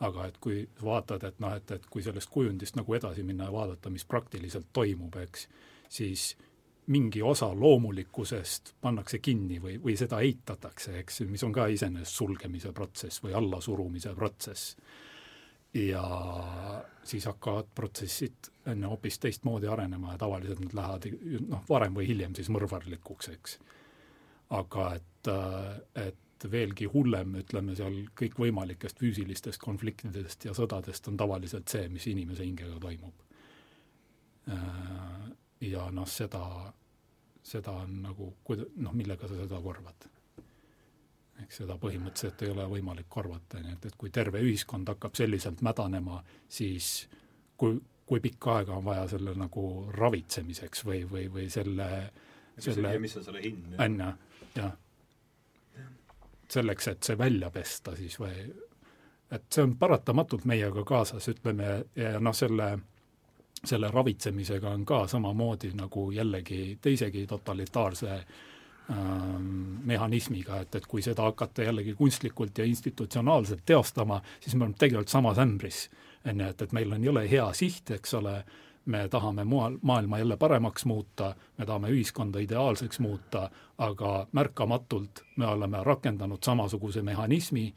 aga 0.05 0.29
et 0.29 0.41
kui 0.43 0.63
vaatad, 0.83 1.25
et 1.29 1.39
noh, 1.43 1.55
et, 1.57 1.77
et 1.77 1.87
kui 1.91 2.03
sellest 2.05 2.31
kujundist 2.33 2.77
nagu 2.79 2.97
edasi 2.97 3.25
minna 3.27 3.49
ja 3.49 3.55
vaadata, 3.55 3.93
mis 3.93 4.05
praktiliselt 4.09 4.69
toimub, 4.73 5.17
eks, 5.25 5.49
siis 5.93 6.35
mingi 6.93 7.23
osa 7.23 7.49
loomulikkusest 7.57 8.75
pannakse 8.85 9.19
kinni 9.25 9.59
või, 9.63 9.79
või 9.81 9.97
seda 9.97 10.21
eitatakse, 10.21 10.99
eks, 11.01 11.23
mis 11.31 11.45
on 11.47 11.53
ka 11.55 11.67
iseenesest 11.73 12.21
sulgemise 12.21 12.73
protsess 12.77 13.23
või 13.25 13.33
allasurumise 13.39 14.13
protsess 14.19 14.77
ja 15.75 16.05
siis 17.05 17.25
hakkavad 17.27 17.71
protsessid 17.75 18.51
enne 18.71 18.87
hoopis 18.87 19.19
teistmoodi 19.19 19.67
arenema 19.67 20.13
ja 20.13 20.19
tavaliselt 20.19 20.61
nad 20.61 20.77
lähevad 20.79 21.09
noh, 21.49 21.65
varem 21.69 21.97
või 21.97 22.07
hiljem 22.09 22.37
siis 22.37 22.51
mõrvarlikuks, 22.53 23.31
eks. 23.35 23.57
aga 24.55 24.91
et, 25.01 25.33
et 26.05 26.21
veelgi 26.51 26.89
hullem, 26.93 27.37
ütleme 27.41 27.77
seal 27.79 28.01
kõikvõimalikest 28.19 29.01
füüsilistest 29.01 29.63
konfliktidest 29.63 30.49
ja 30.49 30.55
sõdadest 30.57 31.09
on 31.11 31.17
tavaliselt 31.21 31.69
see, 31.71 31.89
mis 31.93 32.07
inimese 32.11 32.45
hingega 32.47 32.79
toimub. 32.83 33.23
Ja 35.65 35.87
noh, 35.95 36.09
seda, 36.11 36.43
seda 37.43 37.79
on 37.85 38.03
nagu, 38.05 38.35
noh, 38.77 38.93
millega 38.93 39.31
sa 39.31 39.39
seda 39.39 39.61
korvad 39.65 40.11
eks 41.43 41.63
seda 41.63 41.77
põhimõtteliselt 41.81 42.45
ei 42.47 42.53
ole 42.53 42.67
võimalik 42.71 43.09
korvata, 43.11 43.59
nii 43.63 43.75
et, 43.75 43.89
et 43.91 43.97
kui 43.99 44.13
terve 44.15 44.43
ühiskond 44.45 44.89
hakkab 44.93 45.17
selliselt 45.19 45.65
mädanema, 45.67 46.21
siis 46.49 47.09
kui, 47.61 47.79
kui 48.07 48.23
pikka 48.25 48.59
aega 48.61 48.77
on 48.79 48.87
vaja 48.87 49.09
selle 49.15 49.35
nagu 49.39 49.65
ravitsemiseks 49.95 50.85
või, 50.87 51.03
või, 51.11 51.27
või 51.35 51.49
selle, 51.53 51.89
selle 52.59 52.95
ja 52.95 53.03
mis 53.03 53.17
on 53.19 53.27
selle 53.27 53.43
hind? 53.45 53.75
on 53.83 53.99
ju, 54.01 54.11
jah. 54.61 54.77
Selleks, 56.51 56.89
et 56.89 57.03
see 57.03 57.19
välja 57.19 57.51
pesta 57.51 57.97
siis 57.97 58.19
või 58.21 58.35
et 59.35 59.47
see 59.51 59.63
on 59.65 59.77
paratamatult 59.77 60.45
meiega 60.45 60.85
kaasas, 60.87 61.29
ütleme, 61.29 61.85
ja 61.97 62.19
noh, 62.21 62.35
selle 62.35 62.77
selle 63.65 63.89
ravitsemisega 63.89 64.69
on 64.77 64.83
ka 64.85 65.07
samamoodi 65.09 65.71
nagu 65.73 66.11
jällegi 66.13 66.77
teisegi 66.85 67.23
totalitaarse 67.27 68.11
äh, 68.13 68.27
Ähm, 68.91 69.81
mehhanismiga, 69.87 70.59
et, 70.61 70.75
et 70.77 70.87
kui 70.87 71.01
seda 71.01 71.25
hakata 71.25 71.65
jällegi 71.65 71.95
kunstlikult 71.97 72.59
ja 72.61 72.67
institutsionaalselt 72.69 73.63
teostama, 73.65 74.19
siis 74.45 74.55
me 74.55 74.67
oleme 74.67 74.77
tegelikult 74.77 75.09
samas 75.09 75.39
ämbris. 75.41 75.89
on 76.29 76.41
ju, 76.41 76.49
et, 76.49 76.63
et 76.63 76.73
meil 76.73 76.93
on 76.93 77.05
jõle 77.05 77.23
hea 77.31 77.47
siht, 77.57 77.91
eks 77.97 78.13
ole, 78.15 78.35
me 78.87 79.09
tahame 79.09 79.45
moal, 79.45 79.79
maailma 79.83 80.19
jälle 80.19 80.37
paremaks 80.37 80.85
muuta, 80.85 81.35
me 81.59 81.67
tahame 81.67 81.89
ühiskonda 81.89 82.39
ideaalseks 82.39 83.01
muuta, 83.01 83.51
aga 83.79 84.27
märkamatult 84.33 85.25
me 85.37 85.47
oleme 85.47 85.85
rakendanud 85.85 86.39
samasuguse 86.45 87.03
mehhanismi, 87.03 87.75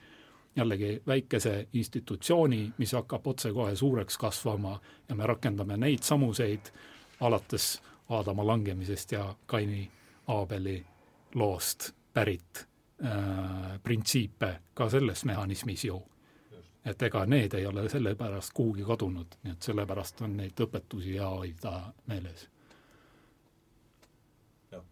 jällegi 0.56 1.02
väikese 1.08 1.68
institutsiooni, 1.74 2.74
mis 2.78 2.94
hakkab 2.94 3.28
otsekohe 3.28 3.76
suureks 3.76 4.18
kasvama 4.18 4.80
ja 5.10 5.16
me 5.16 5.28
rakendame 5.28 5.78
neid 5.78 6.04
samuseid, 6.04 6.72
alates 7.20 7.82
Aadama 8.10 8.48
langemisest 8.48 9.12
ja 9.12 9.36
Kaini 9.46 9.92
Aabeli 10.28 10.86
loost 11.36 11.92
pärit 12.14 12.68
äh, 13.06 13.82
printsiipe 13.84 14.60
ka 14.74 14.90
selles 14.90 15.26
mehhanismis 15.26 15.86
ju. 15.86 16.04
Et 16.88 17.08
ega 17.08 17.26
need 17.30 17.54
ei 17.58 17.66
ole 17.68 17.88
sellepärast 17.92 18.54
kuhugi 18.56 18.86
kadunud, 18.88 19.40
nii 19.44 19.56
et 19.56 19.68
sellepärast 19.70 20.22
on 20.26 20.38
neid 20.40 20.66
õpetusi 20.68 21.18
hea 21.18 21.30
hoida 21.30 21.74
meeles. 22.08 22.48
jah, 24.72 24.84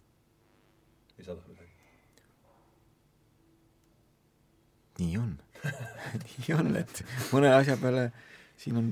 lisada 1.18 1.42
midagi? 1.48 1.72
nii 5.00 5.18
on 5.20 5.34
nii 6.24 6.56
on, 6.56 6.76
et 6.80 7.04
mõne 7.34 7.52
asja 7.56 7.78
peale 7.82 8.10
siin 8.60 8.78
on 8.80 8.92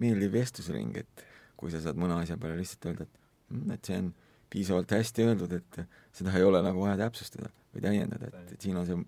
meeldiv 0.00 0.32
vestlusring, 0.36 0.96
et 1.02 1.26
kui 1.56 1.72
sa 1.72 1.80
saad 1.82 1.98
mõne 2.00 2.16
asja 2.20 2.38
peale 2.40 2.56
lihtsalt 2.60 2.88
öelda, 2.90 3.06
et 3.06 3.52
mm, 3.52 3.76
et 3.76 3.90
see 3.90 4.00
on 4.00 4.10
piisavalt 4.52 4.94
hästi 4.94 5.26
öeldud, 5.26 5.52
et 5.58 5.78
seda 6.14 6.34
ei 6.38 6.46
ole 6.46 6.62
nagu 6.64 6.84
vaja 6.84 6.96
täpsustada 7.00 7.50
või 7.74 7.84
täiendada, 7.84 8.30
et, 8.30 8.52
et 8.54 8.66
siin 8.66 8.78
on 8.78 8.86
see, 8.88 8.98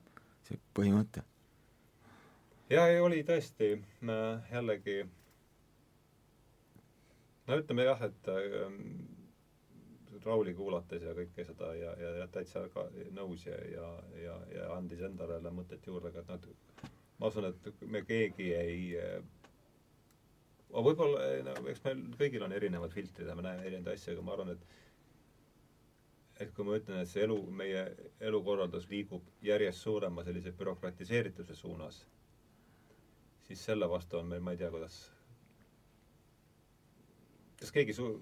see 0.49 0.61
põhimõte. 0.77 1.25
Ja 2.70 2.86
ei, 2.89 3.01
oli 3.01 3.23
tõesti 3.27 3.70
jällegi 4.53 4.99
no 7.49 7.57
ütleme 7.62 7.86
jah, 7.89 8.03
et 8.09 8.28
äh, 8.32 8.74
Rauli 10.24 10.53
kuulates 10.55 11.03
ja 11.07 11.15
kõike 11.16 11.45
seda 11.47 11.73
ja, 11.78 11.95
ja, 12.01 12.12
ja 12.23 12.27
täitsa 12.32 12.66
ka 12.74 12.89
nõus 13.16 13.47
ja, 13.47 13.57
ja, 13.73 13.89
ja, 14.20 14.36
ja 14.55 14.70
andis 14.77 15.01
endale 15.07 15.40
mõtet 15.55 15.86
juurde 15.86 16.12
ka, 16.12 16.24
et 16.24 16.32
noh, 16.35 16.90
ma 17.19 17.31
usun, 17.31 17.49
et 17.49 17.85
me 17.86 18.03
keegi 18.07 18.51
ei 18.57 18.82
võib-olla, 20.69 21.23
no 21.47 21.55
eks 21.70 21.81
meil 21.86 22.03
kõigil 22.19 22.45
on 22.45 22.53
erinevad 22.53 22.93
filtrid 22.93 23.28
ja 23.28 23.36
me 23.39 23.47
näeme 23.47 23.65
erinevaid 23.65 23.97
asju, 23.97 24.16
aga 24.16 24.27
ma 24.27 24.35
arvan, 24.36 24.53
et 24.57 24.77
et 26.39 26.53
kui 26.55 26.66
ma 26.66 26.77
ütlen, 26.78 27.01
et 27.03 27.11
see 27.11 27.24
elu, 27.24 27.39
meie 27.51 27.81
elukorraldus 28.28 28.85
liigub 28.90 29.24
järjest 29.43 29.82
suurema 29.82 30.23
sellise 30.27 30.53
bürokratiseerituse 30.55 31.57
suunas, 31.59 32.05
siis 33.49 33.65
selle 33.70 33.89
vastu 33.91 34.20
on 34.20 34.29
meil, 34.29 34.45
ma 34.45 34.53
ei 34.55 34.61
tea, 34.61 34.70
kuidas, 34.73 34.99
kas 37.61 37.73
keegi 37.75 37.97
su-, 37.97 38.19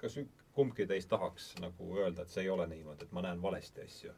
kas 0.00 0.18
kumbki 0.56 0.86
teist 0.88 1.10
tahaks 1.12 1.54
nagu 1.62 1.96
öelda, 1.98 2.24
et 2.24 2.32
see 2.32 2.44
ei 2.46 2.52
ole 2.52 2.68
niimoodi, 2.70 3.08
et 3.08 3.16
ma 3.16 3.24
näen 3.26 3.42
valesti 3.42 3.84
asju? 3.88 4.14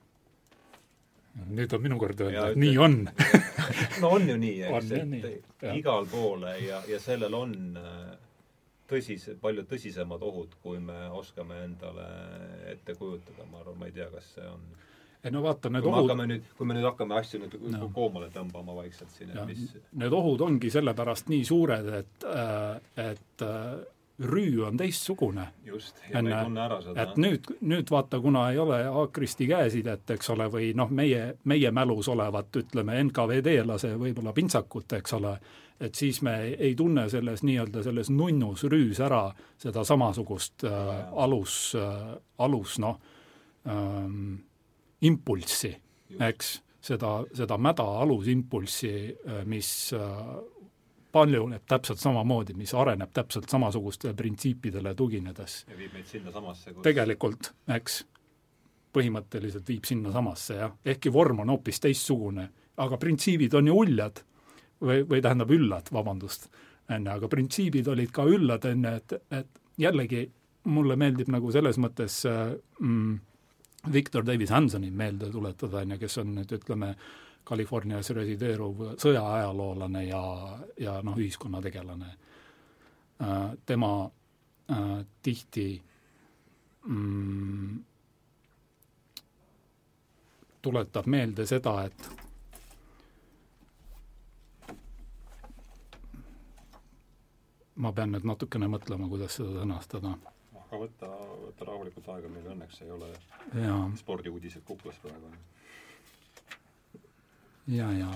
nüüd 1.55 1.71
on 1.77 1.83
minu 1.85 1.99
kord 2.01 2.19
öelda, 2.25 2.49
et 2.51 2.59
nii 2.59 2.79
on. 2.83 3.03
No 4.03 4.15
on 4.17 4.25
ju 4.27 4.35
nii, 4.41 4.63
eks, 4.65 4.91
et 4.97 5.65
igal 5.77 6.07
pool 6.11 6.47
ja, 6.65 6.81
ja 6.89 6.99
sellel 7.03 7.35
on 7.37 7.53
äh, 7.79 8.15
tõsise, 8.91 9.37
palju 9.43 9.65
tõsisemad 9.69 10.23
ohud, 10.25 10.57
kui 10.63 10.81
me 10.83 10.97
oskame 11.15 11.61
endale 11.67 12.07
ette 12.73 12.95
kujutada, 12.99 13.47
ma 13.51 13.61
arvan, 13.63 13.79
ma 13.79 13.91
ei 13.91 13.95
tea, 13.95 14.09
kas 14.11 14.33
see 14.35 14.47
on 14.49 14.65
ei 15.25 15.35
no 15.35 15.43
vaata, 15.43 15.71
need 15.73 15.83
kui 15.85 15.93
ohud 15.93 16.11
hakkame 16.11 16.27
nüüd, 16.31 16.49
kui 16.57 16.67
me 16.69 16.79
nüüd 16.79 16.89
hakkame 16.89 17.19
asju 17.19 17.43
nüüd 17.43 17.55
no. 17.75 17.91
koomale 17.95 18.31
tõmbama 18.35 18.77
vaikselt 18.79 19.13
siin, 19.15 19.35
et 19.35 19.47
mis 19.51 19.77
Need 19.99 20.15
ohud 20.15 20.43
ongi 20.47 20.71
sellepärast 20.73 21.31
nii 21.33 21.45
suured, 21.49 21.93
et, 22.01 22.27
äh, 22.31 23.07
et 23.11 23.47
äh, 23.47 23.79
rüü 24.19 24.65
on 24.67 24.77
teistsugune. 24.77 25.49
just, 25.67 25.97
ja 26.13 26.23
me 26.23 26.31
ei 26.31 26.45
tunne 26.45 26.61
ära 26.61 26.81
seda. 26.83 27.03
et 27.03 27.17
nüüd, 27.17 27.53
nüüd 27.61 27.91
vaata, 27.91 28.21
kuna 28.21 28.51
ei 28.51 28.59
ole 28.59 28.81
Aakristi 28.87 29.47
käesidet, 29.47 30.11
eks 30.11 30.31
ole, 30.35 30.49
või 30.53 30.73
noh, 30.75 30.91
meie, 30.91 31.37
meie 31.45 31.71
mälus 31.71 32.09
olevat, 32.09 32.57
ütleme, 32.57 32.99
NKVD-lase 33.05 33.95
võib-olla 33.99 34.33
pintsakut, 34.33 34.93
eks 34.99 35.15
ole, 35.19 35.37
et 35.81 35.95
siis 35.95 36.23
me 36.23 36.41
ei 36.59 36.75
tunne 36.75 37.09
selles 37.09 37.45
nii-öelda 37.47 37.83
selles 37.87 38.11
nunnus 38.11 38.65
rüüs 38.67 38.99
ära 39.01 39.29
seda 39.59 39.85
samasugust 39.87 40.67
äh, 40.67 40.91
alus 41.15 41.77
äh,, 41.79 42.17
alus 42.39 42.79
noh 42.83 42.99
ähm,, 43.67 44.48
impulssi, 45.07 45.73
eks, 46.21 46.59
seda, 46.81 47.19
seda 47.35 47.59
mäda 47.59 47.87
alusimpulssi 48.03 48.93
äh,, 48.93 49.43
mis 49.47 49.93
äh, 49.97 50.01
paljuneb 51.13 51.65
täpselt 51.69 52.01
samamoodi, 52.03 52.55
mis 52.59 52.75
areneb 52.75 53.13
täpselt 53.15 53.49
samasugustele 53.49 54.15
printsiipidele 54.15 54.95
tuginedes. 54.95 55.65
ja 55.69 55.79
viib 55.79 55.93
meid 55.97 56.07
sinnasamasse 56.07 56.73
kus... 56.73 56.83
tegelikult, 56.85 57.53
eks, 57.77 58.01
põhimõtteliselt 58.95 59.69
viib 59.69 59.85
sinnasamasse, 59.89 60.57
jah, 60.63 60.75
ehkki 60.85 61.13
vorm 61.13 61.45
on 61.45 61.55
hoopis 61.55 61.81
teistsugune, 61.85 62.49
aga 62.77 62.99
printsiibid 63.01 63.55
on 63.55 63.71
ju 63.71 63.79
uljad. 63.85 64.25
Või, 64.79 65.01
või 65.11 65.19
tähendab 65.19 65.51
üllad, 65.51 65.89
vabandust, 65.91 66.45
enne, 66.87 67.11
aga 67.11 67.27
printsiibid 67.27 67.89
olid 67.91 68.13
ka 68.15 68.23
üllad 68.31 68.63
enne, 68.69 68.93
et, 69.01 69.15
et 69.35 69.49
jällegi 69.75 70.21
mulle 70.71 70.95
meeldib 71.01 71.33
nagu 71.35 71.51
selles 71.51 71.81
mõttes 71.83 72.21
äh, 72.31 72.53
mm, 72.79 73.17
Victor 73.93 74.27
Davis 74.27 74.51
Hansonit 74.51 74.95
meelde 74.95 75.31
tuletada, 75.33 75.83
on 75.83 75.95
ju, 75.95 75.99
kes 75.99 76.19
on 76.23 76.35
nüüd 76.39 76.53
ütleme, 76.59 76.93
Californias 77.49 78.11
resideeruv 78.13 78.81
sõjaajaloolane 79.01 80.03
ja, 80.05 80.23
ja 80.77 80.99
noh, 81.03 81.17
ühiskonnategelane 81.17 82.11
äh,. 83.25 83.55
tema 83.67 83.93
äh, 84.69 84.91
tihti 85.23 85.83
mm, 86.85 87.79
tuletab 90.63 91.07
meelde 91.07 91.47
seda, 91.49 91.75
et 91.89 92.11
ma 97.79 97.93
pean 97.95 98.13
nüüd 98.13 98.27
natukene 98.27 98.69
mõtlema, 98.71 99.09
kuidas 99.09 99.39
seda 99.39 99.63
sõnastada. 99.63 100.17
Aga 100.69 100.81
võta, 100.85 101.11
võta 101.49 101.69
rahulikult 101.69 102.09
aega, 102.15 102.31
meil 102.33 102.49
õnneks 102.53 102.83
ei 102.85 102.91
ole 102.93 103.13
spordiuudised 103.97 104.65
kuklas 104.69 104.99
praegu. 105.03 105.31
ja, 107.73 107.89
ja. 107.97 108.11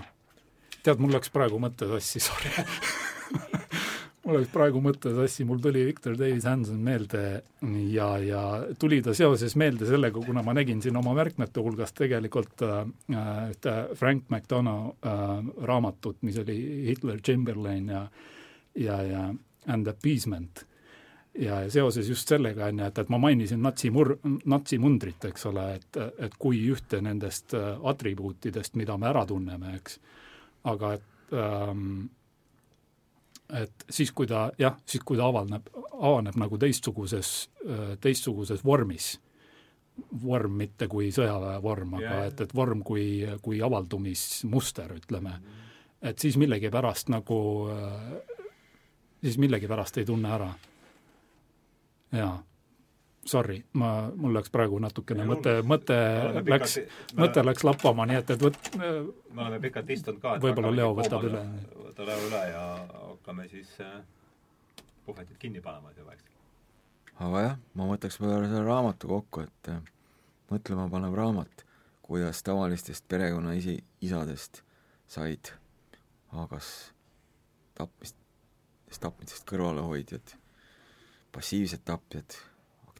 tead, 0.82 1.00
mul 1.00 1.14
läks 1.16 1.32
praegu 1.32 1.60
mõte 1.62 1.88
sassi, 1.88 2.20
sorry 2.20 2.52
mul 4.24 4.36
läks 4.36 4.52
praegu 4.52 4.82
mõte 4.84 5.14
sassi, 5.16 5.46
mul 5.48 5.62
tuli 5.64 5.86
Victor 5.88 6.18
Davis 6.20 6.44
Hanson 6.48 6.82
meelde 6.84 7.22
ja, 7.88 8.10
ja 8.20 8.42
tuli 8.80 9.00
ta 9.04 9.16
seoses 9.16 9.56
meelde 9.56 9.88
sellega, 9.88 10.20
kuna 10.20 10.44
ma 10.44 10.54
nägin 10.56 10.82
siin 10.84 10.98
oma 11.00 11.16
märkmete 11.16 11.64
hulgas 11.64 11.96
tegelikult 11.96 12.66
äh, 12.68 12.84
ühte 13.48 13.78
Frank 13.96 14.28
McDonough 14.28 15.08
äh, 15.08 15.40
raamatut, 15.64 16.20
mis 16.26 16.36
oli 16.42 16.58
Hitler 16.90 17.24
Chamberlain 17.24 17.88
ja 17.96 18.04
ja, 18.76 19.02
ja 19.04 19.24
And 19.66 19.86
Appeasement 19.86 20.64
ja 21.38 21.62
seoses 21.70 22.08
just 22.08 22.28
sellega, 22.28 22.66
on 22.68 22.82
ju, 22.82 22.88
et, 22.90 22.98
et 22.98 23.12
ma 23.12 23.20
mainisin 23.22 23.62
natsi 23.62 23.90
mur-, 23.90 24.18
natsimundrit, 24.44 25.24
eks 25.30 25.46
ole, 25.50 25.68
et, 25.78 26.00
et 26.26 26.34
kui 26.38 26.60
ühte 26.72 27.00
nendest 27.04 27.54
äh, 27.58 27.70
atribuutidest, 27.92 28.76
mida 28.80 28.98
me 29.00 29.08
ära 29.12 29.24
tunneme, 29.28 29.76
eks, 29.80 30.00
aga 30.72 30.96
et 30.98 31.36
ähm, 31.36 32.04
et 33.52 33.84
siis, 33.90 34.12
kui 34.16 34.26
ta 34.28 34.46
jah, 34.58 34.78
siis 34.88 35.02
kui 35.04 35.18
ta 35.18 35.26
avaneb, 35.28 35.66
avaneb 35.92 36.38
nagu 36.40 36.58
teistsuguses, 36.60 37.32
teistsuguses 38.00 38.64
vormis, 38.64 39.10
vorm 40.22 40.56
mitte 40.62 40.88
kui 40.88 41.10
sõjaväevorm, 41.12 41.98
aga 41.98 42.06
yeah. 42.06 42.28
et, 42.30 42.40
et 42.46 42.54
vorm 42.56 42.80
kui, 42.86 43.04
kui 43.44 43.60
avaldumismuster, 43.64 44.96
ütleme, 45.02 45.36
et 46.02 46.18
siis 46.18 46.38
millegipärast 46.40 47.12
nagu, 47.12 47.38
siis 49.22 49.38
millegipärast 49.42 50.00
ei 50.00 50.08
tunne 50.08 50.32
ära. 50.32 50.48
Jaa 52.12 52.40
sorry, 53.24 53.62
ma, 53.78 54.10
mul 54.16 54.34
läks 54.34 54.50
praegu 54.52 54.78
natukene 54.82 55.24
mõte, 55.26 55.54
mõte 55.66 55.96
läks, 56.48 56.78
mõte 57.18 57.44
läks 57.44 57.64
lappama, 57.66 58.06
nii 58.10 58.18
et, 58.18 58.32
et 58.34 58.42
võt-. 58.42 58.70
me 58.78 58.90
oleme 59.36 59.60
pikalt 59.62 59.90
istunud 59.94 60.20
ka. 60.22 60.34
võib-olla 60.42 60.72
Leo 60.74 60.90
võtab 60.98 61.26
üle. 61.28 61.42
võta 61.86 62.06
Leo 62.08 62.26
üle 62.26 62.42
ja 62.50 62.64
hakkame 62.96 63.46
siis 63.50 63.70
äh, 63.84 64.00
puhvetid 65.06 65.38
kinni 65.38 65.62
panema 65.62 65.94
juba, 65.96 66.16
eks. 66.16 66.26
aga 67.28 67.44
jah, 67.46 67.58
ma 67.78 67.88
võtaks 67.92 68.18
võib-olla 68.20 68.50
selle 68.50 68.66
raamatu 68.66 69.12
kokku, 69.14 69.46
et 69.46 69.72
äh, 69.72 69.82
mõtlema 70.50 70.88
panev 70.90 71.14
raamat, 71.18 71.66
kuidas 72.02 72.42
tavalistest 72.42 73.06
perekonnaisi, 73.08 73.78
isadest 74.02 74.64
said 75.10 75.54
Haagas 76.32 76.92
tapmist, 77.76 78.16
tapmisest 79.00 79.44
kõrvalehoidjad, 79.48 80.34
passiivsed 81.32 81.84
tapjad 81.84 82.40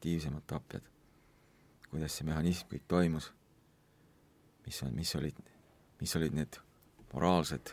aktiivsemad 0.03 0.43
tapjad, 0.47 0.83
kuidas 1.91 2.17
see 2.17 2.27
mehhanism 2.27 2.67
kõik 2.73 2.89
toimus, 2.91 3.29
mis 4.67 4.81
on, 4.83 4.91
mis 4.99 5.13
olid, 5.15 5.37
mis 6.01 6.15
olid 6.19 6.35
need 6.35 6.59
moraalsed 7.13 7.71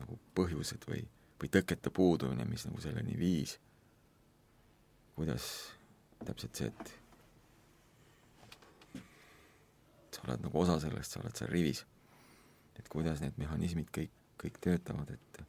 nagu 0.00 0.18
põhjused 0.34 0.82
või, 0.90 1.04
või 1.38 1.52
tõkete 1.54 1.94
puudumine, 1.94 2.42
mis 2.50 2.66
nagu 2.66 2.82
selleni 2.82 3.14
viis, 3.20 3.54
kuidas 5.14 5.46
täpselt 6.26 6.58
see, 6.58 6.74
et 6.74 6.94
sa 10.10 10.26
oled 10.26 10.42
nagu 10.48 10.62
osa 10.64 10.80
sellest, 10.82 11.14
sa 11.14 11.22
oled 11.22 11.38
seal 11.38 11.54
rivis, 11.54 11.86
et 12.82 12.90
kuidas 12.90 13.22
need 13.22 13.38
mehhanismid 13.38 13.94
kõik, 13.94 14.18
kõik 14.42 14.58
töötavad, 14.58 15.14
et 15.14 15.44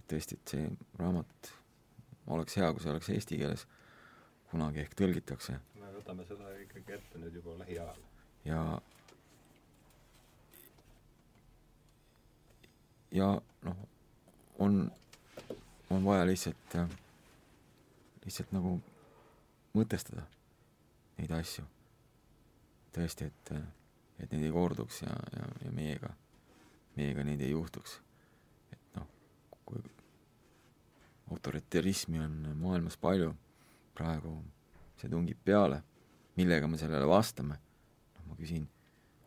et 0.00 0.08
tõesti, 0.08 0.40
et 0.40 0.56
see 0.56 0.70
raamat 0.96 1.52
oleks 2.26 2.56
hea, 2.56 2.72
kui 2.72 2.82
see 2.82 2.92
oleks 2.92 3.10
eesti 3.10 3.38
keeles 3.40 3.66
kunagi 4.50 4.82
ehk 4.84 4.94
tõlgitakse. 4.98 5.58
me 5.80 5.92
võtame 5.96 6.26
seda 6.28 6.50
ikkagi 6.64 6.98
ette 6.98 7.20
nüüd 7.20 7.38
juba 7.40 7.56
lähiajal. 7.62 8.02
ja 8.44 8.62
ja 13.12 13.28
noh, 13.62 13.76
on, 14.58 14.92
on 15.90 16.04
vaja 16.04 16.26
lihtsalt, 16.26 16.76
lihtsalt 18.24 18.52
nagu 18.56 18.78
mõtestada 19.76 20.24
neid 21.18 21.32
asju. 21.36 21.64
tõesti, 22.92 23.30
et, 23.30 23.52
et 24.20 24.32
neid 24.32 24.44
ei 24.44 24.52
korduks 24.52 25.02
ja, 25.02 25.16
ja, 25.36 25.48
ja 25.64 25.72
meiega, 25.72 26.12
meiega 26.96 27.24
neid 27.24 27.40
ei 27.40 27.50
juhtuks. 27.54 28.00
et 28.72 28.96
noh, 28.96 29.08
kui 29.64 29.80
autoritarismi 31.32 32.20
on 32.22 32.36
maailmas 32.60 32.98
palju. 33.00 33.32
Praegu 33.96 34.38
see 35.00 35.10
tungib 35.12 35.40
peale, 35.44 35.82
millega 36.38 36.68
me 36.70 36.78
sellele 36.80 37.08
vastame, 37.08 37.58
noh, 38.16 38.26
ma 38.30 38.38
küsin, 38.38 38.64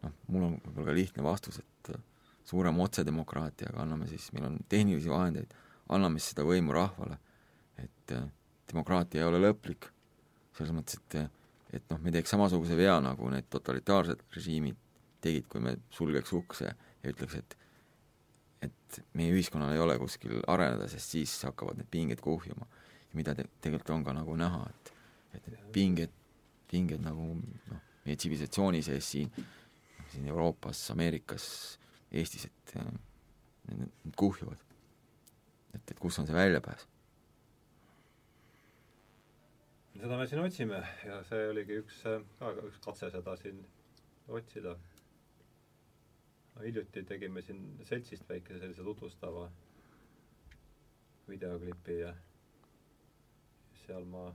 noh, 0.01 0.13
mul 0.31 0.47
on 0.47 0.55
võib-olla 0.63 0.87
ka 0.87 0.95
lihtne 0.97 1.25
vastus, 1.25 1.59
et 1.61 1.91
äh, 1.93 2.01
suurem 2.47 2.79
otsedemokraatiaga 2.85 3.83
anname 3.83 4.07
siis, 4.09 4.31
meil 4.33 4.47
on 4.49 4.57
tehnilisi 4.71 5.11
vahendeid, 5.11 5.53
anname 5.93 6.21
siis 6.21 6.33
seda 6.33 6.47
võimu 6.47 6.73
rahvale, 6.77 7.19
et 7.81 8.15
äh, 8.15 8.25
demokraatia 8.71 9.21
ei 9.21 9.29
ole 9.29 9.43
lõplik, 9.43 9.91
selles 10.57 10.73
mõttes, 10.75 11.01
et 11.01 11.27
et 11.75 11.83
noh, 11.91 11.99
me 11.99 12.11
teeks 12.13 12.31
samasuguse 12.31 12.75
vea, 12.77 12.93
nagu 13.03 13.27
need 13.33 13.49
totalitaarsed 13.51 14.21
režiimid 14.31 14.77
tegid, 15.23 15.47
kui 15.51 15.59
me 15.59 15.75
sulgeks 15.91 16.31
ukse 16.37 16.69
ja 16.69 17.11
ütleks, 17.11 17.35
et 17.41 17.55
et 18.63 18.99
meie 19.13 19.33
ühiskonnal 19.35 19.73
ei 19.75 19.81
ole 19.83 19.97
kuskil 19.99 20.39
areneda, 20.47 20.87
sest 20.87 21.17
siis 21.17 21.33
hakkavad 21.47 21.79
need 21.79 21.89
pinged 21.91 22.21
kuhjuma 22.23 22.67
mida 23.15 23.35
te, 23.35 23.47
tegelikult 23.63 23.93
on 23.95 24.05
ka 24.05 24.15
nagu 24.15 24.35
näha, 24.39 24.63
et 24.69 24.91
et 25.35 25.47
need 25.51 25.71
pinged, 25.75 26.11
pinged 26.71 27.01
nagu 27.03 27.33
noh, 27.35 27.79
meie 28.05 28.15
tsivilisatsiooni 28.15 28.79
sees 28.85 29.09
siin, 29.11 29.31
siin 30.13 30.27
Euroopas, 30.31 30.79
Ameerikas, 30.93 31.47
Eestis, 32.15 32.45
et 32.47 32.75
need, 32.77 33.89
need 34.05 34.15
kuhjuvad. 34.19 34.61
et, 35.75 35.81
et 35.91 35.99
kus 35.99 36.19
on 36.21 36.27
see 36.27 36.37
väljapääs? 36.37 36.87
seda 39.95 40.19
me 40.19 40.27
siin 40.27 40.43
otsime 40.43 40.79
ja 41.07 41.19
see 41.27 41.49
oligi 41.51 41.81
üks, 41.81 42.01
ka 42.39 42.51
üks 42.69 42.79
katse 42.83 43.11
seda 43.11 43.35
siin 43.39 43.59
otsida. 44.27 44.75
Hiljuti 46.63 47.03
tegime 47.03 47.41
siin 47.41 47.61
seltsist 47.83 48.29
väikese 48.29 48.59
sellise 48.59 48.83
tutvustava 48.83 49.49
videoklipi 51.29 51.99
ja 51.99 52.13
seal 53.85 54.05
ma 54.05 54.25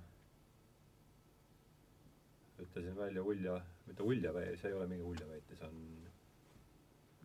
ütlesin 2.61 2.97
välja 2.97 3.23
ulja, 3.23 3.61
mitte 3.87 4.03
uljaväe, 4.03 4.57
see 4.57 4.69
ei 4.71 4.77
ole 4.77 4.87
mingi 4.87 5.05
uljaväite, 5.05 5.57
see 5.57 5.67
on, 5.69 5.81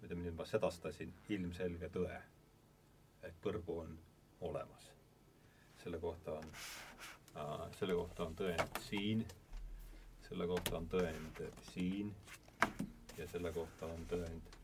ütleme 0.03 0.23
nii, 0.23 0.33
ma 0.37 0.45
sedastasin 0.47 1.11
ilmselge 1.35 1.89
tõe, 1.95 2.19
et 3.27 3.39
põrgu 3.43 3.79
on 3.83 3.97
olemas. 4.49 4.91
selle 5.83 5.99
kohta 6.01 6.33
on 6.39 6.47
äh,, 7.37 7.65
selle 7.79 7.93
kohta 7.93 8.25
on 8.25 8.35
tõend 8.39 8.79
siin, 8.87 9.25
selle 10.29 10.47
kohta 10.49 10.77
on 10.79 10.87
tõend 10.89 11.41
siin 11.73 12.13
ja 13.17 13.27
selle 13.27 13.51
kohta 13.53 13.85
on 13.85 14.07
tõend. 14.09 14.54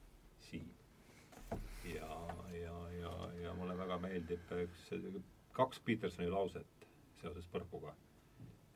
Ja, 1.85 2.35
ja, 2.53 2.77
ja, 2.99 3.13
ja 3.43 3.53
mulle 3.57 3.77
väga 3.77 3.97
meeldib 4.03 4.53
üks, 4.63 4.87
kaks 5.55 5.81
Petersoni 5.85 6.29
lauset 6.29 6.87
seoses 7.21 7.47
põrguga. 7.53 7.93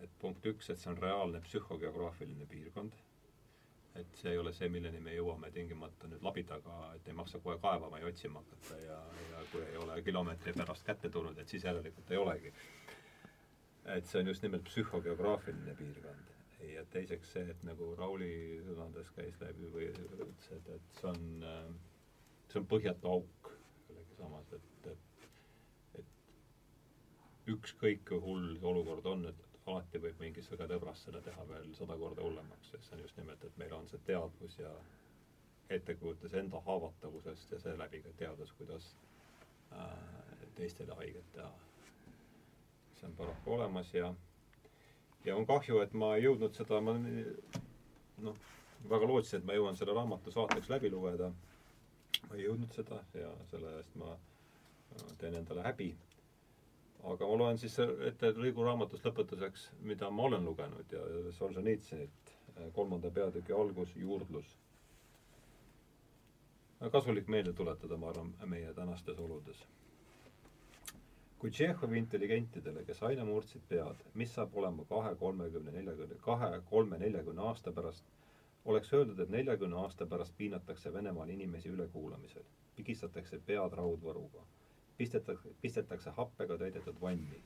et 0.04 0.12
punkt 0.22 0.46
üks, 0.46 0.70
et 0.70 0.80
see 0.80 0.92
on 0.92 0.98
reaalne 1.02 1.40
psühhogeograafiline 1.42 2.46
piirkond, 2.52 2.98
et 3.96 4.20
see 4.20 4.34
ei 4.34 4.38
ole 4.38 4.52
see, 4.54 4.68
milleni 4.70 5.00
me 5.02 5.14
jõuame 5.16 5.50
tingimata 5.56 6.10
nüüd 6.12 6.26
labidaga, 6.26 6.76
et 6.98 7.08
ei 7.08 7.16
maksa 7.16 7.40
kohe 7.40 7.56
kaevama 7.64 8.02
ja 8.02 8.10
otsima 8.12 8.44
hakata 8.44 8.80
ja, 8.84 8.98
ja 9.32 9.44
kui 9.54 9.64
ei 9.64 9.80
ole 9.82 10.02
kilomeetri 10.04 10.54
pärast 10.58 10.86
kätte 10.86 11.10
tulnud, 11.10 11.40
et 11.40 11.50
siis 11.50 11.64
järelikult 11.64 12.12
ei 12.12 12.22
olegi. 12.22 12.54
et 13.96 14.08
see 14.10 14.20
on 14.20 14.28
just 14.34 14.44
nimelt 14.44 14.68
psühhogeograafiline 14.68 15.76
piirkond. 15.80 16.32
ja 16.74 16.86
teiseks 16.92 17.34
see, 17.38 17.50
et 17.56 17.64
nagu 17.64 17.94
Rauli 17.98 18.62
sõnades 18.68 19.12
käis 19.16 19.42
läbi 19.42 19.72
või 19.74 19.90
ütles, 19.94 20.52
et, 20.60 20.70
et 20.76 21.00
see 21.00 21.12
on, 21.14 21.26
see 22.56 22.62
on 22.64 22.68
põhjatu 22.72 23.10
auk 23.12 23.50
jällegi 23.90 24.16
samas, 24.16 24.52
et, 24.56 24.88
et 26.00 26.06
ükskõik 27.52 28.06
kui 28.08 28.20
hull 28.24 28.54
see 28.56 28.70
olukord 28.70 29.06
on, 29.12 29.26
et 29.28 29.42
alati 29.68 30.00
võib 30.00 30.22
mingi 30.22 30.44
sõgetõbras 30.46 31.02
seda 31.04 31.20
teha 31.26 31.44
veel 31.50 31.74
sada 31.76 31.98
korda 32.00 32.24
hullemaks, 32.24 32.70
sest 32.72 32.88
see 32.88 32.96
on 32.96 33.02
just 33.04 33.18
nimelt, 33.20 33.44
et 33.44 33.58
meil 33.60 33.74
on 33.76 33.90
see 33.92 34.00
teadvus 34.08 34.56
ja 34.62 34.72
ettekujutus 35.76 36.34
enda 36.40 36.62
haavatavusest 36.68 37.52
ja 37.52 37.60
seeläbi 37.60 38.00
ka 38.06 38.14
teadus, 38.22 38.54
kuidas 38.60 38.92
äh, 39.74 40.38
teistele 40.56 40.96
haiget 41.02 41.32
teha. 41.34 41.52
see 42.96 43.10
on 43.10 43.16
paraku 43.18 43.54
olemas 43.54 43.94
ja, 43.94 44.14
ja 45.26 45.36
on 45.36 45.46
kahju, 45.46 45.82
et 45.84 45.94
ma 45.94 46.14
ei 46.16 46.24
jõudnud 46.24 46.56
seda, 46.56 46.80
ma 46.82 46.94
noh, 48.24 48.40
väga 48.90 49.10
lootsin, 49.12 49.42
et 49.42 49.50
ma 49.50 49.58
jõuan 49.58 49.76
selle 49.76 49.98
raamatu 49.98 50.32
saateks 50.32 50.70
läbi 50.72 50.94
lugeda. 50.94 51.34
Ma 52.30 52.36
ei 52.40 52.46
jõudnud 52.48 52.74
seda 52.76 53.02
ja 53.14 53.32
selle 53.52 53.76
eest 53.80 53.96
ma 54.02 54.16
teen 55.20 55.36
endale 55.42 55.62
häbi 55.66 55.92
aga 57.12 57.28
ma 57.30 57.36
loen 57.40 57.58
siis 57.62 57.76
ette 58.10 58.32
lõigu 58.34 58.64
raamatust 58.66 59.06
lõpetuseks, 59.06 59.66
mida 59.90 60.08
ma 60.10 60.24
olen 60.30 60.46
lugenud 60.48 60.94
ja 60.96 61.02
Solženitsõnit, 61.38 62.32
kolmanda 62.78 63.12
peatüki 63.14 63.54
algus, 63.54 63.92
juurdlus. 64.02 64.56
kasulik 66.96 67.28
meelde 67.34 67.54
tuletada, 67.58 67.98
ma 67.98 68.10
arvan, 68.10 68.34
meie 68.46 68.74
tänastes 68.74 69.20
oludes. 69.20 69.62
kui 71.40 71.52
Tšehhovi 71.52 71.98
intelligentidele, 72.00 72.84
kes 72.86 73.02
aina 73.04 73.26
murdsid 73.26 73.62
pead, 73.70 74.02
mis 74.14 74.32
saab 74.34 74.56
olema 74.58 74.86
kahe, 74.90 75.16
kolmekümne, 75.20 75.72
neljakümne, 75.72 76.16
kahe, 76.26 76.62
kolme, 76.70 76.98
neljakümne 76.98 77.42
aasta 77.42 77.72
pärast, 77.72 78.04
oleks 78.66 78.94
öeldud, 78.94 79.20
et 79.20 79.30
neljakümne 79.30 79.76
aasta 79.78 80.06
pärast 80.10 80.34
piinatakse 80.38 80.94
Venemaal 80.94 81.30
inimesi 81.30 81.70
ülekuulamisel, 81.70 82.44
pigistatakse 82.76 83.38
pead 83.50 83.74
raudvõruga, 83.78 84.42
pistetakse, 84.98 85.52
pistetakse 85.62 86.14
happega 86.18 86.58
täidetud 86.58 86.98
vanni, 87.02 87.42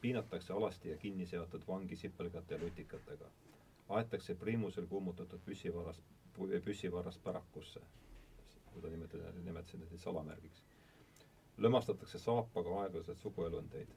piinatakse 0.00 0.52
alasti 0.56 0.88
ja 0.92 0.96
kinni 1.02 1.26
seotud 1.26 1.66
vangi 1.68 1.96
sipelgate 1.96 2.54
ja 2.54 2.60
lutikatega, 2.62 3.28
aetakse 3.98 4.34
priimusel 4.44 4.86
kummutatud 4.86 5.40
püssivaras, 5.50 6.00
püssivaras 6.64 7.18
pärakusse, 7.28 7.80
seda 8.74 8.90
nimetada, 8.94 9.32
nimetasin 9.44 9.84
neid 9.84 10.00
salamärgiks. 10.06 10.62
Lömastatakse 11.58 12.18
saapaga 12.18 12.80
aeglaselt 12.84 13.18
suguelundeid. 13.26 13.92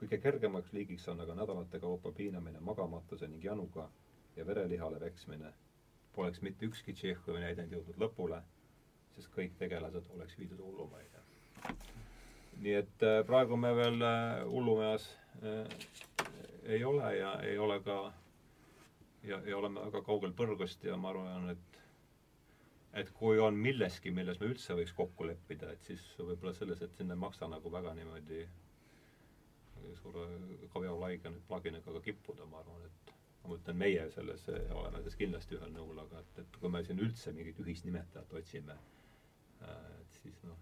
kõige 0.00 0.16
kergemaks 0.18 0.72
liigiks 0.72 1.08
on 1.12 1.20
aga 1.20 1.34
nädalate 1.36 1.78
kaupa 1.80 2.12
piinamine 2.12 2.60
magamatuse 2.60 3.26
ning 3.28 3.44
januga 3.44 3.90
ja 4.36 4.46
verelihale 4.46 4.98
peksmine. 5.00 5.52
Poleks 6.14 6.40
mitte 6.42 6.66
ükski 6.66 6.94
Tšehhovi 6.94 7.40
näidend 7.44 7.72
jõudnud 7.74 7.98
lõpule, 8.02 8.40
sest 9.14 9.30
kõik 9.34 9.54
tegelased 9.58 10.08
oleks 10.16 10.38
viidud 10.38 10.60
hullumaile. 10.64 11.22
nii 12.60 12.74
et 12.76 13.02
äh, 13.08 13.20
praegu 13.26 13.56
me 13.56 13.70
veel 13.76 14.02
äh, 14.04 14.42
hullumajas 14.44 15.04
äh, 15.42 16.26
ei 16.64 16.84
ole 16.84 17.14
ja 17.16 17.30
ei 17.42 17.58
ole 17.58 17.78
ka 17.80 18.12
ja, 19.24 19.38
ja 19.46 19.56
oleme 19.56 19.80
väga 19.86 20.02
kaugel 20.02 20.32
põrgust 20.36 20.84
ja 20.84 20.96
ma 20.96 21.08
arvan, 21.14 21.50
et 21.54 21.78
et 23.00 23.10
kui 23.14 23.38
on 23.38 23.54
milleski, 23.54 24.10
milles 24.10 24.40
me 24.40 24.50
üldse 24.50 24.74
võiks 24.74 24.92
kokku 24.98 25.26
leppida, 25.26 25.70
et 25.72 25.84
siis 25.86 26.02
võib-olla 26.18 26.52
selles, 26.58 26.82
et 26.82 26.96
sinna 26.98 27.14
ei 27.14 27.20
maksa 27.22 27.48
nagu 27.48 27.70
väga 27.72 27.94
niimoodi 27.94 28.42
suure 30.02 30.26
kaviolaiga 30.74 31.30
nüüd 31.30 31.46
plaginaga 31.48 31.94
ka 31.96 32.02
kippuda, 32.04 32.46
ma 32.50 32.60
arvan, 32.60 32.82
et 32.88 33.12
ma 33.42 33.52
mõtlen, 33.54 33.76
meie 33.80 34.06
selles 34.14 34.42
oleme 34.52 35.00
selles 35.00 35.16
kindlasti 35.20 35.56
ühel 35.56 35.72
nõul, 35.74 35.98
aga 36.04 36.20
et, 36.24 36.40
et 36.44 36.58
kui 36.60 36.70
me 36.72 36.82
siin 36.84 37.00
üldse 37.00 37.32
mingit 37.36 37.60
ühist 37.64 37.86
nimetajat 37.88 38.32
otsime, 38.40 38.76
et 39.64 40.18
siis 40.22 40.42
noh, 40.48 40.58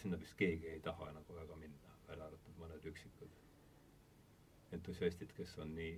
sinna 0.00 0.18
vist 0.20 0.36
keegi 0.40 0.70
ei 0.74 0.80
taha 0.84 1.10
nagu 1.16 1.36
väga 1.36 1.56
minna, 1.60 1.92
välja 2.08 2.26
arvatud 2.30 2.58
mõned 2.62 2.88
üksikud 2.92 3.40
entusiastid, 4.74 5.30
kes 5.36 5.54
on 5.62 5.74
nii 5.76 5.94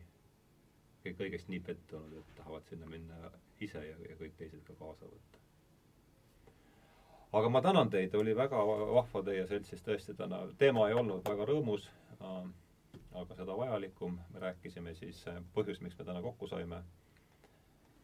kõigest 1.17 1.47
nii 1.53 1.61
pettunud, 1.63 2.15
et 2.19 2.31
tahavad 2.39 2.65
sinna 2.67 2.87
minna 2.91 3.31
ise 3.63 3.83
ja, 3.87 3.97
ja 4.09 4.17
kõik 4.19 4.35
teised 4.41 4.63
ka 4.67 4.75
kaasa 4.81 5.07
võtta. 5.07 5.43
aga 7.39 7.49
ma 7.53 7.61
tänan 7.63 7.91
teid, 7.93 8.15
oli 8.19 8.35
väga 8.37 8.63
vahva 8.67 9.23
teie 9.29 9.47
seltsis 9.47 9.83
tõesti 9.87 10.15
täna, 10.19 10.41
teema 10.59 10.89
ei 10.89 10.95
olnud 10.99 11.23
väga 11.29 11.47
rõõmus 11.51 11.87
äh,, 12.19 12.49
aga 13.17 13.35
seda 13.35 13.57
vajalikum, 13.57 14.19
me 14.33 14.41
rääkisime 14.41 14.95
siis 14.95 15.23
äh,, 15.29 15.43
põhjus, 15.55 15.81
miks 15.81 15.99
me 15.99 16.05
täna 16.05 16.23
kokku 16.23 16.49
saime, 16.51 16.83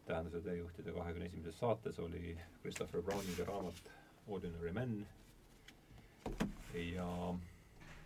tähenduse 0.05 0.41
teejuhtide 0.41 0.91
kahekümne 0.91 1.25
esimeses 1.29 1.59
saates 1.59 1.99
oli 1.99 2.37
Christopher 2.61 3.01
Browningi 3.01 3.45
raamat 3.47 3.83
Ordinary 4.27 4.71
Men 4.73 5.07
ja 6.73 7.33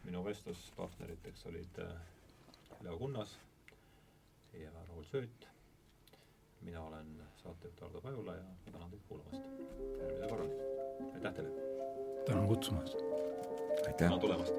minu 0.04 0.24
vestluspartneriteks 0.26 1.46
olid 1.46 1.80
äh, 1.80 1.88
Leo 2.82 2.98
Kunnas 2.98 3.38
ja 4.54 4.70
Raul 4.90 5.04
Sööt. 5.04 5.48
mina 6.62 6.82
olen 6.82 7.24
saatejuht 7.44 7.84
Ardo 7.84 8.02
Pajula 8.02 8.36
ja 8.36 8.44
tänan 8.72 8.90
teid 8.90 9.02
kuulamast. 9.08 9.44
järgmise 10.02 10.28
korrani. 10.30 10.54
aitäh 11.14 11.34
teile! 11.34 11.50
tänan 12.26 12.48
kutsumast! 12.48 12.96
aitäh! 13.86 13.98
tänan 13.98 14.20
tulemast! 14.20 14.54